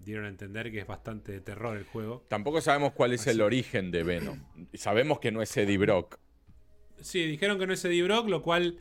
dieron 0.04 0.26
a 0.26 0.30
entender 0.30 0.72
que 0.72 0.80
es 0.80 0.88
bastante 0.88 1.32
de 1.32 1.42
terror 1.42 1.78
el 1.78 1.86
juego. 1.86 2.26
Tampoco 2.28 2.62
sabemos 2.62 2.94
cuál 2.94 3.14
es 3.14 3.22
Así. 3.22 3.32
el 3.32 3.42
origen 3.42 3.92
de 3.92 4.04
Venom. 4.04 4.44
Sabemos 4.74 5.20
que 5.20 5.32
no 5.32 5.42
es 5.42 5.56
Eddie 5.56 5.78
Brock. 5.78 6.20
Sí, 7.00 7.26
dijeron 7.26 7.58
que 7.60 7.68
no 7.68 7.74
es 7.74 7.84
Eddie 7.86 8.04
Brock, 8.04 8.28
lo 8.28 8.42
cual, 8.42 8.80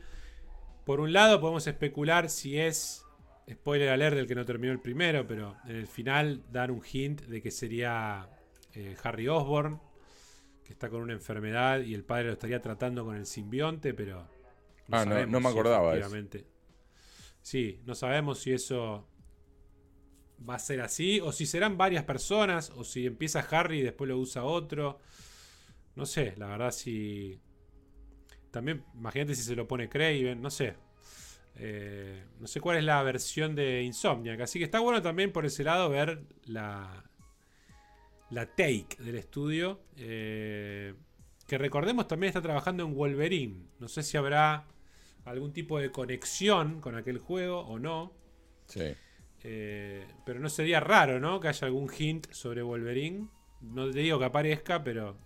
por 0.85 0.99
un 0.99 1.13
lado, 1.13 1.39
podemos 1.39 1.65
especular 1.67 2.29
si 2.29 2.59
es 2.59 3.05
spoiler 3.51 3.89
alert 3.89 4.15
del 4.15 4.27
que 4.27 4.35
no 4.35 4.45
terminó 4.45 4.71
el 4.71 4.79
primero, 4.79 5.27
pero 5.27 5.57
en 5.65 5.75
el 5.75 5.87
final 5.87 6.43
dan 6.51 6.71
un 6.71 6.81
hint 6.89 7.21
de 7.21 7.41
que 7.41 7.51
sería 7.51 8.29
eh, 8.73 8.95
Harry 9.03 9.27
Osborn, 9.27 9.81
que 10.63 10.73
está 10.73 10.89
con 10.89 11.01
una 11.01 11.13
enfermedad 11.13 11.81
y 11.81 11.93
el 11.93 12.03
padre 12.03 12.25
lo 12.25 12.33
estaría 12.33 12.61
tratando 12.61 13.03
con 13.05 13.15
el 13.15 13.25
simbionte, 13.25 13.93
pero 13.93 14.27
Ah, 14.91 15.03
no- 15.05 15.11
sabemos 15.11 15.31
no 15.31 15.39
me 15.39 15.45
si 15.47 15.51
acordaba 15.51 15.95
eso. 15.95 16.07
efectivamente- 16.07 16.47
Sí, 17.41 17.81
no 17.85 17.93
sabemos 17.95 18.39
si 18.39 18.53
eso 18.53 19.07
va 20.49 20.55
a 20.55 20.59
ser 20.59 20.81
así, 20.81 21.19
o 21.19 21.31
si 21.31 21.45
serán 21.45 21.77
varias 21.77 22.03
personas, 22.05 22.69
o 22.75 22.83
si 22.83 23.05
empieza 23.05 23.39
Harry 23.41 23.79
y 23.79 23.83
después 23.83 24.07
lo 24.09 24.17
usa 24.17 24.43
otro. 24.43 24.99
No 25.95 26.05
sé, 26.05 26.33
la 26.37 26.47
verdad 26.47 26.71
si... 26.71 27.39
También, 28.51 28.83
imagínate 28.93 29.35
si 29.35 29.43
se 29.43 29.55
lo 29.55 29.67
pone 29.67 29.89
Craven, 29.89 30.41
no 30.41 30.49
sé. 30.49 30.75
Eh, 31.55 32.23
no 32.39 32.47
sé 32.47 32.59
cuál 32.61 32.77
es 32.77 32.83
la 32.83 33.01
versión 33.03 33.55
de 33.55 33.83
Insomniac. 33.83 34.39
Así 34.41 34.59
que 34.59 34.65
está 34.65 34.79
bueno 34.79 35.01
también 35.01 35.31
por 35.31 35.45
ese 35.45 35.63
lado 35.63 35.89
ver 35.89 36.23
la, 36.45 37.03
la 38.33 38.47
take 38.47 38.97
del 38.99 39.15
estudio. 39.15 39.79
eh, 39.97 40.93
que 41.47 41.57
recordemos 41.57 42.07
también 42.07 42.29
está 42.29 42.41
trabajando 42.41 42.83
en 42.83 42.95
Wolverine. 42.95 43.67
No 43.79 43.87
sé 43.89 44.01
si 44.01 44.15
habrá 44.17 44.65
algún 45.25 45.51
tipo 45.51 45.77
de 45.77 45.91
conexión 45.91 46.79
con 46.79 46.95
aquel 46.95 47.17
juego 47.17 47.59
o 47.59 47.79
no. 47.79 48.13
Sí. 48.67 48.93
Eh, 49.43 50.07
pero 50.25 50.39
no 50.39 50.49
sería 50.49 50.79
raro, 50.79 51.19
¿no? 51.19 51.39
Que 51.41 51.49
haya 51.49 51.67
algún 51.67 51.91
hint 51.95 52.31
sobre 52.31 52.61
Wolverine. 52.61 53.27
No 53.61 53.91
te 53.91 53.99
digo 53.99 54.17
que 54.19 54.25
aparezca, 54.25 54.83
pero 54.83 55.17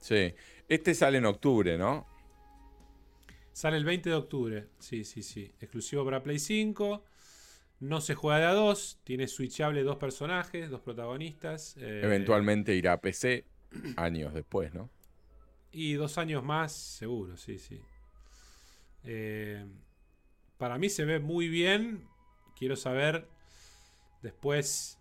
Sí. 0.00 0.34
Este 0.68 0.92
sale 0.94 1.18
en 1.18 1.26
octubre, 1.26 1.78
¿no? 1.78 2.06
Sale 3.52 3.76
el 3.76 3.84
20 3.84 4.10
de 4.10 4.16
octubre. 4.16 4.66
Sí, 4.80 5.04
sí, 5.04 5.22
sí. 5.22 5.50
Exclusivo 5.60 6.04
para 6.04 6.22
Play 6.22 6.38
5. 6.40 7.04
No 7.84 8.00
se 8.00 8.14
juega 8.14 8.38
de 8.38 8.46
a 8.46 8.52
dos. 8.54 8.98
Tiene 9.04 9.28
switchable 9.28 9.82
dos 9.82 9.96
personajes, 9.96 10.70
dos 10.70 10.80
protagonistas. 10.80 11.76
eh, 11.78 12.00
Eventualmente 12.02 12.74
irá 12.74 12.94
a 12.94 13.00
PC 13.00 13.44
años 13.96 14.32
después, 14.32 14.72
¿no? 14.72 14.90
Y 15.70 15.94
dos 15.94 16.16
años 16.18 16.42
más, 16.44 16.72
seguro, 16.72 17.36
sí, 17.36 17.58
sí. 17.58 17.80
Eh, 19.04 19.66
para 20.56 20.78
mí 20.78 20.88
se 20.88 21.04
ve 21.04 21.18
muy 21.18 21.48
bien. 21.48 22.08
Quiero 22.56 22.76
saber 22.76 23.28
después 24.22 24.98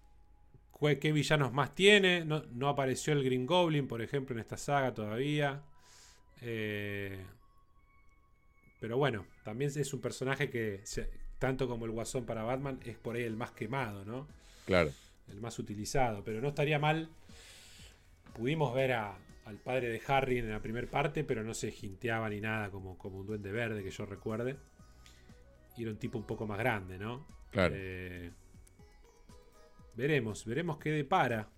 qué 0.99 1.13
villanos 1.13 1.53
más 1.53 1.73
tiene. 1.75 2.25
No, 2.25 2.43
no 2.51 2.67
apareció 2.67 3.13
el 3.13 3.23
Green 3.23 3.45
Goblin, 3.45 3.88
por 3.88 4.01
ejemplo, 4.01 4.36
en 4.36 4.41
esta 4.41 4.57
saga 4.57 4.93
todavía. 4.93 5.63
Eh, 6.41 7.25
pero 8.81 8.97
bueno, 8.97 9.25
también 9.45 9.71
es 9.73 9.93
un 9.93 10.01
personaje 10.01 10.49
que, 10.49 10.81
se- 10.84 11.09
tanto 11.43 11.67
como 11.67 11.83
el 11.83 11.91
Guasón 11.91 12.25
para 12.25 12.43
Batman, 12.43 12.79
es 12.85 12.95
por 12.95 13.17
ahí 13.17 13.23
el 13.23 13.35
más 13.35 13.51
quemado, 13.51 14.05
¿no? 14.05 14.29
Claro. 14.65 14.91
el 15.29 15.41
más 15.41 15.59
utilizado, 15.59 16.23
pero 16.23 16.39
no 16.39 16.47
estaría 16.47 16.79
mal. 16.79 17.09
Pudimos 18.33 18.73
ver 18.73 18.93
a- 18.93 19.17
al 19.43 19.57
padre 19.57 19.89
de 19.89 20.01
Harry 20.07 20.37
en 20.37 20.49
la 20.49 20.61
primera 20.61 20.89
parte, 20.89 21.25
pero 21.25 21.43
no 21.43 21.53
se 21.53 21.69
jinteaba 21.69 22.29
ni 22.29 22.39
nada 22.39 22.69
como, 22.71 22.97
como 22.97 23.17
un 23.19 23.27
duende 23.27 23.51
verde 23.51 23.83
que 23.83 23.91
yo 23.91 24.05
recuerde. 24.05 24.55
Y 25.75 25.81
era 25.81 25.91
un 25.91 25.97
tipo 25.97 26.17
un 26.17 26.23
poco 26.25 26.47
más 26.47 26.57
grande, 26.59 26.97
¿no? 26.97 27.25
Claro. 27.51 27.73
Eh, 27.77 28.31
veremos, 29.95 30.45
veremos 30.45 30.77
qué 30.77 30.91
depara. 30.91 31.49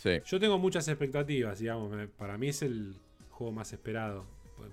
Sí. 0.00 0.20
Yo 0.24 0.38
tengo 0.38 0.56
muchas 0.58 0.86
expectativas, 0.86 1.58
digamos. 1.58 2.08
Para 2.16 2.38
mí 2.38 2.48
es 2.50 2.62
el 2.62 2.94
juego 3.30 3.52
más 3.52 3.72
esperado. 3.72 4.26
Pues, 4.56 4.70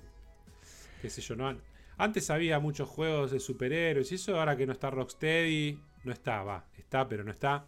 qué 1.02 1.10
sé 1.10 1.22
yo, 1.22 1.36
no. 1.36 1.58
Antes 2.02 2.32
había 2.32 2.60
muchos 2.60 2.90
juegos 2.90 3.30
de 3.30 3.40
superhéroes 3.40 4.12
y 4.12 4.16
eso, 4.16 4.40
ahora 4.40 4.58
que 4.58 4.66
no 4.66 4.72
está 4.74 4.90
Rocksteady, 4.90 5.78
no 6.04 6.12
está, 6.12 6.42
va, 6.42 6.66
está, 6.76 7.08
pero 7.08 7.24
no 7.24 7.30
está. 7.30 7.68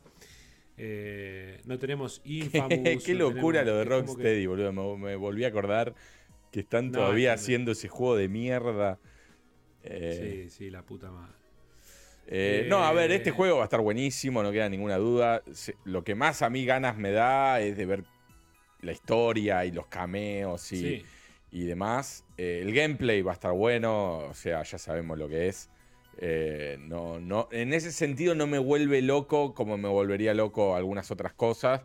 Eh, 0.75 1.61
no 1.65 1.77
tenemos 1.77 2.19
Infamous. 2.25 3.03
Qué 3.03 3.13
no 3.13 3.29
locura 3.29 3.63
tenemos- 3.63 3.65
lo 3.65 3.77
de 3.77 3.85
como 3.85 3.99
que- 3.99 4.11
Rocksteady, 4.23 4.45
boludo. 4.47 4.73
Me, 4.73 5.05
me 5.09 5.15
volví 5.15 5.43
a 5.45 5.49
acordar 5.49 5.93
que 6.51 6.61
están 6.61 6.87
No, 6.87 6.93
todavía 6.99 7.33
haciendo 7.33 7.73
ese 7.73 7.89
juego 7.89 8.15
de 8.15 8.27
mierda. 8.27 8.97
Eh, 9.83 10.47
Sí, 10.47 10.49
sí, 10.49 10.69
la 10.71 10.81
puta 10.83 11.11
madre. 11.11 11.33
eh, 12.25 12.65
no, 12.69 12.83
a 12.83 12.91
ver, 12.91 13.11
Eh, 13.11 13.15
este 13.17 13.29
juego 13.29 13.57
va 13.57 13.63
a 13.63 13.65
estar 13.65 13.81
buenísimo, 13.81 14.41
no 14.41 14.51
queda 14.51 14.67
ninguna 14.67 14.97
duda. 14.97 15.43
Lo 15.83 16.03
que 16.03 16.15
más 16.15 16.41
a 16.41 16.49
mí 16.49 16.65
ganas 16.65 16.97
me 16.97 17.11
da 17.11 17.59
es 17.61 17.77
de 17.77 17.85
ver 17.85 18.03
la 18.81 18.93
historia 18.93 19.63
y 19.65 19.71
los 19.71 19.85
cameos 19.87 20.71
y, 20.71 20.77
Sí, 20.79 21.05
y 21.53 21.65
demás. 21.65 22.25
Eh, 22.35 22.59
el 22.63 22.73
gameplay 22.73 23.21
va 23.21 23.31
a 23.31 23.35
estar 23.35 23.53
bueno, 23.53 24.17
o 24.17 24.33
sea, 24.33 24.63
ya 24.63 24.77
sabemos 24.79 25.19
lo 25.19 25.29
que 25.29 25.47
es. 25.47 25.69
Eh, 26.17 26.77
no, 26.79 27.19
no, 27.19 27.47
en 27.51 27.73
ese 27.73 27.91
sentido 27.91 28.33
no 28.33 28.47
me 28.47 28.57
vuelve 28.57 29.01
loco 29.01 29.53
como 29.53 29.77
me 29.77 29.87
volvería 29.87 30.33
loco 30.33 30.75
algunas 30.75 31.11
otras 31.11 31.33
cosas. 31.33 31.83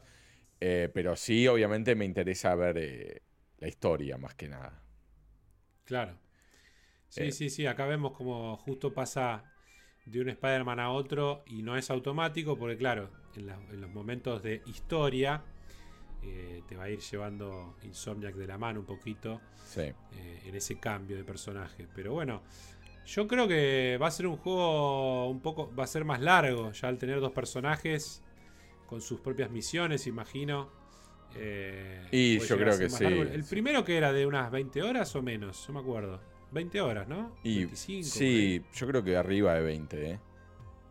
eh, 0.61 0.91
pero 0.93 1.17
sí, 1.17 1.47
obviamente 1.47 1.95
me 1.95 2.07
interesa 2.07 2.55
ver 2.55 3.23
la 3.59 3.69
historia 3.69 4.17
más 4.17 4.35
que 4.35 4.49
nada. 4.49 4.83
claro. 5.85 6.19
Sí, 7.11 7.33
sí, 7.33 7.49
sí. 7.49 7.67
Acá 7.67 7.87
vemos 7.87 8.13
como 8.13 8.57
justo 8.59 8.93
pasa 8.93 9.45
de 10.05 10.21
un 10.21 10.29
Spider-Man 10.29 10.81
a 10.81 10.91
otro 10.91 11.43
y 11.47 11.63
no 11.63 11.77
es 11.77 11.91
automático 11.91 12.59
porque 12.59 12.77
claro, 12.77 13.11
en, 13.35 13.81
los 13.81 13.91
momentos 13.91 14.43
de 14.43 14.63
historia 14.67 15.43
eh, 16.23 16.63
te 16.69 16.77
va 16.77 16.85
a 16.85 16.91
ir 16.91 17.01
llevando 17.01 17.77
Insomniac 17.83 18.35
de 18.35 18.47
la 18.47 18.59
mano 18.59 18.81
un 18.81 18.87
poquito 18.87 19.41
eh, 19.77 19.95
en 20.45 20.55
ese 20.55 20.79
cambio 20.79 21.17
de 21.17 21.25
personaje. 21.25 21.87
Pero 21.95 22.13
bueno, 22.13 22.43
yo 23.07 23.27
creo 23.27 23.49
que 23.49 23.99
va 24.01 24.09
a 24.09 24.11
ser 24.11 24.27
un 24.27 24.37
juego 24.37 25.29
un 25.29 25.41
poco, 25.41 25.75
va 25.75 25.85
a 25.85 25.87
ser 25.87 26.05
más 26.05 26.21
largo 26.21 26.73
ya 26.73 26.89
al 26.89 26.99
tener 26.99 27.21
dos 27.21 27.33
personajes 27.33 28.23
con 28.87 29.01
sus 29.01 29.21
propias 29.21 29.51
misiones, 29.51 30.07
imagino. 30.07 30.71
Eh, 31.37 32.07
y 32.11 32.39
yo 32.39 32.57
creo 32.57 32.79
que 32.79 32.89
sí. 32.89 33.05
El 33.05 33.45
primero 33.45 33.85
que 33.85 33.97
era 33.97 34.13
de 34.13 34.27
unas 34.27 34.51
20 34.51 34.83
horas 34.83 35.15
o 35.15 35.23
menos, 35.23 35.67
yo 35.67 35.73
me 35.73 35.81
acuerdo. 35.81 36.21
20 36.51 36.81
horas, 36.81 37.07
¿no? 37.07 37.37
Y, 37.43 37.67
25. 37.67 38.09
Sí, 38.09 38.63
yo 38.75 38.87
creo 38.87 39.05
que 39.05 39.17
arriba 39.17 39.55
de 39.55 39.61
20, 39.61 40.11
¿eh? 40.11 40.21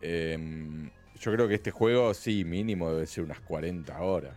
Em, 0.02 0.92
yo 1.20 1.32
creo 1.34 1.48
que 1.48 1.56
este 1.56 1.72
juego, 1.72 2.14
sí, 2.14 2.46
mínimo 2.46 2.92
debe 2.92 3.08
ser 3.08 3.24
unas 3.24 3.40
40 3.42 4.00
horas. 4.00 4.36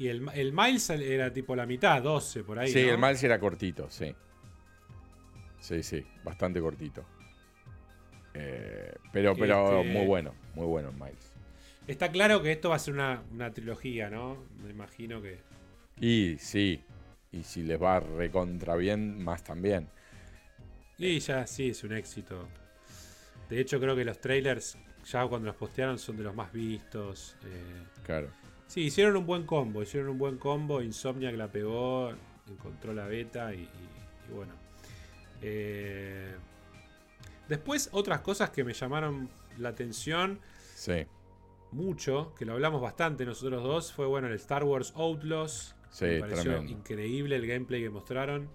Y 0.00 0.08
el, 0.08 0.26
el 0.32 0.54
Miles 0.54 0.88
era 0.88 1.30
tipo 1.30 1.54
la 1.54 1.66
mitad, 1.66 2.02
12 2.02 2.42
por 2.42 2.58
ahí. 2.58 2.72
Sí, 2.72 2.78
el 2.78 2.96
Miles 2.96 3.22
era 3.22 3.38
cortito, 3.38 3.90
sí. 3.90 4.14
Sí, 5.60 5.82
sí, 5.82 6.02
bastante 6.24 6.58
cortito. 6.58 7.04
Eh, 8.32 8.94
pero 9.12 9.36
pero 9.36 9.82
este 9.82 9.92
muy 9.92 10.06
bueno, 10.06 10.34
muy 10.54 10.64
bueno 10.64 10.88
el 10.88 10.94
Miles. 10.94 11.34
Está 11.86 12.10
claro 12.10 12.40
que 12.40 12.50
esto 12.50 12.70
va 12.70 12.76
a 12.76 12.78
ser 12.78 12.94
una, 12.94 13.22
una 13.30 13.52
trilogía, 13.52 14.08
¿no? 14.08 14.38
Me 14.64 14.70
imagino 14.70 15.20
que. 15.20 15.40
Y 15.98 16.38
sí, 16.38 16.82
y 17.30 17.42
si 17.42 17.62
les 17.62 17.80
va 17.80 18.00
recontra 18.00 18.76
bien, 18.76 19.22
más 19.22 19.44
también. 19.44 19.86
Y 20.96 21.18
ya 21.18 21.46
sí, 21.46 21.68
es 21.68 21.84
un 21.84 21.92
éxito. 21.92 22.48
De 23.50 23.60
hecho, 23.60 23.78
creo 23.78 23.94
que 23.94 24.06
los 24.06 24.18
trailers, 24.18 24.78
ya 25.04 25.26
cuando 25.26 25.48
los 25.48 25.56
postearon, 25.56 25.98
son 25.98 26.16
de 26.16 26.22
los 26.22 26.34
más 26.34 26.50
vistos. 26.54 27.36
Eh. 27.44 27.84
claro. 28.02 28.39
Sí, 28.70 28.82
hicieron 28.82 29.16
un 29.16 29.26
buen 29.26 29.46
combo. 29.46 29.82
Hicieron 29.82 30.10
un 30.10 30.18
buen 30.18 30.38
combo. 30.38 30.80
Insomniac 30.80 31.34
la 31.34 31.50
pegó, 31.50 32.12
encontró 32.48 32.94
la 32.94 33.04
beta 33.06 33.52
y, 33.52 33.68
bueno. 34.32 34.52
Eh, 35.42 36.32
después, 37.48 37.88
otras 37.90 38.20
cosas 38.20 38.50
que 38.50 38.62
me 38.62 38.72
llamaron 38.72 39.28
la 39.58 39.70
atención. 39.70 40.38
Sí. 40.76 41.04
Mucho, 41.72 42.32
que 42.38 42.44
lo 42.44 42.52
hablamos 42.52 42.80
bastante 42.80 43.24
nosotros 43.24 43.60
dos, 43.64 43.92
fue 43.92 44.06
bueno 44.06 44.28
el 44.28 44.34
Star 44.34 44.62
Wars 44.62 44.92
Outlaws. 44.94 45.74
Sí, 45.90 46.04
me 46.04 46.20
pareció 46.20 46.62
increíble 46.62 47.34
el 47.34 47.48
gameplay 47.48 47.82
que 47.82 47.90
mostraron. 47.90 48.48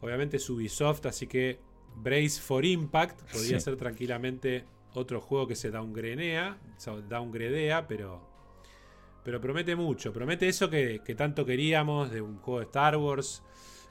Obviamente 0.00 0.38
es 0.38 0.50
Ubisoft, 0.50 1.06
así 1.06 1.28
que 1.28 1.60
Brace 1.94 2.40
for 2.40 2.64
Impact 2.64 3.22
podría 3.30 3.60
ser 3.60 3.76
tranquilamente 3.76 4.64
otro 4.94 5.20
juego 5.20 5.46
que 5.46 5.54
se 5.54 5.70
downgradea, 5.70 6.58
downgradea 7.08 7.86
pero, 7.86 8.33
pero 9.24 9.40
promete 9.40 9.74
mucho. 9.74 10.12
Promete 10.12 10.46
eso 10.48 10.70
que, 10.70 11.00
tanto 11.16 11.44
queríamos 11.44 12.10
de 12.10 12.20
un 12.20 12.38
juego 12.38 12.60
de 12.60 12.66
Star 12.66 12.96
Wars, 12.96 13.42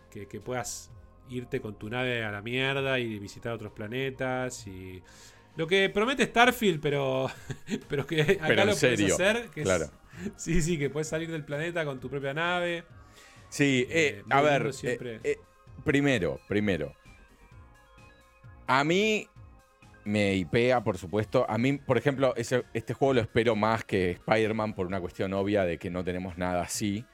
que, 0.10 0.26
puedas 0.40 0.92
irte 1.30 1.60
con 1.60 1.78
tu 1.78 1.90
nave 1.90 2.24
a 2.24 2.32
la 2.32 2.42
mierda 2.42 3.00
y 3.00 3.18
visitar 3.18 3.54
otros 3.54 3.72
planetas 3.72 4.68
y 4.68 5.02
lo 5.56 5.66
que 5.68 5.90
promete 5.90 6.26
Starfield, 6.26 6.80
pero 6.82 7.30
pero 7.90 8.06
que 8.06 8.22
acá 8.40 8.66
lo 8.66 8.76
puedes 8.76 9.12
hacer, 9.12 9.50
que 9.50 9.64
claro. 9.64 9.90
Sí, 10.38 10.62
sí, 10.62 10.78
que 10.78 10.92
puedes 10.92 11.08
salir 11.08 11.32
del 11.32 11.44
planeta 11.44 11.84
con 11.86 12.00
tu 12.00 12.10
propia 12.10 12.34
nave. 12.34 12.84
Sí, 13.50 13.88
eh, 13.90 14.20
eh, 14.20 14.24
a 14.30 14.42
ver, 14.42 14.70
eh, 14.84 15.38
primero, 15.84 16.40
primero. 16.48 16.94
A 18.68 18.84
mí 18.84 19.28
me 20.06 20.36
hipea, 20.36 20.84
por 20.84 20.98
supuesto. 20.98 21.46
A 21.50 21.58
mí, 21.58 21.78
por 21.78 21.98
ejemplo, 21.98 22.34
este 22.36 22.94
juego 22.94 23.14
lo 23.14 23.22
espero 23.22 23.56
más 23.56 23.84
que 23.84 24.12
Spider-Man 24.12 24.74
por 24.74 24.88
una 24.88 25.00
cuestión 25.00 25.34
obvia 25.34 25.64
de 25.66 25.78
que 25.78 25.90
no 25.90 26.04
tenemos 26.04 26.38
nada 26.38 26.62
así. 26.62 27.06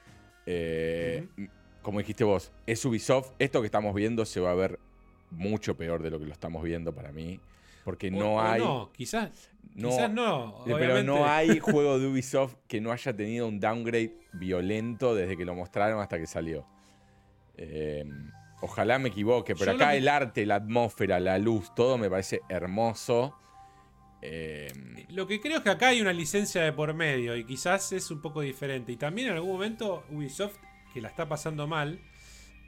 Como 1.82 2.00
dijiste 2.00 2.24
vos, 2.24 2.52
es 2.66 2.84
Ubisoft. 2.86 3.32
Esto 3.40 3.62
que 3.62 3.66
estamos 3.66 3.94
viendo 3.96 4.26
se 4.26 4.40
va 4.40 4.52
a 4.52 4.56
ver 4.56 4.80
mucho 5.32 5.78
peor 5.78 6.04
de 6.04 6.10
lo 6.10 6.20
que 6.20 6.26
lo 6.26 6.34
estamos 6.34 6.64
viendo 6.64 6.94
para 6.94 7.12
mí. 7.12 7.40
Porque 7.84 8.12
no 8.12 8.42
hay. 8.42 8.62
no, 8.62 8.92
quizás. 8.94 9.50
No, 9.76 9.90
quizás 9.90 10.12
no. 10.12 10.64
Pero 10.66 11.04
no 11.04 11.26
hay 11.26 11.60
juego 11.60 12.00
de 12.00 12.08
Ubisoft 12.08 12.56
que 12.68 12.82
no 12.82 12.92
haya 12.92 13.16
tenido 13.16 13.48
un 13.48 13.60
downgrade 13.60 14.16
violento 14.34 15.16
desde 15.16 15.38
que 15.38 15.46
lo 15.46 15.56
mostraron 15.56 16.02
hasta 16.02 16.20
que 16.20 16.28
salió. 16.28 16.66
Em, 17.58 18.32
ojalá 18.62 19.00
me 19.00 19.10
equivoque, 19.10 19.56
pero 19.56 19.72
acá 19.72 19.96
el 19.96 20.08
arte, 20.08 20.46
la 20.46 20.56
atmósfera, 20.56 21.20
la 21.20 21.38
luz, 21.38 21.74
todo 21.76 21.98
me 21.98 22.10
parece 22.10 22.42
hermoso. 22.50 23.36
Em, 24.22 25.06
lo 25.10 25.28
que 25.28 25.40
creo 25.40 25.58
es 25.58 25.64
que 25.64 25.70
acá 25.70 25.90
hay 25.90 26.02
una 26.02 26.12
licencia 26.12 26.62
de 26.62 26.74
por 26.74 26.94
medio 26.94 27.38
y 27.38 27.46
quizás 27.46 27.92
es 27.92 28.12
un 28.12 28.22
poco 28.22 28.42
diferente. 28.42 28.92
Y 28.92 28.98
también 28.98 29.30
en 29.30 29.36
algún 29.36 29.54
momento 29.54 30.04
Ubisoft, 30.10 30.58
que 30.94 31.02
la 31.02 31.08
está 31.10 31.28
pasando 31.28 31.68
mal, 31.68 32.00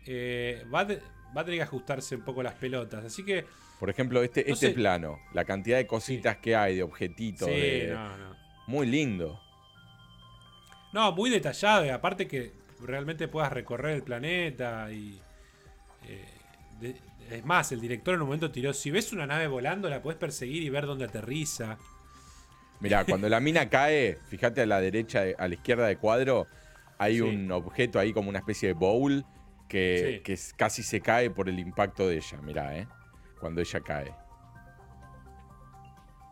eh, 0.05 0.65
va, 0.73 0.83
va 0.83 1.41
a 1.41 1.45
tener 1.45 1.59
que 1.59 1.63
ajustarse 1.63 2.15
un 2.15 2.23
poco 2.23 2.41
las 2.41 2.53
pelotas. 2.55 3.05
Así 3.05 3.23
que 3.23 3.45
por 3.81 3.89
ejemplo, 3.89 4.21
este, 4.21 4.51
este 4.51 4.69
plano, 4.69 5.19
la 5.33 5.43
cantidad 5.43 5.77
de 5.77 5.87
cositas 5.87 6.37
que 6.37 6.55
hay, 6.55 6.75
de 6.75 6.83
objetitos. 6.83 7.49
Sí, 7.49 7.87
no, 7.89 8.15
no. 8.15 8.35
Muy 8.67 8.85
lindo. 8.85 9.41
No, 10.93 11.11
muy 11.13 11.31
detallado. 11.31 11.83
Y 11.83 11.89
aparte 11.89 12.27
que 12.27 12.53
realmente 12.79 13.27
puedas 13.27 13.51
recorrer 13.51 13.95
el 13.95 14.03
planeta. 14.03 14.91
Y. 14.91 15.19
Eh, 16.07 16.95
es 17.29 17.45
más, 17.45 17.71
el 17.71 17.79
director 17.79 18.15
en 18.15 18.21
un 18.21 18.27
momento 18.27 18.51
tiró. 18.51 18.73
Si 18.73 18.91
ves 18.91 19.13
una 19.13 19.25
nave 19.25 19.47
volando, 19.47 19.89
la 19.89 20.01
puedes 20.01 20.19
perseguir 20.19 20.63
y 20.63 20.69
ver 20.69 20.85
dónde 20.85 21.05
aterriza. 21.05 21.77
Mirá, 22.79 23.05
cuando 23.05 23.29
la 23.29 23.39
mina 23.39 23.69
cae, 23.69 24.17
fíjate 24.27 24.61
a 24.61 24.65
la 24.65 24.81
derecha, 24.81 25.23
a 25.37 25.47
la 25.47 25.53
izquierda 25.53 25.87
de 25.87 25.97
cuadro, 25.97 26.47
hay 26.97 27.21
un 27.21 27.51
objeto 27.51 27.99
ahí 27.99 28.13
como 28.13 28.29
una 28.29 28.39
especie 28.39 28.69
de 28.69 28.73
bowl 28.73 29.25
que, 29.67 30.21
que 30.23 30.37
casi 30.55 30.83
se 30.83 31.01
cae 31.01 31.29
por 31.29 31.47
el 31.47 31.59
impacto 31.59 32.07
de 32.07 32.17
ella. 32.17 32.41
Mirá, 32.41 32.77
eh 32.77 32.87
cuando 33.41 33.59
ella 33.59 33.81
cae. 33.81 34.13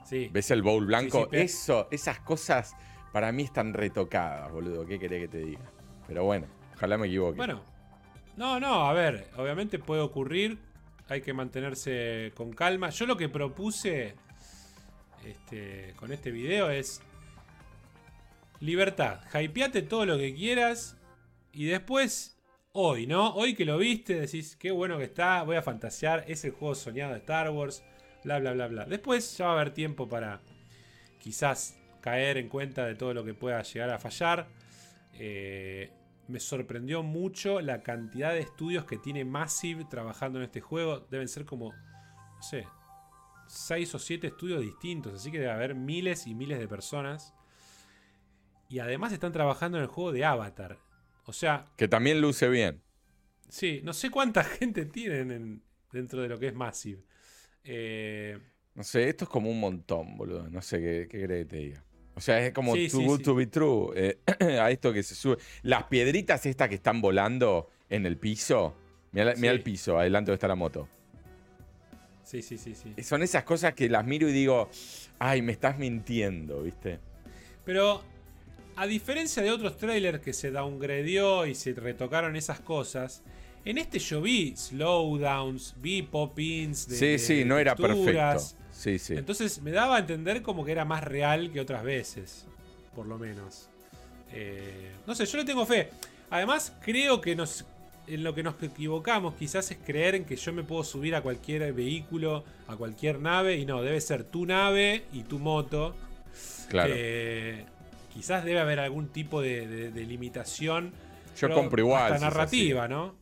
Sí. 0.05 0.29
¿Ves 0.31 0.51
el 0.51 0.61
bowl 0.61 0.85
blanco? 0.85 1.27
Eso, 1.31 1.87
esas 1.91 2.19
cosas 2.19 2.75
para 3.11 3.31
mí 3.31 3.43
están 3.43 3.73
retocadas, 3.73 4.49
boludo. 4.51 4.85
¿Qué 4.85 4.97
querés 4.99 5.23
que 5.23 5.27
te 5.27 5.37
diga? 5.39 5.61
Pero 6.07 6.23
bueno, 6.23 6.47
ojalá 6.75 6.97
me 6.97 7.07
equivoque. 7.07 7.37
Bueno, 7.37 7.61
no, 8.39 8.57
no, 8.57 8.87
a 8.87 8.93
ver, 8.93 9.27
obviamente 9.35 9.79
puede 9.79 9.99
ocurrir. 9.99 10.59
Hay 11.09 11.19
que 11.19 11.33
mantenerse 11.33 12.31
con 12.35 12.53
calma. 12.53 12.89
Yo 12.89 13.05
lo 13.05 13.17
que 13.17 13.27
propuse 13.27 14.15
este, 15.25 15.93
con 15.97 16.13
este 16.13 16.31
video 16.31 16.69
es 16.69 17.01
libertad. 18.61 19.19
Hypeate 19.33 19.81
todo 19.81 20.05
lo 20.05 20.17
que 20.17 20.33
quieras 20.33 20.95
y 21.51 21.65
después 21.65 22.39
hoy, 22.71 23.07
¿no? 23.07 23.33
Hoy 23.35 23.55
que 23.55 23.65
lo 23.65 23.77
viste, 23.77 24.17
decís, 24.17 24.55
qué 24.55 24.71
bueno 24.71 24.97
que 24.97 25.03
está, 25.03 25.43
voy 25.43 25.57
a 25.57 25.61
fantasear, 25.61 26.23
es 26.25 26.45
el 26.45 26.51
juego 26.51 26.75
soñado 26.75 27.11
de 27.11 27.19
Star 27.19 27.49
Wars, 27.49 27.83
bla, 28.23 28.39
bla, 28.39 28.53
bla, 28.53 28.67
bla. 28.67 28.85
Después 28.85 29.37
ya 29.37 29.47
va 29.47 29.51
a 29.51 29.55
haber 29.55 29.73
tiempo 29.73 30.07
para 30.07 30.39
quizás 31.19 31.77
caer 31.99 32.37
en 32.37 32.47
cuenta 32.47 32.85
de 32.85 32.95
todo 32.95 33.13
lo 33.13 33.25
que 33.25 33.33
pueda 33.33 33.61
llegar 33.63 33.89
a 33.89 33.99
fallar. 33.99 34.47
Eh, 35.15 35.91
me 36.29 36.39
sorprendió 36.39 37.01
mucho 37.01 37.59
la 37.59 37.81
cantidad 37.81 38.33
de 38.33 38.39
estudios 38.39 38.85
que 38.85 38.97
tiene 38.97 39.25
Massive 39.25 39.85
trabajando 39.85 40.37
en 40.37 40.45
este 40.45 40.61
juego. 40.61 40.99
Deben 41.09 41.27
ser 41.27 41.43
como, 41.43 41.73
no 41.73 42.41
sé, 42.43 42.67
6 43.47 43.95
o 43.95 43.99
7 43.99 44.27
estudios 44.27 44.61
distintos, 44.61 45.15
así 45.15 45.31
que 45.31 45.39
debe 45.39 45.51
haber 45.51 45.73
miles 45.73 46.27
y 46.27 46.35
miles 46.35 46.59
de 46.59 46.67
personas. 46.67 47.33
Y 48.69 48.77
además 48.77 49.11
están 49.11 49.31
trabajando 49.31 49.79
en 49.79 49.83
el 49.83 49.89
juego 49.89 50.11
de 50.11 50.23
Avatar. 50.23 50.77
O 51.25 51.33
sea. 51.33 51.65
Que 51.75 51.87
también 51.87 52.21
luce 52.21 52.47
bien. 52.47 52.83
Sí, 53.49 53.81
no 53.83 53.93
sé 53.93 54.11
cuánta 54.11 54.43
gente 54.59 54.85
tienen 54.85 55.63
dentro 55.91 56.21
de 56.21 56.29
lo 56.29 56.37
que 56.37 56.49
es 56.49 56.53
Massive. 56.53 57.03
Eh, 57.63 58.37
no 58.75 58.83
sé, 58.83 59.09
esto 59.09 59.25
es 59.25 59.29
como 59.29 59.49
un 59.49 59.59
montón, 59.59 60.15
boludo. 60.15 60.47
No 60.47 60.61
sé 60.61 60.79
qué, 60.79 61.07
qué 61.09 61.25
crees 61.25 61.45
que 61.45 61.49
te 61.49 61.57
diga. 61.57 61.83
O 62.19 62.21
sea, 62.21 62.45
es 62.45 62.53
como 62.53 62.73
too 62.73 63.01
good 63.01 63.21
to 63.21 63.33
be 63.33 63.47
true. 63.47 63.93
Eh, 63.95 64.17
a 64.59 64.69
esto 64.71 64.91
que 64.91 65.03
se 65.03 65.15
sube. 65.15 65.37
Las 65.61 65.85
piedritas 65.85 66.45
estas 66.45 66.67
que 66.67 66.75
están 66.75 66.99
volando 66.99 67.69
en 67.89 68.05
el 68.05 68.17
piso. 68.17 68.75
Mira, 69.13 69.31
el 69.31 69.63
piso, 69.63 69.97
adelante 69.97 70.31
donde 70.31 70.35
está 70.35 70.49
la 70.49 70.55
moto. 70.55 70.89
Sí, 72.25 72.41
sí, 72.41 72.57
sí, 72.57 72.75
sí. 72.75 73.01
Son 73.01 73.23
esas 73.23 73.45
cosas 73.45 73.73
que 73.73 73.87
las 73.87 74.05
miro 74.05 74.27
y 74.27 74.33
digo, 74.33 74.69
ay, 75.17 75.41
me 75.41 75.53
estás 75.53 75.79
mintiendo, 75.79 76.61
¿viste? 76.61 76.99
Pero 77.63 78.03
a 78.75 78.85
diferencia 78.85 79.41
de 79.41 79.49
otros 79.49 79.77
trailers 79.77 80.19
que 80.19 80.33
se 80.33 80.51
downgradió 80.51 81.45
y 81.45 81.55
se 81.55 81.71
retocaron 81.71 82.35
esas 82.35 82.59
cosas, 82.59 83.23
en 83.63 83.77
este 83.77 83.97
yo 83.97 84.21
vi 84.21 84.57
slowdowns, 84.57 85.75
vi 85.77 86.01
pop-ins 86.01 86.85
de. 86.89 86.97
Sí, 86.97 87.17
sí, 87.17 87.45
no 87.45 87.57
era 87.57 87.77
perfecto. 87.77 88.57
Sí, 88.79 88.97
sí. 88.97 89.13
Entonces 89.13 89.61
me 89.61 89.71
daba 89.71 89.97
a 89.97 89.99
entender 89.99 90.41
como 90.41 90.63
que 90.63 90.71
era 90.71 90.85
más 90.85 91.03
real 91.03 91.51
que 91.51 91.59
otras 91.59 91.83
veces, 91.83 92.45
por 92.95 93.07
lo 93.07 93.17
menos. 93.17 93.67
Eh, 94.31 94.93
no 95.05 95.13
sé, 95.13 95.25
yo 95.25 95.37
le 95.37 95.43
tengo 95.43 95.65
fe. 95.65 95.89
Además, 96.29 96.73
creo 96.81 97.19
que 97.19 97.35
nos. 97.35 97.65
en 98.07 98.23
lo 98.23 98.33
que 98.33 98.41
nos 98.41 98.55
equivocamos 98.63 99.33
quizás 99.33 99.69
es 99.71 99.79
creer 99.85 100.15
en 100.15 100.23
que 100.23 100.37
yo 100.37 100.53
me 100.53 100.63
puedo 100.63 100.85
subir 100.85 101.13
a 101.13 101.21
cualquier 101.21 101.73
vehículo, 101.73 102.45
a 102.69 102.77
cualquier 102.77 103.19
nave, 103.19 103.57
y 103.57 103.65
no, 103.65 103.81
debe 103.81 103.99
ser 103.99 104.23
tu 104.23 104.45
nave 104.45 105.03
y 105.11 105.23
tu 105.23 105.39
moto. 105.39 105.93
Claro. 106.69 106.95
quizás 108.13 108.45
debe 108.45 108.61
haber 108.61 108.79
algún 108.79 109.09
tipo 109.09 109.41
de, 109.41 109.91
limitación. 109.93 110.93
Yo 111.37 111.49
compro 111.53 111.81
igual. 111.81 112.13
Hasta 112.13 112.29
narrativa, 112.29 112.87
¿no? 112.87 113.13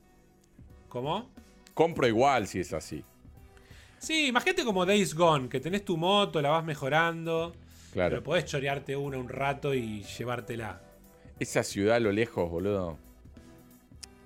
¿Cómo? 0.87 1.31
Compro 1.73 2.07
igual 2.07 2.45
si 2.45 2.59
es 2.59 2.73
así. 2.73 3.03
Sí, 3.99 4.27
imagínate 4.27 4.63
como 4.63 4.85
Days 4.85 5.13
Gone, 5.13 5.49
que 5.49 5.59
tenés 5.59 5.83
tu 5.83 5.97
moto, 5.97 6.41
la 6.41 6.49
vas 6.49 6.63
mejorando. 6.63 7.55
Claro. 7.93 8.09
Pero 8.11 8.23
podés 8.23 8.45
chorearte 8.45 8.95
una 8.95 9.17
un 9.17 9.29
rato 9.29 9.73
y 9.73 10.03
llevártela. 10.03 10.81
Esa 11.39 11.63
ciudad 11.63 11.95
a 11.95 11.99
lo 11.99 12.11
lejos, 12.11 12.49
boludo. 12.49 12.97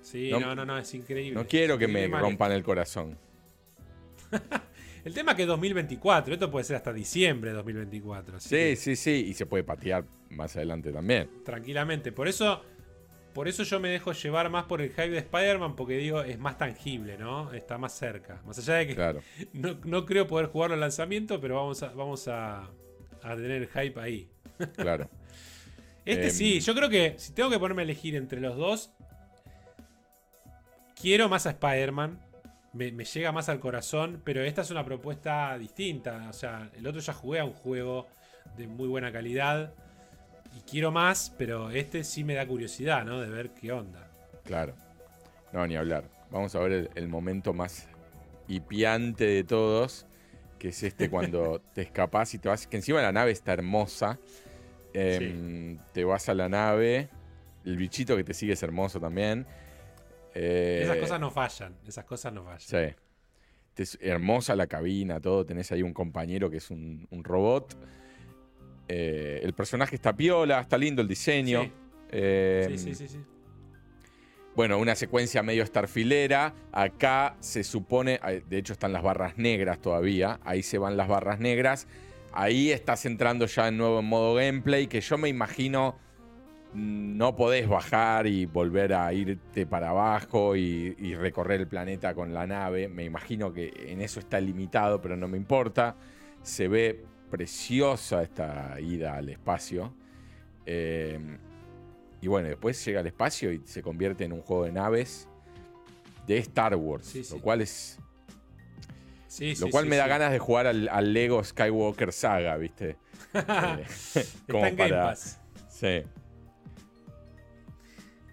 Sí, 0.02 0.30
no, 0.30 0.54
no, 0.54 0.64
no, 0.64 0.78
es 0.78 0.92
increíble. 0.94 1.40
No 1.40 1.46
quiero 1.46 1.78
que 1.78 1.88
me 1.88 2.06
rompan 2.08 2.52
el 2.52 2.62
corazón. 2.62 3.16
el 5.04 5.14
tema 5.14 5.32
es 5.32 5.36
que 5.36 5.42
es 5.42 5.48
2024, 5.48 6.34
esto 6.34 6.50
puede 6.50 6.64
ser 6.64 6.76
hasta 6.76 6.92
diciembre 6.92 7.50
de 7.50 7.56
2024. 7.56 8.40
Sí, 8.40 8.76
sí, 8.76 8.96
sí, 8.96 9.26
y 9.28 9.34
se 9.34 9.46
puede 9.46 9.64
patear 9.64 10.04
más 10.30 10.56
adelante 10.56 10.92
también. 10.92 11.30
Tranquilamente, 11.44 12.12
por 12.12 12.28
eso, 12.28 12.62
por 13.32 13.48
eso 13.48 13.62
yo 13.62 13.80
me 13.80 13.88
dejo 13.88 14.12
llevar 14.12 14.50
más 14.50 14.64
por 14.64 14.80
el 14.80 14.90
hype 14.90 15.10
de 15.10 15.18
Spider-Man, 15.18 15.76
porque 15.76 15.96
digo, 15.96 16.22
es 16.22 16.38
más 16.38 16.58
tangible, 16.58 17.18
¿no? 17.18 17.52
Está 17.52 17.78
más 17.78 17.92
cerca. 17.92 18.40
Más 18.44 18.58
allá 18.58 18.74
de 18.74 18.86
que 18.88 19.22
no, 19.84 20.06
creo 20.06 20.26
poder 20.26 20.46
jugarlo 20.46 20.74
al 20.74 20.80
lanzamiento, 20.80 21.40
pero 21.40 21.56
vamos 21.56 21.82
a, 21.82 21.88
vamos 21.92 22.28
a, 22.28 22.70
tener 23.22 23.62
el 23.62 23.68
hype 23.68 24.00
ahí. 24.00 24.28
Claro. 24.76 25.08
Este 26.04 26.30
sí, 26.30 26.56
em, 26.56 26.60
yo 26.60 26.74
creo 26.74 26.88
que 26.88 27.14
si 27.16 27.32
tengo 27.32 27.48
que 27.48 27.58
ponerme 27.58 27.82
a 27.82 27.84
elegir 27.84 28.16
entre 28.16 28.40
los 28.40 28.56
dos, 28.56 28.92
Quiero 31.02 31.28
más 31.28 31.46
a 31.46 31.50
Spider-Man. 31.50 32.20
Me, 32.74 32.92
llega 32.92 33.32
más 33.32 33.48
al 33.48 33.58
corazón, 33.58 34.22
pero 34.24 34.44
esta 34.44 34.62
es 34.62 34.70
una 34.70 34.84
propuesta 34.84 35.58
distinta. 35.58 36.28
O 36.30 36.32
sea, 36.32 36.70
el 36.76 36.86
otro 36.86 37.00
ya 37.00 37.12
jugué 37.12 37.40
a 37.40 37.44
un 37.44 37.54
juego 37.54 38.06
de 38.56 38.68
muy 38.68 38.86
buena 38.86 39.10
calidad 39.10 39.74
y 40.56 40.60
quiero 40.62 40.90
más, 40.90 41.34
pero 41.36 41.70
este 41.70 42.04
sí 42.04 42.24
me 42.24 42.34
da 42.34 42.46
curiosidad, 42.46 43.04
¿no? 43.04 43.20
De 43.20 43.28
ver 43.28 43.50
qué 43.50 43.72
onda. 43.72 44.10
Claro. 44.44 44.74
No, 45.52 45.66
ni 45.66 45.76
hablar. 45.76 46.04
Vamos 46.30 46.54
a 46.54 46.60
ver 46.60 46.90
el, 46.94 47.08
momento 47.08 47.52
más 47.52 47.88
hipiante 48.48 49.26
de 49.26 49.44
todos, 49.44 50.06
que 50.58 50.68
es 50.68 50.82
este 50.82 51.10
cuando 51.10 51.60
te 51.74 51.82
escapas 51.82 52.32
y 52.34 52.38
te 52.38 52.48
vas, 52.48 52.66
que 52.66 52.76
encima 52.76 53.02
la 53.02 53.12
nave 53.12 53.30
está 53.30 53.52
hermosa. 53.52 54.18
Em, 54.94 55.78
te 55.92 56.04
vas 56.04 56.28
a 56.28 56.34
la 56.34 56.48
nave, 56.48 57.08
el 57.64 57.76
bichito 57.76 58.16
que 58.16 58.24
te 58.24 58.34
sigue 58.34 58.54
es 58.54 58.62
hermoso 58.62 59.00
también. 59.00 59.46
esas 60.34 60.96
cosas 60.96 61.20
no 61.20 61.30
fallan, 61.30 61.76
esas 61.86 62.04
cosas 62.04 62.32
no 62.32 62.44
fallan. 62.44 62.60
Sí. 62.60 62.96
Es 63.76 63.98
hermosa 64.02 64.54
la 64.54 64.66
cabina, 64.66 65.20
todo. 65.20 65.46
Tenés 65.46 65.72
ahí 65.72 65.82
un 65.82 65.94
compañero 65.94 66.50
que 66.50 66.58
es 66.58 66.70
un, 66.70 67.08
robot. 67.10 67.76
Eh, 68.88 69.40
el 69.42 69.52
personaje 69.54 69.94
está 69.94 70.14
piola, 70.14 70.60
está 70.60 70.78
lindo 70.78 71.02
el 71.02 71.08
diseño. 71.08 71.70
Eh, 72.10 72.66
sí. 72.70 72.78
sí, 72.78 72.94
sí, 72.94 73.08
sí, 73.08 73.18
Bueno, 74.54 74.78
una 74.78 74.94
secuencia 74.94 75.42
medio 75.42 75.64
starfilera. 75.64 76.54
Acá 76.72 77.36
se 77.40 77.64
supone, 77.64 78.20
de 78.48 78.58
hecho 78.58 78.72
están 78.72 78.92
las 78.92 79.02
barras 79.02 79.38
negras 79.38 79.80
todavía. 79.80 80.40
Ahí 80.44 80.62
se 80.62 80.78
van 80.78 80.96
las 80.96 81.08
barras 81.08 81.40
negras. 81.40 81.86
Ahí 82.32 82.70
estás 82.70 83.04
entrando 83.06 83.46
ya 83.46 83.68
en 83.68 83.76
nuevo 83.76 84.00
en 84.00 84.06
modo 84.06 84.34
gameplay, 84.34 84.86
que 84.86 85.00
yo 85.00 85.18
me 85.18 85.28
imagino 85.28 85.96
no 86.74 87.36
podés 87.36 87.68
bajar 87.68 88.26
y 88.26 88.46
volver 88.46 88.94
a 88.94 89.12
irte 89.12 89.66
para 89.66 89.90
abajo 89.90 90.56
y, 90.56 91.14
recorrer 91.14 91.60
el 91.60 91.68
planeta 91.68 92.14
con 92.14 92.32
la 92.32 92.46
nave. 92.46 92.88
Me 92.88 93.04
imagino 93.04 93.52
que 93.52 93.72
en 93.88 94.00
eso 94.00 94.20
está 94.20 94.40
limitado, 94.40 95.00
pero 95.00 95.16
no 95.16 95.28
me 95.28 95.36
importa. 95.36 95.96
Se 96.42 96.68
ve 96.68 97.04
preciosa 97.32 98.22
esta 98.22 98.78
ida 98.78 99.16
al 99.16 99.30
espacio. 99.30 99.94
Eh, 100.66 101.18
y 102.20 102.28
bueno, 102.28 102.48
después 102.48 102.84
llega 102.84 103.00
al 103.00 103.06
espacio 103.06 103.50
y 103.50 103.62
se 103.64 103.82
convierte 103.82 104.24
en 104.24 104.34
un 104.34 104.42
juego 104.42 104.66
de 104.66 104.72
naves 104.72 105.28
de 106.26 106.36
Star 106.36 106.76
Wars, 106.76 107.30
lo 107.30 107.40
cual 107.40 107.62
es... 107.62 107.98
lo 109.58 109.70
cual 109.70 109.86
me 109.86 109.96
da 109.96 110.06
ganas 110.06 110.30
de 110.30 110.38
jugar 110.38 110.66
al, 110.66 111.12
Lego 111.14 111.42
Skywalker 111.42 112.12
Saga, 112.12 112.56
¿viste? 112.58 112.96
Eh, 113.34 113.86
como 114.50 114.76
para... 114.76 115.16
Sí. 115.16 116.02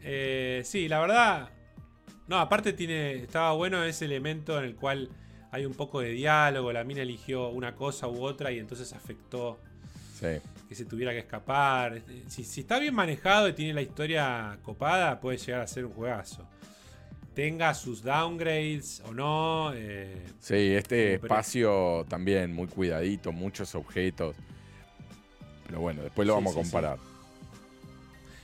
Eh, 0.04 0.62
sí, 0.66 0.90
la 0.90 1.00
verdad. 1.00 1.50
No, 2.28 2.38
aparte 2.38 2.74
tiene. 2.74 3.24
Estaba 3.24 3.54
bueno 3.54 3.82
ese 3.84 4.06
elemento 4.06 4.60
en 4.60 4.66
el 4.66 4.76
cual 4.76 5.10
hay 5.52 5.66
un 5.66 5.74
poco 5.74 6.02
de 6.02 6.12
diálogo. 6.12 6.72
La 6.72 6.84
mina 6.84 7.02
eligió 7.02 7.50
una 7.50 7.76
cosa 7.76 8.08
u 8.08 8.24
otra 8.24 8.52
y 8.52 8.60
entonces 8.60 8.94
afectó 8.94 9.60
que 10.20 10.76
se 10.76 10.86
tuviera 10.86 11.12
que 11.12 11.20
escapar. 11.20 11.98
Este, 11.98 12.30
si, 12.30 12.62
está 12.62 12.80
bien 12.80 12.94
manejado 12.94 13.48
y 13.48 13.54
tiene 13.54 13.74
la 13.74 13.82
historia 13.82 14.58
copada, 14.64 15.20
puede 15.20 15.38
llegar 15.38 15.62
a 15.62 15.68
ser 15.68 15.86
un 15.86 15.94
juegazo. 15.94 16.46
Tenga 17.34 17.74
sus 17.74 18.04
downgrades 18.04 19.02
o 19.08 19.14
no. 19.14 19.72
Eh, 19.74 20.22
sí, 20.40 20.74
este 20.74 21.16
espacio 21.16 22.06
también 22.10 22.54
muy 22.54 22.68
cuidadito, 22.68 23.32
muchos 23.32 23.76
objetos. 23.76 24.36
Pero 25.66 25.80
bueno, 25.80 26.02
después 26.02 26.28
lo 26.28 26.34
vamos 26.34 26.54
a 26.54 26.60
comparar. 26.60 26.98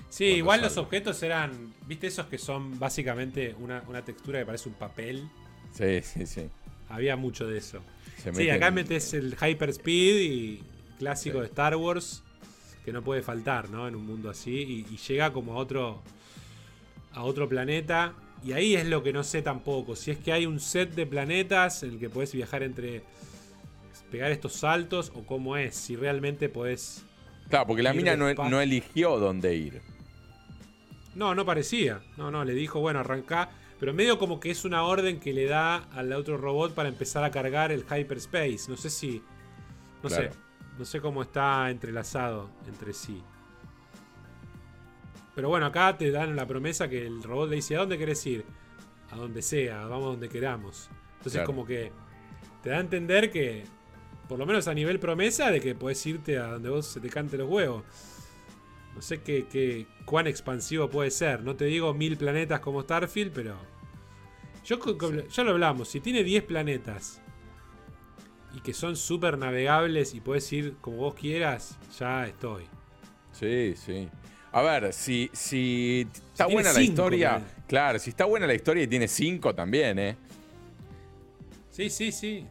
Sí, 0.10 0.26
igual 0.26 0.62
los 0.62 0.78
objetos 0.78 1.22
eran, 1.24 1.74
viste 1.88 2.08
esos 2.08 2.28
que 2.28 2.38
son 2.38 2.80
básicamente 2.80 3.54
una, 3.60 3.82
textura 4.06 4.40
que 4.40 4.46
parece 4.46 4.70
un 4.70 4.76
papel. 4.76 5.28
Sí, 5.74 6.02
sí, 6.02 6.26
sí. 6.26 6.50
Había 6.90 7.16
mucho 7.16 7.48
de 7.48 7.58
eso. 7.58 7.82
sí, 8.34 8.50
acá 8.50 8.72
metes 8.72 9.14
el 9.14 9.36
Hyperspeed 9.36 10.22
y 10.22 10.64
clásico 11.00 11.40
de 11.40 11.48
Star 11.48 11.76
Wars 11.76 12.24
que 12.84 12.94
no 12.94 13.04
puede 13.04 13.24
faltar, 13.24 13.70
¿no? 13.70 13.88
En 13.88 13.96
un 13.96 14.06
mundo 14.06 14.30
así 14.30 14.86
y, 14.90 14.98
llega 14.98 15.34
como 15.34 15.54
a 15.54 15.56
otro 15.58 16.04
a 17.14 17.24
otro 17.24 17.50
planeta 17.50 18.14
y 18.46 18.52
ahí 18.54 18.76
es 18.76 18.86
lo 18.86 19.02
que 19.02 19.12
no 19.12 19.24
sé 19.24 19.42
tampoco. 19.42 19.96
Si 19.96 20.12
es 20.12 20.18
que 20.20 20.32
hay 20.32 20.46
un 20.46 20.60
set 20.60 20.94
de 20.94 21.08
planetas 21.08 21.82
en 21.84 21.94
el 21.94 22.00
que 22.00 22.10
puedes 22.10 22.34
viajar 22.34 22.62
entre 22.62 23.04
pegar 24.12 24.32
estos 24.32 24.54
saltos 24.54 25.12
o 25.16 25.26
cómo 25.26 25.58
es, 25.58 25.76
si 25.76 25.96
realmente 25.96 26.48
puedes. 26.48 27.04
Claro, 27.50 27.68
porque 27.68 27.82
la 27.82 27.94
mina 27.94 28.16
no, 28.16 28.32
no 28.34 28.62
eligió 28.62 29.18
dónde 29.18 29.56
ir. 29.56 29.82
No, 31.16 31.34
no 31.34 31.46
parecía. 31.46 32.02
No, 32.18 32.30
no, 32.30 32.44
le 32.44 32.54
dijo, 32.54 32.80
bueno, 32.80 33.00
arranca. 33.00 33.50
Pero 33.80 33.94
medio 33.94 34.18
como 34.20 34.40
que 34.40 34.52
es 34.52 34.64
una 34.66 34.84
orden 34.84 35.20
que 35.20 35.34
le 35.34 35.48
da 35.48 35.78
al 35.94 36.12
otro 36.14 36.38
robot 36.38 36.74
para 36.74 36.90
empezar 36.90 37.24
a 37.24 37.32
cargar 37.32 37.72
el 37.72 37.84
hyperspace. 37.84 38.70
No 38.70 38.78
sé 38.78 38.90
si. 38.90 39.24
No 40.04 40.10
sé. 40.10 40.32
No 40.78 40.86
sé 40.86 41.02
cómo 41.02 41.22
está 41.22 41.70
entrelazado 41.70 42.50
entre 42.68 42.94
sí. 42.94 43.24
Pero 45.34 45.50
bueno, 45.50 45.66
acá 45.66 45.98
te 45.98 46.12
dan 46.12 46.36
la 46.36 46.46
promesa 46.46 46.88
que 46.88 47.06
el 47.06 47.24
robot 47.24 47.50
le 47.50 47.58
dice: 47.58 47.76
¿A 47.76 47.80
dónde 47.80 47.98
querés 47.98 48.26
ir? 48.26 48.46
A 49.12 49.18
donde 49.18 49.42
sea, 49.42 49.86
vamos 49.86 50.08
a 50.08 50.10
donde 50.12 50.30
queramos. 50.30 50.90
Entonces, 51.18 51.44
como 51.44 51.66
que 51.66 51.92
te 52.62 52.70
da 52.70 52.78
a 52.78 52.82
entender 52.82 53.32
que, 53.32 53.64
por 54.28 54.40
lo 54.40 54.46
menos 54.46 54.68
a 54.68 54.74
nivel 54.74 55.00
promesa, 55.00 55.52
de 55.52 55.60
que 55.60 55.76
puedes 55.76 56.06
irte 56.06 56.38
a 56.38 56.48
donde 56.48 56.70
vos 56.70 56.86
se 56.86 57.00
te 57.00 57.10
cante 57.10 57.38
los 57.38 57.50
huevos. 57.50 57.84
No 58.96 59.02
sé 59.02 59.22
qué, 59.22 59.86
cuán 60.06 60.26
expansivo 60.26 60.90
puede 60.90 61.12
ser. 61.12 61.44
No 61.44 61.56
te 61.56 61.66
digo 61.66 61.94
mil 61.94 62.18
planetas 62.18 62.62
como 62.62 62.82
Starfield, 62.82 63.34
pero. 63.34 63.58
Yo, 64.64 64.80
ya 65.28 65.44
lo 65.44 65.52
hablamos. 65.52 65.90
Si 65.90 66.00
tiene 66.00 66.24
10 66.24 66.44
planetas 66.46 67.22
y 68.56 68.62
que 68.62 68.74
son 68.74 68.96
súper 68.96 69.38
navegables 69.38 70.16
y 70.16 70.22
puedes 70.22 70.52
ir 70.54 70.76
como 70.82 70.98
vos 70.98 71.14
quieras, 71.14 71.78
ya 72.00 72.26
estoy. 72.26 72.64
Sí, 73.34 73.76
sí. 73.76 74.10
A 74.54 74.62
ver, 74.62 74.94
si, 74.94 75.30
si 75.34 76.08
está 76.32 76.48
buena 76.48 76.72
la 76.72 76.82
historia. 76.82 77.42
Claro, 77.68 78.00
si 78.00 78.12
está 78.12 78.24
buena 78.24 78.48
la 78.48 78.54
historia 78.54 78.84
y 78.84 78.88
tiene 78.88 79.10
5 79.10 79.54
también, 79.54 80.00
¿eh? 80.00 80.16
Sí, 81.70 81.90
sí, 81.90 82.14
sí. 82.14 82.48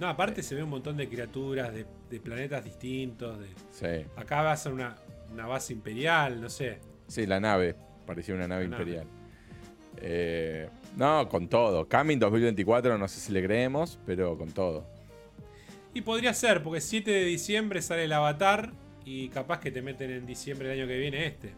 No, 0.00 0.08
aparte 0.08 0.42
se 0.42 0.54
ve 0.54 0.62
un 0.62 0.70
montón 0.70 0.96
de 0.96 1.08
criaturas, 1.08 1.72
de, 1.72 2.20
planetas 2.20 2.64
distintos. 2.64 3.38
De... 3.38 3.46
Sí. 3.70 4.06
Acá 4.16 4.42
va 4.42 4.52
a 4.52 4.56
ser 4.56 4.72
una, 4.72 4.96
base 5.32 5.72
imperial, 5.72 6.40
no 6.40 6.48
sé. 6.48 6.80
Sí, 7.06 7.26
la 7.26 7.40
nave. 7.40 7.76
Parecía 8.06 8.34
una 8.34 8.48
nave 8.48 8.64
imperial. 8.64 9.06
Eh, 9.98 10.68
no, 10.96 11.28
con 11.28 11.48
todo. 11.48 11.88
Coming 11.88 12.18
2024, 12.18 12.98
no 12.98 13.08
sé 13.08 13.20
si 13.20 13.32
le 13.32 13.42
creemos, 13.42 13.98
pero 14.04 14.36
con 14.36 14.50
todo. 14.50 14.86
Y 15.94 16.00
podría 16.00 16.34
ser, 16.34 16.62
porque 16.62 16.80
7 16.80 17.10
de 17.10 17.24
diciembre 17.24 17.80
sale 17.80 18.04
el 18.04 18.12
Avatar 18.12 18.72
y 19.04 19.28
capaz 19.28 19.60
que 19.60 19.70
te 19.70 19.80
meten 19.80 20.10
en 20.10 20.26
diciembre 20.26 20.68
del 20.68 20.80
año 20.80 20.88
que 20.88 20.98
viene 20.98 21.26
este. 21.26 21.52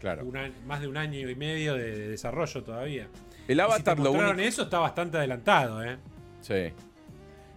Claro. 0.00 0.26
más 0.66 0.80
de 0.80 0.88
un 0.88 0.96
año 0.96 1.28
y 1.28 1.34
medio 1.34 1.74
de, 1.74 2.08
desarrollo 2.08 2.64
todavía. 2.64 3.08
El 3.46 3.60
Avatar 3.60 3.98
lo 3.98 4.12
único. 4.12 4.32
eso 4.40 4.62
está 4.62 4.78
bastante 4.78 5.18
adelantado, 5.18 5.84
¿eh? 5.84 5.98
Sí. 6.40 6.72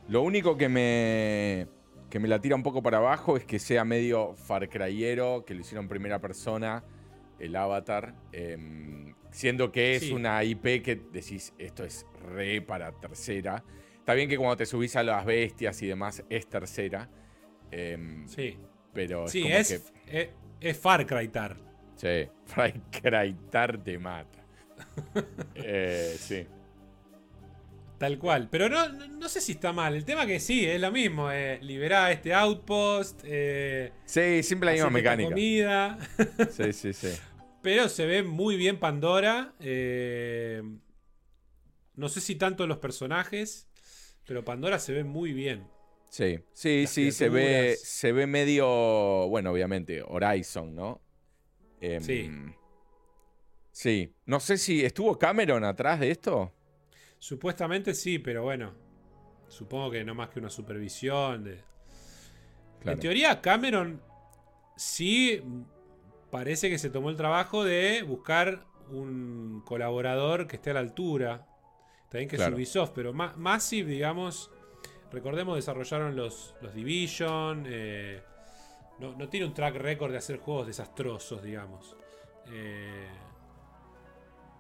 Lo 0.08 0.22
único 0.22 0.58
que 0.58 0.70
me, 0.70 1.68
que 2.10 2.20
me 2.20 2.28
la 2.28 2.40
tira 2.40 2.56
un 2.56 2.64
poco 2.64 2.82
para 2.84 2.98
abajo 2.98 3.38
es 3.38 3.46
que 3.46 3.60
sea 3.60 3.86
medio 3.86 4.36
Far 4.36 4.70
Cryero, 4.70 5.44
que 5.46 5.54
lo 5.54 5.62
hicieron 5.62 5.86
en 5.86 5.90
primera 5.90 6.20
persona, 6.20 6.84
el 7.40 7.56
avatar. 7.56 8.16
Em, 8.32 9.14
Siendo 9.32 9.72
que 9.72 9.96
es 9.96 10.04
Sí. 10.04 10.12
una 10.12 10.44
IP 10.44 10.84
que 10.84 10.96
decís, 11.12 11.54
esto 11.58 11.84
es 11.84 12.06
re 12.36 12.62
para 12.62 12.92
tercera. 12.92 13.64
Está 13.98 14.14
bien 14.14 14.30
que 14.30 14.38
cuando 14.38 14.58
te 14.58 14.68
subís 14.68 14.96
a 14.96 15.02
las 15.02 15.26
bestias 15.26 15.82
y 15.82 15.88
demás 15.88 16.24
es 16.30 16.48
tercera. 16.48 17.10
em, 17.72 18.28
Sí. 18.28 18.60
Pero 18.94 19.28
Sí, 19.28 19.42
como 19.42 19.56
es, 19.56 19.82
que. 20.06 20.22
es, 20.22 20.30
es 20.60 20.78
Far 20.78 21.08
Cry 21.08 21.30
Tar. 21.30 21.58
Sí, 21.96 22.30
Tar 23.50 23.78
te 23.84 23.98
mata. 23.98 24.46
Eh, 25.56 26.16
sí. 26.20 26.46
Tal 28.04 28.20
cual. 28.20 28.50
Pero 28.52 28.68
no, 28.68 28.90
no, 28.90 29.30
sé 29.30 29.40
si 29.40 29.54
está 29.54 29.72
mal. 29.72 29.96
El 29.96 30.04
tema 30.04 30.26
que 30.28 30.42
sí, 30.42 30.66
es 30.66 30.82
lo 30.82 30.92
mismo. 30.92 31.32
Eh, 31.32 31.58
liberá 31.62 32.12
este 32.12 32.34
outpost. 32.34 33.22
Eh, 33.24 33.94
Sí, 34.04 34.44
siempre 34.44 34.66
la 34.66 34.74
misma 34.74 34.90
mecánica. 34.90 35.30
comida. 35.30 35.98
Sí, 36.52 36.74
sí, 36.74 36.92
sí. 36.92 37.08
Pero 37.62 37.88
se 37.88 38.06
ve 38.06 38.22
muy 38.22 38.58
bien 38.58 38.78
Pandora. 38.78 39.54
eh, 39.62 40.62
no 41.96 42.10
sé 42.10 42.20
si 42.20 42.36
tanto 42.36 42.68
los 42.68 42.80
personajes. 42.80 43.70
Pero 44.28 44.44
Pandora 44.44 44.80
se 44.80 44.92
ve 44.92 45.06
muy 45.06 45.32
bien. 45.32 45.66
Sí, 46.10 46.40
sí, 46.52 46.82
Las 46.82 46.90
sí, 46.92 47.14
se 47.14 47.30
ve, 47.30 47.78
se 47.82 48.12
ve 48.12 48.28
medio, 48.28 48.68
bueno, 49.30 49.50
obviamente, 49.52 50.04
Horizon, 50.06 50.76
¿no? 50.76 51.02
Em, 51.80 52.04
Sí. 52.04 52.30
Sí, 53.72 54.14
no 54.26 54.42
sé 54.42 54.58
si 54.58 54.84
estuvo 54.84 55.18
Cameron 55.18 55.64
atrás 55.64 56.02
de 56.02 56.12
esto. 56.12 56.54
Supuestamente 57.28 57.94
sí, 57.94 58.20
pero 58.20 58.44
bueno. 58.44 58.74
Supongo 59.48 59.90
que 59.92 60.04
no 60.04 60.14
más 60.14 60.28
que 60.30 60.40
una 60.40 60.50
supervisión. 60.50 61.46
de- 61.46 61.64
Claro. 62.82 62.96
En 62.98 63.00
teoría, 63.00 63.40
Cameron 63.40 64.02
sí 64.76 65.42
parece 66.30 66.70
que 66.70 66.78
se 66.78 66.90
tomó 66.90 67.10
el 67.10 67.16
trabajo 67.16 67.64
de 67.64 68.04
buscar 68.04 68.66
un 68.90 69.62
colaborador 69.66 70.48
que 70.48 70.58
esté 70.58 70.72
a 70.72 70.74
la 70.74 70.80
altura. 70.82 71.48
También 72.10 72.28
que 72.28 72.36
Claro. 72.36 72.52
es 72.52 72.58
Ubisoft, 72.58 72.92
pero 72.94 73.14
Ma- 73.14 73.34
Massive, 73.38 73.90
digamos, 73.90 74.52
recordemos, 75.10 75.56
desarrollaron 75.56 76.18
los, 76.18 76.56
los 76.62 76.74
Division. 76.76 77.64
eh, 77.68 78.22
no, 79.00 79.16
no 79.16 79.30
tiene 79.30 79.46
un 79.46 79.54
track 79.54 79.76
record 79.78 80.12
de 80.12 80.18
hacer 80.18 80.40
juegos 80.40 80.68
desastrosos, 80.68 81.42
digamos. 81.42 81.96
Eh, 82.52 83.08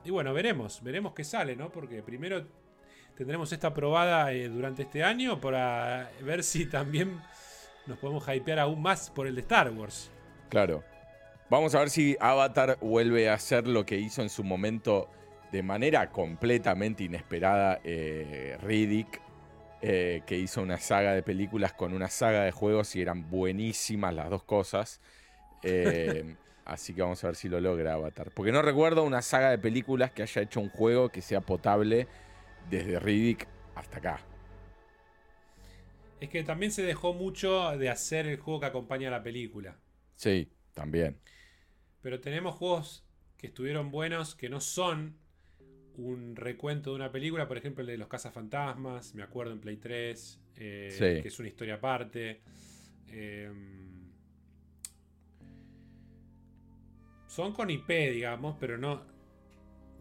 y 0.05 0.11
bueno, 0.11 0.33
veremos, 0.33 0.81
veremos 0.83 1.13
qué 1.13 1.23
sale, 1.23 1.55
¿no? 1.55 1.71
Porque 1.71 2.01
primero 2.01 2.45
tendremos 3.15 3.51
esta 3.51 3.73
probada 3.73 4.31
eh, 4.33 4.49
durante 4.49 4.83
este 4.83 5.03
año 5.03 5.39
para 5.39 6.11
ver 6.21 6.43
si 6.43 6.65
también 6.65 7.21
nos 7.85 7.97
podemos 7.97 8.27
hypear 8.27 8.59
aún 8.59 8.81
más 8.81 9.09
por 9.09 9.27
el 9.27 9.35
de 9.35 9.41
Star 9.41 9.71
Wars. 9.71 10.11
Claro. 10.49 10.83
Vamos 11.49 11.75
a 11.75 11.79
ver 11.79 11.89
si 11.89 12.17
Avatar 12.19 12.77
vuelve 12.81 13.29
a 13.29 13.35
hacer 13.35 13.67
lo 13.67 13.85
que 13.85 13.97
hizo 13.97 14.21
en 14.21 14.29
su 14.29 14.43
momento 14.43 15.09
de 15.51 15.61
manera 15.61 16.09
completamente 16.09 17.03
inesperada 17.03 17.79
eh, 17.83 18.57
Riddick, 18.63 19.21
eh, 19.81 20.23
que 20.25 20.37
hizo 20.37 20.61
una 20.61 20.79
saga 20.79 21.13
de 21.13 21.21
películas 21.21 21.73
con 21.73 21.93
una 21.93 22.09
saga 22.09 22.43
de 22.43 22.51
juegos 22.51 22.95
y 22.95 23.01
eran 23.01 23.29
buenísimas 23.29 24.13
las 24.13 24.29
dos 24.29 24.43
cosas. 24.43 24.99
Eh, 25.65 26.35
así 26.65 26.93
que 26.93 27.01
vamos 27.01 27.23
a 27.23 27.27
ver 27.27 27.35
si 27.35 27.49
lo 27.49 27.59
logra 27.59 27.93
Avatar. 27.93 28.31
Porque 28.33 28.51
no 28.51 28.61
recuerdo 28.61 29.03
una 29.03 29.21
saga 29.21 29.49
de 29.51 29.57
películas 29.57 30.11
que 30.11 30.21
haya 30.23 30.41
hecho 30.41 30.59
un 30.59 30.69
juego 30.69 31.09
que 31.09 31.21
sea 31.21 31.41
potable 31.41 32.07
desde 32.69 32.99
Riddick 32.99 33.47
hasta 33.75 33.97
acá. 33.97 34.19
Es 36.19 36.29
que 36.29 36.43
también 36.43 36.71
se 36.71 36.83
dejó 36.83 37.13
mucho 37.13 37.77
de 37.77 37.89
hacer 37.89 38.27
el 38.27 38.37
juego 38.37 38.61
que 38.61 38.65
acompaña 38.67 39.09
a 39.09 39.11
la 39.11 39.23
película. 39.23 39.77
Sí, 40.15 40.49
también. 40.73 41.19
Pero 42.01 42.21
tenemos 42.21 42.55
juegos 42.55 43.05
que 43.37 43.47
estuvieron 43.47 43.91
buenos 43.91 44.35
que 44.35 44.47
no 44.49 44.61
son 44.61 45.17
un 45.95 46.35
recuento 46.35 46.91
de 46.91 46.95
una 46.95 47.11
película. 47.11 47.47
Por 47.47 47.57
ejemplo, 47.57 47.81
el 47.81 47.87
de 47.87 47.97
los 47.97 48.07
cazafantasmas, 48.07 49.13
me 49.15 49.23
acuerdo 49.23 49.51
en 49.51 49.59
Play 49.59 49.77
3, 49.77 50.39
eh, 50.55 50.89
Sí. 50.91 51.21
que 51.21 51.27
es 51.27 51.39
una 51.39 51.49
historia 51.49 51.75
aparte. 51.75 52.41
Eh, 53.07 53.51
son 57.35 57.53
con 57.53 57.69
IP, 57.69 57.89
digamos, 58.11 58.55
pero 58.59 58.77
no. 58.77 59.01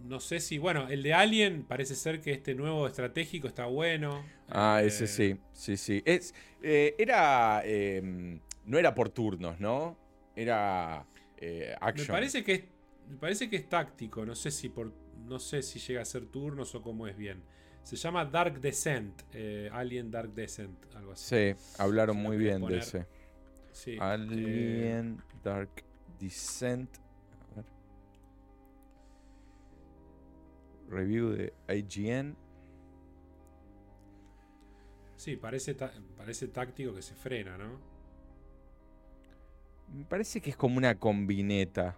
No 0.04 0.18
sé 0.18 0.40
si. 0.40 0.58
Bueno, 0.58 0.88
el 0.88 1.02
de 1.02 1.14
Alien 1.14 1.62
parece 1.64 1.94
ser 1.94 2.20
que 2.20 2.32
este 2.32 2.54
nuevo 2.54 2.86
estratégico 2.88 3.46
está 3.46 3.66
bueno. 3.66 4.24
Ah, 4.48 4.80
Eh, 4.82 4.86
ese 4.88 5.06
sí, 5.06 5.36
sí, 5.52 5.76
sí. 5.76 6.02
Es, 6.04 6.34
eh, 6.62 6.94
era. 6.98 7.62
eh, 7.64 8.40
no 8.64 8.78
era 8.78 8.94
por 8.94 9.08
turnos, 9.10 9.60
¿no? 9.60 9.96
Era. 10.34 11.06
eh, 11.36 11.68
Me 11.70 11.76
action. 11.80 12.08
parece 12.08 12.42
que 12.42 12.52
es, 12.52 12.64
me 13.08 13.16
parece 13.16 13.48
que 13.48 13.56
es 13.56 13.68
táctico. 13.68 14.26
No 14.26 14.34
sé 14.34 14.50
si 14.50 14.68
por, 14.68 14.92
no 15.24 15.38
sé 15.38 15.62
si 15.62 15.78
llega 15.78 16.02
a 16.02 16.04
ser 16.04 16.26
turnos 16.26 16.74
o 16.74 16.82
cómo 16.82 17.06
es 17.06 17.16
bien. 17.16 17.42
Se 17.84 17.96
llama 17.96 18.24
Dark 18.24 18.60
Descent, 18.60 19.22
eh, 19.32 19.68
Alien 19.72 20.10
Dark 20.10 20.32
Descent, 20.34 20.78
algo 20.94 21.12
así. 21.12 21.54
Sí, 21.54 21.60
hablaron 21.78 22.16
muy 22.16 22.36
bien 22.36 22.64
de 22.66 22.78
ese. 22.78 23.06
Sí, 23.72 23.92
eh, 23.92 23.98
Alien 24.00 25.22
Dark 25.44 25.70
Descent. 26.18 26.90
Review 30.92 31.30
de 31.30 31.52
IGN. 31.68 32.36
sí, 35.16 35.36
parece, 35.36 35.74
parece 36.16 36.48
táctico 36.48 36.94
que 36.94 37.02
se 37.02 37.14
frena, 37.14 37.56
¿no? 37.56 37.78
Me 39.88 40.04
parece 40.04 40.40
que 40.40 40.50
es 40.50 40.56
como 40.56 40.78
una 40.78 40.98
combineta. 40.98 41.96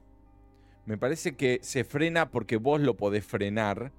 Me 0.87 0.99
parece 0.99 1.37
que 1.37 1.61
se 1.63 1.85
frena 1.85 2.31
porque 2.31 2.57
vos 2.57 2.81
lo 2.81 2.97
podés 2.97 3.25
frenar, 3.27 3.93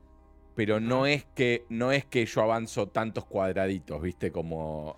pero 0.55 0.79
no 0.79 1.05
es 1.07 1.25
que 1.35 1.65
no 1.69 1.91
es 1.91 2.05
que 2.05 2.25
yo 2.25 2.41
avanzo 2.41 2.89
tantos 2.89 3.25
cuadraditos, 3.25 4.01
¿viste? 4.01 4.31
Como, 4.31 4.97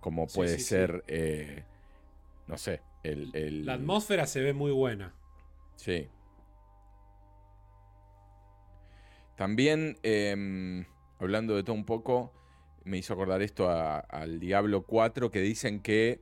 como 0.00 0.26
puede 0.32 0.58
sí, 0.58 0.64
sí. 0.64 0.66
ser, 0.66 1.04
eh, 1.08 1.64
no 2.48 2.58
sé, 2.58 2.82
el, 3.04 3.30
el- 3.34 3.66
La 3.66 3.74
atmósfera 3.74 4.26
se 4.26 4.40
ve 4.42 4.52
muy 4.52 4.70
buena. 4.70 5.14
Sí. 5.76 6.08
También, 9.36 9.98
em, 10.02 10.84
hablando 11.18 11.56
de 11.56 11.62
todo 11.64 11.74
un 11.74 11.84
poco, 11.84 12.32
me 12.84 12.98
hizo 12.98 13.12
acordar 13.14 13.42
esto 13.42 13.68
al 13.70 14.38
Diablo 14.40 14.82
4, 14.82 15.30
que 15.30 15.40
dicen 15.40 15.80
que 15.80 16.20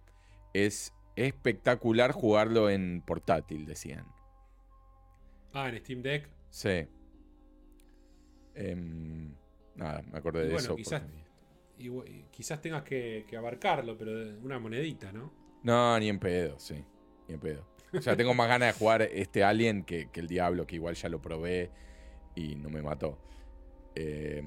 es 0.54 0.92
espectacular 1.16 2.12
jugarlo 2.12 2.70
en 2.70 3.02
portátil, 3.04 3.66
decían. 3.66 4.06
Ah, 5.52 5.68
en 5.68 5.78
Steam 5.78 6.02
Deck. 6.02 6.28
Sí. 6.50 6.86
Em, 8.54 9.34
nada, 9.74 10.02
me 10.10 10.18
acordé 10.18 10.40
Y 10.40 10.46
de 10.46 10.52
bueno, 10.52 10.64
eso. 10.66 10.76
quizás- 10.76 11.02
Y, 11.78 11.88
y 11.88 12.26
quizás 12.30 12.60
tengas 12.60 12.82
que, 12.82 13.24
que 13.28 13.36
abarcarlo, 13.36 13.96
pero 13.98 14.12
una 14.42 14.58
monedita, 14.58 15.10
¿no? 15.12 15.32
No, 15.62 15.98
ni 15.98 16.08
en 16.08 16.18
pedo, 16.18 16.58
sí. 16.58 16.84
Ni 17.28 17.34
en 17.34 17.40
pedo. 17.40 17.66
O 17.92 18.00
sea, 18.00 18.16
tengo 18.16 18.34
más 18.34 18.48
ganas 18.48 18.72
de 18.72 18.78
jugar 18.78 19.02
este 19.02 19.42
Alien 19.44 19.84
que, 19.84 20.08
que 20.10 20.20
el 20.20 20.28
Diablo, 20.28 20.66
que 20.66 20.76
igual 20.76 20.94
ya 20.94 21.08
lo 21.08 21.20
probé 21.20 21.70
y 22.34 22.54
no 22.56 22.70
me 22.70 22.82
mató. 22.82 23.18
Eh, 23.94 24.42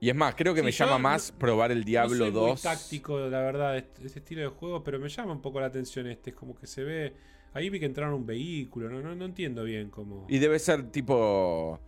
y 0.00 0.10
es 0.10 0.14
más, 0.14 0.34
creo 0.36 0.54
que 0.54 0.60
Sí, 0.60 0.66
me 0.66 0.70
llama 0.72 0.92
no- 0.92 0.98
más 1.00 1.32
probar 1.32 1.72
el 1.72 1.82
Diablo 1.84 2.16
no 2.18 2.24
soy 2.24 2.30
2. 2.32 2.48
muy 2.50 2.56
táctico, 2.62 3.18
la 3.18 3.40
verdad, 3.40 3.76
este 3.76 4.06
estilo 4.06 4.42
de 4.42 4.48
juego, 4.48 4.84
pero 4.84 5.00
me 5.00 5.08
llama 5.08 5.32
un 5.32 5.42
poco 5.42 5.60
la 5.60 5.66
atención 5.66 6.06
este. 6.06 6.30
Es 6.30 6.36
como 6.36 6.54
que 6.54 6.66
se 6.66 6.84
ve. 6.84 7.14
Ahí 7.52 7.68
vi 7.70 7.80
que 7.80 7.86
entraron 7.86 8.14
un 8.14 8.26
vehículo, 8.26 8.88
no, 8.88 9.00
no, 9.00 9.16
no 9.16 9.24
entiendo 9.24 9.64
bien 9.64 9.90
cómo. 9.90 10.26
Y 10.28 10.38
debe 10.38 10.58
ser 10.60 10.90
tipo. 10.92 11.80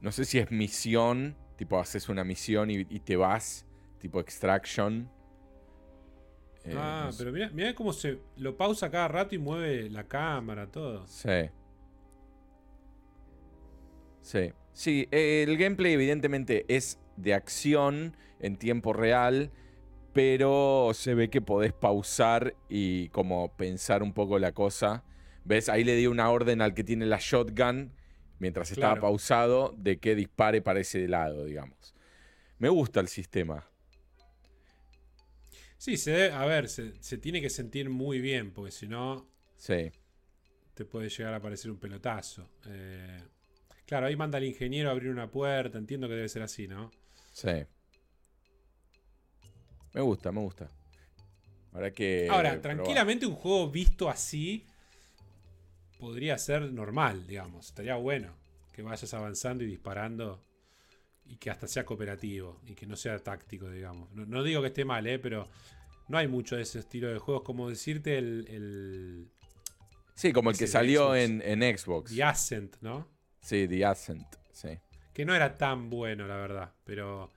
No 0.00 0.10
sé 0.10 0.24
si 0.24 0.38
es 0.38 0.50
misión. 0.50 1.36
Tipo, 1.56 1.78
haces 1.78 2.08
una 2.08 2.24
misión 2.24 2.70
y, 2.72 2.80
y 2.90 2.98
te 3.00 3.14
vas. 3.16 3.64
Tipo 4.00 4.18
Extraction. 4.18 5.08
Eh, 6.64 6.74
ah, 6.76 7.02
no 7.06 7.12
sé. 7.12 7.18
pero 7.18 7.32
mira, 7.32 7.50
mira 7.54 7.74
cómo 7.74 7.92
se 7.92 8.18
lo 8.36 8.56
pausa 8.56 8.90
cada 8.90 9.06
rato 9.06 9.34
y 9.36 9.38
mueve 9.38 9.88
la 9.90 10.08
cámara, 10.08 10.66
todo. 10.66 11.06
Sí. 11.06 11.28
Sí. 14.24 14.52
Sí, 14.72 15.06
el 15.12 15.56
gameplay 15.58 15.92
evidentemente 15.92 16.64
es 16.68 16.98
de 17.16 17.34
acción 17.34 18.16
en 18.40 18.56
tiempo 18.56 18.92
real, 18.92 19.52
pero 20.14 20.90
se 20.94 21.14
ve 21.14 21.28
que 21.30 21.40
podés 21.42 21.72
pausar 21.72 22.56
y 22.68 23.08
como 23.10 23.54
pensar 23.56 24.02
un 24.02 24.12
poco 24.14 24.38
la 24.38 24.52
cosa. 24.52 25.04
¿Ves? 25.44 25.68
Ahí 25.68 25.84
le 25.84 25.94
di 25.94 26.06
una 26.06 26.30
orden 26.30 26.62
al 26.62 26.72
que 26.74 26.82
tiene 26.84 27.04
la 27.06 27.18
shotgun 27.20 27.92
mientras 28.38 28.70
estaba 28.72 28.94
Claro. 28.94 29.02
pausado 29.02 29.74
de 29.76 29.98
que 29.98 30.14
dispare 30.14 30.62
para 30.62 30.80
ese 30.80 31.06
lado, 31.06 31.44
digamos. 31.44 31.94
Me 32.58 32.68
gusta 32.70 33.00
el 33.00 33.08
sistema. 33.08 33.68
Sí, 35.76 35.96
se 35.98 36.12
debe- 36.12 36.32
a 36.32 36.46
ver, 36.46 36.68
se, 36.68 36.94
se 37.02 37.18
tiene 37.18 37.40
que 37.42 37.50
sentir 37.50 37.90
muy 37.90 38.20
bien, 38.20 38.52
porque 38.52 38.70
si 38.72 38.86
no, 38.88 39.28
Sí. 39.56 39.90
te 40.74 40.84
puede 40.86 41.10
llegar 41.10 41.34
a 41.34 41.40
parecer 41.40 41.70
un 41.70 41.78
pelotazo. 41.78 42.48
Eh, 42.66 43.22
claro, 43.86 44.06
ahí 44.06 44.16
manda 44.16 44.38
el 44.38 44.44
ingeniero 44.44 44.88
a 44.88 44.92
abrir 44.92 45.10
una 45.10 45.30
puerta, 45.30 45.78
entiendo 45.78 46.08
que 46.08 46.14
debe 46.14 46.28
ser 46.28 46.42
así, 46.42 46.68
¿no? 46.68 46.90
Sí. 47.32 47.64
Me 49.92 50.00
gusta, 50.00 50.32
me 50.32 50.40
gusta. 50.40 50.68
Habrá 51.72 51.92
que. 51.92 52.28
Ahora, 52.30 52.60
tranquilamente 52.60 53.26
un 53.26 53.34
juego 53.34 53.70
visto 53.70 54.08
así 54.08 54.64
podría 55.98 56.36
ser 56.38 56.72
normal, 56.72 57.26
digamos. 57.26 57.66
Estaría 57.66 57.96
bueno 57.96 58.36
que 58.72 58.82
vayas 58.82 59.12
avanzando 59.14 59.64
y 59.64 59.68
disparando 59.68 60.42
y 61.24 61.36
que 61.36 61.50
hasta 61.50 61.66
sea 61.66 61.84
cooperativo 61.86 62.60
y 62.66 62.74
que 62.74 62.86
no 62.86 62.96
sea 62.96 63.18
táctico, 63.18 63.70
digamos. 63.70 64.10
No, 64.12 64.42
digo 64.42 64.60
que 64.60 64.68
esté 64.68 64.84
mal, 64.84 65.06
¿eh? 65.06 65.18
pero 65.18 65.48
no 66.08 66.18
hay 66.18 66.28
mucho 66.28 66.56
de 66.56 66.62
ese 66.62 66.80
estilo 66.80 67.08
de 67.08 67.18
juegos. 67.18 67.42
Como 67.42 67.68
decirte 67.68 68.18
el. 68.18 69.30
sí, 70.14 70.32
como 70.32 70.50
el 70.50 70.58
que 70.58 70.66
salió 70.66 71.14
en, 71.14 71.40
en, 71.42 71.76
Xbox. 71.76 72.14
The 72.14 72.22
Ascent, 72.22 72.76
¿no? 72.80 73.08
Sí, 73.44 73.68
The 73.68 73.84
Ascent, 73.84 74.26
sí. 74.52 74.78
Que 75.12 75.26
no 75.26 75.34
era 75.34 75.54
tan 75.58 75.90
bueno, 75.90 76.26
la 76.26 76.36
verdad, 76.36 76.72
pero. 76.82 77.30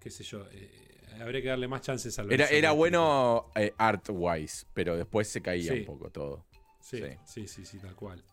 qué 0.00 0.08
sé 0.08 0.24
yo. 0.24 0.46
Eh, 0.50 1.20
habría 1.20 1.42
que 1.42 1.48
darle 1.48 1.68
más 1.68 1.82
chances 1.82 2.18
a 2.18 2.22
Era, 2.22 2.48
era 2.48 2.72
bueno 2.72 3.50
eh, 3.54 3.74
art-wise, 3.76 4.66
pero 4.72 4.96
después 4.96 5.28
se 5.28 5.42
caía 5.42 5.74
un 5.74 5.84
poco 5.84 6.10
todo. 6.10 6.46
Sí, 6.80 7.02
sí, 7.26 7.46
sí, 7.46 7.66
sí, 7.66 7.78
tal 7.78 7.94
cual. 7.94 8.24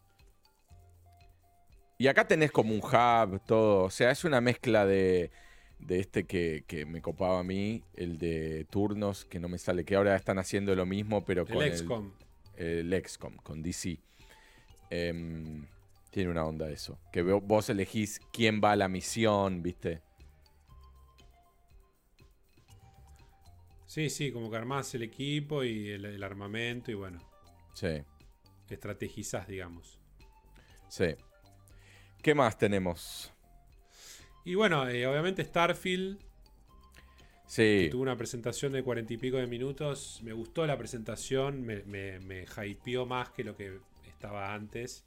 Y 1.97 2.07
acá 2.07 2.25
tenés 2.25 2.51
como 2.51 2.73
un 2.73 2.79
hub, 2.79 3.41
todo. 3.45 3.83
O 3.83 3.89
sea, 3.89 4.09
es 4.09 4.23
una 4.23 4.39
mezcla 4.39 4.85
de, 4.85 5.29
este 5.89 6.23
que, 6.23 6.85
me 6.87 7.01
copaba 7.01 7.39
a 7.39 7.43
mí, 7.43 7.83
el 7.95 8.17
de 8.17 8.65
turnos, 8.69 9.25
que 9.25 9.41
no 9.41 9.49
me 9.49 9.57
sale, 9.57 9.83
que 9.83 9.95
ahora 9.95 10.15
están 10.15 10.39
haciendo 10.39 10.73
lo 10.73 10.85
mismo, 10.85 11.25
pero 11.25 11.45
con 11.45 11.61
el 11.61 11.77
XCOM. 11.77 12.13
El, 12.55 13.03
XCOM, 13.05 13.35
con 13.35 13.61
DC. 13.61 13.99
Em, 14.89 15.67
tiene 16.11 16.29
una 16.29 16.45
onda 16.45 16.69
eso. 16.69 16.99
Que 17.11 17.23
vos 17.23 17.69
elegís 17.69 18.19
quién 18.31 18.61
va 18.63 18.73
a 18.73 18.75
la 18.75 18.87
misión, 18.87 19.63
¿viste? 19.63 20.01
Sí, 23.87 24.09
sí, 24.09 24.31
como 24.31 24.49
que 24.49 24.57
armás 24.57 24.93
el 24.95 25.03
equipo 25.03 25.63
y 25.63 25.89
el 25.89 26.23
armamento 26.23 26.91
y 26.91 26.93
bueno. 26.93 27.19
Sí 27.73 28.03
estrategizás, 28.73 29.47
digamos. 29.47 29.99
Sí. 30.87 31.15
¿Qué 32.21 32.35
más 32.35 32.57
tenemos? 32.57 33.31
Y 34.45 34.55
bueno, 34.55 34.87
eh, 34.87 35.05
obviamente 35.07 35.43
Starfield. 35.43 36.19
Sí. 37.47 37.89
tuvo 37.91 38.03
una 38.03 38.15
presentación 38.15 38.71
de 38.71 38.81
cuarenta 38.81 39.13
y 39.13 39.17
pico 39.17 39.35
de 39.35 39.45
minutos. 39.45 40.21
Me 40.23 40.31
gustó 40.31 40.65
la 40.65 40.77
presentación, 40.77 41.61
me, 41.61 41.83
me, 41.83 42.45
hypeó 42.65 43.05
más 43.05 43.29
que 43.31 43.43
lo 43.43 43.57
que 43.57 43.77
estaba 44.07 44.53
antes. 44.53 45.03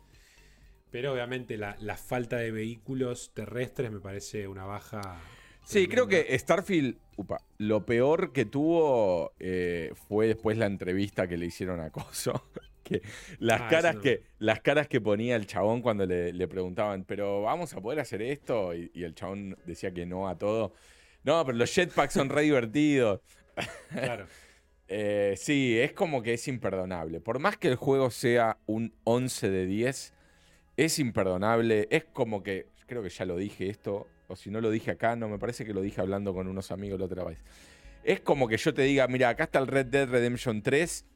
Pero 0.94 1.12
obviamente 1.12 1.56
la, 1.56 1.96
falta 1.96 2.36
de 2.36 2.52
vehículos 2.52 3.32
terrestres 3.34 3.90
me 3.90 3.98
parece 3.98 4.46
una 4.46 4.64
baja. 4.64 5.20
Sí, 5.64 5.88
creo 5.88 6.06
que 6.06 6.38
Starfield, 6.38 6.98
upa, 7.16 7.42
lo 7.58 7.84
peor 7.84 8.32
que 8.32 8.44
tuvo 8.44 9.32
eh, 9.40 9.92
fue 10.06 10.28
después 10.28 10.56
la 10.56 10.66
entrevista 10.66 11.26
que 11.26 11.36
le 11.36 11.46
hicieron 11.46 11.80
a 11.80 11.90
Coso. 11.90 12.48
que 12.84 13.02
las 13.40 13.62
ah, 13.62 13.68
caras 13.68 13.96
que 13.96 14.22
las 14.38 14.60
caras 14.60 14.86
que 14.86 15.00
ponía 15.00 15.34
el 15.34 15.48
chabón 15.48 15.82
cuando 15.82 16.06
le, 16.06 16.46
preguntaban, 16.46 17.02
pero 17.02 17.42
vamos 17.42 17.74
a 17.74 17.80
poder 17.80 17.98
hacer 17.98 18.22
esto 18.22 18.72
y, 18.72 18.92
el 18.94 19.16
chabón 19.16 19.58
decía 19.66 19.92
que 19.92 20.06
no 20.06 20.28
a 20.28 20.38
todo. 20.38 20.74
No, 21.24 21.44
pero 21.44 21.58
los 21.58 21.74
jetpacks 21.74 22.14
son 22.14 22.28
re 22.28 22.42
divertidos. 22.42 23.20
Claro. 23.90 24.28
Eh, 24.86 25.34
sí, 25.36 25.76
es 25.76 25.92
como 25.92 26.22
que 26.22 26.34
es 26.34 26.46
imperdonable. 26.46 27.20
Por 27.20 27.40
más 27.40 27.56
que 27.56 27.66
el 27.66 27.74
juego 27.74 28.12
sea 28.12 28.58
un 28.66 28.94
11 29.02 29.50
de 29.50 29.66
10, 29.66 30.14
es 30.76 30.98
imperdonable. 30.98 31.88
Es 31.90 32.04
como 32.04 32.42
que, 32.42 32.68
creo 32.86 33.02
que 33.02 33.10
ya 33.10 33.24
lo 33.24 33.36
dije 33.36 33.68
esto, 33.68 34.06
o 34.28 34.36
si 34.36 34.50
no 34.50 34.60
lo 34.60 34.70
dije 34.70 34.90
acá, 34.90 35.16
no 35.16 35.28
me 35.28 35.38
parece 35.38 35.64
que 35.64 35.74
lo 35.74 35.80
dije 35.80 36.00
hablando 36.00 36.34
con 36.34 36.48
unos 36.48 36.70
amigos 36.70 36.98
la 36.98 37.06
otra 37.06 37.24
vez. 37.24 37.38
Es 38.02 38.20
como 38.20 38.48
que 38.48 38.56
yo 38.56 38.74
te 38.74 38.82
diga, 38.82 39.06
mira, 39.08 39.30
acá 39.30 39.44
está 39.44 39.58
el 39.58 39.66
Red 39.66 39.86
Dead 39.86 40.08
Redemption 40.08 40.62
3 40.62 41.06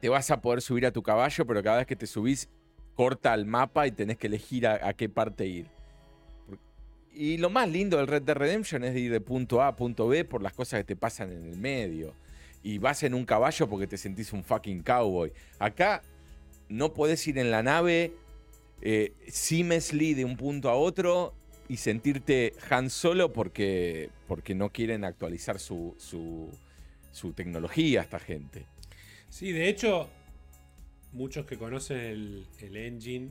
te 0.00 0.08
vas 0.08 0.30
a 0.30 0.40
poder 0.40 0.62
subir 0.62 0.86
a 0.86 0.92
tu 0.92 1.02
caballo, 1.02 1.46
pero 1.46 1.62
cada 1.62 1.78
vez 1.78 1.86
que 1.86 1.96
te 1.96 2.06
subís, 2.06 2.48
corta 2.94 3.34
el 3.34 3.46
mapa 3.46 3.86
y 3.86 3.92
tenés 3.92 4.18
que 4.18 4.26
elegir 4.26 4.66
a, 4.66 4.92
qué 4.94 5.08
parte 5.08 5.46
ir. 5.46 5.66
Y 7.12 7.38
lo 7.38 7.50
más 7.50 7.68
lindo 7.68 7.96
del 7.96 8.06
Red 8.06 8.22
Dead 8.22 8.36
Redemption 8.36 8.84
es 8.84 8.96
ir 8.96 9.10
de 9.10 9.20
punto 9.20 9.60
A 9.60 9.68
a 9.68 9.76
punto 9.76 10.06
B 10.06 10.24
por 10.24 10.42
las 10.42 10.52
cosas 10.52 10.80
que 10.80 10.84
te 10.84 10.96
pasan 10.96 11.32
en 11.32 11.46
el 11.46 11.56
medio. 11.56 12.12
Y 12.62 12.78
vas 12.78 13.02
en 13.02 13.14
un 13.14 13.24
caballo 13.24 13.68
porque 13.68 13.86
te 13.86 13.96
sentís 13.96 14.32
un 14.32 14.44
fucking 14.44 14.82
cowboy. 14.82 15.32
Acá 15.58 16.02
no 16.68 16.92
podés 16.92 17.26
ir 17.26 17.38
en 17.38 17.50
la 17.50 17.62
nave 17.62 18.12
eh, 18.80 19.12
seamlessly 19.28 20.14
de 20.14 20.24
un 20.24 20.36
punto 20.36 20.70
a 20.70 20.74
otro 20.74 21.34
y 21.68 21.76
sentirte 21.76 22.54
Han 22.70 22.90
Solo 22.90 23.32
porque, 23.32 24.10
porque 24.26 24.54
no 24.54 24.70
quieren 24.70 25.04
actualizar 25.04 25.58
su, 25.58 25.94
su, 25.98 26.48
su 27.12 27.32
tecnología 27.32 28.02
esta 28.02 28.18
gente. 28.18 28.64
Sí, 29.28 29.52
de 29.52 29.68
hecho, 29.68 30.08
muchos 31.12 31.46
que 31.46 31.58
conocen 31.58 32.46
el, 32.60 32.76
engine, 32.76 33.30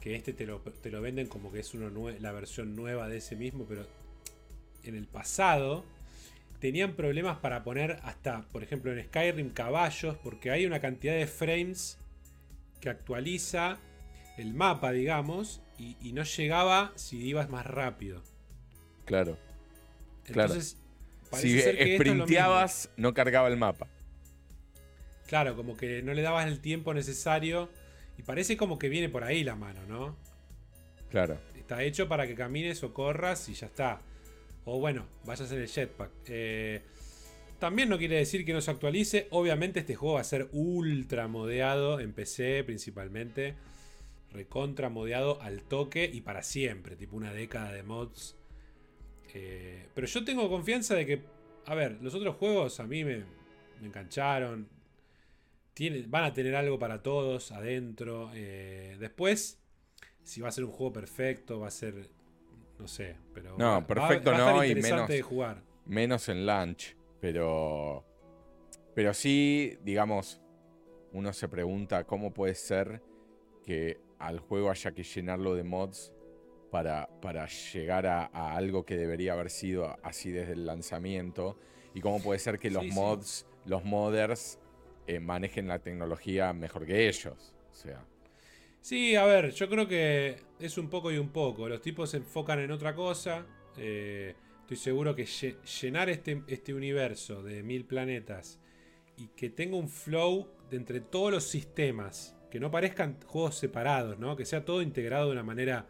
que 0.00 0.14
este 0.14 0.32
te 0.32 0.46
lo, 0.46 0.62
venden 1.00 1.26
como 1.26 1.52
que 1.52 1.60
es 1.60 1.72
la 1.74 2.32
versión 2.32 2.74
nueva 2.76 3.08
de 3.08 3.18
ese 3.18 3.36
mismo, 3.36 3.64
pero 3.68 3.86
en 4.84 4.96
el 4.96 5.06
pasado 5.06 5.84
tenían 6.58 6.94
problemas 6.94 7.38
para 7.38 7.64
poner 7.64 7.98
hasta, 8.02 8.42
por 8.48 8.62
ejemplo, 8.62 8.92
en 8.92 9.04
Skyrim 9.04 9.50
caballos, 9.50 10.16
porque 10.22 10.50
hay 10.50 10.66
una 10.66 10.80
cantidad 10.80 11.14
de 11.14 11.26
frames 11.26 11.96
que 12.80 12.90
actualiza 12.90 13.78
el 14.40 14.54
mapa, 14.54 14.92
digamos, 14.92 15.60
y, 15.78 16.12
no 16.12 16.24
llegaba 16.24 16.92
si 16.96 17.18
ibas 17.18 17.48
más 17.50 17.66
rápido. 17.66 18.22
Claro. 19.04 19.38
Entonces, 20.26 20.76
si 21.32 21.60
sprinteabas, 21.60 22.90
no 22.96 23.14
cargaba 23.14 23.48
el 23.48 23.56
mapa. 23.56 23.86
Claro, 25.26 25.56
como 25.56 25.76
que 25.76 26.02
no 26.02 26.12
le 26.12 26.22
dabas 26.22 26.46
el 26.48 26.60
tiempo 26.60 26.92
necesario. 26.92 27.70
Y 28.18 28.22
parece 28.22 28.56
como 28.56 28.78
que 28.78 28.88
viene 28.88 29.08
por 29.08 29.24
ahí 29.24 29.44
la 29.44 29.56
mano, 29.56 29.80
¿no? 29.86 30.16
Claro. 31.10 31.38
Está 31.56 31.82
hecho 31.82 32.08
para 32.08 32.26
que 32.26 32.34
camines 32.34 32.82
o 32.82 32.92
corras 32.92 33.48
y 33.48 33.54
ya 33.54 33.66
está. 33.66 34.00
O 34.64 34.78
bueno, 34.78 35.06
vayas 35.24 35.50
en 35.52 35.60
el 35.60 35.68
jetpack. 35.68 36.10
Eh, 36.26 36.82
también 37.58 37.88
no 37.88 37.98
quiere 37.98 38.16
decir 38.16 38.44
que 38.44 38.52
no 38.52 38.60
se 38.60 38.70
actualice. 38.70 39.28
Obviamente 39.30 39.80
este 39.80 39.94
juego 39.94 40.16
va 40.16 40.20
a 40.20 40.24
ser 40.24 40.48
ultra 40.52 41.28
modeado 41.28 42.00
en 42.00 42.12
PC 42.12 42.64
principalmente. 42.64 43.54
Recontra 44.32 44.88
modeado 44.88 45.40
al 45.42 45.62
toque 45.62 46.08
y 46.12 46.20
para 46.20 46.42
siempre. 46.42 46.96
Tipo 46.96 47.16
una 47.16 47.32
década 47.32 47.72
de 47.72 47.82
mods. 47.82 48.36
Eh, 49.34 49.88
pero 49.94 50.06
yo 50.06 50.24
tengo 50.24 50.48
confianza 50.48 50.94
de 50.94 51.06
que... 51.06 51.22
A 51.66 51.74
ver, 51.74 51.98
los 52.00 52.14
otros 52.14 52.36
juegos 52.36 52.80
a 52.80 52.86
mí 52.86 53.04
me, 53.04 53.24
me 53.80 53.86
engancharon 53.86 54.68
van 56.08 56.24
a 56.24 56.32
tener 56.32 56.54
algo 56.54 56.78
para 56.78 57.02
todos 57.02 57.52
adentro. 57.52 58.30
Eh, 58.34 58.96
después, 58.98 59.58
si 60.22 60.40
va 60.40 60.48
a 60.48 60.52
ser 60.52 60.64
un 60.64 60.72
juego 60.72 60.92
perfecto, 60.92 61.60
va 61.60 61.68
a 61.68 61.70
ser. 61.70 62.10
No 62.78 62.86
sé, 62.86 63.16
pero. 63.34 63.56
No, 63.56 63.86
perfecto 63.86 64.32
no, 64.32 64.64
y 64.64 64.74
menos. 64.74 65.08
De 65.08 65.22
jugar. 65.22 65.62
Menos 65.86 66.28
en 66.28 66.46
launch, 66.46 66.96
pero. 67.20 68.04
Pero 68.94 69.14
sí, 69.14 69.78
digamos, 69.82 70.40
uno 71.12 71.32
se 71.32 71.48
pregunta 71.48 72.04
cómo 72.04 72.34
puede 72.34 72.54
ser 72.54 73.02
que 73.64 73.98
al 74.20 74.38
juego 74.38 74.70
haya 74.70 74.92
que 74.92 75.02
llenarlo 75.02 75.54
de 75.54 75.64
mods 75.64 76.12
para, 76.70 77.08
para 77.20 77.46
llegar 77.46 78.06
a, 78.06 78.26
algo 78.54 78.84
que 78.84 78.96
debería 78.96 79.32
haber 79.32 79.50
sido 79.50 79.98
así 80.02 80.30
desde 80.30 80.52
el 80.52 80.66
lanzamiento. 80.66 81.58
Y 81.94 82.00
cómo 82.00 82.22
puede 82.22 82.38
ser 82.38 82.58
que 82.58 82.70
los 82.70 82.86
mods, 82.86 83.46
los 83.64 83.84
modders, 83.84 84.60
eh, 85.06 85.18
manejen 85.18 85.66
la 85.66 85.80
tecnología 85.80 86.52
mejor 86.52 86.86
que 86.86 87.08
ellos. 87.08 87.54
O 87.72 87.74
sea. 87.74 88.04
Sí, 88.80 89.16
a 89.16 89.24
ver, 89.24 89.50
yo 89.50 89.68
creo 89.68 89.88
que 89.88 90.36
es 90.60 90.78
un 90.78 90.88
poco 90.88 91.10
y 91.10 91.18
un 91.18 91.30
poco. 91.30 91.68
Los 91.68 91.80
tipos 91.80 92.10
se 92.10 92.18
enfocan 92.18 92.60
en 92.60 92.70
otra 92.70 92.94
cosa. 92.94 93.44
Eh, 93.76 94.34
estoy 94.60 94.76
seguro 94.76 95.16
que 95.16 95.26
llenar 95.26 96.08
este, 96.08 96.42
este 96.46 96.72
universo 96.72 97.42
de 97.42 97.62
mil 97.62 97.84
planetas 97.84 98.60
y 99.16 99.28
que 99.28 99.50
tenga 99.50 99.76
un 99.76 99.88
flow 99.88 100.48
de 100.70 100.76
entre 100.76 101.00
todos 101.00 101.32
los 101.32 101.44
sistemas, 101.44 102.36
que 102.50 102.60
no 102.60 102.70
parezcan 102.70 103.18
juegos 103.26 103.56
separados, 103.56 104.18
¿no? 104.18 104.36
Que 104.36 104.44
sea 104.44 104.64
todo 104.64 104.82
integrado 104.82 105.26
de 105.26 105.32
una 105.32 105.42
manera 105.42 105.86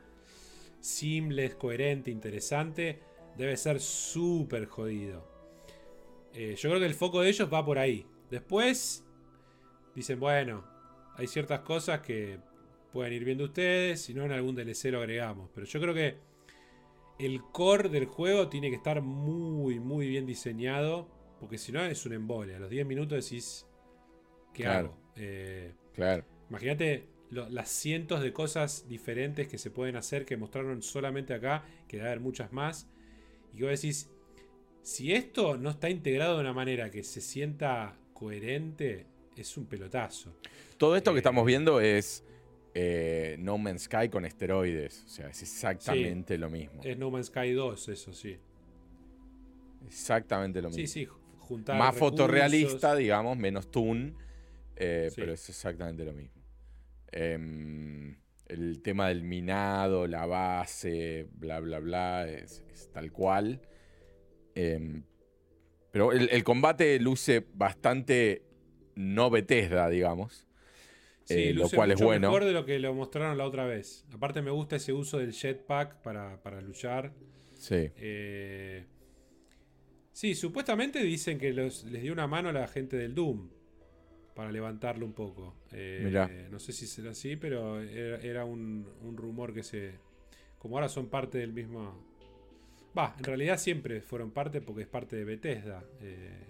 simple, 0.81 1.51
coherente, 1.57 2.11
interesante, 2.11 3.01
debe 3.37 3.57
ser 3.57 3.81
súper 3.81 4.67
jodido. 4.67 5.29
Eh, 6.33 6.55
yo 6.57 6.69
creo 6.69 6.81
que 6.81 6.87
el 6.87 6.95
foco 6.95 7.23
de 7.23 7.31
ellos 7.31 7.53
va 7.53 7.65
por 7.65 7.79
ahí. 7.79 8.07
Después, 8.31 9.05
dicen, 9.95 10.21
bueno, 10.21 10.65
hay 11.17 11.27
ciertas 11.27 11.61
cosas 11.61 12.01
que 12.01 12.39
pueden 12.93 13.13
ir 13.13 13.25
viendo 13.25 13.45
ustedes, 13.45 14.03
si 14.03 14.15
no 14.15 14.25
en 14.25 14.33
algún 14.33 14.55
DLC 14.55 14.87
lo 14.87 14.99
agregamos. 14.99 15.51
Pero 15.55 15.67
yo 15.67 15.81
creo 15.81 15.95
que 15.95 16.19
el 17.19 17.43
core 17.43 17.89
del 17.89 18.07
juego 18.07 18.49
tiene 18.49 18.71
que 18.71 18.77
estar 18.77 19.03
muy, 19.03 19.79
muy 19.79 20.09
bien 20.09 20.27
diseñado, 20.27 21.09
porque 21.39 21.59
si 21.59 21.73
no 21.73 21.85
es 21.85 22.05
un 22.07 22.13
embole. 22.13 22.57
A 22.57 22.59
los 22.59 22.71
10 22.71 22.87
minutos 22.87 23.25
decís, 23.25 23.67
¿qué 24.55 24.67
hago? 24.67 24.97
Eh, 25.17 25.75
claro. 25.93 26.25
Imagínate 26.51 27.07
las 27.31 27.69
cientos 27.71 28.21
de 28.23 28.33
cosas 28.33 28.87
diferentes 28.89 29.47
que 29.49 29.57
se 29.57 29.71
pueden 29.71 29.95
hacer 29.97 30.25
que 30.25 30.37
mostraron 30.37 30.83
solamente 30.83 31.33
acá, 31.33 31.65
que 31.89 31.97
debe 31.97 32.09
haber 32.09 32.21
muchas 32.21 32.53
más. 32.53 32.89
Y 33.55 33.63
vos 33.63 33.71
decís, 33.71 34.11
si 34.83 35.13
esto 35.13 35.57
no 35.57 35.71
está 35.71 35.89
integrado 35.89 36.35
de 36.35 36.41
una 36.41 36.53
manera 36.53 36.91
que 36.91 37.05
se 37.05 37.21
sienta 37.21 37.97
coherente, 38.13 39.07
es 39.37 39.57
un 39.57 39.67
pelotazo. 39.67 40.35
Todo 40.77 40.97
esto 40.97 41.13
que 41.13 41.19
Eh, 41.19 41.21
estamos 41.21 41.47
viendo 41.47 41.81
es 41.81 42.25
eh, 42.75 43.37
No 43.39 43.59
Man's 43.59 43.83
Sky 43.83 44.09
con 44.09 44.25
esteroides. 44.25 45.05
O 45.05 45.09
sea, 45.09 45.29
es 45.29 45.41
exactamente 45.43 46.37
lo 46.37 46.51
mismo. 46.51 46.81
Es 46.83 46.99
No 46.99 47.11
Man's 47.13 47.27
Sky 47.27 47.53
2, 47.53 47.89
eso 47.91 48.13
sí. 48.13 48.37
Exactamente 49.87 50.61
lo 50.63 50.69
mismo. 50.69 50.81
Sí, 50.81 50.87
sí, 50.87 51.09
juntar. 51.39 51.79
Más 51.79 51.95
recursos. 51.95 52.11
fotorrealista, 52.19 52.95
digamos, 52.97 53.37
menos 53.37 53.71
toon. 53.71 54.17
eh, 54.77 55.09
Sí. 55.11 55.17
Pero 55.21 55.33
es 55.35 55.49
exactamente 55.49 56.05
lo 56.05 56.13
mismo. 56.13 56.40
Em, 57.13 58.17
el 58.47 58.83
tema 58.83 59.09
del 59.09 59.23
minado, 59.23 60.07
la 60.07 60.27
base, 60.27 61.29
bla, 61.35 61.61
bla, 61.61 61.79
bla, 61.79 62.29
es, 62.29 62.65
es 62.73 62.91
tal 62.93 63.13
cual. 63.13 63.61
Em, 64.55 65.05
pero 65.93 66.13
el, 66.13 66.29
el 66.31 66.45
combate 66.45 66.99
luce 67.01 67.45
bastante 67.55 68.43
no 68.97 69.31
Bethesda, 69.31 69.89
digamos. 69.89 70.47
Sí, 71.25 71.35
eh, 71.51 71.55
lo 71.55 71.69
cual 71.69 71.93
es 71.93 72.01
bueno. 72.01 72.29
mejor 72.29 72.45
de 72.45 72.53
lo 72.53 72.65
que 72.65 72.79
lo 72.81 72.93
mostraron 72.93 73.39
la 73.39 73.45
otra 73.47 73.65
vez. 73.65 74.05
Aparte 74.13 74.43
me 74.43 74.51
gusta 74.51 74.77
ese 74.77 74.93
uso 74.93 75.19
del 75.19 75.33
jetpack 75.33 76.03
para, 76.03 76.43
para 76.43 76.61
luchar. 76.61 77.13
Sí. 77.53 77.91
Eh, 77.97 78.87
sí, 80.13 80.35
supuestamente 80.35 81.03
dicen 81.05 81.39
que 81.39 81.53
los- 81.53 81.85
les 81.85 82.03
dio 82.03 82.13
una 82.13 82.27
mano 82.27 82.49
a 82.49 82.53
la 82.53 82.67
gente 82.67 82.97
del 82.97 83.15
Doom 83.15 83.49
para 84.35 84.51
levantarlo 84.53 85.05
un 85.07 85.13
poco. 85.13 85.55
Eh. 85.73 86.49
No 86.51 86.59
sé 86.59 86.73
si 86.73 86.87
será 86.87 87.11
así, 87.11 87.37
pero 87.37 87.81
era, 87.81 88.19
era 88.21 88.45
un, 88.45 88.87
un 89.03 89.17
rumor 89.17 89.53
que 89.53 89.63
se... 89.63 89.95
Como 90.59 90.77
ahora 90.77 90.89
son 90.89 91.09
parte 91.09 91.39
del 91.39 91.53
mismo... 91.53 92.07
Va, 92.97 93.15
en 93.19 93.25
realidad 93.25 93.57
siempre 93.59 94.01
fueron 94.01 94.31
parte 94.33 94.61
porque 94.61 94.83
es 94.83 94.89
parte 94.89 95.17
de 95.17 95.25
Bethesda, 95.25 95.85
eh, 96.01 96.47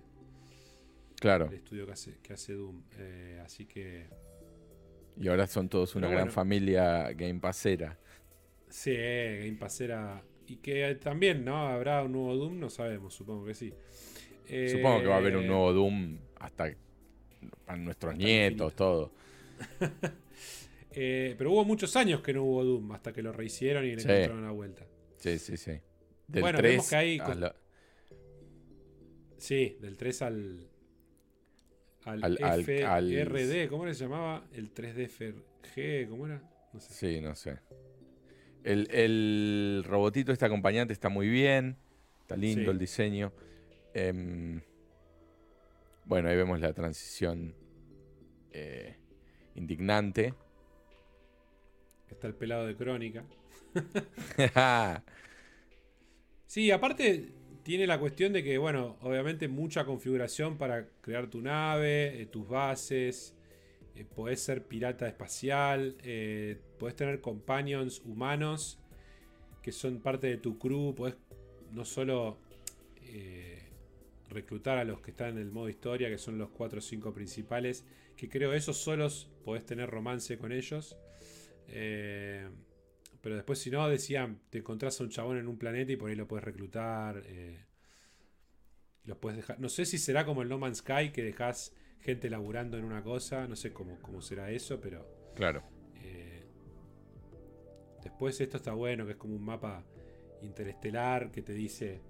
Claro. 1.21 1.47
el 1.49 1.55
estudio 1.55 1.85
que 1.85 1.93
hace, 1.93 2.19
que 2.23 2.33
hace 2.33 2.55
Doom. 2.55 2.83
Eh, 2.99 3.41
así 3.45 3.67
que... 3.67 4.07
Y 5.21 5.29
ahora 5.29 5.47
son 5.47 5.69
todos 5.69 5.95
una 5.97 6.07
Pero 6.07 6.17
gran 6.17 6.25
bueno. 6.29 6.35
familia 6.35 7.13
Game 7.13 7.41
Passera. 7.41 7.99
Sí, 8.69 8.95
Game 8.95 9.57
Pass 9.59 9.81
era... 9.83 10.23
Y 10.47 10.57
que 10.57 10.95
también, 10.97 11.45
¿no? 11.45 11.69
¿Habrá 11.69 12.03
un 12.03 12.13
nuevo 12.13 12.35
Doom? 12.37 12.59
No 12.59 12.71
sabemos, 12.71 13.15
supongo 13.15 13.45
que 13.45 13.55
sí. 13.55 13.73
Supongo 14.69 15.01
que 15.03 15.07
va 15.07 15.15
a 15.15 15.19
haber 15.19 15.37
un 15.37 15.47
nuevo 15.47 15.73
Doom 15.73 16.19
hasta 16.41 16.75
para 17.65 17.79
nuestros 17.79 18.17
nietos, 18.17 18.73
infinito. 18.73 18.73
todo. 18.77 19.13
Eh, 20.93 21.37
pero 21.39 21.53
hubo 21.53 21.65
muchos 21.65 21.95
años 21.95 22.21
que 22.21 22.33
no 22.35 22.43
hubo 22.43 22.65
Doom 22.65 22.91
hasta 22.91 23.13
que 23.13 23.23
lo 23.23 23.33
rehicieron 23.33 23.85
y 23.85 23.95
le 23.95 24.01
Sí. 24.01 24.09
encontraron 24.09 24.43
la 24.43 24.51
vuelta. 24.51 24.85
Sí, 25.19 25.39
sí, 25.39 25.57
sí. 25.57 25.79
Del 26.27 26.43
Bueno, 26.43 26.59
3 26.59 26.73
vemos 26.73 26.89
que 26.91 26.97
hay 26.97 27.19
a 27.21 27.25
cos- 27.27 27.37
la- 27.39 27.55
Sí, 29.39 29.77
del 29.81 29.97
3 29.97 30.23
al. 30.23 30.69
Al, 32.05 32.25
Al- 32.25 32.39
al- 32.43 32.61
FRD, 32.63 33.69
¿cómo 33.69 33.87
le 33.87 33.93
llamaba? 33.95 34.45
El 34.53 34.73
3D 34.73 36.09
¿cómo 36.09 36.27
era? 36.27 36.43
No 36.73 36.81
sé. 36.81 36.93
Sí, 36.93 37.21
no 37.21 37.35
sé. 37.37 37.59
El, 38.65 38.89
el 38.91 39.85
robotito, 39.87 40.33
este 40.33 40.45
acompañante, 40.47 40.93
está 40.93 41.09
muy 41.09 41.29
bien. 41.29 41.77
Está 42.23 42.37
lindo 42.37 42.65
Sí. 42.65 42.71
el 42.71 42.79
diseño. 42.79 43.33
Em, 43.95 44.61
bueno, 46.11 46.29
ahí 46.29 46.37
vemos 46.37 46.61
la 46.61 46.73
transición 46.73 47.55
eh, 48.53 48.97
indignante. 49.55 50.35
Está 52.09 52.27
el 52.27 52.35
pelado 52.35 52.67
de 52.67 52.77
Crónica. 52.77 53.25
Sí, 56.47 56.71
aparte 56.71 57.33
tiene 57.63 57.87
la 57.87 57.99
cuestión 58.01 58.33
de 58.33 58.43
que, 58.43 58.59
bueno, 58.59 58.97
obviamente 59.03 59.49
mucha 59.49 59.85
configuración 59.85 60.59
para 60.59 60.89
crear 61.01 61.29
tu 61.31 61.41
nave, 61.41 62.21
eh, 62.23 62.27
tus 62.27 62.49
bases. 62.49 63.35
eh, 63.95 64.05
podés 64.05 64.41
ser 64.41 64.67
pirata 64.67 65.07
espacial. 65.09 65.97
eh, 66.03 66.59
podés 66.79 66.97
tener 66.97 67.21
companions 67.21 68.01
humanos 68.05 68.79
que 69.63 69.73
son 69.73 70.01
parte 70.01 70.27
de 70.29 70.37
tu 70.39 70.59
crew. 70.59 70.95
Podés 70.95 71.17
no 71.73 71.85
solo 71.85 72.39
eh, 73.03 73.50
reclutar 74.31 74.79
a 74.79 74.85
los 74.85 75.01
que 75.01 75.11
están 75.11 75.31
en 75.31 75.39
el 75.39 75.51
modo 75.51 75.69
historia, 75.69 76.09
que 76.09 76.19
son 76.19 76.39
los 76.39 76.51
4 76.51 76.79
o 76.79 76.83
5 76.83 77.13
principales. 77.13 77.85
Que 78.17 78.29
creo 78.29 78.53
esos 78.53 78.77
solos 78.79 79.31
podés 79.45 79.65
tener 79.67 79.89
romance 79.91 80.39
con 80.39 80.53
ellos. 80.53 80.97
Eh, 81.69 82.49
pero 83.21 83.35
después, 83.37 83.59
si 83.59 83.71
no, 83.71 83.89
decían, 83.89 84.41
te 84.51 84.59
encontrás 84.59 85.01
a 85.01 85.05
un 85.05 85.11
chabón 85.11 85.37
en 85.39 85.49
un 85.49 85.59
planeta 85.59 85.93
y 85.93 85.97
por 85.97 86.11
ahí 86.11 86.17
lo 86.17 86.27
puedes 86.27 86.45
reclutar. 86.45 87.23
eh, 87.27 87.65
y 89.05 89.09
los 89.09 89.19
puedes 89.19 89.39
dejar. 89.39 89.59
No 89.61 89.69
sé 89.69 89.85
si 89.87 89.99
será 89.99 90.25
como 90.27 90.43
el 90.43 90.49
No 90.49 90.59
Man's 90.59 90.79
Sky, 90.79 91.11
que 91.13 91.23
dejas 91.23 91.75
gente 92.01 92.29
laburando 92.31 92.77
en 92.79 92.85
una 92.85 93.03
cosa. 93.03 93.47
No 93.47 93.57
sé 93.57 93.73
cómo, 93.73 93.99
cómo 94.01 94.21
será 94.23 94.51
eso, 94.51 94.81
pero. 94.81 95.07
claro. 95.35 95.63
eh, 96.03 96.45
después 98.03 98.41
esto 98.41 98.57
está 98.59 98.73
bueno, 98.73 99.07
que 99.07 99.13
es 99.13 99.19
como 99.19 99.35
un 99.35 99.45
mapa 99.45 99.85
interestelar 100.43 101.31
que 101.31 101.43
te 101.43 101.53
dice 101.53 102.01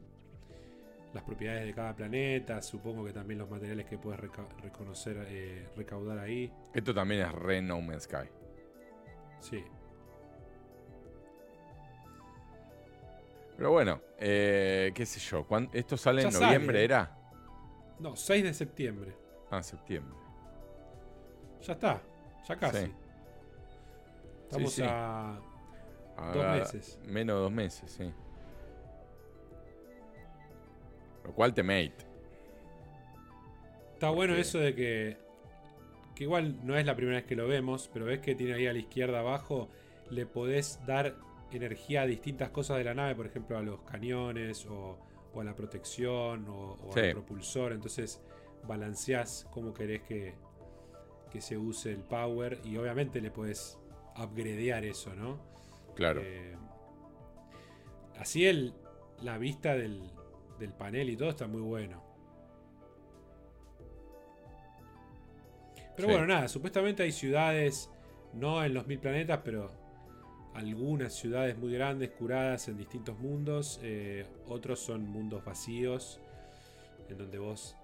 las 1.13 1.23
propiedades 1.25 1.65
de 1.67 1.75
cada 1.75 1.95
planeta. 1.95 2.63
Supongo 2.63 3.05
que 3.05 3.13
también 3.13 3.39
los 3.39 3.51
materiales 3.51 3.87
que 3.87 3.99
puedes 3.99 4.21
reca- 4.21 4.49
reconocer, 4.63 5.25
eh, 5.29 5.69
recaudar 5.77 6.19
ahí. 6.19 6.53
Esto 6.75 6.95
también 6.95 7.23
es 7.23 7.33
re 7.33 7.61
No 7.63 7.81
Man's 7.81 8.05
Sky. 8.05 8.29
Sí. 9.41 9.65
Pero 13.57 13.73
bueno, 13.73 14.01
eh, 14.19 14.93
qué 14.95 15.05
sé 15.05 15.21
yo. 15.21 15.45
¿cuán- 15.47 15.69
¿Esto 15.73 15.97
sale 15.97 16.23
Ya 16.23 16.29
en 16.29 16.35
noviembre, 16.35 16.85
era? 16.85 17.17
No, 17.99 18.17
6 18.17 18.43
de 18.43 18.55
septiembre. 18.55 19.15
Ah, 19.51 19.63
septiembre. 19.63 20.17
Ya 21.63 21.75
está, 21.75 22.01
ya 22.49 22.57
casi. 22.57 22.87
Sí. 22.87 22.95
Estamos 24.45 24.73
sí. 24.73 24.83
a 24.87 25.39
dos 26.35 26.47
meses. 26.57 26.99
Menos 27.05 27.37
de 27.37 27.43
dos 27.43 27.53
meses, 27.53 27.91
sí. 27.91 28.13
Lo 31.25 31.33
cual 31.35 31.55
te 31.55 31.63
mate. 31.63 31.95
Está 33.95 34.11
bueno 34.11 34.35
eso 34.35 34.59
de 34.59 34.75
que. 34.75 35.17
Que 36.15 36.25
igual 36.25 36.59
no 36.67 36.77
es 36.77 36.85
la 36.85 36.95
primera 36.97 37.19
vez 37.19 37.27
que 37.27 37.37
lo 37.37 37.47
vemos, 37.49 37.89
pero 37.93 38.05
ves 38.05 38.21
que 38.21 38.35
tiene 38.35 38.55
ahí 38.55 38.67
a 38.67 38.73
la 38.73 38.79
izquierda 38.79 39.21
abajo. 39.21 39.69
Le 40.11 40.27
podés 40.27 40.81
dar 40.87 41.15
energía 41.53 42.03
a 42.03 42.07
distintas 42.07 42.51
cosas 42.51 42.79
de 42.79 42.85
la 42.85 42.95
nave, 42.95 43.15
por 43.15 43.27
ejemplo 43.27 43.57
a 43.59 43.63
los 43.63 43.81
cañones 43.83 44.67
o, 44.67 44.99
o 45.33 45.41
a 45.41 45.45
la 45.45 45.55
protección 45.55 46.47
o, 46.49 46.79
o 46.83 46.91
Sí. 46.93 47.01
al 47.01 47.13
propulsor. 47.13 47.73
Entonces 47.73 48.21
balanceás 48.67 49.47
cómo 49.51 49.73
querés 49.73 50.03
que, 50.03 50.35
que 51.31 51.41
se 51.41 51.57
use 51.57 51.91
el 51.93 52.03
power 52.03 52.59
y 52.65 52.77
obviamente 52.77 53.21
le 53.21 53.31
podés 53.31 53.79
upgradear 54.23 54.85
eso, 54.85 55.15
¿no? 55.15 55.39
Claro. 55.95 56.21
Eh, 56.23 56.55
así 58.19 58.47
el, 58.47 58.75
la 59.23 59.39
vista 59.39 59.75
del, 59.75 60.03
del 60.61 60.73
panel 60.73 61.11
y 61.11 61.17
todo 61.17 61.31
está 61.31 61.49
muy 61.49 61.61
bueno. 61.63 62.01
Pero 65.97 66.09
Sí. 66.09 66.15
bueno, 66.15 66.27
nada, 66.27 66.49
supuestamente 66.49 67.03
hay 67.03 67.13
ciudades, 67.13 67.91
no 68.33 68.65
en 68.65 68.75
los 68.75 68.87
mil 68.87 68.99
planetas, 68.99 69.41
pero 69.45 69.71
algunas 70.55 71.13
ciudades 71.15 71.57
muy 71.59 71.73
grandes, 71.73 72.11
curadas 72.11 72.69
en 72.69 72.77
distintos 72.77 73.19
mundos. 73.19 73.81
eh, 73.83 74.27
otros 74.47 74.81
son 74.81 75.03
mundos 75.09 75.45
vacíos, 75.45 76.21
en 77.09 77.19
donde 77.19 77.39
vos 77.39 77.77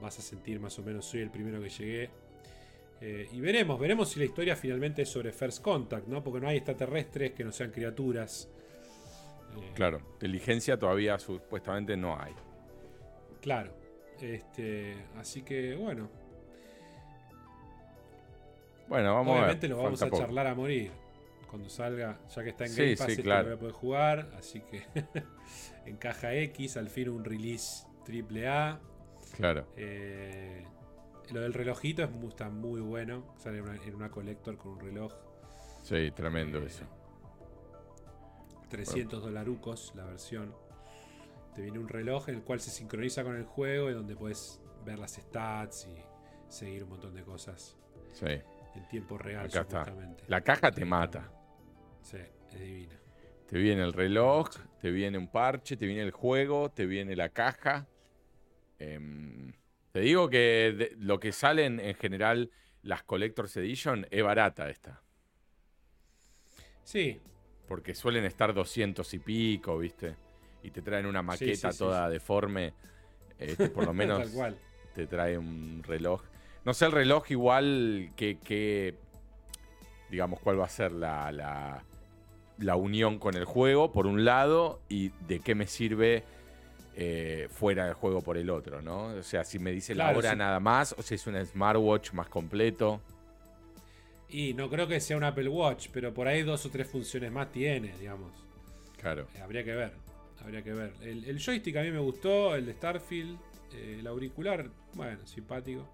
vas 0.00 0.18
a 0.18 0.22
sentir 0.22 0.60
más 0.60 0.78
o 0.78 0.82
menos, 0.82 1.06
soy 1.06 1.20
el 1.20 1.30
primero 1.30 1.60
que 1.60 1.70
llegué. 1.70 2.10
Eh, 3.00 3.28
y 3.32 3.40
veremos, 3.40 3.78
veremos 3.78 4.08
si 4.10 4.18
la 4.18 4.24
historia 4.26 4.56
finalmente 4.56 5.02
es 5.02 5.08
sobre 5.08 5.32
First 5.32 5.62
Contact, 5.62 6.06
¿no? 6.06 6.22
Porque 6.22 6.40
no 6.40 6.48
hay 6.48 6.56
extraterrestres 6.58 7.32
que 7.32 7.44
no 7.44 7.52
sean 7.52 7.70
criaturas. 7.70 8.48
Eh, 9.62 9.70
Claro. 9.74 10.00
Inteligencia 10.14 10.78
todavía 10.78 11.18
supuestamente 11.18 11.96
no 11.96 12.18
hay. 12.20 12.34
Claro. 13.40 13.72
Este, 14.20 14.96
así 15.16 15.42
que 15.42 15.74
bueno, 15.76 16.08
Bueno, 18.88 19.14
vamos 19.14 19.34
obviamente 19.36 19.66
a 19.66 19.68
ver. 19.68 19.76
lo 19.76 19.82
vamos 19.82 20.00
falta 20.00 20.06
a 20.06 20.10
poco. 20.10 20.22
charlar 20.22 20.46
a 20.46 20.54
morir. 20.54 20.90
Cuando 21.48 21.68
salga, 21.68 22.18
ya 22.28 22.42
que 22.42 22.50
está 22.50 22.64
en 22.64 22.70
Sí, 22.70 22.82
Game 22.82 22.96
Pass, 22.96 23.06
sí, 23.06 23.12
este 23.12 23.22
claro. 23.22 23.42
lo 23.42 23.48
voy 23.48 23.56
a 23.56 23.58
poder 23.60 23.74
jugar. 23.74 24.30
Así 24.38 24.60
que 24.60 24.82
en 25.86 25.96
caja 25.96 26.34
X, 26.34 26.76
al 26.76 26.88
fin 26.88 27.08
un 27.08 27.24
release 27.24 27.86
triple 28.04 28.48
A. 28.48 28.80
Claro. 29.36 29.66
Eh, 29.76 30.64
lo 31.32 31.40
del 31.40 31.52
relojito 31.54 32.02
es 32.02 32.10
está 32.28 32.48
muy 32.48 32.80
bueno. 32.80 33.34
Sale 33.38 33.58
en 33.58 33.64
una, 33.64 33.82
en 33.84 33.94
una 33.94 34.10
collector 34.10 34.56
con 34.56 34.72
un 34.72 34.80
reloj. 34.80 35.12
Sí, 35.82 36.10
tremendo 36.12 36.58
Eh, 36.62 36.66
eso. 36.66 36.84
300 38.68 39.22
dolarucos 39.22 39.92
la 39.94 40.04
versión. 40.04 40.54
Te 41.54 41.62
viene 41.62 41.78
un 41.78 41.88
reloj 41.88 42.28
en 42.28 42.36
el 42.36 42.42
cual 42.42 42.60
se 42.60 42.70
sincroniza 42.70 43.24
con 43.24 43.36
el 43.36 43.44
juego 43.44 43.90
y 43.90 43.94
donde 43.94 44.14
puedes 44.16 44.60
ver 44.84 44.98
las 44.98 45.14
stats 45.14 45.86
y 45.88 45.96
seguir 46.48 46.84
un 46.84 46.90
montón 46.90 47.14
de 47.14 47.22
cosas 47.22 47.76
Sí. 48.12 48.26
en 48.26 48.88
tiempo 48.88 49.16
real. 49.18 49.46
Acá 49.46 49.60
está. 49.62 49.94
La 50.28 50.40
caja 50.42 50.70
te 50.70 50.84
mata. 50.84 51.30
Sí, 52.02 52.18
es 52.52 52.60
divina. 52.60 52.98
Te 53.48 53.58
viene 53.58 53.82
el 53.82 53.92
reloj, 53.92 54.50
te 54.80 54.90
viene 54.90 55.18
un 55.18 55.28
parche, 55.28 55.76
te 55.76 55.86
viene 55.86 56.02
el 56.02 56.10
juego, 56.10 56.70
te 56.70 56.84
viene 56.86 57.14
la 57.16 57.28
caja. 57.30 57.86
Em, 58.78 59.52
Te 59.92 60.00
digo 60.00 60.28
que 60.28 60.94
lo 60.98 61.18
que 61.18 61.32
salen 61.32 61.80
en 61.80 61.94
general 61.94 62.50
las 62.82 63.02
Collector's 63.02 63.56
Edition 63.56 64.06
es 64.10 64.22
barata 64.22 64.68
esta. 64.68 65.00
Sí. 66.84 67.18
Porque 67.66 67.94
suelen 67.94 68.24
estar 68.24 68.54
200 68.54 69.12
y 69.14 69.18
pico, 69.18 69.78
¿viste? 69.78 70.14
Y 70.62 70.70
te 70.70 70.82
traen 70.82 71.06
una 71.06 71.22
maqueta 71.22 71.72
toda 71.72 72.08
deforme. 72.08 72.74
Este, 73.38 73.68
por 73.68 73.84
lo 73.84 73.92
menos 73.94 74.30
te 74.94 75.06
trae 75.06 75.36
un 75.36 75.82
reloj. 75.82 76.22
No 76.64 76.74
sé 76.74 76.86
el 76.86 76.92
reloj 76.92 77.30
igual 77.30 78.10
que, 78.16 78.96
digamos, 80.10 80.40
cuál 80.40 80.58
va 80.58 80.64
a 80.64 80.68
ser 80.68 80.90
la, 80.90 81.30
la, 81.30 81.84
la, 82.58 82.76
unión 82.76 83.18
con 83.18 83.36
el 83.36 83.44
juego, 83.44 83.92
por 83.92 84.06
un 84.06 84.24
lado, 84.24 84.80
y 84.88 85.10
de 85.28 85.40
qué 85.40 85.54
me 85.54 85.66
sirve 85.66 86.24
eh, 86.96 87.48
fuera 87.50 87.84
del 87.84 87.94
juego 87.94 88.22
por 88.22 88.38
el 88.38 88.50
otro, 88.50 88.80
¿no? 88.80 89.08
O 89.08 89.22
sea, 89.22 89.44
si 89.44 89.58
me 89.58 89.70
dice 89.70 89.94
la 89.94 90.16
hora 90.16 90.34
nada 90.34 90.58
más, 90.58 90.94
o 90.98 91.02
si 91.02 91.14
es 91.14 91.26
un 91.26 91.44
smartwatch 91.44 92.12
más 92.12 92.28
completo. 92.28 93.00
Y 94.28 94.54
no 94.54 94.68
creo 94.68 94.88
que 94.88 95.00
sea 95.00 95.16
un 95.16 95.24
Apple 95.24 95.48
Watch, 95.48 95.88
pero 95.92 96.12
por 96.12 96.26
ahí 96.28 96.42
dos 96.42 96.66
o 96.66 96.70
tres 96.70 96.88
funciones 96.88 97.30
más 97.30 97.52
tiene, 97.52 97.96
digamos. 97.98 98.32
Claro. 99.00 99.28
Eh, 99.34 99.40
habría 99.40 99.64
que 99.64 99.74
ver. 99.74 99.92
Habría 100.40 100.62
que 100.62 100.72
ver. 100.72 100.92
El, 101.00 101.38
joystick 101.38 101.76
a 101.76 101.82
mí 101.82 101.90
me 101.90 101.98
gustó, 101.98 102.54
el 102.56 102.66
de 102.66 102.74
Starfield. 102.74 103.38
Eh, 103.72 103.96
el 104.00 104.06
auricular, 104.06 104.68
bueno, 104.94 105.26
simpático. 105.26 105.86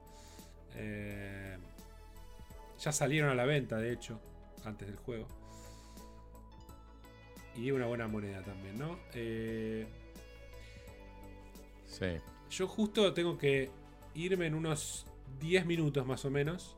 ya 2.78 2.92
salieron 2.92 3.30
a 3.30 3.34
la 3.34 3.44
venta, 3.44 3.76
de 3.76 3.92
hecho, 3.92 4.20
antes 4.64 4.88
del 4.88 4.96
juego. 4.96 5.26
Y 7.54 7.70
una 7.70 7.86
buena 7.86 8.08
moneda 8.08 8.42
también, 8.42 8.78
¿no? 8.78 8.98
Eh, 9.14 9.86
yo 12.50 12.66
justo 12.66 13.12
tengo 13.12 13.38
que 13.38 13.70
irme 14.14 14.46
en 14.46 14.54
unos 14.54 15.06
10 15.40 15.66
minutos 15.66 16.06
más 16.06 16.24
o 16.24 16.30
menos. 16.30 16.76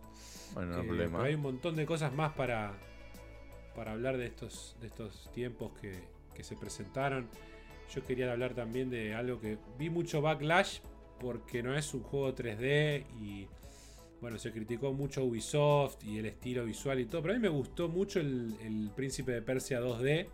Bueno, 0.55 0.72
no 0.72 0.81
hay 0.81 0.86
problema. 0.86 1.22
hay 1.24 1.35
un 1.35 1.43
montón 1.43 1.76
de 1.76 1.85
cosas 1.85 2.12
más 2.12 2.32
para, 2.32 2.74
para 3.74 3.93
hablar 3.93 4.16
de 4.16 4.26
estos, 4.26 4.76
de 4.81 4.86
estos 4.86 5.31
tiempos 5.32 5.72
que, 5.81 6.14
se 6.43 6.56
presentaron. 6.56 7.28
Yo 7.94 8.05
quería 8.05 8.31
hablar 8.32 8.55
también 8.55 8.90
de 8.90 9.14
algo 9.14 9.40
que 9.40 9.56
vi 9.78 9.89
mucho 9.89 10.20
backlash 10.20 10.81
porque 11.20 11.62
no 11.62 11.76
es 11.76 11.94
un 11.94 12.02
juego 12.02 12.35
3D 12.35 13.05
y 13.20 13.47
bueno, 14.20 14.39
se 14.39 14.51
criticó 14.52 14.93
mucho 14.93 15.24
Ubisoft 15.24 16.02
y 16.05 16.18
el 16.18 16.26
estilo 16.26 16.64
visual 16.64 16.98
y 16.98 17.05
todo, 17.06 17.22
pero 17.22 17.35
a 17.35 17.36
mí 17.36 17.43
me 17.43 17.48
gustó 17.48 17.89
mucho 17.89 18.20
el, 18.20 18.90
Príncipe 18.97 19.32
de 19.32 19.43
Persia 19.43 19.81
2D. 19.81 20.28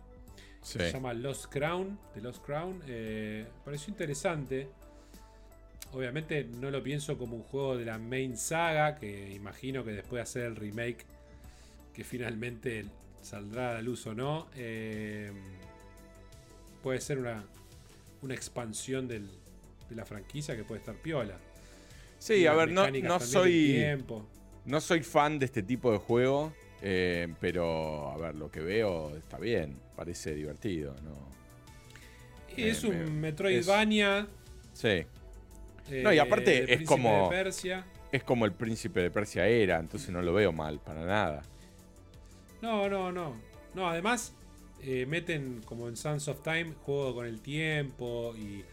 Se 0.61 0.91
llama 0.91 1.13
Lost 1.13 1.45
Crown, 1.51 1.99
de 2.15 2.21
Lost 2.21 2.43
Crown. 2.43 2.81
Eh, 2.87 3.47
pareció 3.65 3.91
interesante. 3.91 4.69
Obviamente 5.93 6.45
no 6.45 6.71
lo 6.71 6.81
pienso 6.81 7.17
como 7.17 7.35
un 7.35 7.43
juego 7.43 7.77
de 7.77 7.85
la 7.85 7.97
main 7.97 8.37
saga, 8.37 8.95
que 8.95 9.33
imagino 9.33 9.83
que 9.83 9.91
después 9.91 10.19
de 10.19 10.21
hacer 10.21 10.43
el 10.43 10.55
remake, 10.55 11.05
que 11.93 12.03
finalmente 12.05 12.85
saldrá 13.21 13.71
a 13.71 13.73
la 13.75 13.81
luz 13.81 14.07
o 14.07 14.13
no, 14.13 14.47
eh, 14.55 15.31
puede 16.81 17.01
ser 17.01 17.17
una, 17.17 17.43
una 18.21 18.33
expansión 18.33 19.07
de 19.07 19.21
la 19.89 20.05
franquicia 20.05 20.55
que 20.55 20.63
puede 20.63 20.79
estar 20.79 20.95
piola. 20.95 21.37
Sí, 22.19 22.45
a 22.45 22.53
ver, 22.53 22.71
no, 22.71 22.89
no 22.89 23.19
soy. 23.19 23.83
No 24.63 24.79
soy 24.79 25.01
fan 25.01 25.39
de 25.39 25.45
este 25.45 25.63
tipo 25.63 25.91
de 25.91 25.97
juego, 25.97 26.53
eh, 26.83 27.33
pero 27.41 28.11
a 28.11 28.17
ver, 28.17 28.35
lo 28.35 28.51
que 28.51 28.59
veo 28.59 29.17
está 29.17 29.39
bien, 29.39 29.75
parece 29.95 30.35
divertido, 30.35 30.95
¿no? 31.03 31.27
Es 32.55 32.83
un 32.83 33.19
Metroidvania. 33.19 34.27
Sí 34.71 35.05
no, 36.03 36.13
y 36.13 36.19
aparte 36.19 36.73
es 36.73 36.83
como. 36.83 37.31
Es 38.11 38.23
como 38.25 38.45
el 38.45 38.51
príncipe 38.51 38.99
de 38.99 39.09
Persia 39.09 39.47
era, 39.47 39.79
entonces 39.79 40.09
no 40.09 40.21
lo 40.21 40.33
veo 40.33 40.51
mal, 40.51 40.79
para 40.79 41.05
nada. 41.05 41.43
No, 42.61 42.89
no, 42.89 43.11
no. 43.11 43.35
No, 43.73 43.89
además, 43.89 44.35
eh, 44.81 45.05
meten 45.05 45.61
como 45.63 45.87
en 45.87 45.95
Sons 45.95 46.27
of 46.27 46.41
Time, 46.41 46.73
juego 46.83 47.15
con 47.15 47.25
el 47.25 47.41
tiempo 47.41 48.33
y, 48.35 48.65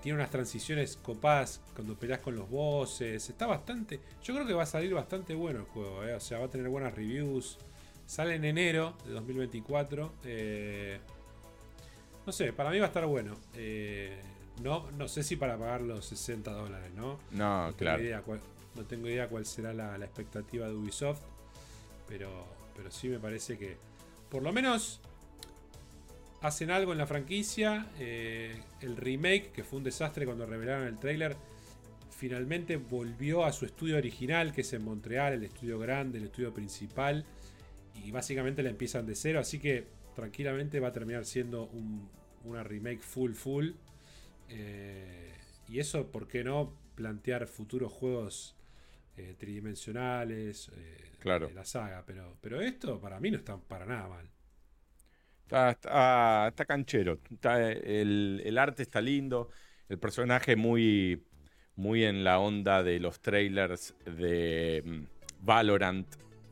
tiene 0.00 0.16
unas 0.16 0.30
transiciones 0.30 0.96
copadas 0.96 1.60
cuando 1.74 1.94
peleas 1.98 2.20
con 2.20 2.34
los 2.34 2.48
bosses. 2.48 3.28
Está 3.28 3.46
bastante. 3.46 4.00
Yo 4.22 4.32
creo 4.32 4.46
que 4.46 4.54
va 4.54 4.62
a 4.62 4.66
salir 4.66 4.94
bastante 4.94 5.34
bueno 5.34 5.60
el 5.60 5.66
juego, 5.66 6.02
eh. 6.02 6.14
o 6.14 6.20
sea, 6.20 6.38
va 6.38 6.46
a 6.46 6.50
tener 6.50 6.68
buenas 6.70 6.94
reviews. 6.94 7.58
Sale 8.06 8.36
en 8.36 8.46
enero 8.46 8.96
de 9.04 9.12
2024. 9.12 10.14
Eh, 10.24 10.98
no 12.24 12.32
sé, 12.32 12.54
para 12.54 12.70
mí 12.70 12.78
va 12.78 12.86
a 12.86 12.88
estar 12.88 13.04
bueno. 13.04 13.36
Eh, 13.54 14.18
no, 14.60 14.90
no 14.92 15.08
sé 15.08 15.22
si 15.22 15.36
para 15.36 15.56
pagar 15.56 15.80
los 15.80 16.04
60 16.06 16.50
dólares, 16.52 16.90
¿no? 16.94 17.18
No, 17.30 17.72
claro. 17.76 18.02
no 18.74 18.84
tengo 18.84 19.08
idea 19.08 19.28
cuál 19.28 19.46
será 19.46 19.72
la, 19.72 19.96
expectativa 19.96 20.66
de 20.68 20.74
Ubisoft. 20.74 21.20
Pero, 22.08 22.46
pero 22.76 22.90
sí 22.90 23.08
me 23.08 23.18
parece 23.18 23.56
que 23.56 23.76
por 24.28 24.42
lo 24.42 24.52
menos 24.52 25.00
hacen 26.42 26.70
algo 26.70 26.92
en 26.92 26.98
la 26.98 27.06
franquicia. 27.06 27.86
Eh, 27.98 28.60
el 28.80 28.96
remake, 28.96 29.52
que 29.52 29.64
fue 29.64 29.78
un 29.78 29.84
desastre 29.84 30.26
cuando 30.26 30.44
revelaron 30.44 30.86
el 30.86 30.98
trailer, 30.98 31.36
finalmente 32.10 32.76
volvió 32.76 33.44
a 33.44 33.52
su 33.52 33.64
estudio 33.64 33.96
original, 33.96 34.52
que 34.52 34.60
es 34.60 34.72
en 34.72 34.84
Montreal, 34.84 35.32
el 35.32 35.44
estudio 35.44 35.78
grande, 35.78 36.18
el 36.18 36.24
estudio 36.24 36.52
principal. 36.52 37.24
Y 38.04 38.10
básicamente 38.10 38.62
la 38.62 38.70
empiezan 38.70 39.06
de 39.06 39.14
cero, 39.14 39.40
así 39.40 39.58
que 39.58 39.86
tranquilamente 40.14 40.80
va 40.80 40.88
a 40.88 40.92
terminar 40.92 41.24
siendo 41.24 41.70
una 42.44 42.62
remake 42.62 43.00
full 43.00 43.32
full. 43.32 43.70
Eh, 44.52 45.34
y 45.68 45.78
eso, 45.78 46.10
¿por 46.10 46.28
qué 46.28 46.44
no 46.44 46.76
plantear 46.94 47.46
futuros 47.46 47.90
juegos 47.90 48.56
eh, 49.16 49.34
tridimensionales 49.38 50.70
eh, 50.76 51.10
de 51.24 51.54
la 51.54 51.64
saga? 51.64 52.04
Pero, 52.06 52.36
pero 52.40 52.60
esto 52.60 53.00
para 53.00 53.18
mí 53.18 53.30
no 53.30 53.38
está 53.38 53.56
para 53.56 53.86
nada 53.86 54.08
mal. 54.08 54.30
Está, 55.42 56.48
está, 56.48 56.64
canchero. 56.66 57.18
el, 57.42 58.58
arte 58.58 58.82
está 58.82 59.00
lindo. 59.00 59.50
El 59.88 59.98
personaje 59.98 60.56
muy, 60.56 61.26
muy 61.76 62.04
en 62.04 62.24
la 62.24 62.38
onda 62.38 62.82
de 62.82 62.98
los 63.00 63.20
trailers 63.20 63.94
de 64.04 64.82
mm, 64.84 65.44
Valorant. 65.44 66.06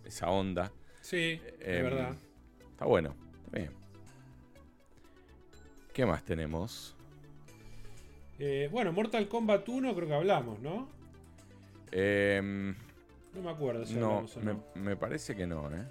Esa 0.05 0.29
onda. 0.31 0.73
Sí, 1.01 1.41
es 1.61 1.79
em, 1.79 1.85
verdad. 1.85 2.17
Está 2.73 2.85
bueno. 2.85 3.17
Bien. 3.53 3.71
¿Qué 5.95 6.05
más 6.05 6.25
tenemos? 6.25 6.97
Eh, 8.43 8.71
bueno, 8.73 8.91
Mortal 8.91 9.29
Kombat 9.29 9.69
1 9.69 9.95
creo 9.95 10.09
que 10.09 10.15
hablamos, 10.15 10.59
¿no? 10.61 10.89
Em, 11.93 12.75
no 13.35 13.43
me 13.43 13.51
acuerdo 13.51 13.85
si 13.85 13.95
no, 13.95 14.07
hablamos 14.07 14.37
o 14.39 14.41
no. 14.41 14.65
Me, 14.77 14.97
parece 14.97 15.37
que 15.37 15.47
no, 15.47 15.71
¿eh? 15.71 15.85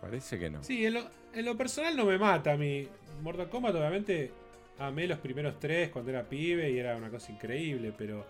Parece 0.00 0.38
que 0.38 0.48
no. 0.48 0.64
Sí, 0.64 0.86
en 0.86 1.44
lo, 1.44 1.56
personal 1.56 1.94
no 1.94 2.06
me 2.06 2.16
mata 2.16 2.52
a 2.52 2.56
mí. 2.56 2.88
Mortal 3.22 3.50
Kombat, 3.50 3.74
obviamente, 3.74 4.30
amé 4.78 5.06
los 5.06 5.18
primeros 5.18 5.60
tres 5.60 5.90
cuando 5.90 6.10
era 6.10 6.22
pibe 6.22 6.70
y 6.70 6.78
era 6.78 6.96
una 6.96 7.10
cosa 7.10 7.30
increíble, 7.30 7.92
pero 7.96 8.24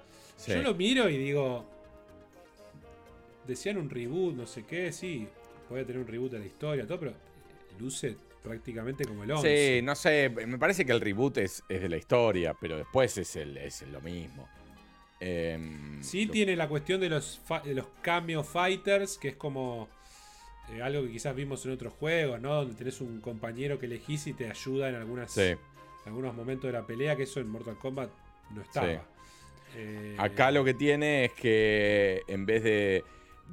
yo 0.48 0.60
lo 0.60 0.74
miro 0.74 1.08
y 1.08 1.16
digo. 1.18 1.64
Decían 3.46 3.76
un 3.76 3.90
reboot, 3.90 4.34
no 4.34 4.46
sé 4.46 4.64
qué, 4.64 4.90
sí, 4.90 5.28
puede 5.68 5.84
tener 5.84 6.00
un 6.00 6.08
reboot 6.08 6.32
de 6.32 6.38
la 6.40 6.46
historia, 6.46 6.86
todo, 6.86 6.98
pero 6.98 7.12
luce 7.78 8.16
prácticamente 8.44 9.06
como 9.06 9.24
el 9.24 9.30
11. 9.30 9.78
Sí, 9.78 9.82
no 9.82 9.94
sé, 9.94 10.28
me 10.28 10.58
parece 10.58 10.84
que 10.84 10.92
el 10.92 11.00
reboot 11.00 11.38
es, 11.38 11.64
de 11.66 11.88
la 11.88 11.96
historia, 11.96 12.54
pero 12.60 12.76
después 12.76 13.16
es, 13.16 13.36
el, 13.36 13.56
es 13.56 13.82
lo 13.90 14.02
mismo. 14.02 14.46
Em, 15.18 16.02
sí 16.02 16.26
tiene 16.26 16.54
la 16.54 16.68
cuestión 16.68 17.00
de 17.00 17.08
los, 17.08 17.40
de 17.64 17.74
los 17.74 17.86
cameo 18.02 18.44
fighters, 18.44 19.16
que 19.16 19.28
es 19.28 19.36
como 19.36 19.88
eh, 20.74 20.82
algo 20.82 21.04
que 21.04 21.12
quizás 21.12 21.34
vimos 21.34 21.64
en 21.64 21.72
otros 21.72 21.94
juegos, 21.94 22.38
¿no? 22.38 22.54
Donde 22.54 22.74
tenés 22.74 23.00
un 23.00 23.22
compañero 23.22 23.78
que 23.78 23.86
elegís 23.86 24.26
y 24.26 24.34
te 24.34 24.50
ayuda 24.50 24.90
en, 24.90 24.96
algunas, 24.96 25.34
algunos 26.04 26.34
momentos 26.34 26.68
de 26.68 26.72
la 26.72 26.86
pelea, 26.86 27.16
que 27.16 27.22
eso 27.22 27.40
en 27.40 27.48
Mortal 27.48 27.78
Kombat 27.78 28.10
no 28.54 28.60
estaba. 28.60 29.06
Eh, 29.74 30.16
Acá 30.18 30.50
lo 30.50 30.64
que 30.64 30.74
tiene 30.74 31.24
es 31.24 31.32
que 31.32 32.20
en 32.28 32.44
vez 32.44 32.62
de, 32.62 33.04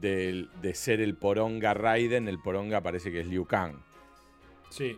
de, 0.01 0.47
de 0.61 0.75
ser 0.75 0.99
el 0.99 1.15
Poronga 1.15 1.73
Raiden, 1.73 2.27
el 2.27 2.39
Poronga 2.39 2.81
parece 2.81 3.09
que 3.09 3.21
es 3.21 3.27
Liu 3.27 3.45
Kang. 3.45 3.77
Sí. 4.71 4.97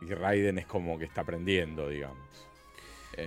Y 0.00 0.06
Raiden 0.06 0.58
es 0.58 0.66
como 0.66 0.98
que 0.98 1.04
está 1.04 1.20
aprendiendo, 1.20 1.88
digamos. 1.88 2.26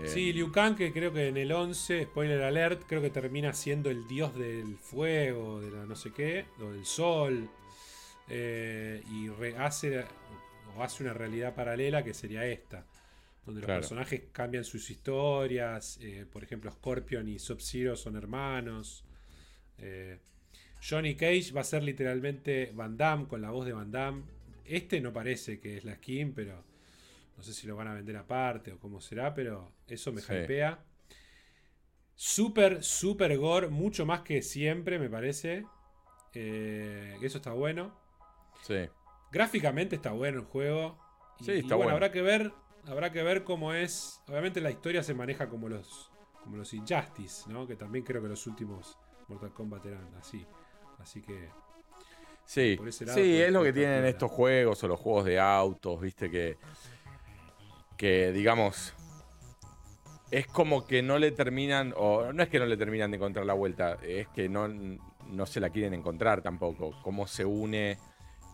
sí, 0.06 0.30
eh, 0.30 0.34
Liu 0.34 0.52
Kang, 0.52 0.76
que 0.76 0.92
creo 0.92 1.14
que 1.14 1.28
en 1.28 1.38
el 1.38 1.52
11, 1.52 2.06
spoiler 2.06 2.42
alert, 2.42 2.84
creo 2.88 3.02
que 3.02 3.12
termina 3.12 3.54
siendo 3.54 3.90
el 3.90 4.08
dios 4.08 4.36
del 4.36 4.78
fuego, 4.78 5.62
de 5.62 5.72
la 5.72 5.86
no 5.86 5.96
sé 5.96 6.12
qué, 6.12 6.46
o 6.60 6.72
del 6.72 6.86
sol. 6.86 7.48
Eh, 8.28 9.04
y 9.12 9.30
hace, 9.58 10.06
o 10.76 10.84
hace 10.84 11.04
una 11.04 11.14
realidad 11.14 11.54
paralela 11.54 12.04
que 12.04 12.14
sería 12.14 12.46
esta. 12.46 12.86
Donde 13.46 13.62
los 13.62 13.68
personajes 13.68 14.24
cambian 14.32 14.64
sus 14.64 14.90
historias. 14.90 16.00
Eh, 16.02 16.26
por 16.32 16.44
ejemplo, 16.44 16.72
Scorpion 16.72 17.28
y 17.28 17.38
Sub-Zero 17.38 17.96
son 17.96 18.16
hermanos. 18.16 19.06
Johnny 20.82 21.16
Cage 21.16 21.52
va 21.54 21.62
a 21.62 21.66
ser 21.66 21.84
literalmente 21.84 22.72
Van 22.74 22.96
Damme 22.96 23.28
con 23.28 23.42
la 23.42 23.52
voz 23.52 23.66
de 23.66 23.74
Van 23.74 23.92
Damme. 23.92 24.24
Este 24.66 25.02
no 25.02 25.12
parece 25.12 25.60
que 25.60 25.78
es 25.78 25.84
la 25.86 25.96
skin, 25.96 26.34
pero 26.34 26.64
no 27.38 27.44
sé 27.44 27.54
si 27.54 27.68
lo 27.68 27.76
van 27.76 27.88
a 27.88 27.94
vender 27.94 28.16
aparte 28.18 28.72
o 28.72 28.80
cómo 28.80 29.02
será, 29.02 29.34
pero 29.34 29.72
eso 29.88 30.12
me 30.12 30.22
hypea. 30.22 30.84
Super, 32.16 32.84
super 32.84 33.36
gore, 33.38 33.68
mucho 33.70 34.06
más 34.06 34.22
que 34.22 34.42
siempre, 34.42 35.00
me 35.00 35.10
parece. 35.10 35.66
Eh, 36.34 37.18
eso 37.22 37.38
está 37.38 37.52
bueno. 37.54 37.98
Sí. 38.62 38.88
Gráficamente 39.32 39.96
está 39.96 40.12
bueno 40.12 40.40
el 40.40 40.46
juego. 40.46 41.00
Y, 41.40 41.46
Sí, 41.46 41.52
y 41.54 41.60
está 41.60 41.76
bueno, 41.76 41.92
bueno. 41.92 41.96
habrá 41.96 42.12
que 42.12 42.22
ver. 42.22 42.54
Habrá 42.86 43.12
que 43.12 43.24
ver 43.24 43.44
cómo 43.44 43.74
es. 43.74 44.22
Obviamente 44.28 44.62
la 44.62 44.70
historia 44.72 45.04
se 45.04 45.14
maneja 45.14 45.50
como 45.50 45.70
los. 45.70 46.12
como 46.44 46.58
los 46.58 46.74
Injustice, 46.74 47.50
¿no? 47.52 47.66
Que 47.68 47.76
también 47.76 48.06
creo 48.06 48.22
que 48.22 48.28
los 48.28 48.46
últimos 48.46 48.98
Mortal 49.28 49.54
Kombat 49.54 49.86
eran 49.86 50.14
así. 50.16 50.46
Así 51.00 51.22
que. 51.22 51.50
Sí, 52.46 52.78
sí, 53.14 53.42
es 53.42 53.52
lo 53.52 53.64
que 53.64 53.74
tienen 53.74 54.06
estos 54.06 54.32
juegos 54.32 54.84
o 54.84 54.88
los 54.88 55.00
juegos 55.00 55.26
de 55.26 55.40
autos, 55.40 56.00
viste 56.02 56.30
que. 56.30 56.58
Que 57.98 58.32
digamos. 58.32 58.94
Es 60.32 60.48
como 60.48 60.86
que 60.88 61.04
no 61.04 61.20
le 61.20 61.32
terminan, 61.32 61.94
o 61.96 62.34
no 62.34 62.42
es 62.44 62.50
que 62.50 62.58
no 62.60 62.66
le 62.66 62.76
terminan 62.76 63.12
de 63.12 63.18
encontrar 63.18 63.46
la 63.46 63.54
vuelta, 63.54 63.98
es 64.02 64.28
que 64.30 64.50
no, 64.50 64.68
no 64.68 65.46
se 65.46 65.60
la 65.60 65.70
quieren 65.70 65.94
encontrar 65.94 66.42
tampoco. 66.42 66.92
Cómo 67.04 67.28
se 67.28 67.46
une 67.46 68.00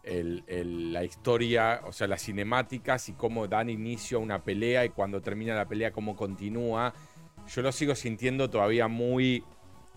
el- 0.04 0.44
el- 0.48 0.92
la 0.92 1.04
historia, 1.06 1.82
o 1.86 1.94
sea, 1.94 2.08
las 2.08 2.22
cinemáticas 2.24 3.08
y 3.10 3.14
cómo 3.14 3.48
dan 3.48 3.70
inicio 3.70 4.18
a 4.18 4.22
una 4.22 4.44
pelea 4.44 4.84
y 4.86 4.90
cuando 4.90 5.22
termina 5.22 5.56
la 5.56 5.68
pelea, 5.68 5.92
cómo 5.92 6.16
continúa. 6.18 6.94
Yo 7.48 7.62
lo 7.62 7.72
sigo 7.72 7.96
sintiendo 7.96 8.50
todavía 8.50 8.88
muy. 8.90 9.44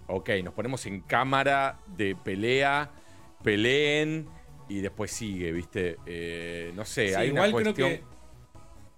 Ok, 0.06 0.30
nos 0.44 0.54
ponemos 0.54 0.86
en 0.86 1.00
cámara 1.00 1.78
de 1.96 2.14
pelea, 2.14 2.90
peleen 3.42 4.28
y 4.68 4.80
después 4.80 5.10
sigue, 5.10 5.52
¿viste? 5.52 5.96
Eh, 6.06 6.72
no 6.74 6.84
sé, 6.84 7.08
Sí, 7.08 7.14
hay 7.14 7.28
igual 7.28 7.52
una 7.54 7.62
creo 7.62 7.74
cuestión. 7.74 7.90
que. 7.90 8.02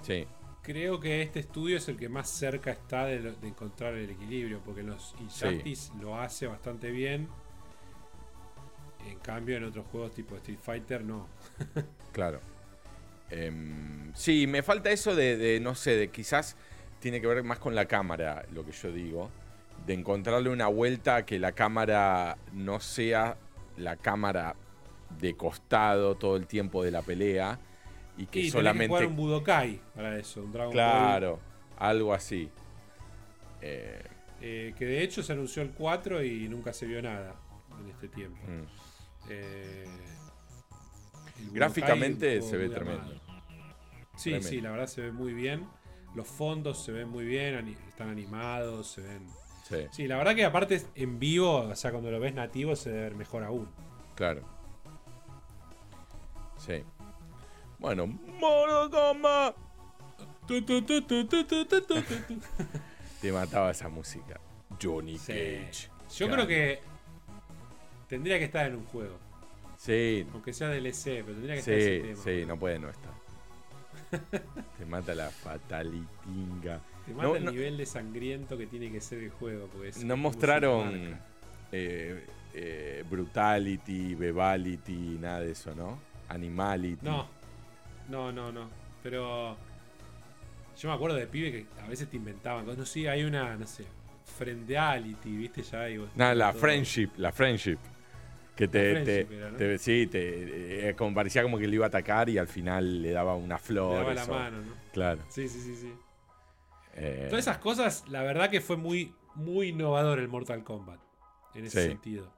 Sí, 0.02 0.26
Creo 0.62 0.98
que 0.98 1.20
este 1.20 1.40
estudio 1.40 1.76
es 1.76 1.86
el 1.88 1.98
que 1.98 2.08
más 2.08 2.30
cerca 2.30 2.70
está 2.70 3.04
de, 3.04 3.20
lo- 3.20 3.34
de 3.34 3.48
encontrar 3.48 3.94
el 3.94 4.08
equilibrio, 4.08 4.60
porque 4.64 4.80
en 4.80 4.86
los 4.88 5.14
Injustice 5.20 5.92
lo 6.00 6.18
hace 6.18 6.46
bastante 6.46 6.90
bien. 6.90 7.28
En 9.06 9.18
cambio, 9.18 9.58
en 9.58 9.64
otros 9.64 9.84
juegos 9.92 10.14
tipo 10.14 10.34
Street 10.36 10.58
Fighter, 10.62 11.04
no. 11.04 11.28
claro. 12.12 12.40
Em, 13.30 14.12
sí, 14.14 14.46
me 14.46 14.62
falta 14.62 14.90
eso 14.90 15.14
de, 15.14 15.36
de, 15.36 15.60
no 15.60 15.74
sé, 15.74 15.96
de 15.96 16.08
quizás 16.08 16.56
tiene 17.00 17.20
que 17.20 17.26
ver 17.26 17.42
más 17.42 17.58
con 17.58 17.74
la 17.74 17.84
cámara, 17.86 18.46
lo 18.52 18.64
que 18.64 18.72
yo 18.72 18.90
digo. 18.90 19.30
De 19.86 19.92
encontrarle 19.92 20.48
una 20.48 20.68
vuelta 20.68 21.26
que 21.26 21.38
la 21.38 21.52
cámara 21.52 22.38
no 22.54 22.80
sea 22.80 23.36
la 23.76 23.96
cámara 23.96 24.54
de 25.20 25.36
costado 25.36 26.14
todo 26.16 26.36
el 26.36 26.46
tiempo 26.46 26.82
de 26.82 26.90
la 26.90 27.02
pelea 27.02 27.58
y 28.16 28.26
que 28.26 28.32
tenés 28.32 28.46
que 28.46 28.50
solamente. 28.58 28.88
jugar 28.88 29.06
un 29.06 29.16
Budokai 29.16 29.80
para 29.94 30.18
eso, 30.18 30.42
un 30.42 30.52
Dragon 30.52 30.68
Ball. 30.70 30.72
claro, 30.74 31.40
algo 31.78 32.12
así. 32.14 32.50
Eh, 33.60 34.02
eh, 34.40 34.74
que 34.76 34.84
de 34.84 35.02
hecho 35.02 35.22
se 35.22 35.32
anunció 35.32 35.62
el 35.62 35.70
4 35.70 36.22
y 36.22 36.48
nunca 36.48 36.72
se 36.72 36.86
vio 36.86 37.00
nada 37.02 37.34
en 37.80 37.90
este 37.90 38.08
tiempo. 38.08 38.38
mm. 38.46 38.64
Eh, 39.30 39.86
Gráficamente 41.52 42.40
se 42.42 42.56
ve 42.56 42.68
tremendo. 42.68 43.12
Sí, 44.16 44.30
Tremendo. 44.30 44.48
sí, 44.48 44.60
la 44.60 44.70
verdad 44.70 44.86
se 44.86 45.00
ve 45.02 45.12
muy 45.12 45.32
bien. 45.34 45.66
Los 46.14 46.28
fondos 46.28 46.84
se 46.84 46.92
ven 46.92 47.08
muy 47.08 47.24
bien, 47.24 47.76
están 47.88 48.08
animados, 48.08 48.86
se 48.88 49.00
ven. 49.00 49.26
Sí. 49.64 50.06
la 50.06 50.18
verdad 50.18 50.34
que 50.34 50.44
aparte 50.44 50.82
en 50.94 51.18
vivo, 51.18 51.60
o 51.60 51.74
sea, 51.74 51.90
cuando 51.90 52.10
lo 52.10 52.20
ves 52.20 52.34
nativo 52.34 52.76
se 52.76 52.90
debe 52.90 53.02
ver 53.04 53.14
mejor 53.14 53.44
aún. 53.44 53.66
Claro. 54.14 54.42
Sí. 56.58 56.84
Bueno, 57.78 58.06
monogama. 58.06 59.54
Te 63.20 63.32
mataba 63.32 63.70
esa 63.70 63.88
música. 63.88 64.38
Johnny 64.80 65.16
sí. 65.16 65.32
Cage. 65.32 65.88
Yo 66.16 66.28
creo 66.28 66.46
que 66.46 66.80
tendría 68.06 68.38
que 68.38 68.44
estar 68.44 68.66
en 68.66 68.76
un 68.76 68.84
juego. 68.84 69.16
Sí. 69.78 70.26
Aunque 70.32 70.52
sea 70.52 70.68
DLC, 70.68 71.24
pero 71.24 71.32
tendría 71.32 71.54
que 71.54 71.60
estar 71.60 71.74
en 71.74 71.80
ese 71.80 72.00
tema. 72.00 72.22
Sí, 72.22 72.44
no 72.46 72.58
puede 72.58 72.78
no 72.78 72.90
estar. 72.90 73.12
Te 74.78 74.84
mata 74.86 75.14
la 75.14 75.30
fatalitinga. 75.30 76.80
Te 77.06 77.12
mata 77.12 77.28
No, 77.28 77.36
el 77.36 77.44
no- 77.44 77.50
nivel 77.50 77.76
de 77.76 77.86
sangriento 77.86 78.56
que 78.56 78.66
tiene 78.66 78.90
que 78.90 79.00
ser 79.00 79.18
el 79.22 79.30
juego. 79.30 79.68
Porque 79.72 79.88
es 79.88 80.04
No 80.04 80.16
mostraron 80.16 81.18
eh, 81.72 82.24
eh, 82.54 83.04
Brutality, 83.10 84.14
Bebality, 84.14 85.18
nada 85.20 85.40
de 85.40 85.52
eso, 85.52 85.74
¿no? 85.74 85.98
Animality. 86.28 87.04
No, 87.04 87.28
no, 88.08 88.32
no, 88.32 88.50
no. 88.52 88.68
Pero 89.02 89.56
yo 90.80 90.88
me 90.88 90.94
acuerdo 90.94 91.16
de 91.16 91.26
pibe 91.26 91.50
que 91.52 91.66
a 91.82 91.88
veces 91.88 92.08
te 92.08 92.16
inventaban. 92.16 92.64
No 92.66 92.86
sé, 92.86 93.08
hay 93.08 93.24
una, 93.24 93.56
no 93.56 93.66
sé, 93.66 93.84
friendality, 94.38 95.36
¿viste? 95.36 95.62
Ya 95.62 95.80
hay. 95.82 96.02
Nada, 96.14 96.34
la 96.34 96.50
todo- 96.52 96.60
friendship, 96.60 97.10
la 97.18 97.32
friendship. 97.32 97.78
Que 98.56 98.68
te, 98.68 99.02
te- 99.04 99.20
era, 99.36 99.50
¿no? 99.50 99.56
te- 99.56 99.78
sí, 99.78 100.06
te, 100.06 100.88
eh, 100.90 100.94
como 100.94 101.12
parecía 101.12 101.42
como 101.42 101.58
que 101.58 101.66
le 101.66 101.74
iba 101.74 101.86
a 101.86 101.88
atacar 101.88 102.28
y 102.30 102.38
al 102.38 102.46
final 102.46 103.02
le 103.02 103.10
daba 103.10 103.34
una 103.34 103.56
Le 103.56 103.60
flor. 103.60 103.96
daba 103.96 104.14
la 104.14 104.26
mano, 104.26 104.58
¿no? 104.62 104.72
Claro. 104.92 105.22
Sí, 105.28 105.48
sí, 105.48 105.58
sí, 105.60 105.74
sí. 105.74 105.92
Eh, 106.94 107.26
Todas 107.28 107.44
esas 107.44 107.58
cosas, 107.58 108.08
la 108.08 108.22
verdad 108.22 108.50
que 108.50 108.60
fue 108.60 108.76
muy, 108.76 109.14
muy 109.34 109.68
innovador 109.68 110.18
el 110.18 110.28
Mortal 110.28 110.62
Kombat. 110.64 111.00
En 111.54 111.64
ese 111.66 111.82
Sí. 111.82 111.88
sentido. 111.88 112.32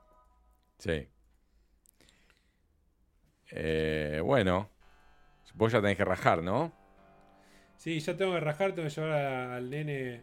Sí. 0.79 1.09
Eh, 3.51 4.21
bueno, 4.25 4.69
vos 5.55 5.73
ya 5.73 5.81
tenés 5.81 5.97
que 5.97 6.05
rajar, 6.05 6.43
¿no? 6.43 6.73
Sí, 7.77 8.01
ya 8.01 8.17
tengo 8.17 8.33
que 8.35 8.41
rajar, 8.41 8.73
tengo 8.75 8.89
que 8.89 8.95
llevar 8.95 9.13
a- 9.13 9.57
al 9.57 9.71
nene 9.71 10.23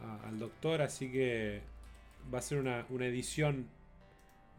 a- 0.00 0.28
al 0.28 0.38
doctor, 0.38 0.80
así 0.82 1.10
que 1.10 1.62
va 2.32 2.38
a 2.38 2.42
ser 2.42 2.58
una, 2.58 2.86
una 2.88 3.06
edición 3.06 3.68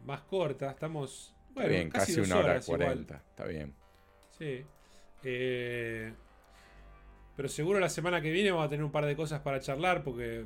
más 0.04 0.20
corta. 0.22 0.70
Estamos. 0.70 1.34
Está 1.48 1.54
Bueno, 1.54 1.68
bien, 1.70 1.90
casi, 1.90 2.06
casi, 2.12 2.20
dos 2.20 2.26
una 2.30 2.38
hora 2.38 2.60
cuarenta. 2.60 3.16
Está 3.30 3.44
bien. 3.46 3.74
Sí. 4.30 4.64
Eh, 5.22 6.12
pero 7.36 7.48
seguro 7.48 7.80
la 7.80 7.88
semana 7.88 8.20
que 8.20 8.30
viene 8.30 8.50
vamos 8.50 8.66
a 8.66 8.68
tener 8.68 8.84
un 8.84 8.92
par 8.92 9.06
de 9.06 9.16
cosas 9.16 9.40
para 9.40 9.60
charlar 9.60 10.02
porque 10.04 10.44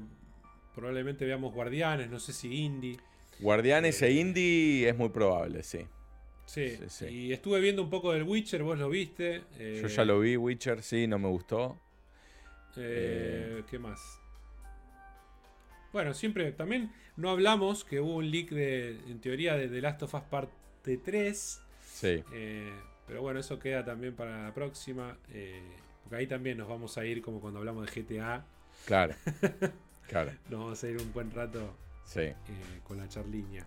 probablemente 0.75 1.25
veamos 1.27 1.53
Guardianes, 1.55 2.09
no 2.11 2.19
sé 2.19 2.33
si 2.33 2.63
Indie. 2.65 2.99
Guardianes 3.41 4.01
Eh, 4.03 4.07
e 4.09 4.13
Indie 4.13 4.89
es 4.89 4.97
muy 4.97 5.09
probable, 5.11 5.63
sí. 5.63 5.87
Sí. 6.47 6.69
Sí, 6.77 6.85
sí. 6.89 7.05
Y 7.07 7.33
estuve 7.33 7.61
viendo 7.61 7.83
un 7.83 7.91
poco 7.91 8.13
del 8.13 8.23
Witcher, 8.23 8.63
vos 8.63 8.79
lo 8.79 8.89
viste. 8.89 9.43
eh, 9.59 9.81
Yo 9.83 9.89
ya 9.89 10.05
lo 10.05 10.21
vi, 10.21 10.37
Witcher, 10.37 10.83
sí, 10.83 11.07
no 11.07 11.19
me 11.19 11.29
gustó. 11.29 11.79
eh, 12.77 13.63
¿Qué 13.69 13.79
más? 13.79 14.01
Bueno, 15.93 16.15
siempre 16.15 16.53
también 16.53 16.93
no 17.17 17.31
hablamos 17.31 17.85
que 17.85 18.01
hubo 18.01 18.17
un 18.17 18.31
leak 18.31 18.51
de, 18.51 18.91
en 19.09 19.21
teoría, 19.21 19.57
de 19.57 19.69
The 19.69 19.81
Last 19.81 20.03
of 20.05 20.15
Us 20.15 20.23
Parte 20.23 20.97
3. 20.99 21.61
Sí, 21.85 22.23
eh, 22.33 22.73
pero 23.07 23.23
bueno, 23.23 23.41
eso 23.41 23.59
queda 23.59 23.85
también 23.85 24.15
para 24.15 24.45
la 24.45 24.55
próxima. 24.55 25.17
Porque 26.09 26.23
ahí 26.23 26.27
también 26.27 26.57
nos 26.57 26.69
vamos 26.69 26.97
a 26.97 27.05
ir 27.05 27.21
como 27.21 27.39
cuando 27.41 27.59
hablamos 27.59 27.87
de 27.93 28.03
GTA. 28.03 28.45
claro. 28.87 29.15
Claro, 30.09 30.33
Nos 30.49 30.61
vamos 30.61 30.83
a 30.83 30.89
ir 30.89 30.97
un 30.97 31.13
buen 31.13 31.31
rato 31.31 31.77
sí. 32.07 32.21
eh, 32.21 32.35
con 32.83 32.97
la 32.97 33.07
charliña. 33.11 33.67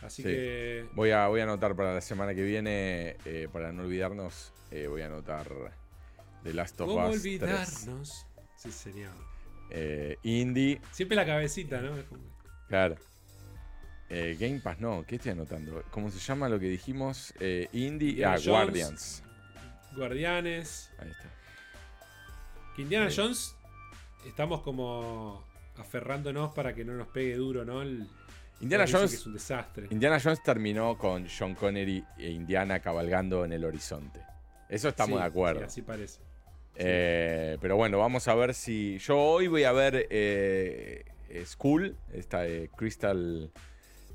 Así 0.00 0.22
Sí. 0.22 0.28
que. 0.28 0.88
Voy 0.94 1.10
a, 1.10 1.26
voy 1.26 1.40
a 1.40 1.42
anotar 1.42 1.76
para 1.76 1.92
la 1.92 2.00
semana 2.00 2.34
que 2.34 2.42
viene, 2.42 3.18
eh, 3.26 3.46
para 3.52 3.70
no 3.70 3.82
olvidarnos, 3.82 4.54
eh, 4.70 4.86
voy 4.86 5.02
a 5.02 5.08
anotar 5.08 5.46
The 6.42 6.54
Last 6.54 6.80
of 6.80 6.88
¿Cómo 6.88 7.06
Us 7.06 7.20
3. 7.20 7.42
olvidarnos? 7.42 8.26
Sí, 8.56 8.72
señor. 8.72 9.12
Eh, 9.68 10.16
Indie, 10.22 10.80
Siempre 10.90 11.16
la 11.16 11.26
cabecita, 11.26 11.82
¿no? 11.82 11.96
Claro. 12.68 12.96
Game 14.08 14.60
Pass, 14.64 14.80
no, 14.80 15.04
¿qué 15.06 15.16
estoy 15.16 15.32
anotando? 15.32 15.84
¿Cómo 15.90 16.10
se 16.10 16.18
llama 16.18 16.48
lo 16.48 16.58
que 16.58 16.66
dijimos? 16.66 17.34
Indie, 17.72 18.24
ah, 18.24 18.30
Jones. 18.42 18.46
Guardians. 18.48 19.22
Guardianes. 19.96 20.90
Ahí 20.98 21.10
está. 21.10 21.28
Que 22.76 22.82
Indiana. 22.82 23.08
Jones 23.14 23.54
estamos 24.26 24.60
como 24.62 25.44
aferrándonos 25.76 26.52
para 26.52 26.74
que 26.74 26.84
no 26.84 26.94
nos 26.94 27.08
pegue 27.08 27.34
duro, 27.36 27.64
¿no? 27.64 27.82
El, 27.82 28.06
Indiana 28.60 28.84
Jones, 28.90 29.14
es 29.14 29.26
un 29.26 29.32
desastre. 29.32 29.86
Indiana 29.90 30.20
Jones 30.22 30.42
terminó 30.42 30.98
con 30.98 31.28
Sean 31.28 31.54
Connery 31.54 32.04
e 32.18 32.30
Indiana 32.30 32.80
cabalgando 32.80 33.44
en 33.44 33.52
el 33.52 33.64
horizonte. 33.64 34.20
Eso 34.68 34.88
estamos 34.88 35.16
Sí, 35.16 35.22
de 35.22 35.28
acuerdo. 35.28 35.60
sí, 35.60 35.66
así 35.66 35.82
parece. 35.82 36.20
Eh, 36.76 37.56
pero 37.60 37.76
bueno, 37.76 37.98
vamos 37.98 38.28
a 38.28 38.34
ver 38.34 38.54
si. 38.54 38.98
Yo 38.98 39.18
hoy 39.18 39.48
voy 39.48 39.64
a 39.64 39.72
ver 39.72 40.06
eh, 40.10 41.04
eh, 41.28 41.44
Skull, 41.46 41.96
esta 42.12 42.40
de 42.42 42.70
Crystal 42.76 43.50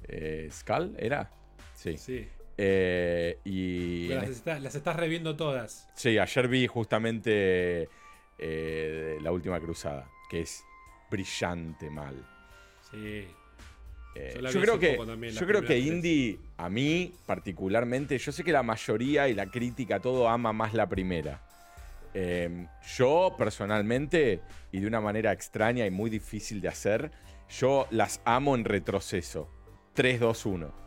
eh, 0.07 0.49
Skull, 0.52 0.95
¿era? 0.97 1.31
Sí. 1.76 1.97
Sí. 1.97 2.27
Eh, 2.57 3.40
y. 3.44 4.07
Las, 4.07 4.30
estás, 4.30 4.61
las 4.61 4.76
estás 4.76 4.95
reviendo 4.95 5.36
todas. 5.36 5.90
Sí, 5.95 6.18
ayer 6.18 6.48
vi 6.48 6.68
justamente 6.68 7.90
eh, 8.38 9.18
La 9.22 9.32
Última 9.32 9.60
Cruzada, 9.60 10.10
que 10.30 10.41
es 10.41 10.64
brillante 11.10 11.90
mal. 11.90 12.15
Sí. 12.91 13.27
Eh, 14.18 14.40
Yo 14.53 14.61
creo 14.61 14.80
que, 14.80 14.98
también, 15.06 15.34
yo 15.34 15.45
creo 15.45 15.61
que. 15.61 15.77
Indie, 15.77 16.40
a 16.57 16.69
mí 16.69 17.14
particularmente, 17.26 18.18
yo 18.18 18.32
sé 18.32 18.44
que 18.45 18.53
la 18.53 18.64
mayoría 18.64 19.27
y 19.27 19.34
la 19.34 19.48
crítica, 19.48 19.99
todo 19.99 20.30
ama 20.30 20.53
más 20.53 20.73
la 20.73 20.88
primera. 20.88 21.41
Eh, 22.14 22.68
yo 22.95 23.36
personalmente, 23.38 24.40
y 24.72 24.80
de 24.80 24.88
una 24.88 25.02
manera 25.02 25.34
extraña 25.34 25.86
y 25.86 25.91
muy 25.91 26.10
difícil 26.10 26.61
de 26.61 26.69
hacer, 26.69 27.11
yo 27.60 27.88
las 27.91 28.22
amo 28.23 28.56
en 28.56 28.64
retroceso. 28.64 29.49
3, 29.95 30.22
2, 30.22 30.45
1. 30.45 30.85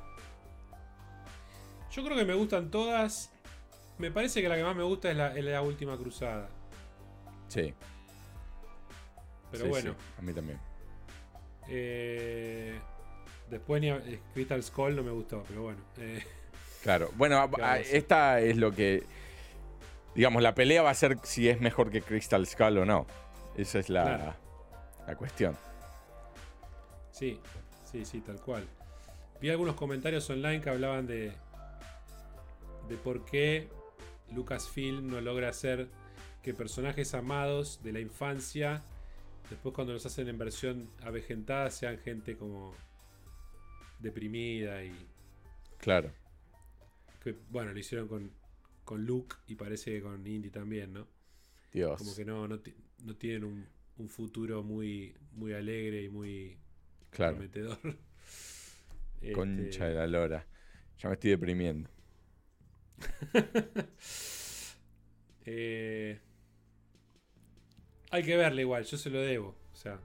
Yo 1.93 2.05
creo 2.05 2.17
que 2.17 2.25
me 2.25 2.35
gustan 2.35 2.71
todas. 2.71 3.31
Me 3.99 4.11
parece 4.11 4.41
que 4.43 4.49
la 4.49 4.57
que 4.57 4.63
más 4.63 4.77
me 4.77 4.83
gusta 4.85 5.11
es 5.11 5.17
la, 5.17 5.37
es 5.37 5.45
la 5.45 5.61
última 5.63 5.97
cruzada. 5.97 6.49
Sí. 7.49 7.75
Pero 9.51 9.65
sí, 9.65 9.71
bueno. 9.71 9.93
sí, 9.93 9.97
a 10.19 10.23
mí 10.23 10.33
también. 10.33 10.61
eh, 11.69 12.79
después 13.51 13.81
ni 13.81 13.91
a- 13.91 13.97
eh, 13.97 14.21
Crystal 14.35 14.63
Skull 14.63 14.95
no 14.97 15.03
me 15.03 15.11
gustó, 15.11 15.43
pero 15.49 15.63
bueno. 15.63 15.81
eh, 15.99 16.23
Claro. 16.83 17.11
Bueno, 17.17 17.51
esta 17.91 18.41
es 18.41 18.57
lo 18.57 18.73
que. 18.73 19.03
Digamos, 20.15 20.43
la 20.43 20.55
pelea 20.55 20.83
va 20.83 20.91
a 20.91 20.95
ser 20.95 21.19
si 21.23 21.49
es 21.49 21.61
mejor 21.61 21.91
que 21.91 22.03
Crystal 22.03 22.47
Skull 22.47 22.79
o 22.79 22.85
no. 22.85 23.07
Esa 23.57 23.79
es 23.81 23.89
la, 23.89 24.05
Claro. 24.05 24.35
la 25.07 25.17
cuestión. 25.17 25.57
sí, 27.11 27.41
sí, 27.91 28.05
sí, 28.05 28.21
tal 28.21 28.41
cual. 28.41 28.65
Vi 29.41 29.51
algunos 29.51 29.75
comentarios 29.75 30.29
online 30.31 30.61
que 30.61 30.71
hablaban 30.71 31.07
de. 31.07 31.33
De 32.89 32.97
por 32.97 33.25
qué 33.25 33.69
Lucasfilm 34.35 35.07
no 35.09 35.21
logra 35.21 35.49
hacer 35.49 35.89
que 36.43 36.55
personajes 36.55 37.15
amados 37.15 37.81
de 37.83 37.93
la 37.93 38.01
infancia, 38.01 38.83
después 39.51 39.75
cuando 39.75 39.93
los 39.93 40.07
hacen 40.07 40.29
en 40.29 40.39
versión 40.39 40.89
avejentada, 41.03 41.71
sean 41.71 41.99
gente 41.99 42.37
como 42.37 42.75
deprimida 43.99 44.85
y 44.85 44.93
Claro. 45.79 46.13
que 47.23 47.35
bueno, 47.51 47.73
lo 47.73 47.79
hicieron 47.79 48.09
con, 48.09 48.31
con 48.85 49.05
Luke 49.05 49.37
y 49.47 49.55
parece 49.55 49.93
que 49.93 50.03
con 50.03 50.27
Indy 50.27 50.51
también, 50.51 50.93
¿no? 50.93 51.07
Dios. 51.73 51.99
Como 51.99 52.15
que 52.15 52.25
no, 52.25 52.49
no, 52.49 52.61
no 53.05 53.17
tienen 53.17 53.45
un, 53.45 53.67
un 53.99 54.09
futuro 54.09 54.63
muy, 54.63 55.15
muy 55.33 55.53
alegre 55.53 56.03
y 56.03 56.09
muy 56.09 56.57
Claro. 57.11 57.37
prometedor. 57.37 57.79
Concha 59.33 59.69
Este, 59.69 59.85
de 59.85 59.95
la 59.95 60.07
lora. 60.07 60.47
Ya 60.99 61.09
me 61.09 61.15
estoy 61.15 61.31
deprimiendo. 61.31 61.89
eh, 65.47 66.19
hay 68.11 68.23
que 68.23 68.37
verla 68.37 68.61
igual, 68.61 68.85
yo 68.85 68.97
se 68.97 69.11
lo 69.11 69.21
debo. 69.21 69.55
O 69.73 69.77
sea, 69.77 70.01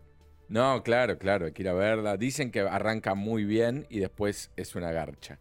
No, 0.49 0.83
claro, 0.83 1.17
claro, 1.17 1.45
hay 1.45 1.53
que 1.53 1.63
ir 1.63 1.69
a 1.69 1.73
verla. 1.73 2.17
Dicen 2.17 2.51
que 2.51 2.61
arranca 2.61 3.15
muy 3.15 3.43
bien 3.45 3.85
y 3.89 3.99
después 3.99 4.51
es 4.55 4.75
una 4.75 4.91
garcha. 4.91 5.39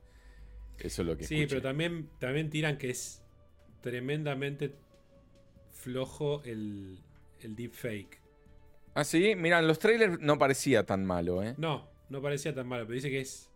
Eso 0.78 1.02
es 1.02 1.08
lo 1.08 1.16
que 1.16 1.24
sí, 1.24 1.34
escuché. 1.36 1.48
pero 1.48 1.62
también, 1.62 2.08
también 2.18 2.50
tiran 2.50 2.78
que 2.78 2.90
es 2.90 3.22
tremendamente 3.82 4.74
flojo 5.70 6.42
el, 6.44 7.00
el 7.40 7.56
deepfake. 7.56 8.20
Ah, 8.94 9.04
sí, 9.04 9.34
mira, 9.36 9.58
en 9.58 9.66
los 9.68 9.78
trailers 9.78 10.18
no 10.20 10.38
parecía 10.38 10.84
tan 10.84 11.04
malo, 11.04 11.42
¿eh? 11.42 11.54
No, 11.58 11.88
no 12.08 12.20
parecía 12.22 12.54
tan 12.54 12.66
malo, 12.68 12.84
pero 12.84 12.94
dice 12.94 13.10
que 13.10 13.20
es 13.20 13.50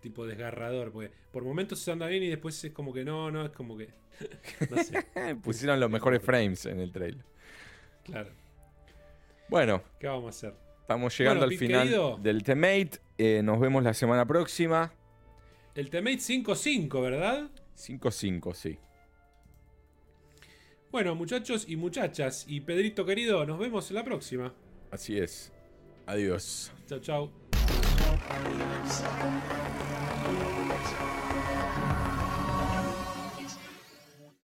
tipo 0.00 0.26
desgarrador. 0.26 0.92
Porque 0.92 1.10
por 1.32 1.44
momentos 1.44 1.78
se 1.78 1.90
anda 1.90 2.06
bien 2.06 2.22
y 2.22 2.28
después 2.28 2.62
es 2.64 2.72
como 2.72 2.92
que 2.92 3.04
no, 3.04 3.30
no, 3.30 3.44
es 3.44 3.50
como 3.50 3.76
que. 3.76 3.88
no 4.70 4.82
sé, 4.82 5.04
Pusieron 5.42 5.78
los 5.80 5.90
mejores 5.90 6.22
frames 6.22 6.66
en 6.66 6.80
el 6.80 6.92
trailer. 6.92 7.24
claro. 8.04 8.30
Bueno, 9.48 9.82
¿Qué 9.98 10.06
vamos 10.06 10.26
a 10.26 10.28
hacer? 10.28 10.54
estamos 10.82 11.16
llegando 11.16 11.40
Bueno, 11.46 11.52
al 11.52 11.58
final 11.58 11.82
querido. 11.84 12.18
del 12.22 12.42
Temate. 12.42 12.98
Eh, 13.16 13.40
nos 13.42 13.58
vemos 13.58 13.82
la 13.82 13.94
semana 13.94 14.26
próxima. 14.26 14.92
El 15.74 15.88
Temate 15.88 16.18
5-5, 16.18 17.00
¿verdad? 17.02 17.48
5-5, 17.76 18.52
sí. 18.54 18.78
Bueno, 20.90 21.14
muchachos 21.14 21.66
y 21.68 21.76
muchachas, 21.76 22.44
y 22.48 22.60
Pedrito 22.60 23.04
querido, 23.06 23.44
nos 23.46 23.58
vemos 23.58 23.88
en 23.90 23.96
la 23.96 24.04
próxima. 24.04 24.52
Así 24.90 25.18
es. 25.18 25.52
Adiós. 26.06 26.72
Chao, 26.86 26.98
chao. 27.00 27.30
Thanks. 30.90 31.17